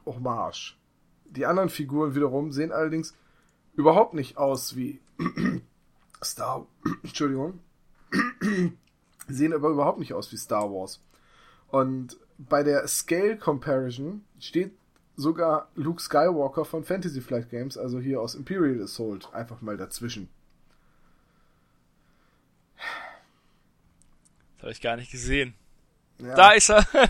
Hommage. 0.06 0.78
Die 1.26 1.44
anderen 1.44 1.68
Figuren 1.68 2.14
wiederum 2.14 2.50
sehen 2.52 2.72
allerdings 2.72 3.14
überhaupt 3.74 4.14
nicht 4.14 4.38
aus 4.38 4.74
wie 4.74 5.00
Star, 6.24 6.66
Entschuldigung, 7.02 7.60
sehen 9.28 9.52
aber 9.52 9.70
überhaupt 9.70 9.98
nicht 9.98 10.14
aus 10.14 10.30
wie 10.32 10.36
Star 10.36 10.70
Wars. 10.70 11.00
Und 11.68 12.16
bei 12.38 12.62
der 12.62 12.86
Scale 12.86 13.36
Comparison 13.36 14.24
steht 14.38 14.72
sogar 15.16 15.70
Luke 15.74 16.00
Skywalker 16.00 16.64
von 16.64 16.84
Fantasy 16.84 17.20
Flight 17.20 17.50
Games, 17.50 17.78
also 17.78 17.98
hier 17.98 18.20
aus 18.20 18.34
Imperial 18.34 18.82
Assault, 18.82 19.32
einfach 19.32 19.62
mal 19.62 19.76
dazwischen. 19.76 20.28
Das 24.56 24.62
habe 24.62 24.72
ich 24.72 24.80
gar 24.80 24.96
nicht 24.96 25.10
gesehen. 25.10 25.54
Ja. 26.18 26.34
Da 26.34 26.50
ist 26.52 26.70
er. 26.70 26.86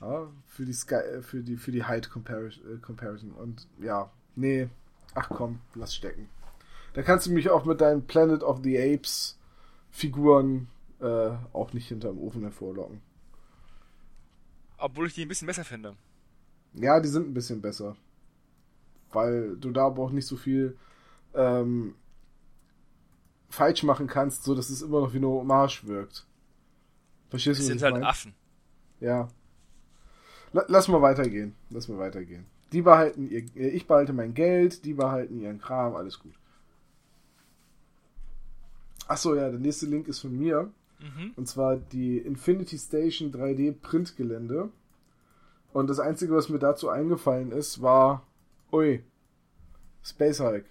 ja, 0.00 0.28
für 0.48 0.64
die 0.64 0.72
Sky, 0.72 0.94
äh, 0.94 1.22
für 1.22 1.42
die 1.42 1.56
für 1.56 1.72
die 1.72 1.84
Height 1.84 2.10
Comparison, 2.10 2.62
äh, 2.74 2.78
Comparison 2.78 3.32
und 3.32 3.66
ja, 3.80 4.10
nee, 4.34 4.68
ach 5.14 5.28
komm, 5.28 5.60
lass 5.74 5.94
stecken. 5.94 6.28
Da 6.94 7.02
kannst 7.02 7.26
du 7.26 7.32
mich 7.32 7.50
auch 7.50 7.64
mit 7.64 7.80
deinen 7.80 8.06
Planet 8.06 8.42
of 8.42 8.60
the 8.62 8.78
Apes 8.78 9.38
Figuren 9.92 10.68
äh, 11.00 11.30
auch 11.52 11.72
nicht 11.72 11.86
hinterm 11.88 12.18
Ofen 12.18 12.42
hervorlocken. 12.42 13.00
Obwohl 14.78 15.06
ich 15.06 15.14
die 15.14 15.22
ein 15.22 15.28
bisschen 15.28 15.46
besser 15.46 15.64
finde. 15.64 15.94
Ja, 16.74 16.98
die 16.98 17.08
sind 17.08 17.28
ein 17.28 17.34
bisschen 17.34 17.60
besser. 17.60 17.94
Weil 19.12 19.56
du 19.56 19.70
da 19.70 19.86
aber 19.86 20.02
auch 20.02 20.10
nicht 20.10 20.26
so 20.26 20.36
viel 20.36 20.76
ähm, 21.34 21.94
falsch 23.50 23.82
machen 23.82 24.06
kannst, 24.06 24.44
so 24.44 24.54
dass 24.54 24.70
es 24.70 24.82
immer 24.82 25.00
noch 25.00 25.12
wie 25.12 25.18
eine 25.18 25.28
Hommage 25.28 25.86
wirkt. 25.86 26.26
Verstehst 27.28 27.60
du? 27.60 27.62
Das 27.62 27.66
sind 27.68 27.82
halt 27.82 27.94
mein? 27.94 28.04
Affen. 28.04 28.34
Ja. 29.00 29.28
lass 30.52 30.88
mal 30.88 31.02
weitergehen. 31.02 31.54
Lass 31.70 31.88
mal 31.88 31.98
weitergehen. 31.98 32.46
Die 32.72 32.80
behalten 32.82 33.28
ihr, 33.28 33.44
ich 33.54 33.86
behalte 33.86 34.14
mein 34.14 34.32
Geld, 34.32 34.86
die 34.86 34.94
behalten 34.94 35.38
ihren 35.38 35.60
Kram, 35.60 35.94
alles 35.94 36.18
gut. 36.18 36.34
Achso, 39.12 39.34
ja, 39.34 39.50
der 39.50 39.60
nächste 39.60 39.84
Link 39.84 40.08
ist 40.08 40.20
von 40.20 40.34
mir. 40.34 40.72
Mhm. 40.98 41.32
Und 41.36 41.46
zwar 41.46 41.76
die 41.76 42.16
Infinity 42.16 42.78
Station 42.78 43.30
3D 43.30 43.72
Printgelände. 43.72 44.70
Und 45.74 45.90
das 45.90 46.00
Einzige, 46.00 46.34
was 46.34 46.48
mir 46.48 46.58
dazu 46.58 46.88
eingefallen 46.88 47.52
ist, 47.52 47.82
war, 47.82 48.26
ui, 48.72 49.04
Space 50.02 50.40
Hike. 50.40 50.64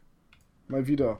Mal 0.67 0.87
wieder. 0.87 1.19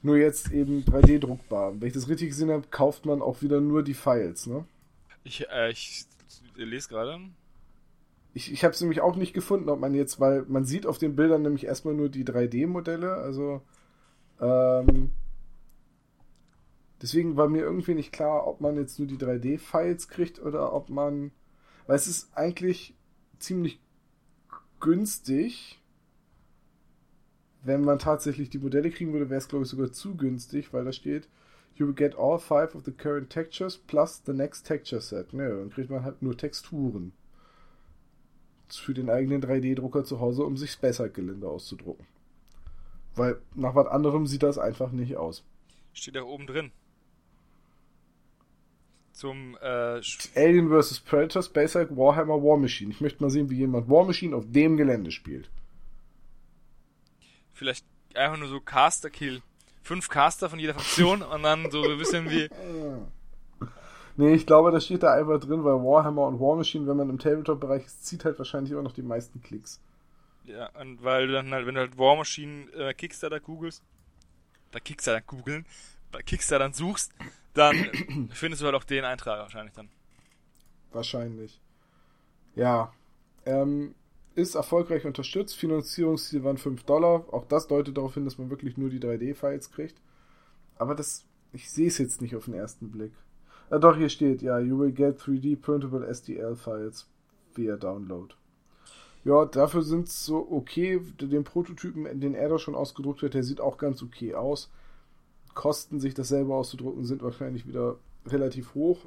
Nur 0.00 0.16
jetzt 0.16 0.52
eben 0.52 0.84
3D 0.84 1.18
druckbar. 1.18 1.78
Wenn 1.78 1.88
ich 1.88 1.92
das 1.92 2.08
richtig 2.08 2.30
gesehen 2.30 2.50
habe, 2.50 2.66
kauft 2.70 3.04
man 3.04 3.20
auch 3.20 3.42
wieder 3.42 3.60
nur 3.60 3.82
die 3.82 3.92
Files, 3.92 4.46
ne? 4.46 4.64
Ich, 5.22 5.46
äh, 5.50 5.70
ich 5.70 6.06
lese 6.56 6.88
gerade. 6.88 7.20
Ich, 8.32 8.50
ich 8.50 8.64
habe 8.64 8.72
es 8.72 8.80
nämlich 8.80 9.02
auch 9.02 9.16
nicht 9.16 9.34
gefunden, 9.34 9.68
ob 9.68 9.80
man 9.80 9.92
jetzt, 9.92 10.18
weil 10.18 10.46
man 10.48 10.64
sieht 10.64 10.86
auf 10.86 10.96
den 10.96 11.14
Bildern 11.14 11.42
nämlich 11.42 11.66
erstmal 11.66 11.92
nur 11.92 12.08
die 12.08 12.24
3D-Modelle, 12.24 13.12
also 13.12 13.60
ähm, 14.40 15.10
deswegen 17.02 17.36
war 17.36 17.48
mir 17.48 17.62
irgendwie 17.62 17.94
nicht 17.94 18.12
klar, 18.12 18.46
ob 18.46 18.60
man 18.60 18.76
jetzt 18.76 18.98
nur 18.98 19.08
die 19.08 19.18
3D-Files 19.18 20.08
kriegt 20.08 20.40
oder 20.40 20.72
ob 20.72 20.90
man. 20.90 21.32
Weil 21.86 21.96
es 21.96 22.06
ist 22.06 22.36
eigentlich 22.36 22.94
ziemlich 23.38 23.80
günstig. 24.80 25.80
Wenn 27.62 27.82
man 27.82 27.98
tatsächlich 27.98 28.50
die 28.50 28.58
Modelle 28.58 28.90
kriegen 28.90 29.12
würde, 29.12 29.30
wäre 29.30 29.38
es, 29.38 29.48
glaube 29.48 29.64
ich, 29.64 29.70
sogar 29.70 29.90
zu 29.90 30.16
günstig, 30.16 30.72
weil 30.72 30.84
da 30.84 30.92
steht, 30.92 31.28
you 31.74 31.86
will 31.86 31.94
get 31.94 32.16
all 32.16 32.38
five 32.38 32.74
of 32.74 32.84
the 32.84 32.92
current 32.92 33.30
textures 33.30 33.76
plus 33.76 34.22
the 34.24 34.32
next 34.32 34.66
texture 34.66 35.00
set. 35.00 35.32
Ne, 35.32 35.48
dann 35.48 35.70
kriegt 35.70 35.90
man 35.90 36.04
halt 36.04 36.22
nur 36.22 36.36
Texturen. 36.36 37.12
Für 38.68 38.94
den 38.94 39.08
eigenen 39.08 39.42
3D-Drucker 39.42 40.04
zu 40.04 40.20
Hause, 40.20 40.44
um 40.44 40.56
sich 40.56 40.72
Space 40.72 41.02
Gelände 41.12 41.48
auszudrucken. 41.48 42.06
Weil 43.18 43.40
nach 43.54 43.74
was 43.74 43.86
anderem 43.88 44.26
sieht 44.26 44.42
das 44.42 44.58
einfach 44.58 44.92
nicht 44.92 45.16
aus. 45.16 45.44
Steht 45.92 46.14
da 46.14 46.22
oben 46.22 46.46
drin. 46.46 46.70
Zum 49.12 49.56
äh, 49.60 50.00
Alien 50.36 50.68
vs. 50.70 51.00
Predator, 51.00 51.42
SpaceX, 51.42 51.96
Warhammer, 51.96 52.40
War 52.42 52.56
Machine. 52.56 52.92
Ich 52.92 53.00
möchte 53.00 53.20
mal 53.22 53.30
sehen, 53.30 53.50
wie 53.50 53.56
jemand 53.56 53.90
War 53.90 54.04
Machine 54.04 54.36
auf 54.36 54.44
dem 54.46 54.76
Gelände 54.76 55.10
spielt. 55.10 55.50
Vielleicht 57.52 57.84
einfach 58.14 58.38
nur 58.38 58.48
so 58.48 58.60
Caster-Kill. 58.60 59.42
Fünf 59.82 60.08
Caster 60.08 60.48
von 60.48 60.60
jeder 60.60 60.74
Fraktion 60.74 61.22
und 61.22 61.42
dann 61.42 61.70
so 61.70 61.82
ein 61.82 61.98
bisschen 61.98 62.30
wie. 62.30 62.48
Nee, 64.20 64.34
ich 64.34 64.46
glaube, 64.46 64.72
das 64.72 64.84
steht 64.84 65.04
da 65.04 65.14
einfach 65.14 65.38
drin, 65.38 65.62
weil 65.62 65.74
Warhammer 65.74 66.26
und 66.26 66.40
War 66.40 66.56
Machine, 66.56 66.88
wenn 66.88 66.96
man 66.96 67.08
im 67.08 67.20
Tabletop-Bereich 67.20 67.86
ist, 67.86 68.04
zieht 68.04 68.24
halt 68.24 68.36
wahrscheinlich 68.36 68.72
immer 68.72 68.82
noch 68.82 68.92
die 68.92 69.02
meisten 69.02 69.40
Klicks. 69.40 69.80
Ja, 70.48 70.70
und 70.80 71.02
weil 71.02 71.26
du 71.26 71.34
dann 71.34 71.52
halt, 71.52 71.66
wenn 71.66 71.74
du 71.74 71.80
halt 71.80 71.98
War 71.98 72.16
Machine 72.16 72.70
äh, 72.72 72.94
Kickstarter 72.94 73.38
googelst, 73.38 73.82
bei 74.72 74.80
Kickstarter 74.80 75.20
googeln, 75.20 75.66
bei 76.10 76.22
Kickstarter 76.22 76.64
dann 76.64 76.72
suchst, 76.72 77.12
dann 77.52 77.76
findest 78.32 78.62
du 78.62 78.66
halt 78.66 78.74
auch 78.74 78.84
den 78.84 79.04
Eintrag 79.04 79.38
wahrscheinlich 79.38 79.74
dann. 79.74 79.90
Wahrscheinlich. 80.90 81.60
Ja. 82.54 82.92
Ähm, 83.44 83.94
ist 84.34 84.54
erfolgreich 84.54 85.04
unterstützt. 85.04 85.56
Finanzierungsziel 85.56 86.44
waren 86.44 86.56
5 86.56 86.84
Dollar. 86.84 87.26
Auch 87.32 87.44
das 87.44 87.66
deutet 87.66 87.96
darauf 87.96 88.14
hin, 88.14 88.24
dass 88.24 88.38
man 88.38 88.48
wirklich 88.48 88.76
nur 88.78 88.88
die 88.88 89.00
3D-Files 89.00 89.70
kriegt. 89.70 90.00
Aber 90.76 90.94
das, 90.94 91.26
ich 91.52 91.70
sehe 91.70 91.88
es 91.88 91.98
jetzt 91.98 92.22
nicht 92.22 92.36
auf 92.36 92.46
den 92.46 92.54
ersten 92.54 92.90
Blick. 92.90 93.12
Ah, 93.68 93.78
doch, 93.78 93.96
hier 93.96 94.08
steht, 94.08 94.40
ja, 94.40 94.58
you 94.58 94.78
will 94.78 94.92
get 94.92 95.20
3D 95.20 95.60
printable 95.60 96.14
STL 96.14 96.56
Files 96.56 97.06
via 97.54 97.76
Download. 97.76 98.34
Ja, 99.28 99.44
dafür 99.44 99.82
sind 99.82 100.08
es 100.08 100.24
so 100.24 100.48
okay. 100.50 101.02
Den 101.20 101.44
Prototypen, 101.44 102.18
den 102.18 102.34
er 102.34 102.48
da 102.48 102.58
schon 102.58 102.74
ausgedruckt 102.74 103.22
hat, 103.22 103.34
der 103.34 103.42
sieht 103.42 103.60
auch 103.60 103.76
ganz 103.76 104.02
okay 104.02 104.34
aus. 104.34 104.70
Kosten, 105.52 106.00
sich 106.00 106.14
das 106.14 106.28
selber 106.28 106.54
auszudrucken, 106.54 107.04
sind 107.04 107.20
wahrscheinlich 107.20 107.66
wieder 107.66 107.96
relativ 108.24 108.74
hoch. 108.74 109.04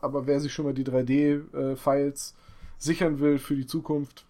Aber 0.00 0.28
wer 0.28 0.38
sich 0.38 0.52
schon 0.52 0.64
mal 0.64 0.74
die 0.74 0.84
3D-Files 0.84 2.30
äh, 2.30 2.34
sichern 2.78 3.18
will 3.18 3.40
für 3.40 3.56
die 3.56 3.66
Zukunft, 3.66 4.26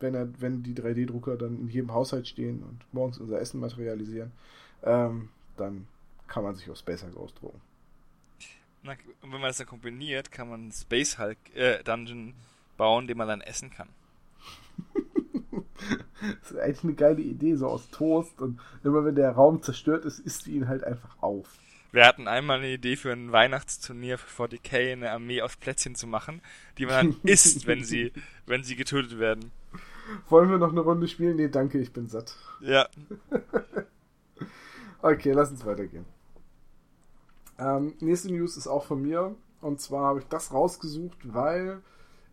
wenn, 0.00 0.14
er, 0.14 0.28
wenn 0.40 0.64
die 0.64 0.74
3D-Drucker 0.74 1.36
dann 1.36 1.60
in 1.60 1.68
jedem 1.68 1.94
Haushalt 1.94 2.26
stehen 2.26 2.64
und 2.64 2.80
morgens 2.92 3.18
unser 3.18 3.40
Essen 3.40 3.60
materialisieren, 3.60 4.32
ähm, 4.82 5.28
dann 5.56 5.86
kann 6.26 6.42
man 6.42 6.56
sich 6.56 6.68
auf 6.68 6.78
SpaceX 6.78 7.16
ausdrucken. 7.16 7.60
Na, 8.82 8.96
und 9.22 9.30
wenn 9.32 9.40
man 9.40 9.50
das 9.50 9.58
dann 9.58 9.68
kombiniert, 9.68 10.32
kann 10.32 10.48
man 10.48 10.72
Space 10.72 11.16
Hulk 11.16 11.38
äh, 11.54 11.84
Dungeon 11.84 12.34
bauen, 12.76 13.06
den 13.06 13.16
man 13.16 13.28
dann 13.28 13.40
essen 13.40 13.70
kann. 13.70 13.88
das 16.40 16.50
ist 16.50 16.58
eigentlich 16.58 16.84
eine 16.84 16.94
geile 16.94 17.20
Idee, 17.22 17.54
so 17.54 17.66
aus 17.66 17.90
Toast 17.90 18.40
und 18.40 18.60
immer 18.84 19.04
wenn 19.04 19.14
der 19.14 19.32
Raum 19.32 19.62
zerstört 19.62 20.04
ist, 20.04 20.18
isst 20.18 20.46
du 20.46 20.50
ihn 20.50 20.68
halt 20.68 20.84
einfach 20.84 21.20
auf. 21.20 21.58
Wir 21.90 22.04
hatten 22.04 22.28
einmal 22.28 22.58
eine 22.58 22.68
Idee 22.68 22.96
für 22.96 23.12
ein 23.12 23.32
Weihnachtsturnier 23.32 24.18
für 24.18 24.44
40k 24.44 24.92
eine 24.92 25.10
Armee 25.10 25.40
aus 25.40 25.56
Plätzchen 25.56 25.94
zu 25.94 26.06
machen, 26.06 26.42
die 26.76 26.86
man 26.86 27.12
dann 27.12 27.20
isst, 27.22 27.66
wenn 27.66 27.82
sie, 27.82 28.12
wenn 28.46 28.62
sie 28.62 28.76
getötet 28.76 29.18
werden. 29.18 29.52
Wollen 30.28 30.50
wir 30.50 30.58
noch 30.58 30.72
eine 30.72 30.80
Runde 30.80 31.08
spielen? 31.08 31.36
Nee, 31.36 31.48
danke, 31.48 31.78
ich 31.78 31.92
bin 31.92 32.08
satt. 32.08 32.36
Ja. 32.60 32.88
okay, 35.02 35.32
lass 35.32 35.50
uns 35.50 35.64
weitergehen. 35.64 36.04
Ähm, 37.58 37.94
nächste 38.00 38.32
News 38.32 38.56
ist 38.56 38.68
auch 38.68 38.84
von 38.84 39.02
mir. 39.02 39.34
Und 39.60 39.80
zwar 39.80 40.06
habe 40.06 40.20
ich 40.20 40.26
das 40.26 40.52
rausgesucht, 40.52 41.18
weil 41.24 41.82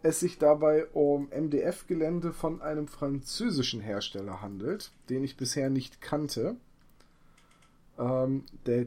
es 0.05 0.19
sich 0.19 0.37
dabei 0.37 0.85
um 0.93 1.29
MDF-Gelände 1.29 2.31
von 2.31 2.61
einem 2.61 2.87
französischen 2.87 3.81
Hersteller 3.81 4.41
handelt, 4.41 4.91
den 5.09 5.23
ich 5.23 5.35
bisher 5.35 5.69
nicht 5.71 5.99
kannte. 5.99 6.55
Ähm, 7.97 8.43
der 8.67 8.85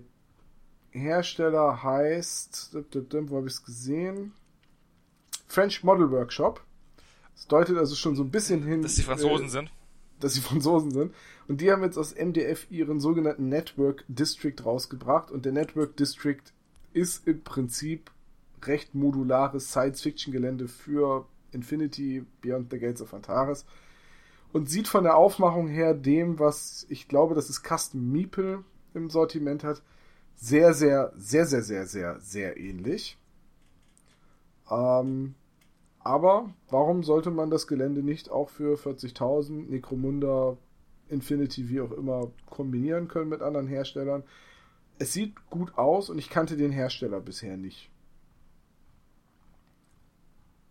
Hersteller 0.91 1.83
heißt, 1.83 2.73
wo 2.73 3.37
habe 3.37 3.49
ich 3.49 3.55
es 3.55 3.65
gesehen? 3.65 4.33
French 5.49 5.83
Model 5.83 6.11
Workshop. 6.13 6.63
Das 7.35 7.49
deutet 7.49 7.77
also 7.77 7.97
schon 7.97 8.15
so 8.15 8.23
ein 8.23 8.31
bisschen 8.31 8.63
hin. 8.63 8.83
Dass 8.83 8.95
die 8.95 9.03
Franzosen 9.03 9.47
äh, 9.47 9.51
sind. 9.51 9.73
Dass 10.21 10.35
die 10.35 10.41
Franzosen 10.41 10.93
sind. 10.93 11.15
Und 11.49 11.61
die 11.61 11.73
haben 11.73 11.83
jetzt 11.83 11.99
aus 11.99 12.15
MDF 12.15 12.71
ihren 12.71 13.01
sogenannten 13.01 13.49
Network 13.49 14.05
District 14.07 14.57
rausgebracht. 14.65 15.33
Und 15.33 15.45
der 15.45 15.53
Network 15.53 15.97
District 15.97 16.43
ist 16.93 17.27
im 17.27 17.43
Prinzip 17.43 18.11
recht 18.67 18.95
modulares 18.95 19.71
Science-Fiction-Gelände 19.71 20.69
für 20.69 21.27
Infinity 21.53 22.25
Beyond 22.41 22.71
the 22.71 22.79
Gates 22.79 23.03
of 23.03 23.15
Antares. 23.15 23.65
Und 24.53 24.69
sieht 24.69 24.89
von 24.89 25.05
der 25.05 25.17
Aufmachung 25.17 25.69
her 25.69 25.95
dem, 25.95 26.39
was 26.39 26.87
ich 26.89 27.09
glaube, 27.09 27.35
dass 27.35 27.51
es 27.51 27.63
Custom 27.63 28.11
Meeple 28.11 28.65
im 28.95 29.11
Sortiment 29.11 29.63
hat, 29.63 29.83
sehr, 30.35 30.73
sehr, 30.73 31.13
sehr, 31.17 31.47
sehr, 31.47 31.63
sehr, 31.63 31.87
sehr, 31.87 32.21
sehr 32.21 32.57
ähnlich. 32.57 33.19
Ähm, 34.71 35.35
aber 36.01 36.55
warum 36.71 37.03
sollte 37.03 37.31
man 37.31 37.51
das 37.51 37.67
Gelände 37.67 38.03
nicht 38.03 38.31
auch 38.31 38.49
für 38.49 38.77
40.000 38.77 39.69
Necromunda 39.69 40.57
Infinity, 41.09 41.69
wie 41.69 41.81
auch 41.81 41.93
immer, 41.93 42.31
kombinieren 42.47 43.09
können 43.09 43.31
mit 43.31 43.43
anderen 43.43 43.67
Herstellern. 43.67 44.23
Es 44.99 45.13
sieht 45.13 45.35
gut 45.51 45.77
aus 45.77 46.11
und 46.11 46.19
ich 46.19 46.31
kannte 46.31 46.57
den 46.57 46.73
Hersteller 46.73 47.21
bisher 47.21 47.57
nicht. 47.57 47.91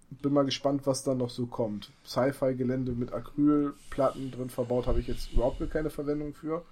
Bin 0.10 0.34
mal 0.34 0.46
gespannt, 0.46 0.82
was 0.86 1.04
dann 1.04 1.18
noch 1.18 1.30
so 1.30 1.46
kommt. 1.46 1.92
Sci-Fi-Gelände 2.06 2.94
mit 2.94 3.12
Acrylplatten 3.14 4.32
drin 4.32 4.50
verbaut 4.50 4.88
habe 4.88 5.00
ich 5.00 5.08
jetzt 5.08 5.34
überhaupt 5.34 5.60
keine 5.70 5.90
Verwendung 5.90 6.34
für. 6.34 6.64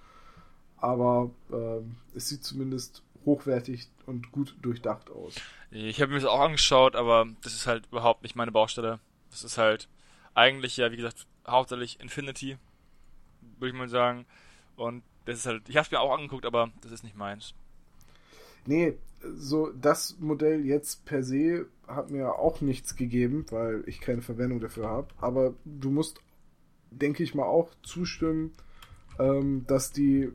Aber 0.78 1.30
äh, 1.50 1.80
es 2.16 2.28
sieht 2.28 2.44
zumindest 2.44 3.02
hochwertig 3.24 3.88
und 4.06 4.32
gut 4.32 4.56
durchdacht 4.62 5.10
aus. 5.10 5.34
Ich 5.70 6.00
habe 6.00 6.12
mir 6.12 6.20
das 6.20 6.28
auch 6.28 6.40
angeschaut, 6.40 6.96
aber 6.96 7.26
das 7.42 7.54
ist 7.54 7.66
halt 7.66 7.86
überhaupt 7.88 8.22
nicht 8.22 8.36
meine 8.36 8.52
Baustelle. 8.52 9.00
Das 9.30 9.44
ist 9.44 9.58
halt 9.58 9.88
eigentlich 10.34 10.76
ja, 10.76 10.90
wie 10.92 10.96
gesagt, 10.96 11.26
hauptsächlich 11.46 12.00
Infinity 12.00 12.56
würde 13.58 13.68
ich 13.68 13.78
mal 13.78 13.88
sagen. 13.88 14.26
Und 14.76 15.02
das 15.24 15.38
ist 15.38 15.46
halt, 15.46 15.68
ich 15.68 15.76
habe 15.76 15.84
es 15.84 15.90
mir 15.90 16.00
auch 16.00 16.14
angeguckt, 16.14 16.46
aber 16.46 16.70
das 16.82 16.92
ist 16.92 17.04
nicht 17.04 17.16
meins. 17.16 17.54
Nee, 18.66 18.94
so 19.34 19.70
das 19.72 20.16
Modell 20.18 20.64
jetzt 20.64 21.04
per 21.04 21.22
se 21.22 21.66
hat 21.86 22.10
mir 22.10 22.34
auch 22.38 22.60
nichts 22.60 22.96
gegeben, 22.96 23.46
weil 23.50 23.84
ich 23.86 24.00
keine 24.00 24.22
Verwendung 24.22 24.60
dafür 24.60 24.88
habe. 24.88 25.08
Aber 25.18 25.54
du 25.64 25.90
musst, 25.90 26.20
denke 26.90 27.22
ich 27.22 27.34
mal, 27.34 27.44
auch 27.44 27.70
zustimmen, 27.82 28.52
ähm, 29.18 29.64
dass 29.66 29.92
die 29.92 30.32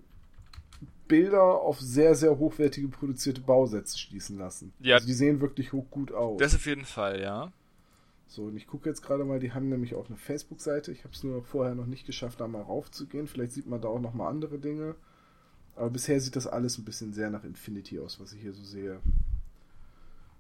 Bilder 1.08 1.44
auf 1.44 1.80
sehr, 1.80 2.16
sehr 2.16 2.38
hochwertige 2.38 2.88
produzierte 2.88 3.42
Bausätze 3.42 4.00
schließen 4.00 4.38
lassen. 4.38 4.74
Ja. 4.80 4.96
Also 4.96 5.08
die 5.08 5.14
sehen 5.14 5.42
wirklich 5.42 5.74
hoch 5.74 5.86
gut 5.92 6.14
aus. 6.14 6.40
Das 6.40 6.56
auf 6.56 6.66
jeden 6.66 6.86
Fall, 6.86 7.22
ja. 7.22 7.52
So, 8.28 8.44
und 8.44 8.56
ich 8.56 8.66
gucke 8.66 8.88
jetzt 8.88 9.02
gerade 9.02 9.26
mal, 9.26 9.42
die 9.42 9.52
haben 9.52 9.68
nämlich 9.68 9.94
auch 9.94 10.08
eine 10.08 10.16
Facebook-Seite. 10.16 10.94
Ich 10.94 11.04
habe 11.04 11.14
es 11.14 11.22
nur 11.22 11.44
vorher 11.44 11.76
noch 11.76 11.86
nicht 11.86 12.06
geschafft, 12.06 12.40
da 12.40 12.48
mal 12.48 12.62
raufzugehen. 12.62 13.28
Vielleicht 13.28 13.52
sieht 13.52 13.68
man 13.68 13.82
da 13.82 13.90
auch 13.90 14.00
noch 14.00 14.14
mal 14.14 14.30
andere 14.30 14.58
Dinge. 14.58 14.96
Aber 15.76 15.90
bisher 15.90 16.20
sieht 16.20 16.36
das 16.36 16.48
alles 16.48 16.78
ein 16.78 16.86
bisschen 16.86 17.14
sehr 17.14 17.30
nach 17.30 17.44
Infinity 17.44 18.00
aus, 18.00 18.20
was 18.20 18.34
ich 18.34 18.42
hier 18.42 18.54
so 18.54 18.64
sehe. 18.64 19.00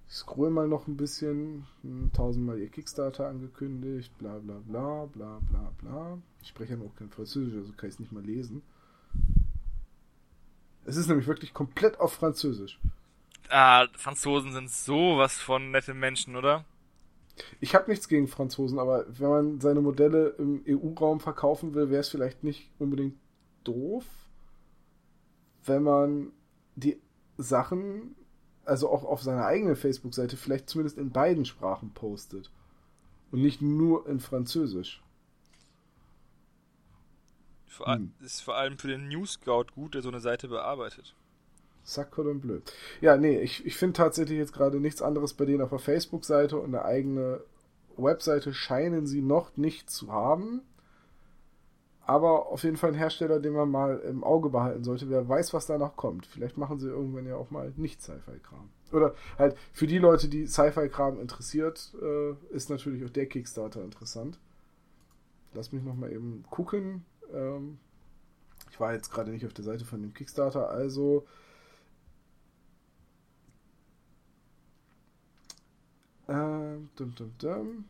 Ich 0.07 0.15
scroll 0.15 0.49
mal 0.49 0.67
noch 0.67 0.87
ein 0.87 0.97
bisschen. 0.97 1.65
Hm, 1.83 2.11
tausendmal 2.13 2.59
ihr 2.59 2.69
Kickstarter 2.69 3.27
angekündigt. 3.27 4.11
Bla 4.17 4.39
bla 4.39 4.59
bla 4.67 5.05
bla 5.05 5.39
bla 5.49 5.71
bla. 5.81 6.17
Ich 6.41 6.49
spreche 6.49 6.73
ja 6.73 6.77
noch 6.77 6.95
kein 6.95 7.09
Französisch, 7.09 7.55
also 7.55 7.71
kann 7.73 7.89
ich 7.89 7.95
es 7.95 7.99
nicht 7.99 8.11
mal 8.11 8.23
lesen. 8.23 8.61
Es 10.83 10.97
ist 10.97 11.07
nämlich 11.07 11.27
wirklich 11.27 11.53
komplett 11.53 11.99
auf 11.99 12.13
Französisch. 12.13 12.79
Ah, 13.49 13.87
Franzosen 13.95 14.53
sind 14.53 14.69
sowas 14.69 15.37
von 15.37 15.71
nette 15.71 15.93
Menschen, 15.93 16.35
oder? 16.35 16.65
Ich 17.59 17.75
habe 17.75 17.89
nichts 17.89 18.07
gegen 18.07 18.27
Franzosen, 18.27 18.79
aber 18.79 19.05
wenn 19.07 19.29
man 19.29 19.61
seine 19.61 19.81
Modelle 19.81 20.35
im 20.37 20.63
EU-Raum 20.67 21.19
verkaufen 21.19 21.73
will, 21.73 21.89
wäre 21.89 22.01
es 22.01 22.09
vielleicht 22.09 22.43
nicht 22.43 22.69
unbedingt 22.79 23.15
doof, 23.63 24.05
wenn 25.65 25.83
man 25.83 26.31
die 26.75 26.99
Sachen, 27.37 28.15
also 28.65 28.89
auch 28.89 29.03
auf 29.03 29.21
seiner 29.21 29.45
eigenen 29.45 29.75
Facebook-Seite, 29.75 30.37
vielleicht 30.37 30.69
zumindest 30.69 30.97
in 30.97 31.11
beiden 31.11 31.45
Sprachen 31.45 31.93
postet. 31.93 32.51
Und 33.31 33.41
nicht 33.41 33.61
nur 33.61 34.07
in 34.07 34.19
Französisch. 34.19 35.01
Vor 37.65 37.87
hm. 37.87 38.11
Ist 38.19 38.41
vor 38.41 38.55
allem 38.55 38.77
für 38.77 38.89
den 38.89 39.07
News 39.07 39.33
Scout 39.33 39.67
gut, 39.73 39.95
der 39.95 40.01
so 40.01 40.09
eine 40.09 40.19
Seite 40.19 40.49
bearbeitet. 40.49 41.15
Sacre 41.83 42.35
blöd. 42.35 42.71
Ja, 42.99 43.17
nee, 43.17 43.39
ich, 43.39 43.65
ich 43.65 43.75
finde 43.75 43.93
tatsächlich 43.93 44.37
jetzt 44.37 44.53
gerade 44.53 44.79
nichts 44.79 45.01
anderes 45.01 45.33
bei 45.33 45.45
denen 45.45 45.61
auf 45.61 45.69
der 45.69 45.79
Facebook-Seite 45.79 46.57
und 46.57 46.75
eine 46.75 46.85
eigene 46.85 47.41
Webseite 47.97 48.53
scheinen 48.53 49.07
sie 49.07 49.21
noch 49.21 49.57
nicht 49.57 49.89
zu 49.89 50.11
haben 50.11 50.61
aber 52.05 52.47
auf 52.47 52.63
jeden 52.63 52.77
Fall 52.77 52.91
ein 52.91 52.95
Hersteller, 52.95 53.39
den 53.39 53.53
man 53.53 53.69
mal 53.69 53.99
im 53.99 54.23
Auge 54.23 54.49
behalten 54.49 54.83
sollte. 54.83 55.09
Wer 55.09 55.27
weiß, 55.27 55.53
was 55.53 55.67
danach 55.67 55.95
kommt. 55.95 56.25
Vielleicht 56.25 56.57
machen 56.57 56.79
sie 56.79 56.87
irgendwann 56.87 57.27
ja 57.27 57.35
auch 57.35 57.51
mal 57.51 57.71
nicht 57.77 58.01
Sci-Fi-Kram. 58.01 58.69
Oder 58.91 59.15
halt 59.37 59.55
für 59.71 59.87
die 59.87 59.99
Leute, 59.99 60.27
die 60.27 60.47
Sci-Fi-Kram 60.47 61.19
interessiert, 61.19 61.93
äh, 62.01 62.33
ist 62.53 62.69
natürlich 62.69 63.05
auch 63.05 63.09
der 63.09 63.27
Kickstarter 63.27 63.83
interessant. 63.83 64.39
Lass 65.53 65.71
mich 65.71 65.83
nochmal 65.83 66.11
eben 66.11 66.43
gucken. 66.49 67.05
Ähm, 67.33 67.77
ich 68.69 68.79
war 68.79 68.93
jetzt 68.93 69.11
gerade 69.11 69.31
nicht 69.31 69.45
auf 69.45 69.53
der 69.53 69.65
Seite 69.65 69.85
von 69.85 70.01
dem 70.01 70.13
Kickstarter, 70.13 70.69
also. 70.69 71.25
Ähm, 76.27 76.89
dum, 76.95 77.13
dum, 77.15 77.31
dum. 77.37 77.85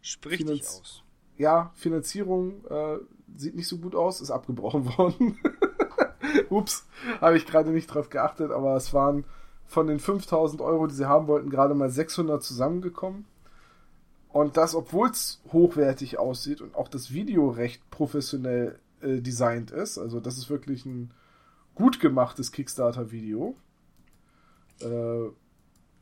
Sprich 0.00 0.38
Finanz 0.38 0.58
dich 0.58 0.68
aus. 0.68 1.02
Ja, 1.36 1.70
Finanzierung 1.74 2.64
äh, 2.66 2.98
sieht 3.36 3.54
nicht 3.54 3.68
so 3.68 3.78
gut 3.78 3.94
aus, 3.94 4.20
ist 4.20 4.30
abgebrochen 4.30 4.86
worden. 4.98 5.38
Ups, 6.50 6.86
habe 7.20 7.36
ich 7.36 7.46
gerade 7.46 7.70
nicht 7.70 7.86
drauf 7.86 8.10
geachtet, 8.10 8.50
aber 8.50 8.76
es 8.76 8.92
waren 8.92 9.24
von 9.66 9.86
den 9.86 9.98
5000 9.98 10.60
Euro, 10.60 10.86
die 10.86 10.94
sie 10.94 11.08
haben 11.08 11.26
wollten, 11.26 11.50
gerade 11.50 11.74
mal 11.74 11.90
600 11.90 12.42
zusammengekommen. 12.42 13.24
Und 14.28 14.56
das, 14.56 14.74
obwohl 14.74 15.08
es 15.08 15.40
hochwertig 15.52 16.18
aussieht 16.18 16.60
und 16.60 16.74
auch 16.74 16.88
das 16.88 17.12
Video 17.12 17.48
recht 17.48 17.88
professionell 17.90 18.78
äh, 19.00 19.20
designt 19.20 19.70
ist. 19.70 19.98
Also 19.98 20.20
das 20.20 20.36
ist 20.36 20.50
wirklich 20.50 20.84
ein 20.84 21.10
gut 21.74 22.00
gemachtes 22.00 22.52
Kickstarter-Video. 22.52 23.56
Äh, 24.80 25.30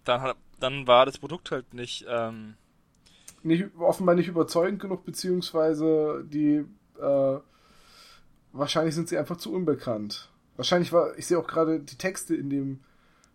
Dann, 0.05 0.21
hat, 0.21 0.37
dann 0.59 0.87
war 0.87 1.07
das 1.07 1.19
Produkt 1.19 1.51
halt 1.53 1.75
nicht. 1.75 2.07
Ähm, 2.09 2.55
nicht, 3.43 3.67
offenbar 3.79 4.15
nicht 4.15 4.29
überzeugend 4.29 4.81
genug, 4.81 5.05
beziehungsweise 5.05 6.25
die 6.27 6.65
äh, 7.01 7.39
wahrscheinlich 8.53 8.95
sind 8.95 9.09
sie 9.09 9.19
einfach 9.19 9.37
zu 9.37 9.53
unbekannt. 9.53 10.31
Wahrscheinlich 10.57 10.93
war, 10.93 11.17
ich 11.19 11.27
sehe 11.27 11.39
auch 11.39 11.47
gerade, 11.47 11.81
die 11.81 11.97
Texte 11.97 12.35
in 12.35 12.51
dem 12.51 12.81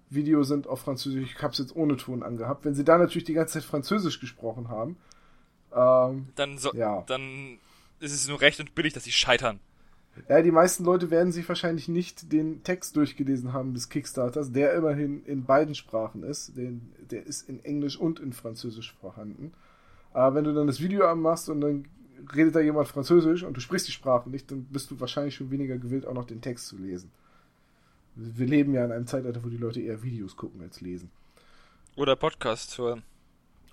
Video 0.10 0.44
sind 0.44 0.68
auf 0.68 0.82
Französisch, 0.82 1.32
ich 1.36 1.42
habe 1.44 1.54
es 1.54 1.60
jetzt 1.60 1.76
ohne 1.76 1.98
Ton 1.98 2.24
angehabt. 2.24 2.66
Wenn 2.66 2.74
sie 2.76 2.84
da 2.86 2.98
natürlich 2.98 3.26
die 3.26 3.34
ganze 3.34 3.54
Zeit 3.56 3.64
Französisch 3.64 4.20
gesprochen 4.20 4.70
haben, 4.70 4.98
ähm, 5.76 6.30
dann, 6.36 6.58
so, 6.58 6.74
Ja. 6.74 7.04
dann 7.08 7.60
ist 8.00 8.14
es 8.14 8.28
nur 8.28 8.42
recht 8.42 8.60
und 8.60 8.74
billig, 8.74 8.94
dass 8.94 9.04
sie 9.04 9.12
scheitern. 9.12 9.60
ja, 10.28 10.42
die 10.42 10.52
meisten 10.52 10.84
Leute 10.84 11.12
werden 11.12 11.32
sich 11.32 11.48
wahrscheinlich 11.48 11.88
nicht 11.88 12.32
den 12.32 12.64
Text 12.64 12.96
durchgelesen 12.96 13.54
haben 13.54 13.74
des 13.74 13.90
Kickstarters, 13.90 14.52
der 14.52 14.74
immerhin 14.74 15.24
in 15.26 15.46
beiden 15.46 15.76
Sprachen 15.76 16.24
ist. 16.24 16.58
Den, 16.58 16.92
der 17.12 17.26
ist 17.26 17.48
in 17.48 17.64
Englisch 17.64 17.98
und 17.98 18.20
in 18.20 18.34
Französisch 18.34 18.96
vorhanden. 19.00 19.54
Aber 20.12 20.36
wenn 20.36 20.44
du 20.46 20.54
dann 20.54 20.66
das 20.68 20.80
Video 20.82 21.06
anmachst 21.08 21.50
und 21.50 21.62
dann 21.62 21.86
redet 22.36 22.56
da 22.56 22.60
jemand 22.60 22.88
Französisch 22.88 23.44
und 23.44 23.56
du 23.56 23.62
sprichst 23.62 23.88
die 23.88 23.92
Sprache 23.92 24.30
nicht, 24.30 24.52
dann 24.52 24.66
bist 24.66 24.92
du 24.92 25.00
wahrscheinlich 25.00 25.36
schon 25.36 25.52
weniger 25.52 25.78
gewillt, 25.78 26.06
auch 26.06 26.14
noch 26.14 26.26
den 26.26 26.42
Text 26.42 26.68
zu 26.68 26.78
lesen. 26.78 27.12
Wir 28.16 28.48
leben 28.48 28.74
ja 28.74 28.84
in 28.86 28.92
einem 28.92 29.08
Zeitalter, 29.08 29.44
wo 29.44 29.50
die 29.50 29.58
Leute 29.58 29.82
eher 29.82 30.04
Videos 30.04 30.36
gucken 30.36 30.62
als 30.62 30.82
lesen. 30.82 31.10
Oder 31.96 32.16
Podcast 32.16 32.78
hören. 32.78 33.04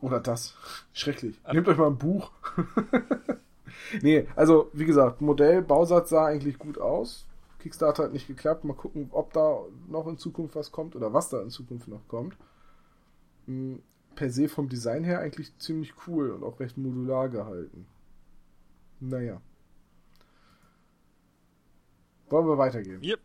Oder 0.00 0.20
das. 0.20 0.54
Schrecklich. 0.92 1.40
Nehmt 1.52 1.68
euch 1.68 1.78
mal 1.78 1.88
ein 1.88 1.98
Buch. 1.98 2.30
nee, 4.02 4.26
also 4.36 4.70
wie 4.72 4.84
gesagt, 4.84 5.20
Modell, 5.20 5.62
Bausatz 5.62 6.10
sah 6.10 6.26
eigentlich 6.26 6.58
gut 6.58 6.78
aus. 6.78 7.26
Kickstarter 7.60 8.04
hat 8.04 8.12
nicht 8.12 8.28
geklappt. 8.28 8.64
Mal 8.64 8.74
gucken, 8.74 9.08
ob 9.10 9.32
da 9.32 9.60
noch 9.88 10.06
in 10.06 10.18
Zukunft 10.18 10.54
was 10.54 10.70
kommt 10.70 10.94
oder 10.94 11.12
was 11.12 11.28
da 11.28 11.40
in 11.40 11.50
Zukunft 11.50 11.88
noch 11.88 12.06
kommt. 12.08 12.36
Hm, 13.46 13.82
Per 14.14 14.30
se 14.30 14.48
vom 14.48 14.68
Design 14.68 15.04
her 15.04 15.20
eigentlich 15.20 15.56
ziemlich 15.58 15.92
cool 16.06 16.30
und 16.30 16.42
auch 16.42 16.58
recht 16.58 16.78
modular 16.78 17.28
gehalten. 17.28 17.86
Naja. 19.00 19.40
Wollen 22.28 22.46
wir 22.48 22.58
weitergehen? 22.58 23.02
Yep. 23.02 23.20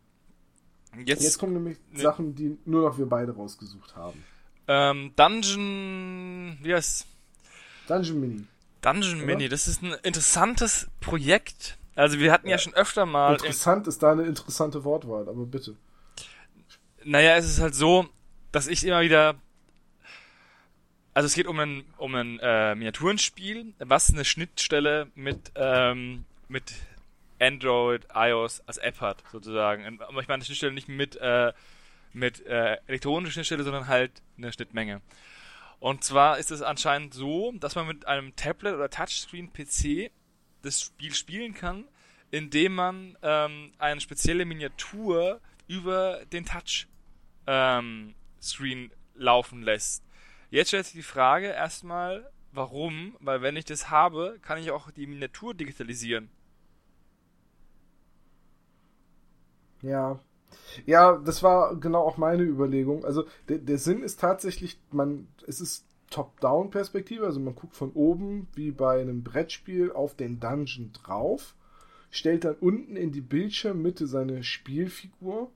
Jetzt, 1.06 1.23
Jetzt 1.23 1.38
kommen 1.39 1.53
nämlich 1.53 1.77
ne- 1.91 2.02
Sachen, 2.02 2.35
die 2.35 2.57
nur 2.65 2.88
noch 2.89 2.98
wir 2.98 3.06
beide 3.07 3.31
rausgesucht 3.34 3.95
haben. 3.95 4.23
ähm, 4.68 5.14
Dungeon. 5.15 6.57
Wie 6.61 6.73
heißt 6.73 7.07
Dungeon 7.88 8.19
Mini. 8.19 8.43
Dungeon 8.81 9.18
Oder? 9.18 9.26
Mini, 9.26 9.49
das 9.49 9.68
ist 9.68 9.81
ein 9.81 9.93
interessantes 10.03 10.88
Projekt. 10.99 11.77
Also 11.95 12.19
wir 12.19 12.31
hatten 12.31 12.48
ja, 12.48 12.53
Ja. 12.53 12.57
schon 12.57 12.73
öfter 12.73 13.06
mal. 13.06 13.34
Interessant 13.34 13.88
ist 13.88 14.02
da 14.03 14.11
eine 14.11 14.23
interessante 14.23 14.84
Wortwahl, 14.84 15.27
aber 15.30 15.45
bitte. 15.45 15.76
naja, 17.03 17.35
es 17.38 17.45
ist 17.45 17.60
halt 17.61 17.76
so, 17.76 18.07
dass 18.52 18.68
ich 18.68 18.84
immer 18.85 19.02
wieder. 19.02 19.35
Also 21.13 21.25
es 21.25 21.33
geht 21.35 21.47
um 21.47 21.59
ein, 21.59 21.83
um 21.97 22.15
ein 22.15 22.39
äh, 22.39 22.73
Miniaturenspiel, 22.75 23.73
was 23.79 24.13
eine 24.13 24.23
Schnittstelle 24.23 25.11
mit, 25.15 25.51
ähm, 25.55 26.25
mit 26.47 26.73
Android, 27.39 28.07
iOS 28.13 28.61
als 28.61 28.77
App 28.77 29.01
hat, 29.01 29.23
sozusagen. 29.31 29.99
Aber 30.01 30.21
ich 30.21 30.27
meine 30.27 30.35
eine 30.35 30.45
Schnittstelle 30.45 30.73
nicht 30.73 30.88
mit, 30.88 31.17
äh, 31.17 31.51
mit 32.13 32.45
äh, 32.45 32.77
elektronischer 32.88 33.33
Schnittstelle, 33.33 33.63
sondern 33.63 33.88
halt 33.88 34.21
eine 34.38 34.53
Schnittmenge. 34.53 35.01
Und 35.79 36.03
zwar 36.03 36.38
ist 36.38 36.51
es 36.51 36.61
anscheinend 36.61 37.13
so, 37.13 37.51
dass 37.53 37.75
man 37.75 37.88
mit 37.88 38.07
einem 38.07 38.35
Tablet 38.35 38.75
oder 38.75 38.89
Touchscreen-PC 38.89 40.11
das 40.61 40.79
Spiel 40.79 41.13
spielen 41.13 41.53
kann, 41.55 41.85
indem 42.29 42.75
man 42.75 43.17
ähm, 43.23 43.73
eine 43.79 43.99
spezielle 43.99 44.45
Miniatur 44.45 45.41
über 45.67 46.23
den 46.31 46.45
Touchscreen 46.45 46.85
ähm, 47.47 48.91
laufen 49.15 49.63
lässt. 49.63 50.03
Jetzt 50.52 50.68
stellt 50.68 50.86
sich 50.86 50.95
die 50.95 51.02
Frage 51.02 51.48
erstmal, 51.48 52.30
warum? 52.52 53.15
Weil 53.22 53.41
wenn 53.41 53.56
ich 53.56 53.64
das 53.64 53.90
habe, 53.90 54.38
kann 54.41 54.60
ich 54.60 54.69
auch 54.69 54.91
die 54.91 55.07
Miniatur 55.07 55.53
digitalisieren. 55.53 56.30
Ja. 59.82 60.19
Ja, 60.86 61.18
das 61.18 61.41
war 61.41 61.78
genau 61.78 62.02
auch 62.02 62.18
meine 62.18 62.44
Überlegung. 62.44 63.06
Also 63.06 63.26
der, 63.48 63.60
der 63.60 63.78
Sinn 63.78 64.03
ist 64.03 64.19
tatsächlich, 64.19 64.78
man, 64.91 65.30
es 65.48 65.61
ist 65.61 65.86
Top-Down-Perspektive, 66.10 67.26
also 67.26 67.40
man 67.40 67.56
guckt 67.56 67.78
von 67.78 67.94
oben 67.94 68.49
wie 68.53 68.72
bei 68.72 68.99
einem 68.99 69.23
Brettspiel 69.23 69.94
auf 69.94 70.15
den 70.15 70.41
Dungeon 70.41 70.91
drauf, 70.91 71.56
stellt 72.10 72.44
dann 72.44 72.56
unten 72.56 72.98
in 72.98 73.14
die 73.14 73.22
Bildschirmmitte 73.22 74.06
seine 74.06 74.44
Spielfigur 74.44 75.49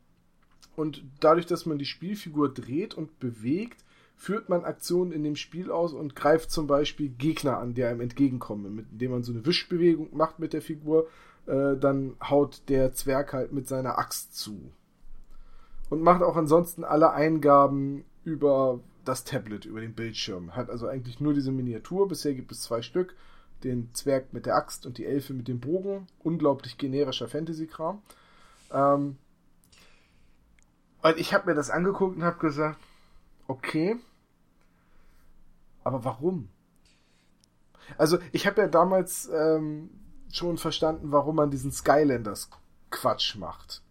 und 0.78 1.04
dadurch, 1.20 1.46
dass 1.48 1.66
man 1.66 1.78
die 1.78 1.86
Spielfigur 1.86 2.54
dreht 2.54 2.94
und 2.94 3.20
bewegt, 3.20 3.85
führt 4.16 4.50
man 4.50 4.64
Aktionen 4.64 5.12
in 5.12 5.24
dem 5.24 5.36
Spiel 5.36 5.72
aus 5.72 5.94
und 5.94 6.16
greift 6.16 6.52
zum 6.52 6.68
Beispiel 6.68 7.10
Gegner 7.10 7.58
an, 7.58 7.74
die 7.74 7.84
einem 7.84 8.02
entgegenkommen, 8.02 8.88
indem 8.92 9.12
man 9.12 9.24
so 9.24 9.32
eine 9.32 9.46
Wischbewegung 9.46 10.16
macht 10.16 10.40
mit 10.40 10.54
der 10.54 10.62
Figur, 10.62 11.08
äh, 11.48 11.76
dann 11.78 12.16
haut 12.22 12.64
der 12.70 12.94
Zwerg 12.94 13.34
halt 13.34 13.52
mit 13.52 13.68
seiner 13.68 13.98
Axt 13.98 14.38
zu. 14.38 14.72
Und 15.90 16.02
macht 16.02 16.24
auch 16.24 16.36
ansonsten 16.36 16.84
alle 16.84 17.12
Eingaben 17.12 18.06
über 18.24 18.80
das 19.04 19.24
Tablet, 19.24 19.66
über 19.66 19.82
den 19.82 19.94
Bildschirm. 19.94 20.56
Hat 20.56 20.70
also 20.70 20.88
eigentlich 20.88 21.20
nur 21.20 21.34
diese 21.34 21.52
Miniatur. 21.52 22.08
Bisher 22.08 22.34
gibt 22.34 22.52
es 22.52 22.64
zwei 22.64 22.82
Stück. 22.82 23.16
Den 23.64 23.94
Zwerg 23.94 24.34
mit 24.34 24.48
der 24.48 24.56
Axt 24.56 24.86
und 24.86 24.98
die 24.98 25.06
Elfe 25.06 25.34
mit 25.34 25.48
dem 25.48 25.60
Bogen. 25.60 26.08
Unglaublich 26.24 26.78
generischer 26.78 27.28
Fantasy-Kram. 27.28 28.02
Ähm, 28.72 29.18
und 31.04 31.18
ich 31.18 31.34
habe 31.36 31.48
mir 31.48 31.56
das 31.56 31.70
angeguckt 31.70 32.16
und 32.16 32.24
habe 32.24 32.40
gesagt, 32.40 32.80
okay, 33.48 33.98
aber 35.84 36.04
warum? 36.04 36.50
Also 37.98 38.18
ich 38.32 38.48
habe 38.48 38.62
ja 38.62 38.68
damals 38.68 39.30
ähm, 39.32 39.90
schon 40.32 40.58
verstanden, 40.58 41.12
warum 41.12 41.36
man 41.36 41.52
diesen 41.52 41.72
Skylanders 41.72 42.50
Quatsch 42.90 43.36
macht. 43.36 43.82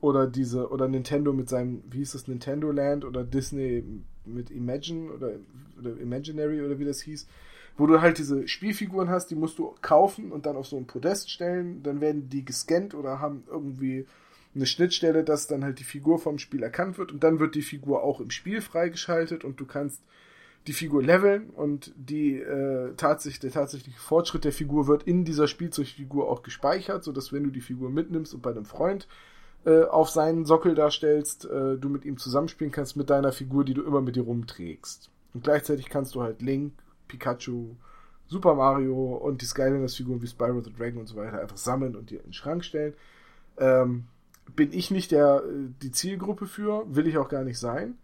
Oder 0.00 0.26
diese, 0.26 0.70
oder 0.70 0.88
Nintendo 0.88 1.32
mit 1.32 1.48
seinem, 1.48 1.82
wie 1.90 1.98
hieß 1.98 2.12
das, 2.12 2.28
Nintendo 2.28 2.70
Land 2.70 3.04
oder 3.04 3.24
Disney 3.24 3.84
mit 4.24 4.50
Imagine 4.50 5.12
oder, 5.12 5.32
oder 5.78 5.98
Imaginary 5.98 6.62
oder 6.62 6.78
wie 6.78 6.84
das 6.84 7.00
hieß, 7.00 7.26
wo 7.76 7.86
du 7.86 8.00
halt 8.00 8.18
diese 8.18 8.46
Spielfiguren 8.46 9.08
hast, 9.08 9.30
die 9.30 9.34
musst 9.34 9.58
du 9.58 9.74
kaufen 9.80 10.32
und 10.32 10.46
dann 10.46 10.56
auf 10.56 10.66
so 10.66 10.76
ein 10.76 10.86
Podest 10.86 11.30
stellen, 11.30 11.82
dann 11.82 12.00
werden 12.00 12.28
die 12.28 12.44
gescannt 12.44 12.94
oder 12.94 13.20
haben 13.20 13.44
irgendwie 13.48 14.06
eine 14.54 14.66
Schnittstelle, 14.66 15.24
dass 15.24 15.46
dann 15.46 15.64
halt 15.64 15.80
die 15.80 15.84
Figur 15.84 16.18
vom 16.18 16.38
Spiel 16.38 16.62
erkannt 16.62 16.98
wird 16.98 17.12
und 17.12 17.24
dann 17.24 17.40
wird 17.40 17.54
die 17.54 17.62
Figur 17.62 18.02
auch 18.02 18.20
im 18.20 18.30
Spiel 18.30 18.60
freigeschaltet 18.60 19.44
und 19.44 19.58
du 19.60 19.66
kannst 19.66 20.02
die 20.66 20.72
Figur 20.72 21.02
leveln 21.02 21.50
und 21.50 21.92
die 21.96 22.38
äh, 22.38 22.94
tatsächlich, 22.96 23.40
der 23.40 23.50
tatsächliche 23.50 23.98
Fortschritt 23.98 24.44
der 24.44 24.52
Figur 24.52 24.86
wird 24.86 25.02
in 25.02 25.24
dieser 25.24 25.46
Spielzeugfigur 25.46 26.28
auch 26.30 26.42
gespeichert, 26.42 27.04
sodass 27.04 27.32
wenn 27.32 27.44
du 27.44 27.50
die 27.50 27.60
Figur 27.60 27.90
mitnimmst 27.90 28.32
und 28.32 28.42
bei 28.42 28.50
einem 28.50 28.64
Freund 28.64 29.06
äh, 29.66 29.82
auf 29.82 30.08
seinen 30.08 30.46
Sockel 30.46 30.74
darstellst, 30.74 31.44
äh, 31.44 31.76
du 31.76 31.88
mit 31.88 32.04
ihm 32.04 32.16
zusammenspielen 32.16 32.72
kannst 32.72 32.96
mit 32.96 33.10
deiner 33.10 33.32
Figur, 33.32 33.64
die 33.64 33.74
du 33.74 33.82
immer 33.82 34.00
mit 34.00 34.16
dir 34.16 34.22
rumträgst. 34.22 35.10
Und 35.34 35.44
gleichzeitig 35.44 35.88
kannst 35.88 36.14
du 36.14 36.22
halt 36.22 36.40
Link, 36.40 36.72
Pikachu, 37.08 37.74
Super 38.26 38.54
Mario 38.54 39.16
und 39.16 39.42
die 39.42 39.46
Skylanders-Figuren 39.46 40.22
wie 40.22 40.26
Spyro 40.26 40.62
the 40.62 40.72
Dragon 40.72 41.00
und 41.00 41.06
so 41.06 41.16
weiter 41.16 41.40
einfach 41.40 41.58
sammeln 41.58 41.94
und 41.94 42.10
dir 42.10 42.20
in 42.20 42.28
den 42.28 42.32
Schrank 42.32 42.64
stellen. 42.64 42.94
Ähm, 43.58 44.04
bin 44.46 44.72
ich 44.72 44.90
nicht 44.90 45.10
der, 45.10 45.42
äh, 45.44 45.70
die 45.82 45.92
Zielgruppe 45.92 46.46
für, 46.46 46.84
will 46.94 47.06
ich 47.06 47.18
auch 47.18 47.28
gar 47.28 47.44
nicht 47.44 47.58
sein. 47.58 47.98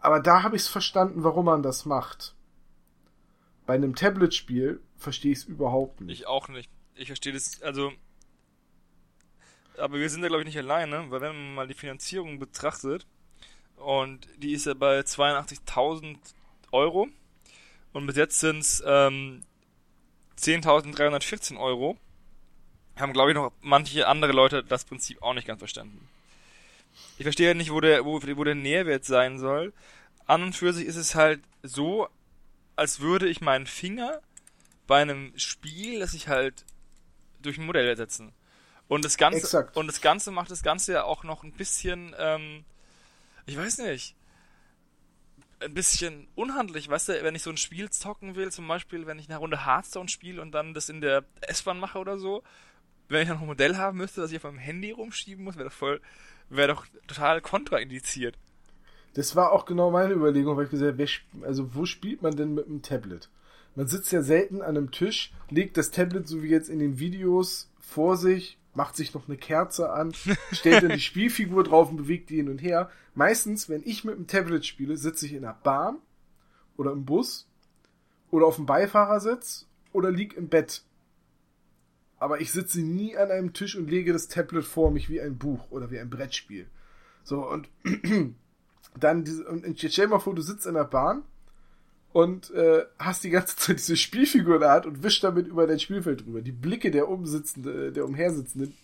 Aber 0.00 0.20
da 0.20 0.42
habe 0.42 0.56
ich 0.56 0.62
es 0.62 0.68
verstanden, 0.68 1.24
warum 1.24 1.44
man 1.46 1.62
das 1.62 1.84
macht. 1.84 2.34
Bei 3.66 3.74
einem 3.74 3.94
Tablet-Spiel 3.94 4.80
verstehe 4.96 5.32
ich 5.32 5.38
es 5.38 5.44
überhaupt 5.44 6.00
nicht. 6.00 6.20
Ich 6.20 6.26
auch 6.26 6.48
nicht. 6.48 6.70
Ich 6.94 7.08
verstehe 7.08 7.32
das, 7.32 7.62
also. 7.62 7.92
Aber 9.78 9.98
wir 9.98 10.10
sind 10.10 10.22
da, 10.22 10.28
glaube 10.28 10.42
ich, 10.42 10.46
nicht 10.46 10.58
alleine, 10.58 11.10
weil 11.10 11.20
wenn 11.20 11.34
man 11.34 11.54
mal 11.54 11.68
die 11.68 11.74
Finanzierung 11.74 12.38
betrachtet, 12.38 13.06
und 13.76 14.28
die 14.36 14.52
ist 14.52 14.66
ja 14.66 14.74
bei 14.74 15.00
82.000 15.00 16.18
Euro, 16.72 17.08
und 17.92 18.06
bis 18.06 18.16
jetzt 18.16 18.40
sind 18.40 18.58
es 18.58 18.82
ähm, 18.86 19.42
10.314 20.38 21.58
Euro, 21.58 21.96
haben, 22.96 23.12
glaube 23.12 23.30
ich, 23.30 23.34
noch 23.34 23.52
manche 23.60 24.06
andere 24.06 24.32
Leute 24.32 24.62
das 24.62 24.84
Prinzip 24.84 25.22
auch 25.22 25.34
nicht 25.34 25.46
ganz 25.46 25.58
verstanden. 25.58 26.08
Ich 27.18 27.24
verstehe 27.24 27.48
ja 27.48 27.54
nicht, 27.54 27.72
wo 27.72 27.80
der, 27.80 28.04
wo, 28.04 28.20
wo 28.22 28.44
der 28.44 28.54
Nährwert 28.54 29.04
sein 29.04 29.38
soll, 29.38 29.72
an 30.26 30.42
und 30.42 30.54
für 30.54 30.72
sich 30.72 30.86
ist 30.86 30.96
es 30.96 31.14
halt 31.14 31.40
so, 31.62 32.08
als 32.76 33.00
würde 33.00 33.28
ich 33.28 33.40
meinen 33.40 33.66
Finger 33.66 34.20
bei 34.86 35.02
einem 35.02 35.32
Spiel, 35.36 36.00
das 36.00 36.14
ich 36.14 36.28
halt 36.28 36.64
durch 37.42 37.58
ein 37.58 37.66
Modell 37.66 37.86
ersetzen. 37.86 38.32
Und 38.88 39.04
das 39.04 39.16
Ganze, 39.16 39.38
Exakt. 39.38 39.76
und 39.76 39.86
das 39.86 40.00
Ganze 40.00 40.30
macht 40.30 40.50
das 40.50 40.62
Ganze 40.62 40.92
ja 40.92 41.04
auch 41.04 41.22
noch 41.22 41.44
ein 41.44 41.52
bisschen, 41.52 42.14
ähm, 42.18 42.64
ich 43.46 43.56
weiß 43.56 43.78
nicht, 43.78 44.16
ein 45.60 45.74
bisschen 45.74 46.26
unhandlich, 46.34 46.88
weißt 46.88 47.10
du, 47.10 47.22
wenn 47.22 47.34
ich 47.34 47.42
so 47.42 47.50
ein 47.50 47.56
Spiel 47.56 47.90
zocken 47.90 48.34
will, 48.34 48.50
zum 48.50 48.66
Beispiel, 48.66 49.06
wenn 49.06 49.18
ich 49.18 49.28
eine 49.28 49.38
Runde 49.38 49.64
Hearthstone 49.64 50.08
spiele 50.08 50.40
und 50.40 50.52
dann 50.52 50.74
das 50.74 50.88
in 50.88 51.00
der 51.00 51.24
S-Bahn 51.42 51.78
mache 51.78 51.98
oder 51.98 52.18
so, 52.18 52.42
wenn 53.10 53.22
ich 53.22 53.28
dann 53.28 53.36
noch 53.36 53.42
ein 53.42 53.48
Modell 53.48 53.76
haben 53.76 53.98
müsste, 53.98 54.20
das 54.20 54.30
ich 54.30 54.38
auf 54.38 54.44
meinem 54.44 54.58
Handy 54.58 54.92
rumschieben 54.92 55.44
muss, 55.44 55.56
wäre 55.56 55.68
doch 55.68 55.74
voll, 55.74 56.00
wäre 56.48 56.68
doch 56.68 56.86
total 57.06 57.40
kontraindiziert. 57.40 58.38
Das 59.14 59.34
war 59.34 59.52
auch 59.52 59.66
genau 59.66 59.90
meine 59.90 60.14
Überlegung, 60.14 60.56
weil 60.56 60.64
ich 60.64 60.70
gesagt 60.70 60.92
habe, 60.92 61.46
also 61.46 61.74
wo 61.74 61.84
spielt 61.84 62.22
man 62.22 62.36
denn 62.36 62.54
mit 62.54 62.66
einem 62.66 62.82
Tablet? 62.82 63.28
Man 63.74 63.86
sitzt 63.86 64.12
ja 64.12 64.22
selten 64.22 64.62
an 64.62 64.76
einem 64.76 64.90
Tisch, 64.90 65.32
legt 65.48 65.76
das 65.76 65.90
Tablet 65.90 66.28
so 66.28 66.42
wie 66.42 66.48
jetzt 66.48 66.68
in 66.68 66.78
den 66.78 66.98
Videos 66.98 67.70
vor 67.80 68.16
sich, 68.16 68.58
macht 68.74 68.96
sich 68.96 69.14
noch 69.14 69.28
eine 69.28 69.36
Kerze 69.36 69.90
an, 69.90 70.12
stellt 70.52 70.82
dann 70.82 70.92
die 70.92 71.00
Spielfigur 71.00 71.64
drauf 71.64 71.90
und 71.90 71.96
bewegt 71.96 72.30
die 72.30 72.36
hin 72.36 72.48
und 72.48 72.62
her. 72.62 72.90
Meistens, 73.14 73.68
wenn 73.68 73.82
ich 73.84 74.04
mit 74.04 74.16
dem 74.16 74.26
Tablet 74.26 74.64
spiele, 74.64 74.96
sitze 74.96 75.26
ich 75.26 75.32
in 75.32 75.42
der 75.42 75.58
Bahn 75.62 75.98
oder 76.76 76.92
im 76.92 77.04
Bus 77.04 77.48
oder 78.30 78.46
auf 78.46 78.56
dem 78.56 78.66
Beifahrersitz 78.66 79.66
oder 79.92 80.10
lieg 80.10 80.36
im 80.36 80.48
Bett. 80.48 80.84
Aber 82.20 82.40
ich 82.40 82.52
sitze 82.52 82.80
nie 82.82 83.16
an 83.16 83.30
einem 83.30 83.54
Tisch 83.54 83.76
und 83.76 83.90
lege 83.90 84.12
das 84.12 84.28
Tablet 84.28 84.64
vor 84.64 84.90
mich 84.90 85.08
wie 85.08 85.20
ein 85.20 85.38
Buch 85.38 85.70
oder 85.70 85.90
wie 85.90 85.98
ein 85.98 86.10
Brettspiel. 86.10 86.66
So, 87.24 87.48
und 87.48 87.68
dann 89.00 89.24
diese, 89.24 89.44
und 89.46 89.66
jetzt 89.66 89.94
stell 89.94 90.06
dir 90.06 90.12
mal 90.12 90.20
vor, 90.20 90.34
du 90.34 90.42
sitzt 90.42 90.66
in 90.66 90.74
der 90.74 90.84
Bahn 90.84 91.22
und 92.12 92.50
äh, 92.50 92.84
hast 92.98 93.24
die 93.24 93.30
ganze 93.30 93.56
Zeit 93.56 93.78
diese 93.78 93.96
Spielfigur 93.96 94.56
in 94.56 94.60
der 94.60 94.70
Hand 94.70 94.86
und 94.86 95.02
wischst 95.02 95.24
damit 95.24 95.46
über 95.46 95.66
dein 95.66 95.80
Spielfeld 95.80 96.24
drüber. 96.24 96.42
Die 96.42 96.52
Blicke 96.52 96.90
der 96.90 97.08
Umsitzende, 97.08 97.90
der 97.90 98.04
Umhersitzenden 98.04 98.74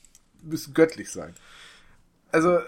müssen 0.42 0.72
göttlich 0.72 1.10
sein. 1.10 1.34
Also, 2.32 2.58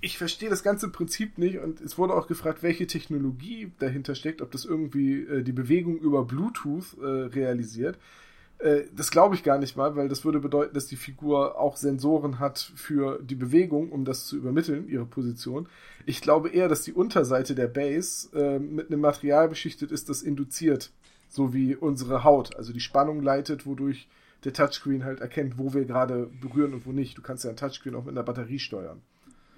ich 0.00 0.16
verstehe 0.18 0.50
das 0.50 0.62
ganze 0.62 0.88
Prinzip 0.88 1.36
nicht 1.36 1.58
und 1.58 1.80
es 1.80 1.98
wurde 1.98 2.14
auch 2.14 2.26
gefragt, 2.26 2.62
welche 2.62 2.86
Technologie 2.86 3.72
dahinter 3.78 4.14
steckt, 4.14 4.40
ob 4.40 4.50
das 4.50 4.64
irgendwie 4.64 5.20
äh, 5.22 5.42
die 5.42 5.52
Bewegung 5.52 5.98
über 5.98 6.24
Bluetooth 6.24 6.96
äh, 7.00 7.06
realisiert. 7.06 7.98
Äh, 8.62 8.84
das 8.94 9.10
glaube 9.10 9.34
ich 9.34 9.42
gar 9.42 9.58
nicht 9.58 9.76
mal, 9.76 9.96
weil 9.96 10.08
das 10.08 10.24
würde 10.24 10.38
bedeuten, 10.38 10.74
dass 10.74 10.86
die 10.86 10.96
Figur 10.96 11.58
auch 11.58 11.76
Sensoren 11.76 12.38
hat 12.38 12.58
für 12.76 13.20
die 13.22 13.34
Bewegung, 13.34 13.90
um 13.90 14.04
das 14.04 14.26
zu 14.26 14.36
übermitteln, 14.36 14.88
ihre 14.88 15.04
Position. 15.04 15.68
Ich 16.06 16.20
glaube 16.20 16.50
eher, 16.50 16.68
dass 16.68 16.82
die 16.82 16.92
Unterseite 16.92 17.54
der 17.54 17.66
Base 17.66 18.28
äh, 18.34 18.58
mit 18.58 18.88
einem 18.90 19.00
Material 19.00 19.48
beschichtet 19.48 19.90
ist, 19.90 20.08
das 20.08 20.22
induziert, 20.22 20.92
so 21.28 21.52
wie 21.52 21.74
unsere 21.74 22.22
Haut, 22.24 22.56
also 22.56 22.72
die 22.72 22.80
Spannung 22.80 23.22
leitet, 23.22 23.66
wodurch 23.66 24.08
der 24.44 24.52
Touchscreen 24.52 25.04
halt 25.04 25.20
erkennt, 25.20 25.58
wo 25.58 25.74
wir 25.74 25.84
gerade 25.84 26.28
berühren 26.40 26.74
und 26.74 26.86
wo 26.86 26.92
nicht. 26.92 27.16
Du 27.16 27.22
kannst 27.22 27.44
ja 27.44 27.50
ein 27.50 27.56
Touchscreen 27.56 27.94
auch 27.94 28.04
mit 28.04 28.10
einer 28.10 28.24
Batterie 28.24 28.58
steuern. 28.58 29.00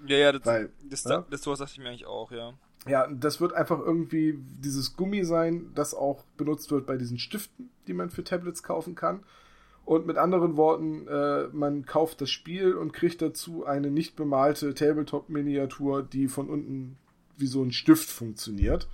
Ja, 0.07 0.17
ja, 0.17 0.31
das, 0.31 0.45
Weil, 0.45 0.69
das, 0.83 1.03
ja? 1.03 1.25
das, 1.29 1.41
sowas 1.41 1.59
dachte 1.59 1.73
ich 1.73 1.79
mir 1.79 1.89
eigentlich 1.89 2.05
auch, 2.05 2.31
ja. 2.31 2.53
Ja, 2.87 3.07
das 3.07 3.41
wird 3.41 3.53
einfach 3.53 3.79
irgendwie 3.79 4.37
dieses 4.63 4.95
Gummi 4.95 5.23
sein, 5.23 5.71
das 5.73 5.95
auch 5.95 6.23
benutzt 6.37 6.69
wird 6.69 6.85
bei 6.85 6.97
diesen 6.97 7.17
Stiften, 7.17 7.69
die 7.87 7.93
man 7.93 8.11
für 8.11 8.23
Tablets 8.23 8.61
kaufen 8.61 8.93
kann. 8.93 9.23
Und 9.85 10.07
mit 10.07 10.17
anderen 10.17 10.57
Worten, 10.57 11.07
äh, 11.07 11.47
man 11.51 11.85
kauft 11.85 12.21
das 12.21 12.29
Spiel 12.31 12.73
und 12.73 12.91
kriegt 12.91 13.21
dazu 13.21 13.65
eine 13.65 13.91
nicht 13.91 14.15
bemalte 14.15 14.73
Tabletop-Miniatur, 14.73 16.03
die 16.03 16.27
von 16.27 16.49
unten 16.49 16.97
wie 17.37 17.47
so 17.47 17.61
ein 17.63 17.71
Stift 17.71 18.09
funktioniert. 18.09 18.87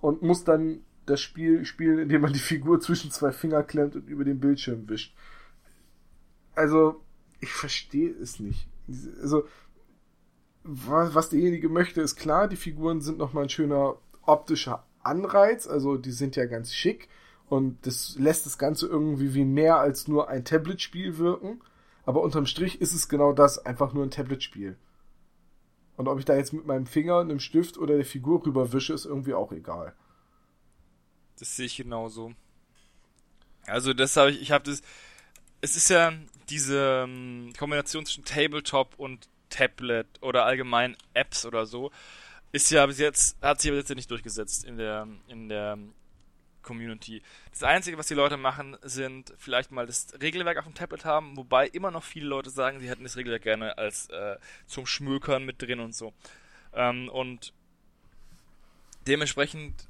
Und 0.00 0.22
muss 0.22 0.44
dann 0.44 0.82
das 1.06 1.20
Spiel 1.20 1.64
spielen, 1.64 1.98
indem 1.98 2.22
man 2.22 2.32
die 2.32 2.38
Figur 2.38 2.80
zwischen 2.80 3.10
zwei 3.10 3.32
Finger 3.32 3.62
klemmt 3.62 3.96
und 3.96 4.08
über 4.08 4.24
den 4.24 4.40
Bildschirm 4.40 4.88
wischt. 4.88 5.14
Also, 6.54 7.02
ich 7.40 7.52
verstehe 7.52 8.10
es 8.10 8.40
nicht. 8.40 8.68
Also, 9.20 9.46
was 10.66 11.28
derjenige 11.28 11.68
möchte, 11.68 12.00
ist 12.00 12.16
klar. 12.16 12.48
Die 12.48 12.56
Figuren 12.56 13.00
sind 13.00 13.18
nochmal 13.18 13.44
ein 13.44 13.48
schöner 13.48 13.96
optischer 14.22 14.84
Anreiz. 15.02 15.66
Also, 15.66 15.96
die 15.96 16.10
sind 16.10 16.36
ja 16.36 16.46
ganz 16.46 16.74
schick. 16.74 17.08
Und 17.48 17.86
das 17.86 18.16
lässt 18.18 18.46
das 18.46 18.58
Ganze 18.58 18.86
irgendwie 18.86 19.34
wie 19.34 19.44
mehr 19.44 19.78
als 19.78 20.08
nur 20.08 20.28
ein 20.28 20.44
Tablet-Spiel 20.44 21.18
wirken. 21.18 21.60
Aber 22.04 22.22
unterm 22.22 22.46
Strich 22.46 22.80
ist 22.80 22.92
es 22.92 23.08
genau 23.08 23.32
das, 23.32 23.64
einfach 23.64 23.92
nur 23.92 24.04
ein 24.04 24.10
Tablet-Spiel. 24.10 24.76
Und 25.96 26.08
ob 26.08 26.18
ich 26.18 26.24
da 26.24 26.36
jetzt 26.36 26.52
mit 26.52 26.66
meinem 26.66 26.86
Finger, 26.86 27.20
einem 27.20 27.40
Stift 27.40 27.78
oder 27.78 27.96
der 27.96 28.04
Figur 28.04 28.44
rüberwische, 28.44 28.92
ist 28.92 29.06
irgendwie 29.06 29.34
auch 29.34 29.52
egal. 29.52 29.94
Das 31.38 31.56
sehe 31.56 31.66
ich 31.66 31.76
genauso. 31.76 32.32
Also 33.66 33.92
das 33.94 34.16
habe 34.16 34.30
ich, 34.30 34.40
ich 34.40 34.52
habe 34.52 34.64
das, 34.64 34.82
es 35.60 35.76
ist 35.76 35.90
ja 35.90 36.12
diese 36.48 37.04
um, 37.04 37.52
Kombination 37.58 38.04
zwischen 38.04 38.24
Tabletop 38.24 38.94
und 38.98 39.28
Tablet 39.48 40.06
oder 40.20 40.44
allgemein 40.44 40.96
Apps 41.14 41.46
oder 41.46 41.66
so, 41.66 41.90
ist 42.52 42.70
ja 42.70 42.86
bis 42.86 42.98
jetzt, 42.98 43.40
hat 43.42 43.60
sich 43.60 43.70
bis 43.70 43.80
jetzt 43.80 43.96
nicht 43.96 44.10
durchgesetzt 44.10 44.64
in 44.64 44.76
der, 44.76 45.06
in 45.28 45.48
der 45.48 45.78
Community. 46.62 47.22
Das 47.50 47.62
Einzige, 47.62 47.96
was 47.96 48.08
die 48.08 48.14
Leute 48.14 48.36
machen, 48.36 48.76
sind 48.82 49.32
vielleicht 49.38 49.70
mal 49.70 49.86
das 49.86 50.08
Regelwerk 50.20 50.58
auf 50.58 50.64
dem 50.64 50.74
Tablet 50.74 51.04
haben, 51.04 51.36
wobei 51.36 51.66
immer 51.68 51.90
noch 51.90 52.02
viele 52.02 52.26
Leute 52.26 52.50
sagen, 52.50 52.80
sie 52.80 52.90
hätten 52.90 53.04
das 53.04 53.16
Regelwerk 53.16 53.42
gerne 53.42 53.78
als 53.78 54.10
äh, 54.10 54.36
zum 54.66 54.84
Schmökern 54.84 55.44
mit 55.44 55.62
drin 55.62 55.80
und 55.80 55.94
so. 55.94 56.12
Ähm, 56.74 57.08
und 57.08 57.54
dementsprechend, 59.06 59.88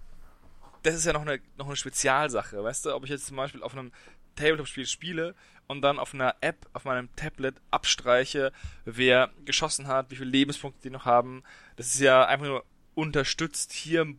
das 0.83 0.95
ist 0.95 1.07
ja 1.07 1.13
noch 1.13 1.23
eine, 1.23 1.41
noch 1.57 1.67
eine 1.67 1.77
Spezialsache, 1.77 2.63
weißt 2.63 2.87
du, 2.87 2.95
ob 2.95 3.05
ich 3.05 3.11
jetzt 3.11 3.27
zum 3.27 3.37
Beispiel 3.37 3.63
auf 3.63 3.73
einem 3.73 3.91
Tabletop-Spiel 4.37 4.87
spiele 4.87 5.35
und 5.69 5.83
dann 5.83 5.99
auf 5.99 6.15
einer 6.15 6.37
App 6.41 6.69
auf 6.73 6.85
meinem 6.85 7.15
Tablet 7.17 7.57
abstreiche, 7.71 8.53
wer 8.85 9.31
geschossen 9.45 9.89
hat, 9.89 10.11
wie 10.11 10.17
viele 10.17 10.31
Lebenspunkte 10.31 10.83
die 10.83 10.91
noch 10.91 11.05
haben. 11.05 11.43
Das 11.77 11.89
ist 11.89 12.01
ja 12.01 12.25
einfach 12.27 12.47
nur 12.47 12.65
unterstützt. 12.95 13.73
Hier 13.73 14.15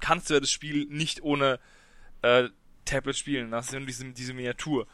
kannst 0.00 0.30
du 0.30 0.34
ja 0.34 0.40
das 0.40 0.50
Spiel 0.50 0.86
nicht 0.86 1.22
ohne 1.22 1.58
äh, 2.22 2.48
Tablet 2.84 3.16
spielen. 3.16 3.50
Das 3.50 3.66
ist 3.66 3.72
ja 3.72 3.78
nur 3.80 3.86
diese, 3.86 4.04
diese 4.12 4.34
Miniatur. 4.34 4.86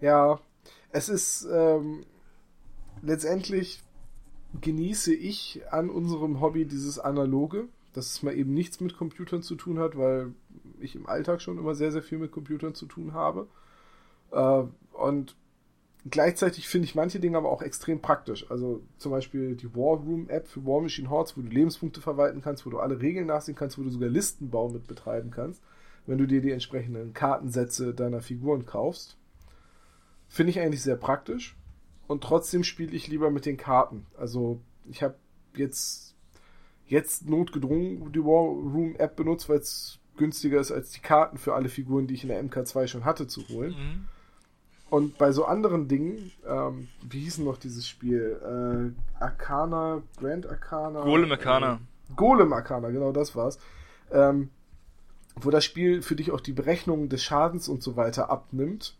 Ja, 0.00 0.40
es 0.90 1.08
ist 1.08 1.46
ähm, 1.50 2.04
letztendlich 3.02 3.82
genieße 4.60 5.14
ich 5.14 5.62
an 5.70 5.90
unserem 5.90 6.40
Hobby 6.40 6.66
dieses 6.66 6.98
Analoge, 6.98 7.68
dass 7.94 8.12
es 8.12 8.22
mal 8.22 8.36
eben 8.36 8.52
nichts 8.52 8.80
mit 8.80 8.96
Computern 8.96 9.42
zu 9.42 9.54
tun 9.54 9.78
hat, 9.78 9.96
weil 9.96 10.32
ich 10.80 10.94
im 10.94 11.06
Alltag 11.06 11.40
schon 11.40 11.58
immer 11.58 11.74
sehr, 11.74 11.92
sehr 11.92 12.02
viel 12.02 12.18
mit 12.18 12.32
Computern 12.32 12.74
zu 12.74 12.86
tun 12.86 13.14
habe. 13.14 13.48
Äh, 14.32 14.64
und 14.92 15.36
gleichzeitig 16.10 16.68
finde 16.68 16.86
ich 16.86 16.94
manche 16.94 17.20
Dinge 17.20 17.38
aber 17.38 17.50
auch 17.50 17.62
extrem 17.62 18.00
praktisch. 18.00 18.50
Also 18.50 18.82
zum 18.98 19.12
Beispiel 19.12 19.56
die 19.56 19.74
War 19.74 19.98
Room 19.98 20.28
App 20.28 20.48
für 20.48 20.66
War 20.66 20.80
Machine 20.80 21.08
Hordes, 21.08 21.36
wo 21.36 21.40
du 21.40 21.48
Lebenspunkte 21.48 22.00
verwalten 22.00 22.42
kannst, 22.42 22.66
wo 22.66 22.70
du 22.70 22.78
alle 22.78 23.00
Regeln 23.00 23.26
nachsehen 23.26 23.56
kannst, 23.56 23.78
wo 23.78 23.82
du 23.82 23.90
sogar 23.90 24.08
Listenbau 24.08 24.68
mit 24.68 24.86
betreiben 24.86 25.30
kannst, 25.30 25.62
wenn 26.06 26.18
du 26.18 26.26
dir 26.26 26.42
die 26.42 26.52
entsprechenden 26.52 27.14
Kartensätze 27.14 27.94
deiner 27.94 28.20
Figuren 28.20 28.66
kaufst. 28.66 29.16
Finde 30.28 30.50
ich 30.50 30.60
eigentlich 30.60 30.82
sehr 30.82 30.96
praktisch. 30.96 31.56
Und 32.06 32.22
trotzdem 32.22 32.64
spiele 32.64 32.92
ich 32.92 33.08
lieber 33.08 33.30
mit 33.30 33.46
den 33.46 33.56
Karten. 33.56 34.06
Also 34.18 34.60
ich 34.90 35.02
habe 35.02 35.14
jetzt, 35.56 36.13
jetzt 36.86 37.28
notgedrungen 37.28 38.12
die 38.12 38.24
War 38.24 38.44
Room 38.44 38.96
App 38.96 39.16
benutzt, 39.16 39.48
weil 39.48 39.58
es 39.58 39.98
günstiger 40.16 40.60
ist, 40.60 40.70
als 40.70 40.90
die 40.90 41.00
Karten 41.00 41.38
für 41.38 41.54
alle 41.54 41.68
Figuren, 41.68 42.06
die 42.06 42.14
ich 42.14 42.22
in 42.22 42.28
der 42.28 42.42
MK2 42.42 42.86
schon 42.86 43.04
hatte, 43.04 43.26
zu 43.26 43.48
holen. 43.48 43.72
Mhm. 43.72 44.08
Und 44.90 45.18
bei 45.18 45.32
so 45.32 45.44
anderen 45.44 45.88
Dingen, 45.88 46.30
ähm, 46.46 46.88
wie 47.02 47.20
hieß 47.20 47.36
denn 47.36 47.46
noch 47.46 47.56
dieses 47.56 47.88
Spiel? 47.88 48.94
Äh, 49.18 49.22
Arcana, 49.22 50.02
Grand 50.18 50.46
Arcana. 50.46 51.02
Golem 51.02 51.32
Arcana. 51.32 51.74
Äh, 51.74 52.14
Golem 52.14 52.52
Arcana, 52.52 52.90
genau 52.90 53.10
das 53.10 53.34
war's. 53.34 53.58
Ähm, 54.12 54.50
wo 55.36 55.50
das 55.50 55.64
Spiel 55.64 56.02
für 56.02 56.14
dich 56.14 56.30
auch 56.30 56.40
die 56.40 56.52
Berechnung 56.52 57.08
des 57.08 57.24
Schadens 57.24 57.68
und 57.68 57.82
so 57.82 57.96
weiter 57.96 58.30
abnimmt, 58.30 58.96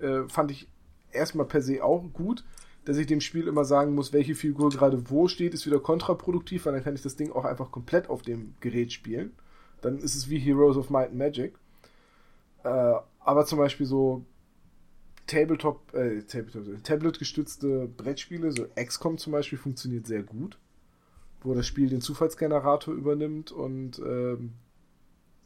äh, 0.00 0.22
fand 0.28 0.50
ich 0.50 0.68
erstmal 1.12 1.46
per 1.46 1.62
se 1.62 1.84
auch 1.84 2.02
gut. 2.12 2.44
Dass 2.88 2.96
ich 2.96 3.06
dem 3.06 3.20
Spiel 3.20 3.46
immer 3.46 3.66
sagen 3.66 3.94
muss, 3.94 4.14
welche 4.14 4.34
Figur 4.34 4.70
gerade 4.70 5.10
wo 5.10 5.28
steht, 5.28 5.52
ist 5.52 5.66
wieder 5.66 5.78
kontraproduktiv, 5.78 6.64
weil 6.64 6.72
dann 6.72 6.82
kann 6.82 6.94
ich 6.94 7.02
das 7.02 7.16
Ding 7.16 7.30
auch 7.30 7.44
einfach 7.44 7.70
komplett 7.70 8.08
auf 8.08 8.22
dem 8.22 8.54
Gerät 8.60 8.94
spielen. 8.94 9.32
Dann 9.82 9.98
ist 9.98 10.14
es 10.14 10.30
wie 10.30 10.38
Heroes 10.38 10.78
of 10.78 10.88
Might 10.88 11.10
and 11.10 11.18
Magic. 11.18 11.58
Äh, 12.64 12.94
aber 13.20 13.44
zum 13.44 13.58
Beispiel 13.58 13.84
so 13.84 14.24
Tabletop, 15.26 15.92
äh, 15.92 16.22
Tabletop, 16.22 16.82
Tablet-gestützte 16.82 17.88
Brettspiele, 17.94 18.52
so 18.52 18.66
XCOM 18.74 19.18
zum 19.18 19.34
Beispiel, 19.34 19.58
funktioniert 19.58 20.06
sehr 20.06 20.22
gut. 20.22 20.56
Wo 21.42 21.52
das 21.52 21.66
Spiel 21.66 21.90
den 21.90 22.00
Zufallsgenerator 22.00 22.94
übernimmt 22.94 23.52
und 23.52 23.98
ähm, 23.98 24.54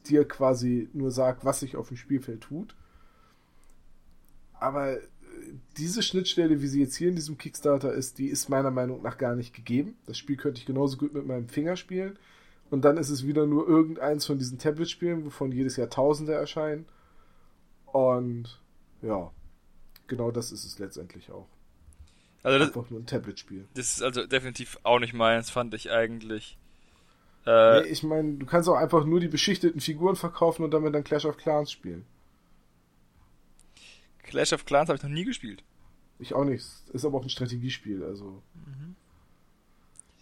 dir 0.07 0.25
quasi 0.25 0.87
nur 0.93 1.11
sagt, 1.11 1.43
was 1.43 1.59
sich 1.59 1.75
auf 1.75 1.89
dem 1.89 1.97
Spielfeld 1.97 2.39
tut. 2.39 2.73
Aber 4.53 4.97
diese 5.77 6.01
Schnittstelle, 6.01 6.61
wie 6.61 6.67
sie 6.67 6.81
jetzt 6.81 6.95
hier 6.95 7.09
in 7.09 7.15
diesem 7.15 7.37
Kickstarter 7.37 7.93
ist, 7.93 8.17
die 8.17 8.27
ist 8.27 8.49
meiner 8.49 8.71
Meinung 8.71 9.01
nach 9.01 9.17
gar 9.17 9.35
nicht 9.35 9.53
gegeben. 9.53 9.95
Das 10.05 10.17
Spiel 10.17 10.37
könnte 10.37 10.59
ich 10.59 10.65
genauso 10.65 10.97
gut 10.97 11.13
mit 11.13 11.25
meinem 11.25 11.47
Finger 11.49 11.75
spielen. 11.75 12.17
Und 12.69 12.85
dann 12.85 12.97
ist 12.97 13.09
es 13.09 13.27
wieder 13.27 13.45
nur 13.45 13.67
irgendeins 13.67 14.25
von 14.25 14.39
diesen 14.39 14.57
Tablet-Spielen, 14.57 15.25
wovon 15.25 15.51
jedes 15.51 15.77
Jahr 15.77 15.89
Tausende 15.89 16.33
erscheinen. 16.33 16.85
Und 17.85 18.59
ja, 19.01 19.31
genau 20.07 20.31
das 20.31 20.51
ist 20.51 20.65
es 20.65 20.79
letztendlich 20.79 21.29
auch. 21.31 21.47
Also 22.41 22.59
das, 22.59 22.69
Einfach 22.69 22.89
nur 22.89 22.99
ein 22.99 23.05
Tablet-Spiel. 23.05 23.65
das 23.75 23.93
ist 23.93 24.01
also 24.01 24.25
definitiv 24.25 24.77
auch 24.83 24.99
nicht 24.99 25.13
meins, 25.13 25.49
fand 25.49 25.73
ich 25.73 25.91
eigentlich. 25.91 26.57
Äh, 27.45 27.81
Nee, 27.81 27.87
ich 27.89 28.03
meine, 28.03 28.33
du 28.35 28.45
kannst 28.45 28.67
auch 28.67 28.75
einfach 28.75 29.05
nur 29.05 29.19
die 29.19 29.27
beschichteten 29.27 29.79
Figuren 29.79 30.15
verkaufen 30.15 30.63
und 30.63 30.71
damit 30.71 30.95
dann 30.95 31.03
Clash 31.03 31.25
of 31.25 31.37
Clans 31.37 31.71
spielen. 31.71 32.05
Clash 34.23 34.53
of 34.53 34.65
Clans 34.65 34.89
habe 34.89 34.97
ich 34.97 35.03
noch 35.03 35.09
nie 35.09 35.25
gespielt. 35.25 35.63
Ich 36.19 36.33
auch 36.33 36.45
nicht. 36.45 36.65
Ist 36.93 37.05
aber 37.05 37.17
auch 37.17 37.23
ein 37.23 37.29
Strategiespiel, 37.29 38.03
also. 38.03 38.41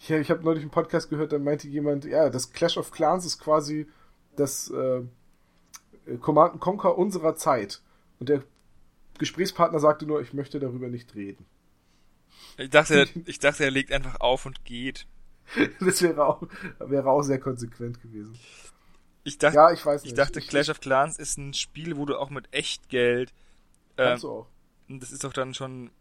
Ja, 0.07 0.17
ich 0.19 0.31
habe 0.31 0.43
neulich 0.43 0.63
einen 0.63 0.71
Podcast 0.71 1.09
gehört, 1.09 1.31
da 1.31 1.37
meinte 1.39 1.67
jemand, 1.67 2.05
ja, 2.05 2.29
das 2.29 2.51
Clash 2.51 2.77
of 2.77 2.91
Clans 2.91 3.25
ist 3.25 3.37
quasi 3.39 3.87
das 4.35 4.69
äh, 4.71 5.03
Command 6.19 6.59
Conquer 6.59 6.97
unserer 6.97 7.35
Zeit. 7.35 7.81
Und 8.19 8.29
der 8.29 8.43
Gesprächspartner 9.19 9.79
sagte 9.79 10.05
nur, 10.07 10.21
ich 10.21 10.33
möchte 10.33 10.59
darüber 10.59 10.87
nicht 10.87 11.13
reden. 11.13 11.45
Ich 12.57 12.69
dachte, 12.71 13.07
ich 13.25 13.39
dachte, 13.39 13.63
er 13.63 13.71
legt 13.71 13.91
einfach 13.91 14.19
auf 14.19 14.45
und 14.45 14.65
geht. 14.65 15.05
Das 15.79 16.01
wäre 16.01 16.25
auch, 16.25 16.41
wäre 16.79 17.09
auch 17.09 17.21
sehr 17.21 17.39
konsequent 17.39 18.01
gewesen. 18.01 18.39
Ich 19.23 19.37
dachte, 19.37 19.55
Ja, 19.57 19.71
ich 19.71 19.85
weiß 19.85 20.01
nicht. 20.03 20.11
ich 20.13 20.15
dachte, 20.17 20.41
Clash 20.41 20.69
of 20.69 20.79
Clans 20.79 21.19
ist 21.19 21.37
ein 21.37 21.53
Spiel, 21.53 21.97
wo 21.97 22.05
du 22.05 22.17
auch 22.17 22.29
mit 22.31 22.51
Echtgeld. 22.53 23.33
Ähm, 23.97 24.07
Kannst 24.07 24.23
du 24.23 24.29
auch. 24.29 24.47
das 24.87 25.11
ist 25.11 25.23
doch 25.23 25.33
dann 25.33 25.53
schon, 25.53 25.91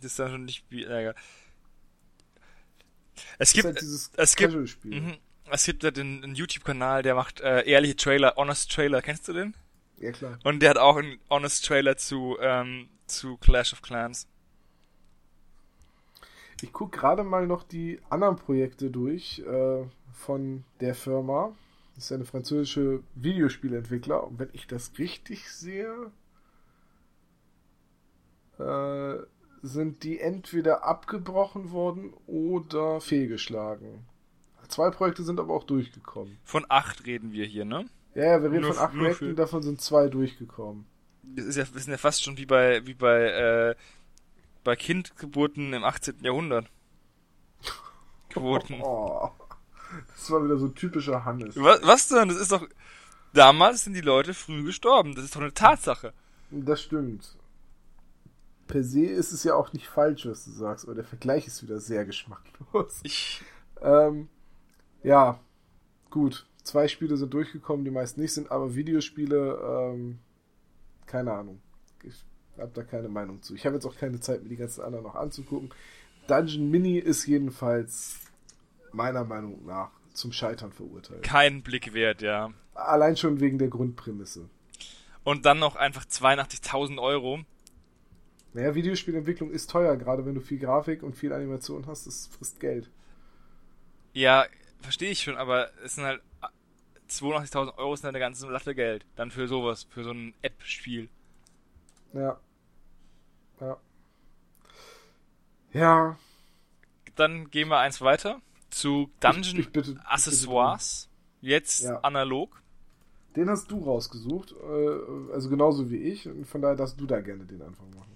das 0.00 0.12
ist 0.12 0.18
dann 0.18 0.30
schon 0.30 0.44
nicht 0.44 0.64
wie. 0.70 0.84
Äh, 0.84 1.14
es 3.38 3.52
gibt, 3.52 3.66
halt 3.66 3.82
es 4.16 4.36
gibt, 4.36 4.84
mhm, 4.84 5.16
es 5.50 5.64
gibt 5.64 5.84
da 5.84 5.90
den, 5.90 6.24
einen 6.24 6.34
YouTube-Kanal, 6.34 7.02
der 7.02 7.14
macht 7.14 7.40
äh, 7.40 7.62
ehrliche 7.62 7.96
Trailer, 7.96 8.34
Honest 8.36 8.72
Trailer. 8.72 9.02
Kennst 9.02 9.28
du 9.28 9.32
den? 9.32 9.54
Ja, 9.98 10.10
klar. 10.10 10.38
Und 10.42 10.60
der 10.60 10.70
hat 10.70 10.78
auch 10.78 10.96
einen 10.96 11.18
Honest 11.30 11.64
Trailer 11.64 11.96
zu 11.96 12.36
ähm, 12.40 12.88
zu 13.06 13.36
Clash 13.36 13.72
of 13.72 13.82
Clans. 13.82 14.26
Ich 16.62 16.72
gucke 16.72 16.98
gerade 16.98 17.24
mal 17.24 17.46
noch 17.46 17.62
die 17.62 18.00
anderen 18.08 18.36
Projekte 18.36 18.90
durch 18.90 19.40
äh, 19.40 19.84
von 20.12 20.64
der 20.80 20.94
Firma. 20.94 21.52
Das 21.94 22.04
ist 22.06 22.12
eine 22.12 22.24
französische 22.24 23.02
Videospielentwickler. 23.14 24.24
Und 24.26 24.38
wenn 24.38 24.48
ich 24.52 24.66
das 24.66 24.92
richtig 24.98 25.50
sehe, 25.50 26.10
äh, 28.58 29.16
sind 29.62 30.02
die 30.02 30.20
entweder 30.20 30.84
abgebrochen 30.84 31.70
worden 31.70 32.12
oder 32.26 33.00
fehlgeschlagen. 33.00 34.06
Zwei 34.68 34.90
Projekte 34.90 35.22
sind 35.22 35.40
aber 35.40 35.54
auch 35.54 35.64
durchgekommen. 35.64 36.38
Von 36.44 36.64
acht 36.68 37.06
reden 37.06 37.32
wir 37.32 37.46
hier, 37.46 37.64
ne? 37.64 37.86
Ja, 38.14 38.24
ja 38.24 38.42
wir 38.42 38.50
reden 38.50 38.62
Nur 38.62 38.74
von 38.74 38.84
acht 38.84 38.94
Projekten, 38.94 39.28
für- 39.30 39.34
davon 39.34 39.62
sind 39.62 39.80
zwei 39.80 40.08
durchgekommen. 40.08 40.86
Das 41.22 41.46
ist 41.46 41.56
ja, 41.56 41.64
wir 41.72 41.80
sind 41.80 41.92
ja 41.92 41.98
fast 41.98 42.22
schon 42.22 42.36
wie 42.36 42.46
bei 42.46 42.86
wie 42.86 42.94
bei 42.94 43.22
äh, 43.22 43.74
bei 44.62 44.76
Kindgeburten 44.76 45.72
im 45.72 45.84
18. 45.84 46.16
Jahrhundert. 46.22 46.66
Quoten. 48.30 48.80
Oh, 48.82 49.30
das 50.14 50.30
war 50.30 50.44
wieder 50.44 50.58
so 50.58 50.68
typischer 50.68 51.24
Hannes. 51.24 51.56
Was, 51.56 51.80
was 51.82 52.08
denn? 52.08 52.28
Das 52.28 52.38
ist 52.38 52.52
doch. 52.52 52.66
Damals 53.32 53.84
sind 53.84 53.94
die 53.94 54.00
Leute 54.00 54.34
früh 54.34 54.62
gestorben. 54.64 55.14
Das 55.14 55.24
ist 55.24 55.34
doch 55.34 55.40
eine 55.40 55.52
Tatsache. 55.54 56.12
Das 56.50 56.82
stimmt. 56.82 57.36
Per 58.66 58.82
se 58.82 59.04
ist 59.04 59.32
es 59.32 59.44
ja 59.44 59.54
auch 59.54 59.72
nicht 59.72 59.86
falsch, 59.86 60.26
was 60.26 60.44
du 60.44 60.50
sagst, 60.50 60.84
aber 60.84 60.94
der 60.94 61.04
Vergleich 61.04 61.46
ist 61.46 61.62
wieder 61.62 61.80
sehr 61.80 62.04
geschmacklos. 62.04 63.00
Ich. 63.02 63.42
Ähm, 63.82 64.28
ja, 65.02 65.40
gut. 66.10 66.46
Zwei 66.62 66.88
Spiele 66.88 67.16
sind 67.16 67.34
durchgekommen, 67.34 67.84
die 67.84 67.90
meisten 67.90 68.20
nicht, 68.20 68.32
sind 68.32 68.50
aber 68.50 68.74
Videospiele, 68.74 69.92
ähm, 69.92 70.18
keine 71.04 71.32
Ahnung. 71.32 71.60
Ich 72.02 72.24
habe 72.58 72.70
da 72.72 72.82
keine 72.82 73.08
Meinung 73.08 73.42
zu. 73.42 73.54
Ich 73.54 73.66
habe 73.66 73.74
jetzt 73.74 73.84
auch 73.84 73.96
keine 73.96 74.20
Zeit, 74.20 74.42
mir 74.42 74.48
die 74.48 74.56
ganzen 74.56 74.82
anderen 74.82 75.04
noch 75.04 75.14
anzugucken. 75.14 75.70
Dungeon 76.26 76.70
Mini 76.70 76.98
ist 76.98 77.26
jedenfalls 77.26 78.16
meiner 78.92 79.24
Meinung 79.24 79.66
nach 79.66 79.90
zum 80.14 80.32
Scheitern 80.32 80.72
verurteilt. 80.72 81.22
Kein 81.22 81.62
Blick 81.62 81.92
wert, 81.92 82.22
ja. 82.22 82.52
Allein 82.72 83.16
schon 83.16 83.40
wegen 83.40 83.58
der 83.58 83.68
Grundprämisse. 83.68 84.48
Und 85.24 85.44
dann 85.44 85.58
noch 85.58 85.76
einfach 85.76 86.04
82.000 86.04 87.00
Euro. 87.00 87.40
Naja, 88.54 88.74
Videospielentwicklung 88.74 89.50
ist 89.50 89.68
teuer, 89.70 89.96
gerade 89.96 90.24
wenn 90.24 90.34
du 90.34 90.40
viel 90.40 90.58
Grafik 90.58 91.02
und 91.02 91.14
viel 91.16 91.32
Animation 91.32 91.86
hast, 91.86 92.06
das 92.06 92.26
frisst 92.28 92.60
Geld. 92.60 92.88
Ja, 94.12 94.46
verstehe 94.80 95.10
ich 95.10 95.22
schon, 95.22 95.36
aber 95.36 95.70
es 95.84 95.96
sind 95.96 96.04
halt 96.04 96.22
82.000 97.10 97.76
Euro 97.78 97.94
sind 97.96 98.04
halt 98.04 98.14
eine 98.14 98.20
ganze 98.24 98.48
Latte 98.48 98.74
Geld. 98.74 99.04
Dann 99.16 99.30
für 99.30 99.48
sowas, 99.48 99.84
für 99.90 100.04
so 100.04 100.10
ein 100.12 100.34
App-Spiel. 100.42 101.08
Ja. 102.12 102.38
Ja. 103.60 103.76
Ja. 105.72 106.18
Dann 107.16 107.50
gehen 107.50 107.68
wir 107.68 107.78
eins 107.78 108.00
weiter 108.00 108.40
zu 108.70 109.10
Dungeon 109.20 109.42
Ich- 109.42 109.58
ich 109.66 109.70
bitte- 109.72 110.00
Accessoires. 110.04 111.08
Jetzt 111.40 111.82
Ja. 111.82 112.00
analog. 112.00 112.60
Den 113.36 113.50
hast 113.50 113.70
du 113.70 113.82
rausgesucht, 113.84 114.52
äh, 114.52 115.32
also 115.32 115.50
genauso 115.50 115.90
wie 115.90 115.96
ich, 115.98 116.26
und 116.28 116.46
von 116.46 116.62
daher 116.62 116.76
darfst 116.76 117.00
du 117.00 117.06
da 117.06 117.20
gerne 117.20 117.44
den 117.44 117.60
Anfang 117.62 117.90
machen. 117.90 118.13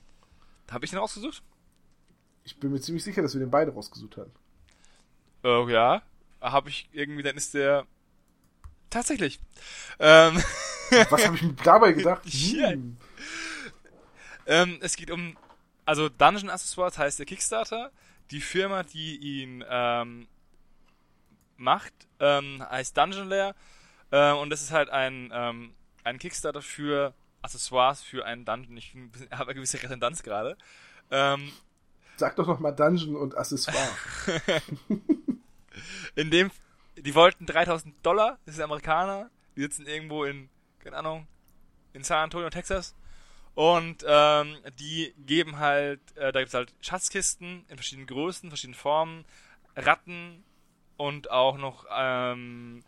Habe 0.70 0.84
ich 0.84 0.90
den 0.90 0.98
rausgesucht? 0.98 1.42
Ich 2.44 2.58
bin 2.58 2.72
mir 2.72 2.80
ziemlich 2.80 3.04
sicher, 3.04 3.22
dass 3.22 3.34
wir 3.34 3.40
den 3.40 3.50
beide 3.50 3.72
rausgesucht 3.72 4.16
hatten. 4.16 4.32
Äh, 5.44 5.72
ja. 5.72 6.02
Habe 6.40 6.68
ich 6.68 6.88
irgendwie, 6.92 7.22
dann 7.22 7.36
ist 7.36 7.54
der. 7.54 7.86
Tatsächlich. 8.90 9.38
Ähm, 9.98 10.36
Was 11.10 11.26
habe 11.26 11.36
ich 11.36 11.42
mir 11.42 11.52
dabei 11.52 11.92
gedacht? 11.92 12.22
Hm. 12.28 12.96
ähm, 14.46 14.78
es 14.80 14.96
geht 14.96 15.10
um. 15.10 15.36
Also 15.84 16.08
Dungeon 16.08 16.50
Accessoires 16.50 16.98
heißt 16.98 17.18
der 17.18 17.26
Kickstarter. 17.26 17.90
Die 18.30 18.40
Firma, 18.40 18.82
die 18.82 19.16
ihn 19.16 19.64
ähm, 19.68 20.28
macht, 21.56 21.94
ähm, 22.20 22.62
heißt 22.70 22.96
Dungeon 22.96 23.28
Lair. 23.28 23.54
Äh, 24.10 24.32
und 24.32 24.50
das 24.50 24.62
ist 24.62 24.70
halt 24.70 24.90
ein, 24.90 25.30
ähm, 25.32 25.74
ein 26.04 26.18
Kickstarter 26.18 26.60
für 26.60 27.14
Accessoires 27.42 28.02
für 28.02 28.24
einen 28.24 28.44
Dungeon. 28.44 28.76
Ich 28.76 28.94
habe 29.30 29.44
eine 29.44 29.54
gewisse 29.54 29.82
Redundanz 29.82 30.22
gerade. 30.22 30.56
Ähm, 31.10 31.52
Sag 32.16 32.36
doch 32.36 32.46
noch 32.46 32.58
mal 32.58 32.72
Dungeon 32.72 33.16
und 33.16 33.36
Accessoire. 33.36 33.88
in 36.16 36.30
dem, 36.30 36.50
die 36.96 37.14
wollten 37.14 37.46
3000 37.46 37.94
Dollar, 38.04 38.38
das 38.44 38.56
sind 38.56 38.64
Amerikaner, 38.64 39.30
die 39.56 39.62
sitzen 39.62 39.86
irgendwo 39.86 40.24
in, 40.24 40.48
keine 40.80 40.96
Ahnung, 40.96 41.26
in 41.92 42.02
San 42.02 42.24
Antonio, 42.24 42.50
Texas. 42.50 42.94
Und 43.54 44.04
ähm, 44.06 44.56
die 44.78 45.14
geben 45.26 45.58
halt, 45.58 46.00
äh, 46.16 46.30
da 46.30 46.40
gibt's 46.40 46.54
halt 46.54 46.72
Schatzkisten 46.80 47.64
in 47.68 47.76
verschiedenen 47.76 48.06
Größen, 48.06 48.50
verschiedenen 48.50 48.78
Formen, 48.78 49.24
Ratten 49.74 50.44
und 50.96 51.30
auch 51.30 51.56
noch 51.56 51.84
ähm, 51.90 52.84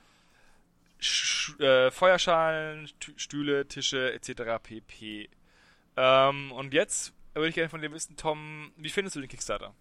Sch 1.01 1.59
äh, 1.61 1.91
Feuerschalen, 1.91 2.87
Tü- 3.01 3.19
Stühle, 3.19 3.67
Tische 3.67 4.13
etc. 4.13 4.61
pp. 4.61 5.29
Ähm, 5.97 6.53
und 6.53 6.75
jetzt 6.75 7.15
würde 7.35 7.49
ich 7.49 7.55
gerne 7.57 7.71
von 7.71 7.83
dir 7.83 7.93
wissen, 7.93 8.17
Tom, 8.17 8.73
wie 8.77 8.91
findest 8.91 9.17
du 9.17 9.21
den 9.21 9.29
Kickstarter? 9.31 9.75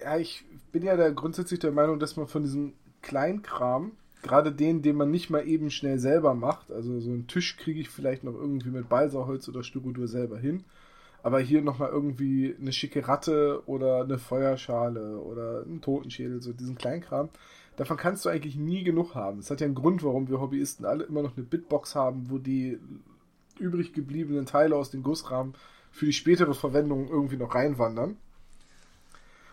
ja, 0.00 0.16
ich 0.18 0.44
bin 0.72 0.82
ja 0.82 0.96
da 0.96 1.10
grundsätzlich 1.10 1.60
der 1.60 1.72
Meinung, 1.72 1.98
dass 1.98 2.16
man 2.16 2.26
von 2.26 2.42
diesem 2.42 2.74
Kleinkram, 3.02 3.92
gerade 4.22 4.52
den, 4.52 4.82
den 4.82 4.96
man 4.96 5.10
nicht 5.10 5.30
mal 5.30 5.46
eben 5.46 5.70
schnell 5.70 5.98
selber 5.98 6.34
macht, 6.34 6.70
also 6.70 7.00
so 7.00 7.10
einen 7.10 7.26
Tisch 7.28 7.56
kriege 7.56 7.80
ich 7.80 7.88
vielleicht 7.88 8.24
noch 8.24 8.34
irgendwie 8.34 8.70
mit 8.70 8.88
Balsaholz 8.88 9.48
oder 9.48 9.62
Styrodur 9.62 10.08
selber 10.08 10.38
hin, 10.38 10.64
aber 11.22 11.40
hier 11.40 11.62
nochmal 11.62 11.90
irgendwie 11.90 12.56
eine 12.60 12.72
schicke 12.72 13.08
Ratte 13.08 13.62
oder 13.66 14.02
eine 14.02 14.18
Feuerschale 14.18 15.18
oder 15.18 15.64
einen 15.64 15.82
Totenschädel, 15.82 16.42
so 16.42 16.52
diesen 16.52 16.78
Kleinkram, 16.78 17.30
davon 17.76 17.96
kannst 17.96 18.24
du 18.24 18.28
eigentlich 18.28 18.56
nie 18.56 18.84
genug 18.84 19.14
haben. 19.14 19.38
Es 19.38 19.50
hat 19.50 19.60
ja 19.60 19.66
einen 19.66 19.74
Grund, 19.74 20.02
warum 20.02 20.28
wir 20.28 20.40
Hobbyisten 20.40 20.84
alle 20.86 21.04
immer 21.04 21.22
noch 21.22 21.36
eine 21.36 21.46
Bitbox 21.46 21.94
haben, 21.94 22.30
wo 22.30 22.38
die 22.38 22.78
übrig 23.58 23.92
gebliebenen 23.92 24.46
Teile 24.46 24.76
aus 24.76 24.90
den 24.90 25.02
Gussrahmen 25.02 25.54
für 25.90 26.06
die 26.06 26.12
spätere 26.12 26.54
Verwendung 26.54 27.08
irgendwie 27.08 27.36
noch 27.36 27.54
reinwandern. 27.54 28.16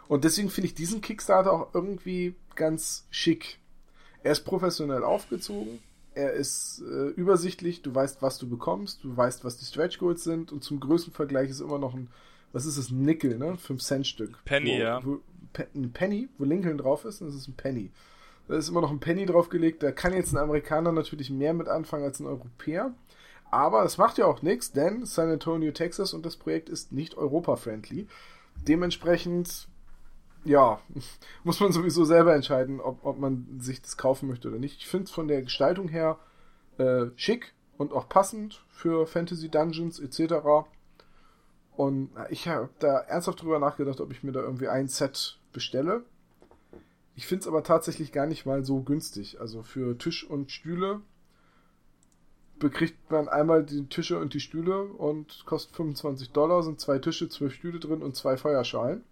Und 0.08 0.26
deswegen 0.26 0.50
finde 0.50 0.68
ich 0.68 0.76
diesen 0.76 1.02
Kickstarter 1.02 1.54
auch 1.54 1.74
irgendwie 1.74 2.36
ganz 2.56 3.08
schick. 3.10 3.60
Er 4.24 4.34
ist 4.34 4.42
professionell 4.42 5.04
aufgezogen, 5.04 5.80
er 6.16 6.34
ist 6.34 6.82
äh, 6.82 7.10
übersichtlich, 7.10 7.82
du 7.82 7.94
weißt, 7.94 8.22
was 8.22 8.38
du 8.38 8.48
bekommst, 8.48 9.04
du 9.04 9.16
weißt, 9.16 9.44
was 9.44 9.58
die 9.58 9.66
Stretch 9.66 9.98
Goals 9.98 10.24
sind 10.24 10.52
und 10.52 10.64
zum 10.64 10.80
Größenvergleich 10.80 11.50
ist 11.50 11.62
immer 11.62 11.80
noch 11.80 11.94
ein, 11.94 12.10
was 12.52 12.66
ist 12.66 12.78
das, 12.78 12.92
ein 12.92 13.04
Nickel, 13.04 13.38
ne? 13.38 13.58
5 13.58 13.82
Cent 13.82 14.08
Stück. 14.08 14.44
Penny, 14.46 14.72
wo, 14.72 14.82
ja. 14.82 15.06
Wo, 15.06 15.20
ein 15.76 15.92
Penny, 15.92 16.30
wo 16.38 16.46
Lincoln 16.46 16.78
drauf 16.78 17.06
ist, 17.06 17.22
das 17.22 17.34
ist 17.34 17.48
ein 17.48 17.56
Penny. 17.56 17.92
Da 18.48 18.56
ist 18.56 18.70
immer 18.70 18.82
noch 18.82 18.92
ein 18.92 19.00
Penny 19.00 19.26
draufgelegt, 19.26 19.84
da 19.84 19.92
kann 19.92 20.14
jetzt 20.14 20.34
ein 20.34 20.38
Amerikaner 20.38 20.92
natürlich 20.92 21.30
mehr 21.30 21.54
mit 21.54 21.68
anfangen 21.68 22.04
als 22.04 22.20
ein 22.20 22.28
Europäer. 22.28 22.94
Aber 23.52 23.86
es 23.86 23.98
macht 23.98 24.18
ja 24.18 24.26
auch 24.26 24.42
nichts, 24.42 24.72
denn 24.72 25.06
San 25.06 25.30
Antonio, 25.30 25.72
Texas 25.72 26.14
und 26.14 26.26
das 26.26 26.38
Projekt 26.38 26.70
ist 26.70 26.92
nicht 26.92 27.16
Europa-friendly. 27.16 28.08
Dementsprechend, 28.68 29.68
ja, 30.44 30.80
muss 31.44 31.60
man 31.60 31.72
sowieso 31.72 32.04
selber 32.04 32.34
entscheiden, 32.34 32.80
ob, 32.80 33.06
ob 33.06 33.20
man 33.20 33.60
sich 33.60 33.82
das 33.82 33.96
kaufen 33.96 34.28
möchte 34.28 34.50
oder 34.50 34.58
nicht. 34.58 34.80
Ich 34.80 34.88
finde 34.88 35.06
es 35.06 35.12
von 35.12 35.28
der 35.28 35.44
Gestaltung 35.44 35.88
her 35.88 36.18
äh, 36.80 37.06
schick 37.16 37.54
und 37.78 37.94
auch 37.94 38.10
passend 38.10 38.64
für 38.70 39.06
Fantasy 39.06 39.50
Dungeons 39.50 40.00
etc. 40.00 40.34
Und 41.76 42.10
ich 42.30 42.48
habe 42.48 42.70
da 42.80 43.00
ernsthaft 43.00 43.42
drüber 43.42 43.60
nachgedacht, 43.60 44.02
ob 44.02 44.12
ich 44.12 44.24
mir 44.24 44.32
da 44.32 44.42
irgendwie 44.42 44.68
ein 44.68 44.88
Set 44.88 45.40
bestelle. 45.52 46.04
Ich 47.16 47.28
finde 47.28 47.42
es 47.42 47.48
aber 47.48 47.64
tatsächlich 47.64 48.12
gar 48.12 48.26
nicht 48.26 48.46
mal 48.46 48.64
so 48.64 48.82
günstig. 48.82 49.40
Also 49.40 49.64
für 49.64 49.98
Tisch 49.98 50.24
und 50.24 50.52
Stühle 50.52 51.02
bekriegt 52.60 53.12
man 53.12 53.28
einmal 53.28 53.64
die 53.64 53.86
Tische 53.88 54.18
und 54.18 54.34
die 54.34 54.40
Stühle 54.40 54.84
und 54.84 55.46
kostet 55.46 55.76
25 55.76 56.32
Dollar, 56.32 56.64
sind 56.64 56.80
zwei 56.80 56.98
Tische, 56.98 57.30
zwölf 57.30 57.54
Stühle 57.54 57.80
drin 57.80 58.02
und 58.02 58.16
zwei 58.16 58.38
Feuerschalen. 58.38 59.04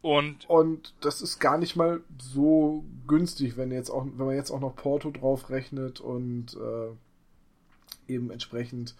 Und, 0.00 0.48
und 0.48 0.94
das 1.00 1.22
ist 1.22 1.38
gar 1.38 1.58
nicht 1.58 1.76
mal 1.76 2.02
so 2.18 2.84
günstig, 3.06 3.56
wenn 3.56 3.72
jetzt 3.72 3.90
auch, 3.90 4.04
wenn 4.04 4.26
man 4.26 4.36
jetzt 4.36 4.50
auch 4.50 4.60
noch 4.60 4.76
Porto 4.76 5.10
drauf 5.10 5.50
rechnet 5.50 6.00
und 6.00 6.56
äh, 6.56 8.12
eben 8.12 8.30
entsprechend 8.30 8.94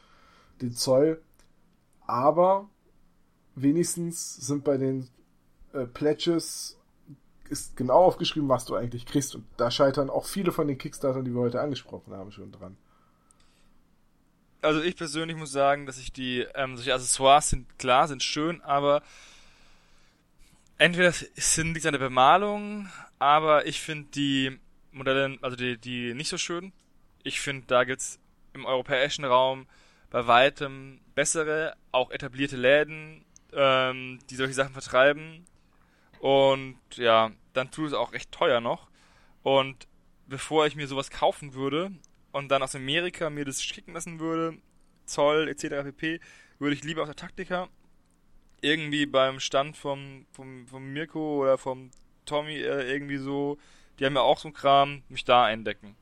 den 0.61 0.73
Zoll. 0.73 1.21
Aber 2.07 2.69
wenigstens 3.55 4.37
sind 4.37 4.65
bei 4.65 4.77
den 4.77 5.09
äh, 5.73 5.87
Pledges 5.87 6.78
ist 7.51 7.77
genau 7.77 8.05
aufgeschrieben, 8.05 8.49
was 8.49 8.65
du 8.65 8.75
eigentlich 8.75 9.07
kriegst. 9.07 9.35
Und 9.35 9.45
da 9.57 9.71
scheitern 9.71 10.11
auch 10.11 10.27
viele 10.27 10.53
von 10.53 10.69
den 10.69 10.79
Kickstartern, 10.79 11.25
die 11.25 11.33
wir 11.33 11.41
heute 11.41 11.61
angesprochen 11.61 12.13
haben, 12.13 12.33
schon 12.33 12.53
dran. 12.53 12.77
Also 14.61 14.83
ich 14.83 14.97
persönlich 14.97 15.37
muss 15.37 15.53
sagen, 15.53 15.87
dass 15.87 15.99
ich 15.99 16.13
die, 16.13 16.47
ähm, 16.55 16.77
solche 16.77 16.95
Accessoires 16.95 17.49
sind 17.51 17.79
klar, 17.79 18.09
sind 18.09 18.23
schön, 18.23 18.61
aber 18.63 19.03
entweder 20.79 21.13
sind 21.13 21.73
nichts 21.73 21.87
an 21.87 21.93
der 21.93 22.01
Bemalung, 22.01 22.89
aber 23.19 23.67
ich 23.67 23.81
finde 23.81 24.09
die 24.15 24.59
Modelle, 24.91 25.39
also 25.43 25.57
die, 25.57 25.79
die 25.79 26.15
nicht 26.15 26.29
so 26.29 26.39
schön. 26.39 26.73
Ich 27.23 27.41
finde, 27.41 27.67
da 27.67 27.85
gibt's 27.85 28.19
im 28.53 28.65
europäischen 28.65 29.25
Raum 29.25 29.67
bei 30.11 30.27
weitem 30.27 31.01
bessere, 31.15 31.77
auch 31.93 32.11
etablierte 32.11 32.57
Läden, 32.57 33.25
ähm, 33.53 34.19
die 34.31 34.37
solche 34.37 34.55
Sachen 34.55 34.73
vertreiben. 34.73 35.45
Und 36.21 36.79
ja, 36.95 37.31
dann 37.53 37.71
tut 37.71 37.89
es 37.89 37.93
auch 37.95 38.13
recht 38.13 38.33
teuer 38.33 38.61
noch. 38.61 38.89
Und 39.43 39.87
bevor 40.27 40.67
ich 40.67 40.77
mir 40.77 40.87
sowas 40.87 41.11
kaufen 41.11 41.55
würde 41.55 41.93
und 42.33 42.49
dann 42.49 42.63
aus 42.63 42.75
Amerika 42.75 43.31
mir 43.31 43.45
das 43.45 43.63
schicken 43.63 43.95
lassen 43.95 44.21
würde, 44.21 44.59
Zoll 45.07 45.49
etc. 45.49 45.85
pp., 45.85 46.21
würde 46.59 46.75
ich 46.75 46.85
lieber 46.85 47.03
aus 47.03 47.09
der 47.09 47.17
Taktika 47.17 47.69
irgendwie 48.61 49.07
beim 49.07 49.41
Stand 49.41 49.77
vom, 49.77 50.27
vom, 50.33 50.67
vom 50.67 50.93
Mirko 50.93 51.43
oder 51.43 51.59
vom 51.59 51.91
Tommy 52.25 52.57
äh, 52.57 52.93
irgendwie 52.93 53.19
so, 53.19 53.59
die 53.99 54.07
haben 54.07 54.15
ja 54.15 54.23
auch 54.23 54.39
so 54.39 54.49
ein 54.49 54.55
Kram, 54.55 55.03
mich 55.09 55.25
da 55.25 55.45
eindecken. 55.45 55.97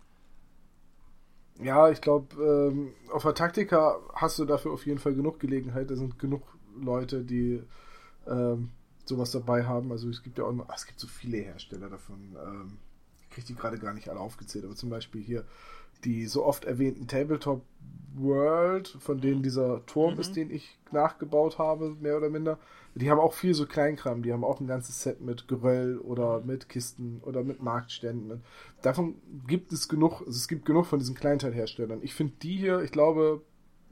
Ja, 1.63 1.91
ich 1.91 2.01
glaube, 2.01 2.35
ähm, 2.43 2.95
auf 3.11 3.23
der 3.23 3.35
Taktika 3.35 3.99
hast 4.15 4.39
du 4.39 4.45
dafür 4.45 4.73
auf 4.73 4.85
jeden 4.87 4.99
Fall 4.99 5.15
genug 5.15 5.41
Gelegenheit. 5.41 5.91
Da 5.91 5.97
sind 5.97 6.19
genug 6.19 6.43
Leute, 6.79 7.23
die 7.23 7.63
ähm, 8.27 8.71
sowas 9.09 9.31
dabei 9.31 9.65
haben. 9.65 9.93
Also 9.93 10.09
es 10.09 10.23
gibt 10.23 10.39
ja 10.39 10.45
auch 10.45 10.51
immer, 10.51 10.67
ach, 10.69 10.77
es 10.77 10.87
gibt 10.87 11.01
so 11.01 11.07
viele 11.07 11.39
Hersteller 11.39 11.89
davon. 11.89 12.37
Ähm, 12.45 12.79
ich 13.21 13.31
kriege 13.31 13.47
die 13.47 13.55
gerade 13.55 13.79
gar 13.79 13.95
nicht 13.95 14.09
alle 14.09 14.21
aufgezählt, 14.21 14.65
aber 14.65 14.77
zum 14.77 14.91
Beispiel 14.91 15.23
hier 15.23 15.45
die 16.05 16.27
so 16.27 16.45
oft 16.45 16.65
erwähnten 16.65 17.07
Tabletop 17.07 17.63
World, 18.15 18.89
von 19.01 19.21
denen 19.21 19.43
dieser 19.43 19.85
Turm 19.87 20.15
mhm. 20.15 20.21
ist, 20.21 20.37
den 20.37 20.51
ich 20.51 20.79
nachgebaut 20.91 21.59
habe, 21.59 21.97
mehr 22.01 22.17
oder 22.17 22.31
minder. 22.31 22.59
Die 22.95 23.11
haben 23.11 23.21
auch 23.21 23.35
viel 23.35 23.53
so 23.53 23.67
Kleinkram. 23.67 24.23
Die 24.23 24.33
haben 24.33 24.45
auch 24.45 24.59
ein 24.59 24.67
ganzes 24.67 25.03
Set 25.03 25.21
mit 25.21 25.49
Geröll 25.49 25.99
oder 25.99 26.41
mit 26.41 26.71
Kisten 26.71 27.21
oder 27.23 27.45
mit 27.45 27.63
Marktständen. 27.63 28.43
Davon 28.81 29.17
gibt 29.47 29.73
es 29.73 29.89
genug. 29.89 30.21
Also 30.21 30.31
es 30.31 30.49
gibt 30.49 30.65
genug 30.65 30.87
von 30.87 30.99
diesen 30.99 31.15
Kleinteilherstellern. 31.15 32.03
Ich 32.03 32.15
finde 32.15 32.35
die 32.43 32.57
hier, 32.57 32.81
ich 32.81 32.91
glaube, 32.91 33.43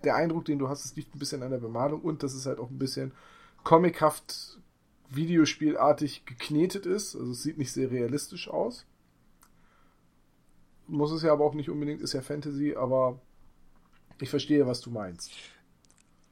der 0.04 0.16
Eindruck, 0.16 0.46
den 0.46 0.58
du 0.58 0.68
hast, 0.68 0.86
es 0.86 0.96
liegt 0.96 1.14
ein 1.14 1.18
bisschen 1.18 1.42
an 1.42 1.50
der 1.50 1.58
Bemalung 1.58 2.00
und 2.00 2.22
dass 2.22 2.32
es 2.32 2.46
halt 2.46 2.58
auch 2.58 2.70
ein 2.70 2.78
bisschen 2.78 3.12
comichaft 3.62 4.58
Videospielartig 5.10 6.24
geknetet 6.24 6.86
ist. 6.86 7.14
Also 7.14 7.32
es 7.32 7.42
sieht 7.42 7.58
nicht 7.58 7.72
sehr 7.72 7.90
realistisch 7.90 8.48
aus. 8.48 8.86
Muss 10.86 11.12
es 11.12 11.22
ja 11.22 11.32
aber 11.32 11.44
auch 11.44 11.54
nicht 11.54 11.70
unbedingt, 11.70 12.02
ist 12.02 12.12
ja 12.12 12.20
Fantasy, 12.20 12.74
aber 12.76 13.20
ich 14.20 14.28
verstehe, 14.28 14.66
was 14.66 14.80
du 14.80 14.90
meinst. 14.90 15.32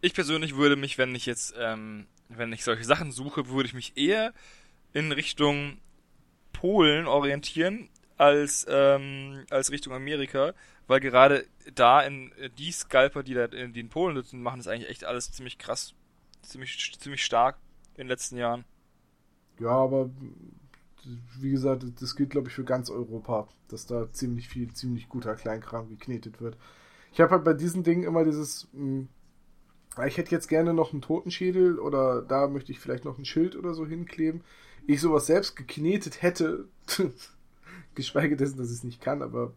Ich 0.01 0.15
persönlich 0.15 0.57
würde 0.57 0.77
mich, 0.77 0.99
wenn 0.99 1.15
ich 1.15 1.27
jetzt, 1.27 1.55
ähm, 1.59 2.07
wenn 2.28 2.53
ich 2.53 2.65
solche 2.65 2.85
Sachen 2.85 3.12
suche, 3.12 3.49
würde 3.49 3.69
ich 3.69 3.74
mich 3.74 3.97
eher 3.97 4.35
in 4.93 5.12
Richtung 5.12 5.78
Polen 6.53 7.07
orientieren 7.07 7.89
als, 8.19 8.66
ähm, 8.69 9.47
als 9.51 9.70
Richtung 9.70 9.94
Amerika, 9.94 10.55
weil 10.86 11.01
gerade 11.01 11.47
da 11.74 12.03
in 12.03 12.32
die 12.59 12.73
Scalper, 12.73 13.23
die 13.23 13.35
da 13.35 13.47
in, 13.47 13.73
die 13.73 13.81
in 13.81 13.89
Polen 13.89 14.16
sitzen, 14.16 14.43
machen 14.43 14.59
das 14.59 14.69
eigentlich 14.69 14.90
echt 14.90 15.05
alles 15.05 15.32
ziemlich 15.32 15.59
krass, 15.59 15.94
ziemlich, 16.43 16.97
ziemlich 16.99 17.24
stark 17.24 17.59
in 17.94 18.05
den 18.05 18.09
letzten 18.09 18.36
Jahren. 18.36 18.64
Ja, 19.59 19.70
aber 19.70 20.10
wie 21.39 21.51
gesagt, 21.51 21.85
das 22.01 22.16
gilt, 22.16 22.31
glaube 22.31 22.48
ich, 22.48 22.55
für 22.55 22.64
ganz 22.64 22.90
Europa, 22.90 23.48
dass 23.69 23.86
da 23.86 24.10
ziemlich 24.12 24.48
viel, 24.48 24.73
ziemlich 24.73 25.09
guter 25.09 25.35
Kleinkram 25.35 25.89
geknetet 25.89 26.40
wird. 26.40 26.56
Ich 27.12 27.20
habe 27.20 27.32
halt 27.32 27.44
bei 27.44 27.55
diesen 27.55 27.82
Dingen 27.82 28.05
immer 28.05 28.24
dieses, 28.24 28.69
mh, 28.73 28.81
hm, 28.81 29.09
ich 30.06 30.16
hätte 30.16 30.31
jetzt 30.31 30.48
gerne 30.48 30.73
noch 30.73 30.93
einen 30.93 31.02
Totenschädel 31.02 31.78
oder 31.78 32.23
da 32.23 32.48
möchte 32.48 32.73
ich 32.73 32.81
vielleicht 32.81 33.05
noch 33.05 33.19
ein 33.19 33.27
Schild 33.27 33.56
oder 33.56 33.74
so 33.74 33.86
hinkleben. 33.86 34.43
Ich 34.86 35.01
sowas 35.01 35.27
selbst 35.27 35.55
geknetet 35.55 36.23
hätte, 36.23 36.66
geschweige 37.94 38.36
dessen, 38.36 38.56
dass 38.56 38.69
ich 38.69 38.78
es 38.78 38.85
nicht 38.85 39.02
kann, 39.02 39.20
aber 39.20 39.52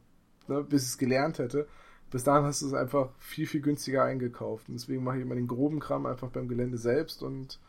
ne, 0.47 0.61
bis 0.61 0.83
ich 0.83 0.89
es 0.89 0.97
gelernt 0.97 1.39
hätte, 1.39 1.67
bis 2.11 2.23
dahin 2.23 2.45
hast 2.45 2.61
du 2.61 2.67
es 2.67 2.73
einfach 2.73 3.11
viel, 3.17 3.47
viel 3.47 3.61
günstiger 3.61 4.03
eingekauft. 4.03 4.67
Und 4.67 4.75
deswegen 4.75 5.03
mache 5.03 5.17
ich 5.17 5.23
immer 5.23 5.35
den 5.35 5.47
groben 5.47 5.79
Kram 5.79 6.05
einfach 6.05 6.29
beim 6.29 6.47
Gelände 6.47 6.77
selbst 6.77 7.23
und 7.23 7.59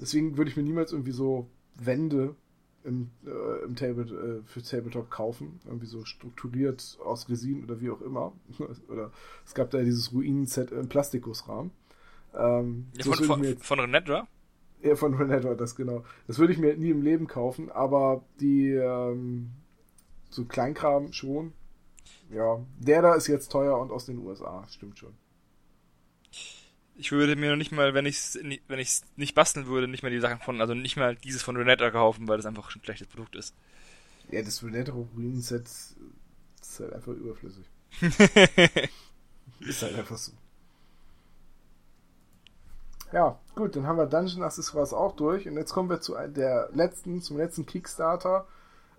deswegen 0.00 0.36
würde 0.36 0.50
ich 0.50 0.56
mir 0.56 0.62
niemals 0.62 0.92
irgendwie 0.92 1.12
so 1.12 1.48
Wände 1.74 2.34
im, 2.84 3.10
äh, 3.26 3.64
im 3.64 3.74
Table, 3.74 4.42
äh, 4.44 4.48
für 4.48 4.62
Tabletop 4.62 5.10
kaufen, 5.10 5.60
irgendwie 5.64 5.86
so 5.86 6.04
strukturiert 6.04 6.98
aus 7.04 7.28
Resin 7.28 7.64
oder 7.64 7.80
wie 7.80 7.90
auch 7.90 8.00
immer. 8.00 8.32
oder 8.88 9.10
es 9.44 9.54
gab 9.54 9.70
da 9.70 9.82
dieses 9.82 10.12
Ruinen-Set 10.12 10.70
im 10.70 10.88
Plastikusrahmen. 10.88 11.72
Ähm, 12.34 12.86
ja, 12.94 13.04
von, 13.04 13.24
von, 13.24 13.44
jetzt, 13.44 13.64
von 13.64 13.80
Renedra? 13.80 14.28
Ja, 14.82 14.94
von 14.94 15.14
Renedra, 15.14 15.54
das 15.54 15.74
genau. 15.74 16.04
Das 16.26 16.38
würde 16.38 16.52
ich 16.52 16.58
mir 16.58 16.76
nie 16.76 16.90
im 16.90 17.02
Leben 17.02 17.26
kaufen, 17.26 17.70
aber 17.70 18.24
die 18.40 18.70
ähm, 18.70 19.50
so 20.30 20.44
Kleinkram 20.44 21.12
schon. 21.12 21.52
Ja, 22.30 22.60
der 22.78 23.02
da 23.02 23.14
ist 23.14 23.26
jetzt 23.26 23.50
teuer 23.50 23.78
und 23.78 23.90
aus 23.90 24.06
den 24.06 24.18
USA, 24.18 24.64
stimmt 24.68 24.98
schon 24.98 25.14
ich 26.98 27.12
würde 27.12 27.36
mir 27.36 27.50
noch 27.50 27.56
nicht 27.56 27.72
mal, 27.72 27.94
wenn 27.94 28.06
ich 28.06 28.16
es 28.16 28.38
wenn 28.68 28.78
ich's 28.78 29.02
nicht 29.16 29.34
basteln 29.34 29.66
würde, 29.66 29.88
nicht 29.88 30.02
mal 30.02 30.10
die 30.10 30.20
Sachen 30.20 30.40
von, 30.40 30.60
also 30.60 30.74
nicht 30.74 30.96
mal 30.96 31.16
dieses 31.16 31.42
von 31.42 31.56
Renetta 31.56 31.90
kaufen, 31.90 32.26
weil 32.28 32.36
das 32.36 32.46
einfach 32.46 32.74
ein 32.74 32.82
schlechtes 32.82 33.08
Produkt 33.08 33.36
ist. 33.36 33.54
Ja, 34.30 34.42
das 34.42 34.62
Renetta 34.62 34.92
Ruin 34.92 35.40
Set 35.40 35.66
ist 35.66 35.96
halt 36.80 36.92
einfach 36.92 37.12
überflüssig. 37.12 37.64
ist 39.60 39.82
halt 39.82 39.94
einfach 39.96 40.16
so. 40.16 40.32
Ja, 43.12 43.38
gut, 43.54 43.76
dann 43.76 43.86
haben 43.86 43.98
wir 43.98 44.06
Dungeon 44.06 44.42
Accessoires 44.42 44.92
auch 44.92 45.14
durch 45.14 45.46
und 45.48 45.56
jetzt 45.56 45.72
kommen 45.72 45.88
wir 45.88 46.00
zu 46.00 46.16
der 46.28 46.70
letzten, 46.72 47.22
zum 47.22 47.36
letzten 47.36 47.64
Kickstarter. 47.64 48.46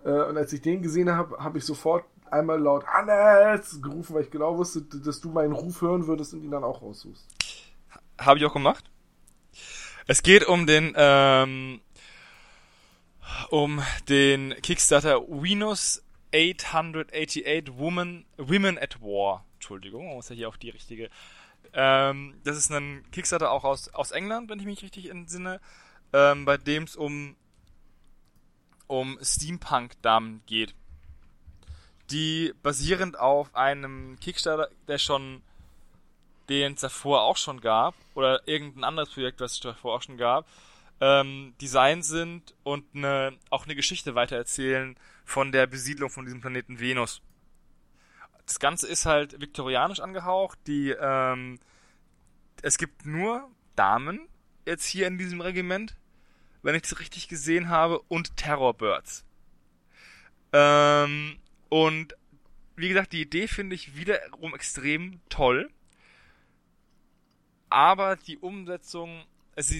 Äh, 0.04 0.22
und 0.22 0.36
als 0.36 0.52
ich 0.52 0.62
den 0.62 0.82
gesehen 0.82 1.10
habe, 1.10 1.38
habe 1.38 1.58
ich 1.58 1.64
sofort 1.64 2.04
einmal 2.30 2.60
laut 2.60 2.86
Hannes 2.86 3.80
gerufen, 3.82 4.14
weil 4.14 4.22
ich 4.22 4.30
genau 4.30 4.56
wusste, 4.56 4.82
dass 4.82 5.20
du 5.20 5.30
meinen 5.30 5.52
Ruf 5.52 5.82
hören 5.82 6.06
würdest 6.06 6.32
und 6.34 6.42
ihn 6.42 6.50
dann 6.50 6.64
auch 6.64 6.82
raussuchst. 6.82 7.26
Habe 8.18 8.38
ich 8.38 8.44
auch 8.44 8.52
gemacht. 8.52 8.84
Es 10.06 10.22
geht 10.22 10.46
um 10.46 10.66
den, 10.66 10.94
ähm, 10.96 11.80
um 13.50 13.82
den 14.08 14.54
Kickstarter 14.62 15.20
Venus 15.28 16.02
888 16.34 17.44
Women, 17.76 18.26
Women 18.36 18.78
at 18.78 19.00
War. 19.00 19.44
Entschuldigung, 19.54 20.06
man 20.06 20.16
muss 20.16 20.28
ja 20.28 20.34
hier 20.34 20.48
auch 20.48 20.56
die 20.56 20.70
richtige. 20.70 21.10
Ähm, 21.72 22.40
das 22.44 22.56
ist 22.56 22.70
ein 22.72 23.04
Kickstarter 23.12 23.50
auch 23.50 23.64
aus, 23.64 23.88
aus 23.90 24.10
England, 24.10 24.48
wenn 24.48 24.58
ich 24.58 24.66
mich 24.66 24.82
richtig 24.82 25.10
entsinne, 25.10 25.60
ähm, 26.12 26.44
bei 26.44 26.56
dem 26.56 26.84
es 26.84 26.96
um, 26.96 27.36
um 28.86 29.18
Steampunk-Damen 29.22 30.42
geht. 30.46 30.74
Die 32.10 32.54
basierend 32.62 33.18
auf 33.18 33.54
einem 33.54 34.18
Kickstarter, 34.20 34.70
der 34.86 34.98
schon 34.98 35.42
den 36.48 36.74
es 36.74 36.80
davor 36.80 37.22
auch 37.22 37.36
schon 37.36 37.60
gab, 37.60 37.94
oder 38.14 38.46
irgendein 38.48 38.84
anderes 38.84 39.10
Projekt, 39.10 39.40
was 39.40 39.52
es 39.52 39.60
davor 39.60 39.96
auch 39.96 40.02
schon 40.02 40.16
gab, 40.16 40.46
ähm, 41.00 41.54
Design 41.60 42.02
sind 42.02 42.54
und 42.64 42.84
eine, 42.94 43.36
auch 43.50 43.64
eine 43.64 43.76
Geschichte 43.76 44.14
weitererzählen 44.14 44.96
von 45.24 45.52
der 45.52 45.66
Besiedlung 45.66 46.10
von 46.10 46.24
diesem 46.24 46.40
Planeten 46.40 46.80
Venus. 46.80 47.22
das 48.46 48.58
Ganze 48.58 48.88
ist 48.88 49.04
halt 49.06 49.40
viktorianisch 49.40 50.00
angehaucht. 50.00 50.58
Die, 50.66 50.90
ähm, 50.90 51.58
es 52.62 52.78
gibt 52.78 53.04
nur 53.04 53.48
Damen 53.76 54.28
jetzt 54.66 54.86
hier 54.86 55.06
in 55.06 55.18
diesem 55.18 55.40
Regiment, 55.40 55.96
wenn 56.62 56.74
ich 56.74 56.82
das 56.82 56.98
richtig 56.98 57.28
gesehen 57.28 57.68
habe, 57.68 58.00
und 58.08 58.36
Terrorbirds. 58.36 59.24
Ähm, 60.52 61.38
und 61.68 62.14
wie 62.76 62.88
gesagt, 62.88 63.12
die 63.12 63.22
Idee 63.22 63.48
finde 63.48 63.74
ich 63.74 63.96
wiederum 63.96 64.54
extrem 64.54 65.20
toll. 65.28 65.70
Aber 67.70 68.16
die 68.16 68.38
Umsetzung, 68.38 69.24
also 69.56 69.74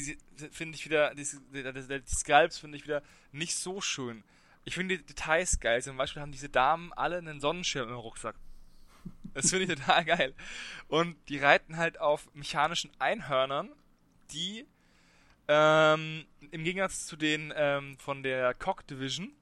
finde 0.51 0.77
ich 0.77 0.85
wieder, 0.85 1.15
die, 1.15 1.27
die, 1.53 1.63
die 1.63 2.15
Sculpts 2.15 2.59
finde 2.59 2.77
ich 2.77 2.85
wieder 2.85 3.03
nicht 3.33 3.57
so 3.57 3.81
schön. 3.81 4.25
Ich 4.65 4.75
finde 4.75 4.99
die 4.99 5.07
Details 5.07 5.61
geil. 5.61 5.83
Zum 5.83 5.97
Beispiel 5.97 6.21
haben 6.21 6.33
diese 6.33 6.49
Damen 6.49 6.93
alle 6.93 7.19
einen 7.19 7.41
Sonnenschirm 7.41 7.89
im 7.89 7.97
Rucksack. 7.97 8.37
Das 9.35 9.51
finde 9.51 9.65
ich 9.65 9.79
total 9.79 10.05
geil. 10.05 10.35
Und 10.89 11.17
die 11.29 11.39
reiten 11.39 11.77
halt 11.77 12.01
auf 12.01 12.29
mechanischen 12.35 12.91
Einhörnern, 12.99 13.71
die 14.33 14.67
ähm, 15.49 16.27
im 16.51 16.65
Gegensatz 16.65 17.07
zu 17.07 17.17
den 17.17 17.53
ähm, 17.57 17.97
von 17.99 18.23
der 18.23 18.55
Cock 18.55 18.87
Division, 18.87 19.33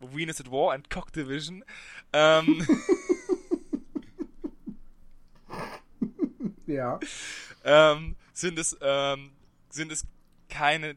Venus 0.00 0.40
at 0.40 0.50
War 0.50 0.74
and 0.74 0.90
Cock 0.90 1.12
Division, 1.12 1.64
ähm, 2.12 2.66
ja. 6.74 7.00
ähm, 7.64 8.16
sind 8.32 8.58
es 8.58 8.76
ähm, 8.80 9.32
sind 9.68 9.92
es 9.92 10.06
keine 10.48 10.96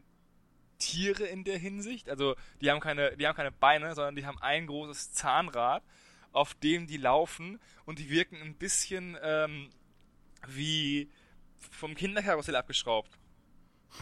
Tiere 0.80 1.26
in 1.26 1.44
der 1.44 1.58
Hinsicht. 1.58 2.10
Also 2.10 2.36
die 2.62 2.70
haben 2.70 2.80
keine, 2.80 3.16
die 3.16 3.28
haben 3.28 3.36
keine 3.36 3.52
Beine, 3.52 3.96
sondern 3.96 4.16
die 4.16 4.26
haben 4.26 4.40
ein 4.40 4.68
großes 4.68 5.14
Zahnrad, 5.14 5.84
auf 6.32 6.54
dem 6.56 6.88
die 6.88 6.98
laufen 6.98 7.60
und 7.86 8.00
die 8.00 8.10
wirken 8.10 8.42
ein 8.42 8.56
bisschen 8.56 9.18
ähm, 9.22 9.70
wie 10.48 11.10
vom 11.72 11.96
Kinderkarussell 11.96 12.56
abgeschraubt. 12.56 13.18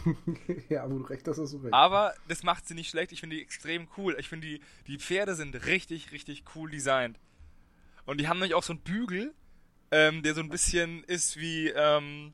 ja, 0.68 0.90
wo 0.90 0.98
du 0.98 1.04
recht 1.04 1.28
hast, 1.28 1.38
hast 1.38 1.52
du 1.52 1.58
recht. 1.58 1.74
Aber 1.74 2.14
das 2.26 2.42
macht 2.42 2.66
sie 2.66 2.74
nicht 2.74 2.90
schlecht. 2.90 3.12
Ich 3.12 3.20
finde 3.20 3.36
die 3.36 3.42
extrem 3.42 3.88
cool. 3.96 4.16
Ich 4.18 4.28
finde 4.28 4.46
die, 4.46 4.60
die 4.86 4.98
Pferde 4.98 5.34
sind 5.34 5.66
richtig, 5.66 6.12
richtig 6.12 6.44
cool 6.54 6.70
designt. 6.70 7.18
Und 8.06 8.18
die 8.18 8.26
haben 8.26 8.38
nämlich 8.38 8.54
auch 8.54 8.62
so 8.62 8.72
einen 8.72 8.82
Bügel, 8.82 9.34
ähm, 9.92 10.22
der 10.22 10.34
so 10.34 10.40
ein 10.40 10.48
bisschen 10.48 11.04
ist 11.04 11.36
wie, 11.36 11.68
ähm, 11.68 12.32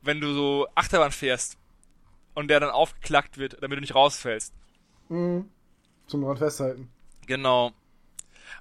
wenn 0.00 0.20
du 0.20 0.32
so 0.32 0.66
Achterbahn 0.74 1.12
fährst 1.12 1.58
und 2.34 2.48
der 2.48 2.60
dann 2.60 2.70
aufgeklackt 2.70 3.38
wird, 3.38 3.62
damit 3.62 3.76
du 3.76 3.80
nicht 3.82 3.94
rausfällst. 3.94 4.54
Mhm. 5.08 5.48
Zum 6.06 6.22
dran 6.22 6.38
festhalten. 6.38 6.90
Genau. 7.26 7.72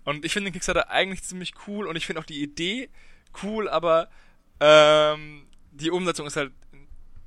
Und 0.04 0.26
ich 0.26 0.34
finde 0.34 0.50
den 0.50 0.54
Kickstarter 0.54 0.90
eigentlich 0.90 1.24
ziemlich 1.24 1.54
cool 1.68 1.88
und 1.88 1.96
ich 1.96 2.06
finde 2.06 2.20
auch 2.20 2.26
die 2.26 2.42
Idee 2.44 2.90
cool, 3.44 3.70
aber 3.70 4.10
ähm, 4.60 5.48
die 5.72 5.90
Umsetzung 5.90 6.28
ist 6.28 6.36
halt 6.36 6.52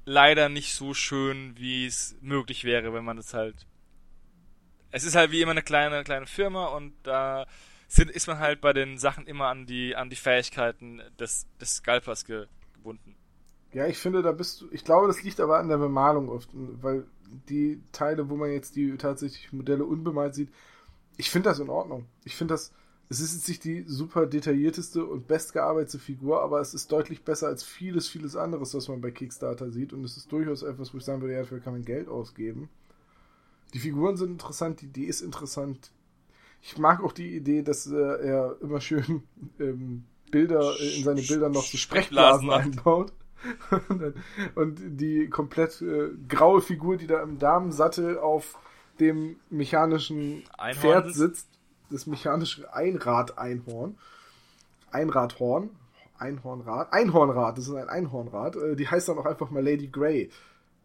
leider 0.04 0.50
nicht 0.50 0.74
so 0.74 0.92
schön, 0.92 1.56
wie 1.56 1.86
es 1.86 2.16
möglich 2.20 2.64
wäre, 2.64 2.92
wenn 2.92 3.04
man 3.04 3.16
das 3.16 3.32
halt. 3.32 3.66
Es 4.90 5.04
ist 5.04 5.16
halt 5.16 5.30
wie 5.30 5.40
immer 5.40 5.52
eine 5.52 5.62
kleine, 5.62 6.04
kleine 6.04 6.26
Firma 6.26 6.66
und 6.66 6.92
da 7.02 7.46
sind, 7.88 8.10
ist 8.10 8.26
man 8.26 8.38
halt 8.38 8.60
bei 8.60 8.72
den 8.72 8.98
Sachen 8.98 9.26
immer 9.26 9.48
an 9.48 9.66
die, 9.66 9.94
an 9.96 10.10
die 10.10 10.16
Fähigkeiten 10.16 11.00
des, 11.18 11.46
des 11.60 11.76
Scalpers 11.76 12.24
ge, 12.24 12.46
gebunden. 12.74 13.14
Ja, 13.72 13.86
ich 13.86 13.98
finde, 13.98 14.22
da 14.22 14.32
bist 14.32 14.60
du. 14.60 14.68
Ich 14.70 14.84
glaube, 14.84 15.06
das 15.06 15.22
liegt 15.22 15.40
aber 15.40 15.58
an 15.58 15.68
der 15.68 15.78
Bemalung 15.78 16.28
oft, 16.28 16.48
weil 16.52 17.04
die 17.48 17.82
Teile, 17.92 18.28
wo 18.30 18.36
man 18.36 18.50
jetzt 18.50 18.76
die 18.76 18.96
tatsächlich 18.96 19.52
Modelle 19.52 19.84
unbemalt 19.84 20.34
sieht, 20.34 20.50
ich 21.16 21.30
finde 21.30 21.48
das 21.48 21.58
in 21.58 21.68
Ordnung. 21.68 22.06
Ich 22.24 22.36
finde 22.36 22.54
das 22.54 22.72
es 23.08 23.20
ist 23.20 23.34
jetzt 23.34 23.48
nicht 23.48 23.64
die 23.64 23.84
super 23.86 24.26
detaillierteste 24.26 25.04
und 25.04 25.26
bestgearbeitete 25.26 25.98
Figur, 25.98 26.42
aber 26.42 26.60
es 26.60 26.74
ist 26.74 26.90
deutlich 26.90 27.22
besser 27.22 27.48
als 27.48 27.62
vieles, 27.62 28.08
vieles 28.08 28.34
anderes, 28.34 28.74
was 28.74 28.88
man 28.88 29.00
bei 29.00 29.10
Kickstarter 29.10 29.70
sieht. 29.70 29.92
Und 29.92 30.04
es 30.04 30.16
ist 30.16 30.32
durchaus 30.32 30.62
etwas, 30.62 30.94
wo 30.94 30.98
ich 30.98 31.04
sagen 31.04 31.20
würde, 31.20 31.34
ja, 31.34 31.40
dafür 31.40 31.60
kann 31.60 31.74
man 31.74 31.84
Geld 31.84 32.08
ausgeben. 32.08 32.70
Die 33.74 33.78
Figuren 33.78 34.16
sind 34.16 34.30
interessant, 34.30 34.80
die 34.80 34.86
Idee 34.86 35.04
ist 35.04 35.20
interessant. 35.20 35.90
Ich 36.66 36.78
mag 36.78 37.04
auch 37.04 37.12
die 37.12 37.36
Idee, 37.36 37.62
dass 37.62 37.86
äh, 37.86 37.94
er 37.94 38.56
immer 38.62 38.80
schön 38.80 39.22
ähm, 39.60 40.04
Bilder 40.30 40.74
äh, 40.80 40.96
in 40.96 41.04
seine 41.04 41.20
Bilder 41.20 41.50
noch 41.50 41.62
so 41.62 41.76
Sprechblasen 41.76 42.48
einbaut. 42.50 43.12
und 44.54 44.80
die 44.80 45.28
komplett 45.28 45.82
äh, 45.82 46.08
graue 46.26 46.62
Figur, 46.62 46.96
die 46.96 47.06
da 47.06 47.22
im 47.22 47.38
Damensattel 47.38 48.18
auf 48.18 48.58
dem 48.98 49.36
mechanischen 49.50 50.44
Einhorn 50.56 50.80
Pferd 50.80 51.14
sitzt, 51.14 51.48
das 51.90 52.06
mechanische 52.06 52.72
Einrad-Einhorn. 52.72 53.98
Einradhorn. 54.90 55.68
Einhornrad. 56.16 56.94
Einhornrad, 56.94 57.58
das 57.58 57.68
ist 57.68 57.74
ein 57.74 57.90
Einhornrad. 57.90 58.56
Äh, 58.56 58.76
die 58.76 58.88
heißt 58.88 59.10
dann 59.10 59.18
auch 59.18 59.26
einfach 59.26 59.50
mal 59.50 59.62
Lady 59.62 59.88
Grey. 59.88 60.30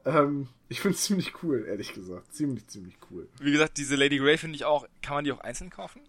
Ähm, 0.06 0.48
ich 0.68 0.82
finde 0.82 0.96
es 0.96 1.04
ziemlich 1.06 1.44
cool, 1.44 1.66
ehrlich 1.68 1.94
gesagt. 1.94 2.34
Ziemlich, 2.34 2.68
ziemlich 2.68 2.98
cool. 3.12 3.28
Wie 3.40 3.52
gesagt, 3.52 3.78
diese 3.78 3.96
Lady 3.96 4.18
Grey 4.18 4.38
finde 4.38 4.56
ich 4.56 4.66
auch. 4.66 4.88
Kann 5.02 5.16
man 5.16 5.24
die 5.26 5.32
auch 5.32 5.42
einzeln 5.42 5.70
kaufen? 5.70 6.02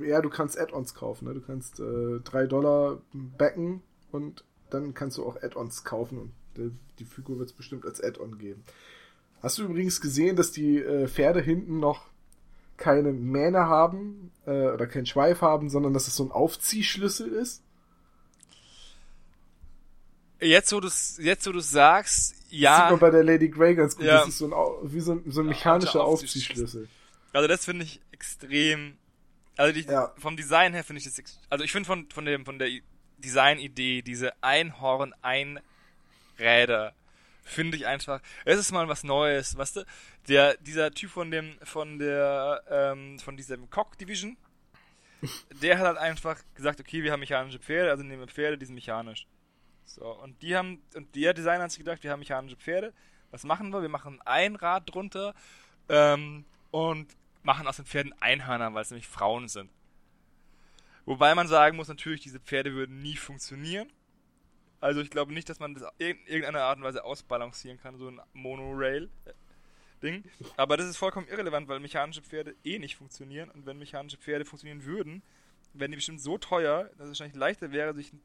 Ja, 0.00 0.20
du 0.20 0.30
kannst 0.30 0.58
Add-ons 0.58 0.94
kaufen. 0.94 1.26
Ne? 1.26 1.34
Du 1.34 1.40
kannst 1.40 1.80
äh, 1.80 2.20
3 2.20 2.46
Dollar 2.46 3.00
backen 3.12 3.82
und 4.10 4.44
dann 4.70 4.94
kannst 4.94 5.18
du 5.18 5.26
auch 5.26 5.42
Add-ons 5.42 5.84
kaufen 5.84 6.18
und 6.18 6.32
die, 6.56 6.70
die 6.98 7.04
Figur 7.04 7.38
wird 7.38 7.50
es 7.50 7.54
bestimmt 7.54 7.84
als 7.84 8.02
Add-on 8.02 8.38
geben. 8.38 8.62
Hast 9.42 9.58
du 9.58 9.64
übrigens 9.64 10.00
gesehen, 10.00 10.36
dass 10.36 10.52
die 10.52 10.78
äh, 10.78 11.08
Pferde 11.08 11.40
hinten 11.40 11.80
noch 11.80 12.06
keine 12.76 13.12
Mähne 13.12 13.66
haben 13.66 14.30
äh, 14.46 14.50
oder 14.68 14.86
keinen 14.86 15.06
Schweif 15.06 15.40
haben, 15.40 15.68
sondern 15.68 15.92
dass 15.92 16.08
es 16.08 16.16
so 16.16 16.24
ein 16.24 16.30
Aufziehschlüssel 16.32 17.32
ist? 17.32 17.62
Jetzt, 20.40 20.72
wo 20.72 20.80
du 20.80 20.88
jetzt, 21.18 21.46
wo 21.46 21.52
du 21.52 21.60
sagst, 21.60 22.34
ja. 22.52 22.70
Das 22.70 22.78
sieht 22.78 22.90
man 22.90 23.00
bei 23.00 23.10
der 23.10 23.24
Lady 23.24 23.48
Grey 23.48 23.74
ganz 23.74 23.96
gut. 23.96 24.04
Ja. 24.04 24.18
Das 24.18 24.28
ist 24.28 24.38
so 24.38 24.46
ein, 24.46 24.52
wie 24.92 25.00
so 25.00 25.12
ein, 25.12 25.24
so 25.26 25.40
ein 25.40 25.46
mechanischer 25.46 26.00
ja, 26.00 26.04
Aufziehschlüssel. 26.04 26.88
Also 27.32 27.48
das 27.48 27.64
finde 27.64 27.84
ich 27.84 28.00
extrem. 28.12 28.98
Also 29.56 29.74
die, 29.74 29.82
ja. 29.82 30.12
vom 30.18 30.36
Design 30.36 30.74
her 30.74 30.84
finde 30.84 31.00
ich 31.00 31.06
das. 31.06 31.14
Also 31.48 31.64
ich 31.64 31.72
finde 31.72 31.86
von 31.86 32.08
von 32.10 32.24
dem 32.24 32.44
von 32.44 32.58
der 32.58 32.68
Designidee 33.18 34.02
diese 34.02 34.32
Einhorn-Einräder 34.42 36.94
finde 37.44 37.76
ich 37.76 37.86
einfach, 37.86 38.20
es 38.44 38.58
ist 38.58 38.72
mal 38.72 38.88
was 38.88 39.04
Neues, 39.04 39.56
weißt 39.56 39.76
du? 39.76 39.84
Der, 40.28 40.56
dieser 40.58 40.90
Typ 40.92 41.10
von 41.10 41.30
dem, 41.30 41.58
von 41.62 41.98
der, 41.98 42.62
ähm, 42.70 43.18
von 43.18 43.36
diesem 43.36 43.68
Cock 43.70 43.98
Division, 43.98 44.36
der 45.62 45.78
hat 45.78 45.86
halt 45.86 45.98
einfach 45.98 46.38
gesagt, 46.54 46.80
okay, 46.80 47.02
wir 47.02 47.12
haben 47.12 47.20
mechanische 47.20 47.58
Pferde, 47.58 47.90
also 47.90 48.02
nehmen 48.02 48.20
wir 48.20 48.28
Pferde, 48.28 48.58
die 48.58 48.66
sind 48.66 48.74
mechanisch. 48.74 49.26
So, 49.94 50.06
und 50.06 50.40
die 50.42 50.56
haben, 50.56 50.82
und 50.94 51.14
der 51.14 51.34
Designer 51.34 51.64
hat 51.64 51.70
sich 51.70 51.78
gedacht, 51.78 52.02
wir 52.02 52.10
haben 52.10 52.20
mechanische 52.20 52.56
Pferde, 52.56 52.92
was 53.30 53.44
machen 53.44 53.70
wir? 53.70 53.82
Wir 53.82 53.88
machen 53.88 54.20
ein 54.24 54.56
Rad 54.56 54.92
drunter, 54.92 55.34
ähm, 55.88 56.44
und 56.70 57.16
machen 57.42 57.66
aus 57.66 57.76
den 57.76 57.84
Pferden 57.84 58.14
Einhörner, 58.20 58.74
weil 58.74 58.82
es 58.82 58.90
nämlich 58.90 59.06
Frauen 59.06 59.48
sind. 59.48 59.70
Wobei 61.04 61.34
man 61.34 61.48
sagen 61.48 61.76
muss, 61.76 61.88
natürlich, 61.88 62.20
diese 62.20 62.40
Pferde 62.40 62.72
würden 62.72 63.02
nie 63.02 63.16
funktionieren. 63.16 63.92
Also 64.80 65.00
ich 65.00 65.10
glaube 65.10 65.32
nicht, 65.32 65.48
dass 65.48 65.60
man 65.60 65.74
das 65.74 65.84
in 65.98 66.16
irgendeiner 66.26 66.62
Art 66.62 66.78
und 66.78 66.84
Weise 66.84 67.04
ausbalancieren 67.04 67.78
kann, 67.78 67.98
so 67.98 68.08
ein 68.08 68.20
Monorail-Ding. 68.32 70.24
Aber 70.56 70.76
das 70.76 70.86
ist 70.88 70.96
vollkommen 70.96 71.28
irrelevant, 71.28 71.68
weil 71.68 71.80
mechanische 71.80 72.22
Pferde 72.22 72.56
eh 72.64 72.78
nicht 72.78 72.96
funktionieren. 72.96 73.50
Und 73.50 73.66
wenn 73.66 73.78
mechanische 73.78 74.16
Pferde 74.16 74.44
funktionieren 74.44 74.84
würden, 74.84 75.22
wären 75.74 75.90
die 75.90 75.96
bestimmt 75.96 76.20
so 76.20 76.38
teuer, 76.38 76.84
dass 76.96 77.06
es 77.06 77.08
wahrscheinlich 77.08 77.36
leichter 77.36 77.72
wäre, 77.72 77.94
sich 77.94 78.12
ein 78.12 78.20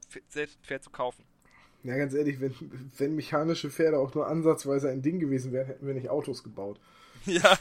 Pferd 0.63 0.83
zu 0.83 0.89
kaufen. 0.89 1.25
Ja, 1.87 1.95
ganz 1.95 2.13
ehrlich, 2.13 2.41
wenn, 2.41 2.53
wenn 2.97 3.15
mechanische 3.15 3.69
Pferde 3.69 3.97
auch 3.97 4.13
nur 4.13 4.27
ansatzweise 4.27 4.89
ein 4.89 5.01
Ding 5.01 5.19
gewesen 5.19 5.53
wären, 5.53 5.67
hätten 5.67 5.87
wir 5.87 5.93
nicht 5.93 6.09
Autos 6.09 6.43
gebaut. 6.43 6.79
Ja. 7.25 7.57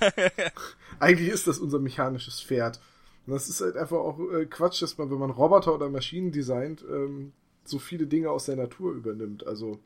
Eigentlich 1.00 1.30
ist 1.30 1.48
das 1.48 1.58
unser 1.58 1.80
mechanisches 1.80 2.40
Pferd. 2.40 2.78
Und 3.26 3.32
das 3.32 3.48
ist 3.48 3.60
halt 3.60 3.76
einfach 3.76 3.96
auch 3.96 4.20
äh, 4.30 4.46
Quatsch, 4.46 4.80
dass 4.80 4.96
man, 4.96 5.10
wenn 5.10 5.18
man 5.18 5.30
Roboter 5.30 5.74
oder 5.74 5.88
Maschinen 5.88 6.30
designt, 6.30 6.84
ähm, 6.88 7.32
so 7.64 7.80
viele 7.80 8.06
Dinge 8.06 8.30
aus 8.30 8.46
der 8.46 8.54
Natur 8.54 8.92
übernimmt. 8.92 9.44
Also 9.44 9.80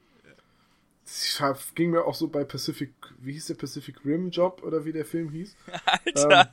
es 1.05 1.41
ging 1.75 1.93
mir 1.93 2.05
auch 2.05 2.15
so 2.15 2.29
bei 2.29 2.45
Pacific, 2.45 2.93
wie 3.21 3.33
hieß 3.33 3.47
der 3.47 3.55
Pacific 3.55 4.05
Rim 4.05 4.29
Job 4.29 4.63
oder 4.63 4.85
wie 4.85 4.93
der 4.93 5.07
Film 5.07 5.31
hieß? 5.31 5.57
Alter! 5.87 6.53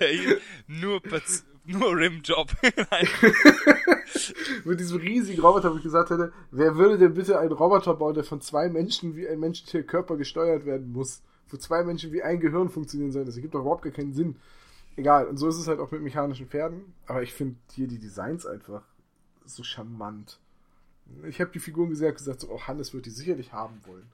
Ähm, 0.00 0.38
nur, 0.66 1.02
nur 1.66 1.96
Rim 1.96 2.22
Job. 2.22 2.52
Mit 4.64 4.80
diesem 4.80 4.98
riesigen 4.98 5.40
Roboter, 5.40 5.72
wo 5.72 5.76
ich 5.76 5.82
gesagt 5.82 6.10
hätte, 6.10 6.32
wer 6.50 6.76
würde 6.76 6.98
denn 6.98 7.14
bitte 7.14 7.38
einen 7.38 7.52
Roboter 7.52 7.94
bauen, 7.94 8.14
der 8.14 8.24
von 8.24 8.40
zwei 8.40 8.68
Menschen 8.68 9.16
wie 9.16 9.28
ein 9.28 9.40
menschlicher 9.40 9.82
Körper 9.82 10.16
gesteuert 10.16 10.64
werden 10.64 10.92
muss? 10.92 11.22
Wo 11.48 11.56
zwei 11.56 11.84
Menschen 11.84 12.12
wie 12.12 12.22
ein 12.22 12.40
Gehirn 12.40 12.70
funktionieren 12.70 13.12
sollen. 13.12 13.26
Das 13.26 13.36
ergibt 13.36 13.54
doch 13.54 13.60
überhaupt 13.60 13.82
gar 13.82 13.92
keinen 13.92 14.14
Sinn. 14.14 14.36
Egal, 14.96 15.26
und 15.26 15.36
so 15.36 15.48
ist 15.48 15.58
es 15.58 15.68
halt 15.68 15.78
auch 15.78 15.90
mit 15.90 16.02
mechanischen 16.02 16.48
Pferden. 16.48 16.94
Aber 17.06 17.22
ich 17.22 17.32
finde 17.32 17.56
hier 17.72 17.86
die 17.86 17.98
Designs 17.98 18.46
einfach 18.46 18.82
so 19.44 19.62
charmant. 19.62 20.40
Ich 21.28 21.40
habe 21.40 21.52
die 21.52 21.60
Figuren 21.60 21.90
gesehen 21.90 22.08
und 22.08 22.16
gesagt, 22.16 22.40
so, 22.40 22.50
oh, 22.50 22.60
Hannes 22.62 22.92
wird 22.92 23.06
die 23.06 23.10
sicherlich 23.10 23.52
haben 23.52 23.80
wollen. 23.86 24.10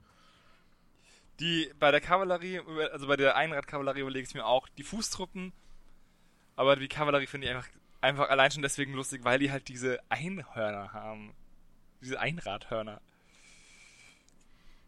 Die 1.39 1.71
bei 1.79 1.89
der 1.89 2.01
Kavallerie, 2.01 2.59
also 2.91 3.07
bei 3.07 3.15
der 3.15 3.35
Einradkavallerie 3.35 4.01
überlege 4.01 4.27
ich 4.27 4.35
mir 4.35 4.45
auch 4.45 4.67
die 4.77 4.83
Fußtruppen, 4.83 5.51
aber 6.55 6.75
die 6.75 6.87
Kavallerie 6.87 7.27
finde 7.27 7.47
ich 7.47 7.53
einfach 7.53 7.69
einfach 8.03 8.29
allein 8.29 8.51
schon 8.51 8.61
deswegen 8.61 8.93
lustig, 8.93 9.23
weil 9.23 9.39
die 9.39 9.51
halt 9.51 9.67
diese 9.69 9.99
Einhörner 10.09 10.93
haben. 10.93 11.33
Diese 12.01 12.19
Einradhörner. 12.19 12.99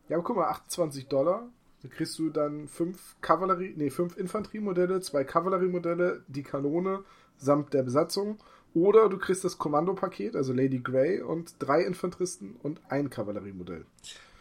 Ja, 0.09 0.17
aber 0.17 0.23
guck 0.23 0.35
mal, 0.35 0.49
28 0.49 1.07
Dollar. 1.07 1.47
Da 1.81 1.87
kriegst 1.87 2.19
du 2.19 2.29
dann 2.29 2.67
fünf 2.67 3.15
Kavallerie, 3.21 3.73
nee, 3.77 3.89
fünf 3.89 4.17
Infanteriemodelle, 4.17 5.01
zwei 5.01 5.23
Kavalleriemodelle, 5.23 6.23
die 6.27 6.43
Kanone 6.43 7.03
samt 7.37 7.73
der 7.73 7.83
Besatzung. 7.83 8.37
Oder 8.73 9.07
du 9.07 9.17
kriegst 9.17 9.45
das 9.45 9.57
Kommandopaket, 9.57 10.35
also 10.35 10.51
Lady 10.51 10.79
Grey 10.79 11.21
und 11.21 11.55
drei 11.59 11.83
Infanteristen 11.83 12.57
und 12.61 12.81
ein 12.89 13.09
Kavalleriemodell. 13.09 13.85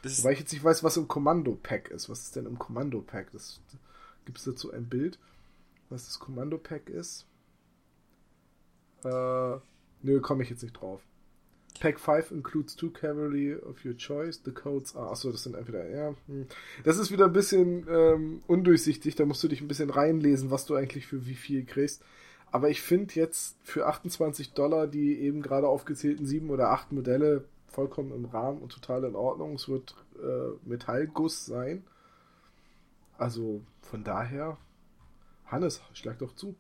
Wobei 0.03 0.33
ich 0.33 0.41
jetzt 0.41 0.53
nicht 0.53 0.65
weiß, 0.65 0.83
was 0.83 0.97
im 0.97 1.07
Kommando-Pack 1.07 1.91
ist. 1.91 2.09
Was 2.09 2.23
ist 2.23 2.37
denn 2.37 2.47
im 2.47 2.59
Kommando-Pack? 2.59 3.31
Gibt 4.25 4.39
es 4.39 4.45
dazu 4.45 4.73
ein 4.73 4.89
Bild, 4.89 5.19
was 5.91 6.07
das 6.07 6.19
Kommando-Pack 6.19 6.89
ist? 6.89 7.27
Äh, 9.05 9.57
nö, 10.03 10.21
komme 10.21 10.43
ich 10.43 10.51
jetzt 10.51 10.63
nicht 10.63 10.81
drauf. 10.81 11.03
Pack 11.81 11.99
5 11.99 12.31
includes 12.31 12.77
two 12.77 12.91
cavalry 12.91 13.57
of 13.57 13.85
your 13.85 13.97
choice. 13.97 14.41
The 14.45 14.53
codes 14.53 14.95
are. 14.95 15.11
Achso, 15.11 15.33
das 15.33 15.43
sind 15.43 15.57
entweder. 15.57 15.89
Ja. 15.91 16.15
Hm. 16.27 16.47
Das 16.85 16.99
ist 16.99 17.11
wieder 17.11 17.27
ein 17.27 17.33
bisschen 17.33 17.87
ähm, 17.89 18.43
undurchsichtig. 18.47 19.17
Da 19.17 19.27
musst 19.27 19.43
du 19.43 19.49
dich 19.49 19.61
ein 19.61 19.69
bisschen 19.69 19.91
reinlesen, 19.91 20.51
was 20.51 20.67
du 20.67 20.75
eigentlich 20.77 21.07
für 21.07 21.27
wie 21.27 21.35
viel 21.35 21.65
kriegst. 21.65 22.03
Aber 22.53 22.71
ich 22.71 22.81
finde 22.81 23.15
jetzt 23.15 23.57
für 23.65 23.87
28 23.87 24.53
Dollar 24.53 24.87
die 24.87 25.19
eben 25.19 25.43
gerade 25.43 25.67
aufgezählten 25.67 26.27
sieben 26.27 26.51
oder 26.51 26.71
acht 26.71 26.93
Modelle 26.93 27.45
vollkommen 27.67 28.13
im 28.13 28.27
Rahmen 28.27 28.63
und 28.63 28.71
total 28.71 29.03
in 29.03 29.17
Ordnung. 29.17 29.55
Es 29.55 29.69
wird 29.69 29.97
äh, 30.23 30.69
Metallguss 30.69 31.45
sein. 31.45 31.83
Also 33.19 33.63
von 33.83 34.05
daher, 34.05 34.57
Hannes, 35.47 35.83
schlag 35.93 36.19
doch 36.19 36.35
zu 36.35 36.57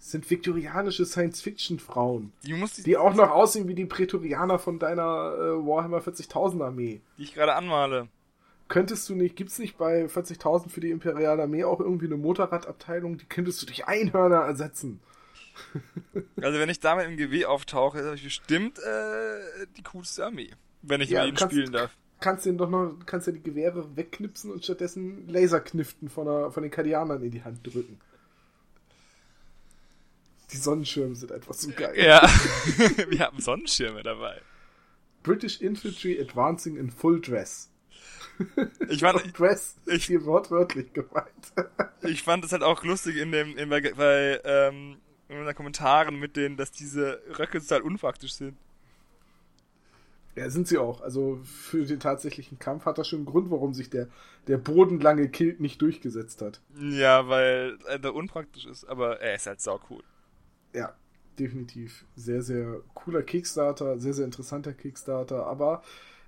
sind 0.00 0.28
viktorianische 0.28 1.04
Science-Fiction-Frauen. 1.04 2.32
Die, 2.42 2.52
die, 2.54 2.82
die, 2.82 2.96
auch 2.96 3.14
noch 3.14 3.30
aussehen 3.30 3.68
wie 3.68 3.74
die 3.74 3.84
Prätorianer 3.84 4.58
von 4.58 4.78
deiner 4.78 5.02
äh, 5.02 5.66
Warhammer 5.66 5.98
40.000 5.98 6.64
Armee. 6.64 7.00
Die 7.18 7.22
ich 7.22 7.34
gerade 7.34 7.54
anmale. 7.54 8.08
Könntest 8.68 9.08
du 9.08 9.14
nicht, 9.14 9.36
gibt's 9.36 9.58
nicht 9.58 9.76
bei 9.76 10.06
40.000 10.06 10.70
für 10.70 10.80
die 10.80 10.90
Imperiale 10.90 11.42
Armee 11.42 11.64
auch 11.64 11.80
irgendwie 11.80 12.06
eine 12.06 12.16
Motorradabteilung, 12.16 13.18
die 13.18 13.26
könntest 13.26 13.60
du 13.60 13.66
durch 13.66 13.86
Einhörner 13.86 14.36
ersetzen? 14.36 15.00
also 16.40 16.58
wenn 16.58 16.68
ich 16.68 16.80
damit 16.80 17.06
im 17.06 17.16
GW 17.16 17.44
auftauche, 17.44 18.04
habe 18.04 18.14
ich 18.14 18.24
bestimmt 18.24 18.78
äh, 18.78 19.66
die 19.76 19.82
coolste 19.82 20.24
Armee. 20.24 20.50
Wenn 20.82 21.02
ich 21.02 21.10
ja, 21.10 21.26
mit 21.26 21.40
ihnen 21.40 21.50
spielen 21.50 21.72
darf. 21.72 21.90
Kannst 22.20 22.44
du 22.44 22.52
doch 22.52 22.68
noch, 22.68 22.94
kannst 23.06 23.26
du 23.26 23.32
die 23.32 23.42
Gewehre 23.42 23.96
wegknipsen 23.96 24.50
und 24.50 24.62
stattdessen 24.62 25.26
Laserkniften 25.28 26.08
von, 26.08 26.26
der, 26.26 26.50
von 26.50 26.62
den 26.62 26.70
Kardianern 26.70 27.22
in 27.22 27.30
die 27.30 27.42
Hand 27.42 27.66
drücken. 27.66 27.98
Die 30.52 30.56
Sonnenschirme 30.56 31.14
sind 31.14 31.32
einfach 31.32 31.54
so 31.54 31.70
geil. 31.70 31.94
Ja, 31.96 32.22
wir 33.08 33.20
haben 33.20 33.40
Sonnenschirme 33.40 34.02
dabei. 34.02 34.40
British 35.22 35.60
Infantry 35.60 36.20
Advancing 36.20 36.76
in 36.76 36.90
Full 36.90 37.20
Dress. 37.20 37.70
Ich 38.88 39.00
fand, 39.00 39.22
Dress 39.38 39.76
ich, 39.86 40.06
hier 40.06 40.24
wortwörtlich 40.24 40.92
gemeint. 40.92 41.52
ich 42.02 42.22
fand 42.22 42.44
es 42.44 42.52
halt 42.52 42.62
auch 42.62 42.84
lustig 42.84 43.16
in 43.16 43.32
dem, 43.32 43.56
in, 43.56 43.68
bei, 43.68 43.80
bei 43.80 44.40
ähm, 44.44 44.98
in 45.28 45.44
den 45.44 45.54
Kommentaren 45.54 46.18
mit 46.18 46.36
denen, 46.36 46.56
dass 46.56 46.72
diese 46.72 47.22
Röcke 47.38 47.60
total 47.60 47.82
unpraktisch 47.82 48.34
sind. 48.34 48.56
Ja, 50.40 50.50
sind 50.50 50.68
sie 50.68 50.78
auch. 50.78 51.00
Also 51.02 51.38
für 51.44 51.84
den 51.84 52.00
tatsächlichen 52.00 52.58
Kampf 52.58 52.86
hat 52.86 52.98
das 52.98 53.08
schon 53.08 53.20
einen 53.20 53.26
Grund, 53.26 53.50
warum 53.50 53.74
sich 53.74 53.90
der, 53.90 54.08
der 54.46 54.58
bodenlange 54.58 55.28
Kilt 55.28 55.60
nicht 55.60 55.82
durchgesetzt 55.82 56.42
hat. 56.42 56.60
Ja, 56.78 57.28
weil 57.28 57.78
er 57.86 58.14
unpraktisch 58.14 58.66
ist, 58.66 58.84
aber 58.84 59.20
er 59.20 59.34
ist 59.34 59.46
halt 59.46 59.60
sau 59.60 59.78
cool 59.90 60.02
ja, 60.72 60.92
definitiv. 61.38 62.04
Sehr, 62.16 62.42
sehr 62.42 62.80
cooler 62.94 63.22
Kickstarter, 63.22 63.98
sehr, 63.98 64.14
sehr 64.14 64.24
interessanter 64.24 64.72
Kickstarter, 64.72 65.46
aber 65.46 65.82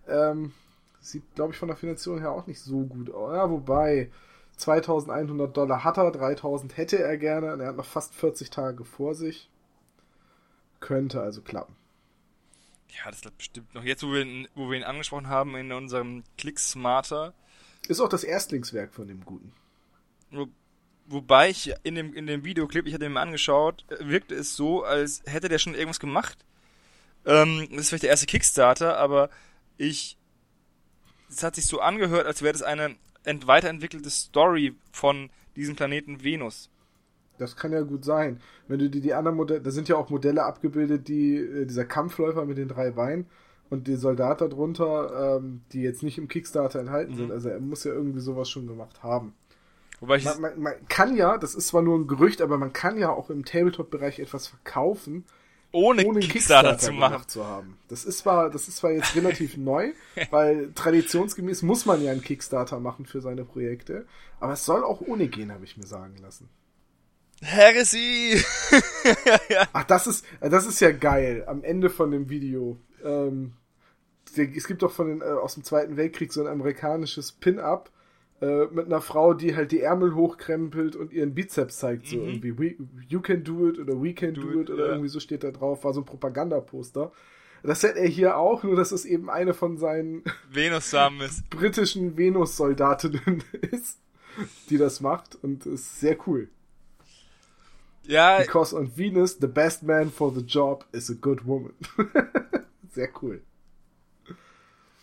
ähm, 0.08 0.52
sieht, 1.00 1.22
glaube 1.34 1.52
ich, 1.52 1.58
von 1.58 1.68
der 1.68 1.76
Finanzierung 1.76 2.20
her 2.20 2.32
auch 2.32 2.46
nicht 2.46 2.60
so 2.60 2.84
gut 2.84 3.12
aus. 3.12 3.34
Ja, 3.34 3.50
wobei 3.50 4.10
2100 4.56 5.56
Dollar 5.56 5.84
hat 5.84 5.98
er, 5.98 6.10
3000 6.10 6.76
hätte 6.76 6.98
er 6.98 7.16
gerne 7.16 7.52
und 7.52 7.60
er 7.60 7.68
hat 7.68 7.76
noch 7.76 7.86
fast 7.86 8.14
40 8.14 8.50
Tage 8.50 8.84
vor 8.84 9.14
sich. 9.14 9.50
Könnte 10.80 11.20
also 11.20 11.42
klappen. 11.42 11.76
Ja, 12.92 13.10
das 13.10 13.22
klappt 13.22 13.38
bestimmt 13.38 13.74
noch. 13.74 13.84
Jetzt, 13.84 14.02
wo 14.02 14.12
wir, 14.12 14.22
ihn, 14.22 14.48
wo 14.54 14.70
wir 14.70 14.76
ihn 14.76 14.84
angesprochen 14.84 15.28
haben 15.28 15.56
in 15.56 15.72
unserem 15.72 16.24
Click 16.36 16.58
Smarter. 16.58 17.34
Ist 17.88 18.00
auch 18.00 18.08
das 18.08 18.24
Erstlingswerk 18.24 18.92
von 18.92 19.08
dem 19.08 19.24
Guten. 19.24 19.52
Wobei 21.06 21.50
ich 21.50 21.74
in 21.82 21.94
dem, 21.94 22.14
in 22.14 22.26
dem 22.26 22.44
Videoclip, 22.44 22.86
ich 22.86 22.94
hatte 22.94 23.06
ihn 23.06 23.12
mir 23.12 23.20
angeschaut, 23.20 23.84
wirkte 23.98 24.34
es 24.34 24.54
so, 24.54 24.84
als 24.84 25.22
hätte 25.26 25.48
der 25.48 25.58
schon 25.58 25.74
irgendwas 25.74 26.00
gemacht. 26.00 26.38
Ähm, 27.26 27.68
das 27.70 27.80
ist 27.80 27.88
vielleicht 27.88 28.04
der 28.04 28.10
erste 28.10 28.26
Kickstarter, 28.26 28.98
aber 28.98 29.30
ich, 29.78 30.16
es 31.28 31.42
hat 31.42 31.56
sich 31.56 31.66
so 31.66 31.80
angehört, 31.80 32.26
als 32.26 32.42
wäre 32.42 32.52
das 32.52 32.62
eine 32.62 32.96
ent 33.24 33.46
weiterentwickelte 33.46 34.10
Story 34.10 34.74
von 34.92 35.30
diesem 35.56 35.76
Planeten 35.76 36.22
Venus. 36.22 36.70
Das 37.42 37.56
kann 37.56 37.72
ja 37.72 37.82
gut 37.82 38.04
sein. 38.04 38.40
Wenn 38.68 38.78
du 38.78 38.88
dir 38.88 39.00
die 39.00 39.14
anderen 39.14 39.36
Modelle, 39.36 39.60
da 39.60 39.70
sind 39.70 39.88
ja 39.88 39.96
auch 39.96 40.10
Modelle 40.10 40.44
abgebildet, 40.44 41.08
die, 41.08 41.36
äh, 41.36 41.66
dieser 41.66 41.84
Kampfläufer 41.84 42.44
mit 42.44 42.58
den 42.58 42.68
drei 42.68 42.90
Beinen 42.90 43.26
und 43.70 43.86
die 43.86 43.96
Soldat 43.96 44.40
darunter, 44.40 45.38
ähm, 45.38 45.62
die 45.72 45.82
jetzt 45.82 46.02
nicht 46.02 46.18
im 46.18 46.28
Kickstarter 46.28 46.80
enthalten 46.80 47.12
mhm. 47.12 47.16
sind. 47.16 47.32
Also 47.32 47.48
er 47.48 47.60
muss 47.60 47.84
ja 47.84 47.92
irgendwie 47.92 48.20
sowas 48.20 48.50
schon 48.50 48.66
gemacht 48.66 49.02
haben. 49.02 49.34
Wobei 50.00 50.16
ich 50.16 50.24
man, 50.24 50.40
man, 50.40 50.60
man, 50.60 50.74
kann 50.88 51.16
ja, 51.16 51.38
das 51.38 51.54
ist 51.54 51.68
zwar 51.68 51.80
nur 51.80 51.96
ein 51.96 52.08
Gerücht, 52.08 52.42
aber 52.42 52.58
man 52.58 52.72
kann 52.72 52.98
ja 52.98 53.10
auch 53.10 53.30
im 53.30 53.44
Tabletop-Bereich 53.44 54.18
etwas 54.18 54.48
verkaufen, 54.48 55.24
ohne, 55.70 56.04
ohne 56.04 56.20
Kickstarter, 56.20 56.70
Kickstarter 56.70 56.78
zu 56.78 56.92
machen. 56.92 57.28
zu 57.28 57.46
haben. 57.46 57.78
Das 57.88 58.04
ist 58.04 58.18
zwar, 58.18 58.50
das 58.50 58.68
ist 58.68 58.76
zwar 58.76 58.90
jetzt 58.92 59.16
relativ 59.16 59.56
neu, 59.56 59.92
weil 60.30 60.72
traditionsgemäß 60.74 61.62
muss 61.62 61.86
man 61.86 62.02
ja 62.02 62.12
einen 62.12 62.20
Kickstarter 62.20 62.78
machen 62.78 63.06
für 63.06 63.20
seine 63.20 63.44
Projekte, 63.44 64.06
aber 64.38 64.52
es 64.52 64.64
soll 64.64 64.84
auch 64.84 65.00
ohne 65.00 65.28
gehen, 65.28 65.52
habe 65.52 65.64
ich 65.64 65.76
mir 65.76 65.86
sagen 65.86 66.16
lassen. 66.20 66.48
Heresy! 67.42 68.42
Ach, 69.72 69.84
das 69.84 70.06
ist, 70.06 70.24
das 70.40 70.66
ist 70.66 70.80
ja 70.80 70.92
geil. 70.92 71.44
Am 71.46 71.64
Ende 71.64 71.90
von 71.90 72.10
dem 72.10 72.30
Video. 72.30 72.78
Ähm, 73.04 73.54
es 74.34 74.66
gibt 74.66 74.82
doch 74.82 74.92
von 74.92 75.08
den, 75.08 75.20
äh, 75.20 75.24
aus 75.24 75.54
dem 75.54 75.64
Zweiten 75.64 75.96
Weltkrieg 75.96 76.32
so 76.32 76.40
ein 76.40 76.46
amerikanisches 76.46 77.32
Pin-Up, 77.32 77.90
äh, 78.40 78.66
mit 78.66 78.86
einer 78.86 79.00
Frau, 79.00 79.34
die 79.34 79.54
halt 79.54 79.72
die 79.72 79.80
Ärmel 79.80 80.14
hochkrempelt 80.14 80.96
und 80.96 81.12
ihren 81.12 81.34
Bizeps 81.34 81.78
zeigt, 81.78 82.06
so 82.06 82.16
mhm. 82.16 82.28
irgendwie. 82.42 82.58
We, 82.58 82.76
you 83.08 83.20
can 83.20 83.44
do 83.44 83.68
it 83.68 83.78
oder 83.78 84.00
we 84.00 84.14
can 84.14 84.34
do, 84.34 84.42
do 84.42 84.60
it, 84.60 84.70
oder 84.70 84.86
ja. 84.86 84.90
irgendwie 84.92 85.08
so 85.08 85.20
steht 85.20 85.44
da 85.44 85.50
drauf, 85.50 85.84
war 85.84 85.92
so 85.92 86.00
ein 86.00 86.06
Propagandaposter. 86.06 87.12
Das 87.62 87.82
hätte 87.84 88.00
er 88.00 88.08
hier 88.08 88.38
auch, 88.38 88.64
nur 88.64 88.74
dass 88.74 88.90
es 88.90 89.04
eben 89.04 89.30
eine 89.30 89.54
von 89.54 89.78
seinen 89.78 90.24
Venus-Samen 90.50 91.20
ist. 91.20 91.48
britischen 91.50 92.16
Venus-Soldatinnen 92.16 93.44
ist, 93.70 94.00
die 94.70 94.78
das 94.78 95.00
macht 95.00 95.36
und 95.42 95.66
ist 95.66 96.00
sehr 96.00 96.16
cool. 96.26 96.48
Ja. 98.04 98.38
Because 98.38 98.74
on 98.76 98.96
Venus, 98.96 99.38
the 99.40 99.46
best 99.46 99.82
man 99.82 100.10
for 100.10 100.32
the 100.32 100.40
job 100.40 100.84
is 100.92 101.10
a 101.10 101.14
good 101.14 101.46
woman. 101.46 101.74
sehr 102.90 103.08
cool. 103.22 103.42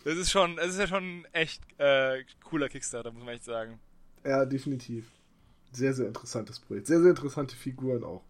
Das 0.04 0.16
ist 0.16 0.30
schon, 0.30 0.58
es 0.58 0.70
ist 0.70 0.78
ja 0.78 0.86
schon 0.86 1.26
echt 1.32 1.62
äh, 1.78 2.24
cooler 2.44 2.68
Kickstarter, 2.68 3.12
muss 3.12 3.24
man 3.24 3.34
echt 3.34 3.44
sagen. 3.44 3.78
Ja, 4.24 4.44
definitiv. 4.44 5.10
Sehr, 5.72 5.92
sehr 5.92 6.08
interessantes 6.08 6.58
Projekt. 6.58 6.86
Sehr, 6.86 7.00
sehr 7.00 7.10
interessante 7.10 7.54
Figuren 7.54 8.02
auch. 8.02 8.24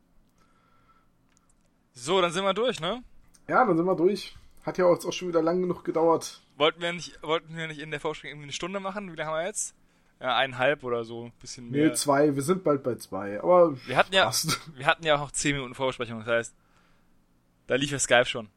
So, 1.93 2.21
dann 2.21 2.33
sind 2.33 2.45
wir 2.45 2.55
durch, 2.55 2.81
ne? 2.81 3.03
Ja, 3.49 3.65
dann 3.65 3.77
sind 3.77 3.87
wir 3.87 3.97
durch. 3.97 4.37
Hat 4.63 4.79
ja 4.79 4.91
jetzt 4.93 5.07
auch 5.07 5.13
schon 5.13 5.29
wieder 5.29 5.43
lang 5.43 5.61
genug 5.61 5.85
gedauert. 5.85 6.43
Wollten 6.57 6.81
wir 6.81 6.93
nicht, 6.93 7.23
wollten 7.23 7.57
wir 7.57 7.67
nicht 7.67 7.81
in 7.81 7.91
der 7.91 8.01
Vorstellung 8.01 8.33
irgendwie 8.33 8.47
eine 8.47 8.53
Stunde 8.53 8.81
machen? 8.81 9.11
Wie 9.11 9.17
lange 9.17 9.31
haben 9.31 9.39
wir 9.39 9.47
jetzt? 9.47 9.75
Ja, 10.21 10.37
eineinhalb 10.37 10.85
oder 10.85 11.03
so, 11.05 11.25
ein 11.25 11.33
bisschen 11.41 11.71
mehr. 11.71 11.89
Nee, 11.89 11.95
zwei, 11.95 12.35
wir 12.35 12.43
sind 12.43 12.63
bald 12.63 12.83
bei 12.83 12.97
zwei, 12.97 13.41
aber. 13.41 13.75
Wir 13.87 13.97
hatten 13.97 14.13
ja, 14.13 14.31
wir 14.77 14.87
hatten 14.87 15.05
ja 15.05 15.15
auch 15.15 15.21
noch 15.21 15.31
zehn 15.31 15.57
Minuten 15.57 15.75
Vorbesprechung, 15.75 16.19
das 16.19 16.29
heißt, 16.29 16.55
da 17.67 17.75
lief 17.77 17.91
ja 17.91 17.99
Skype 17.99 18.27
schon. 18.27 18.49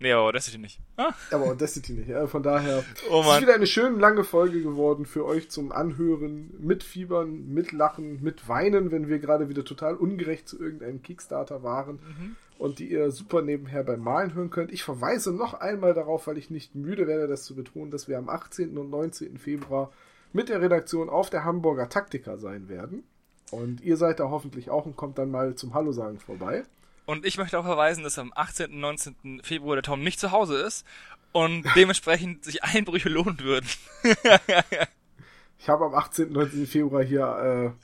Nee, 0.00 0.12
aber 0.12 0.22
Audacity 0.22 0.58
nicht. 0.58 0.80
Ah. 0.96 1.12
Aber 1.32 1.46
Audacity 1.46 1.92
nicht. 1.92 2.08
Ja, 2.08 2.26
von 2.28 2.42
daher 2.42 2.84
oh 3.10 3.22
es 3.22 3.34
ist 3.34 3.42
wieder 3.42 3.54
eine 3.54 3.66
schön 3.66 3.98
lange 3.98 4.22
Folge 4.22 4.62
geworden 4.62 5.06
für 5.06 5.24
euch 5.24 5.50
zum 5.50 5.72
Anhören, 5.72 6.54
mitfiebern, 6.60 7.52
mitlachen, 7.52 8.22
mitweinen, 8.22 8.92
wenn 8.92 9.08
wir 9.08 9.18
gerade 9.18 9.48
wieder 9.48 9.64
total 9.64 9.96
ungerecht 9.96 10.48
zu 10.48 10.60
irgendeinem 10.60 11.02
Kickstarter 11.02 11.64
waren 11.64 11.96
mhm. 11.96 12.36
und 12.58 12.78
die 12.78 12.92
ihr 12.92 13.10
super 13.10 13.42
nebenher 13.42 13.82
beim 13.82 14.00
Malen 14.00 14.34
hören 14.34 14.50
könnt. 14.50 14.72
Ich 14.72 14.84
verweise 14.84 15.32
noch 15.32 15.54
einmal 15.54 15.94
darauf, 15.94 16.28
weil 16.28 16.38
ich 16.38 16.48
nicht 16.48 16.76
müde 16.76 17.08
werde, 17.08 17.26
das 17.26 17.42
zu 17.42 17.56
betonen, 17.56 17.90
dass 17.90 18.06
wir 18.06 18.18
am 18.18 18.28
18. 18.28 18.78
und 18.78 18.90
19. 18.90 19.36
Februar 19.36 19.90
mit 20.32 20.48
der 20.48 20.60
Redaktion 20.60 21.08
auf 21.08 21.30
der 21.30 21.44
Hamburger 21.44 21.88
Taktika 21.88 22.36
sein 22.36 22.68
werden. 22.68 23.04
Und 23.50 23.80
ihr 23.80 23.96
seid 23.96 24.20
da 24.20 24.28
hoffentlich 24.30 24.70
auch 24.70 24.86
und 24.86 24.96
kommt 24.96 25.18
dann 25.18 25.30
mal 25.30 25.54
zum 25.54 25.74
Hallo 25.74 25.92
sagen 25.92 26.18
vorbei. 26.18 26.64
Und 27.06 27.24
ich 27.24 27.38
möchte 27.38 27.58
auch 27.58 27.64
verweisen, 27.64 28.04
dass 28.04 28.18
am 28.18 28.32
18. 28.34 28.72
und 28.72 28.80
19. 28.80 29.40
Februar 29.42 29.76
der 29.76 29.82
Tom 29.82 30.02
nicht 30.02 30.20
zu 30.20 30.30
Hause 30.30 30.58
ist 30.58 30.84
und 31.32 31.64
dementsprechend 31.74 32.44
sich 32.46 32.62
Einbrüche 32.62 33.08
lohnen 33.08 33.40
würden. 33.40 33.66
ich 35.58 35.68
habe 35.68 35.86
am 35.86 35.94
18. 35.94 36.28
und 36.28 36.32
19. 36.34 36.66
Februar 36.66 37.02
hier 37.02 37.74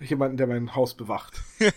äh, 0.00 0.04
jemanden, 0.04 0.36
der 0.36 0.48
mein 0.48 0.74
Haus 0.74 0.94
bewacht. 0.94 1.40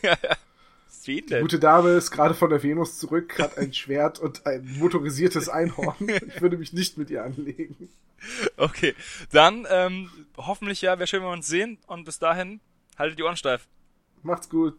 Die 1.05 1.23
gute 1.39 1.59
Dame 1.59 1.91
ist 1.91 2.11
gerade 2.11 2.33
von 2.33 2.49
der 2.49 2.61
Venus 2.63 2.99
zurück, 2.99 3.39
hat 3.39 3.57
ein 3.57 3.71
Schwert 3.73 4.19
und 4.19 4.45
ein 4.45 4.77
motorisiertes 4.77 5.47
Einhorn. 5.47 5.95
Ich 6.27 6.41
würde 6.41 6.57
mich 6.57 6.73
nicht 6.73 6.97
mit 6.97 7.09
ihr 7.09 7.23
anlegen. 7.23 7.87
Okay, 8.57 8.95
dann 9.31 9.67
ähm, 9.69 10.09
hoffentlich 10.37 10.81
ja, 10.81 10.97
wäre 10.97 11.07
schön, 11.07 11.21
wenn 11.21 11.29
wir 11.29 11.33
uns 11.33 11.47
sehen 11.47 11.77
und 11.87 12.03
bis 12.03 12.19
dahin 12.19 12.59
haltet 12.97 13.19
die 13.19 13.23
Ohren 13.23 13.37
steif. 13.37 13.67
Macht's 14.23 14.49
gut. 14.49 14.77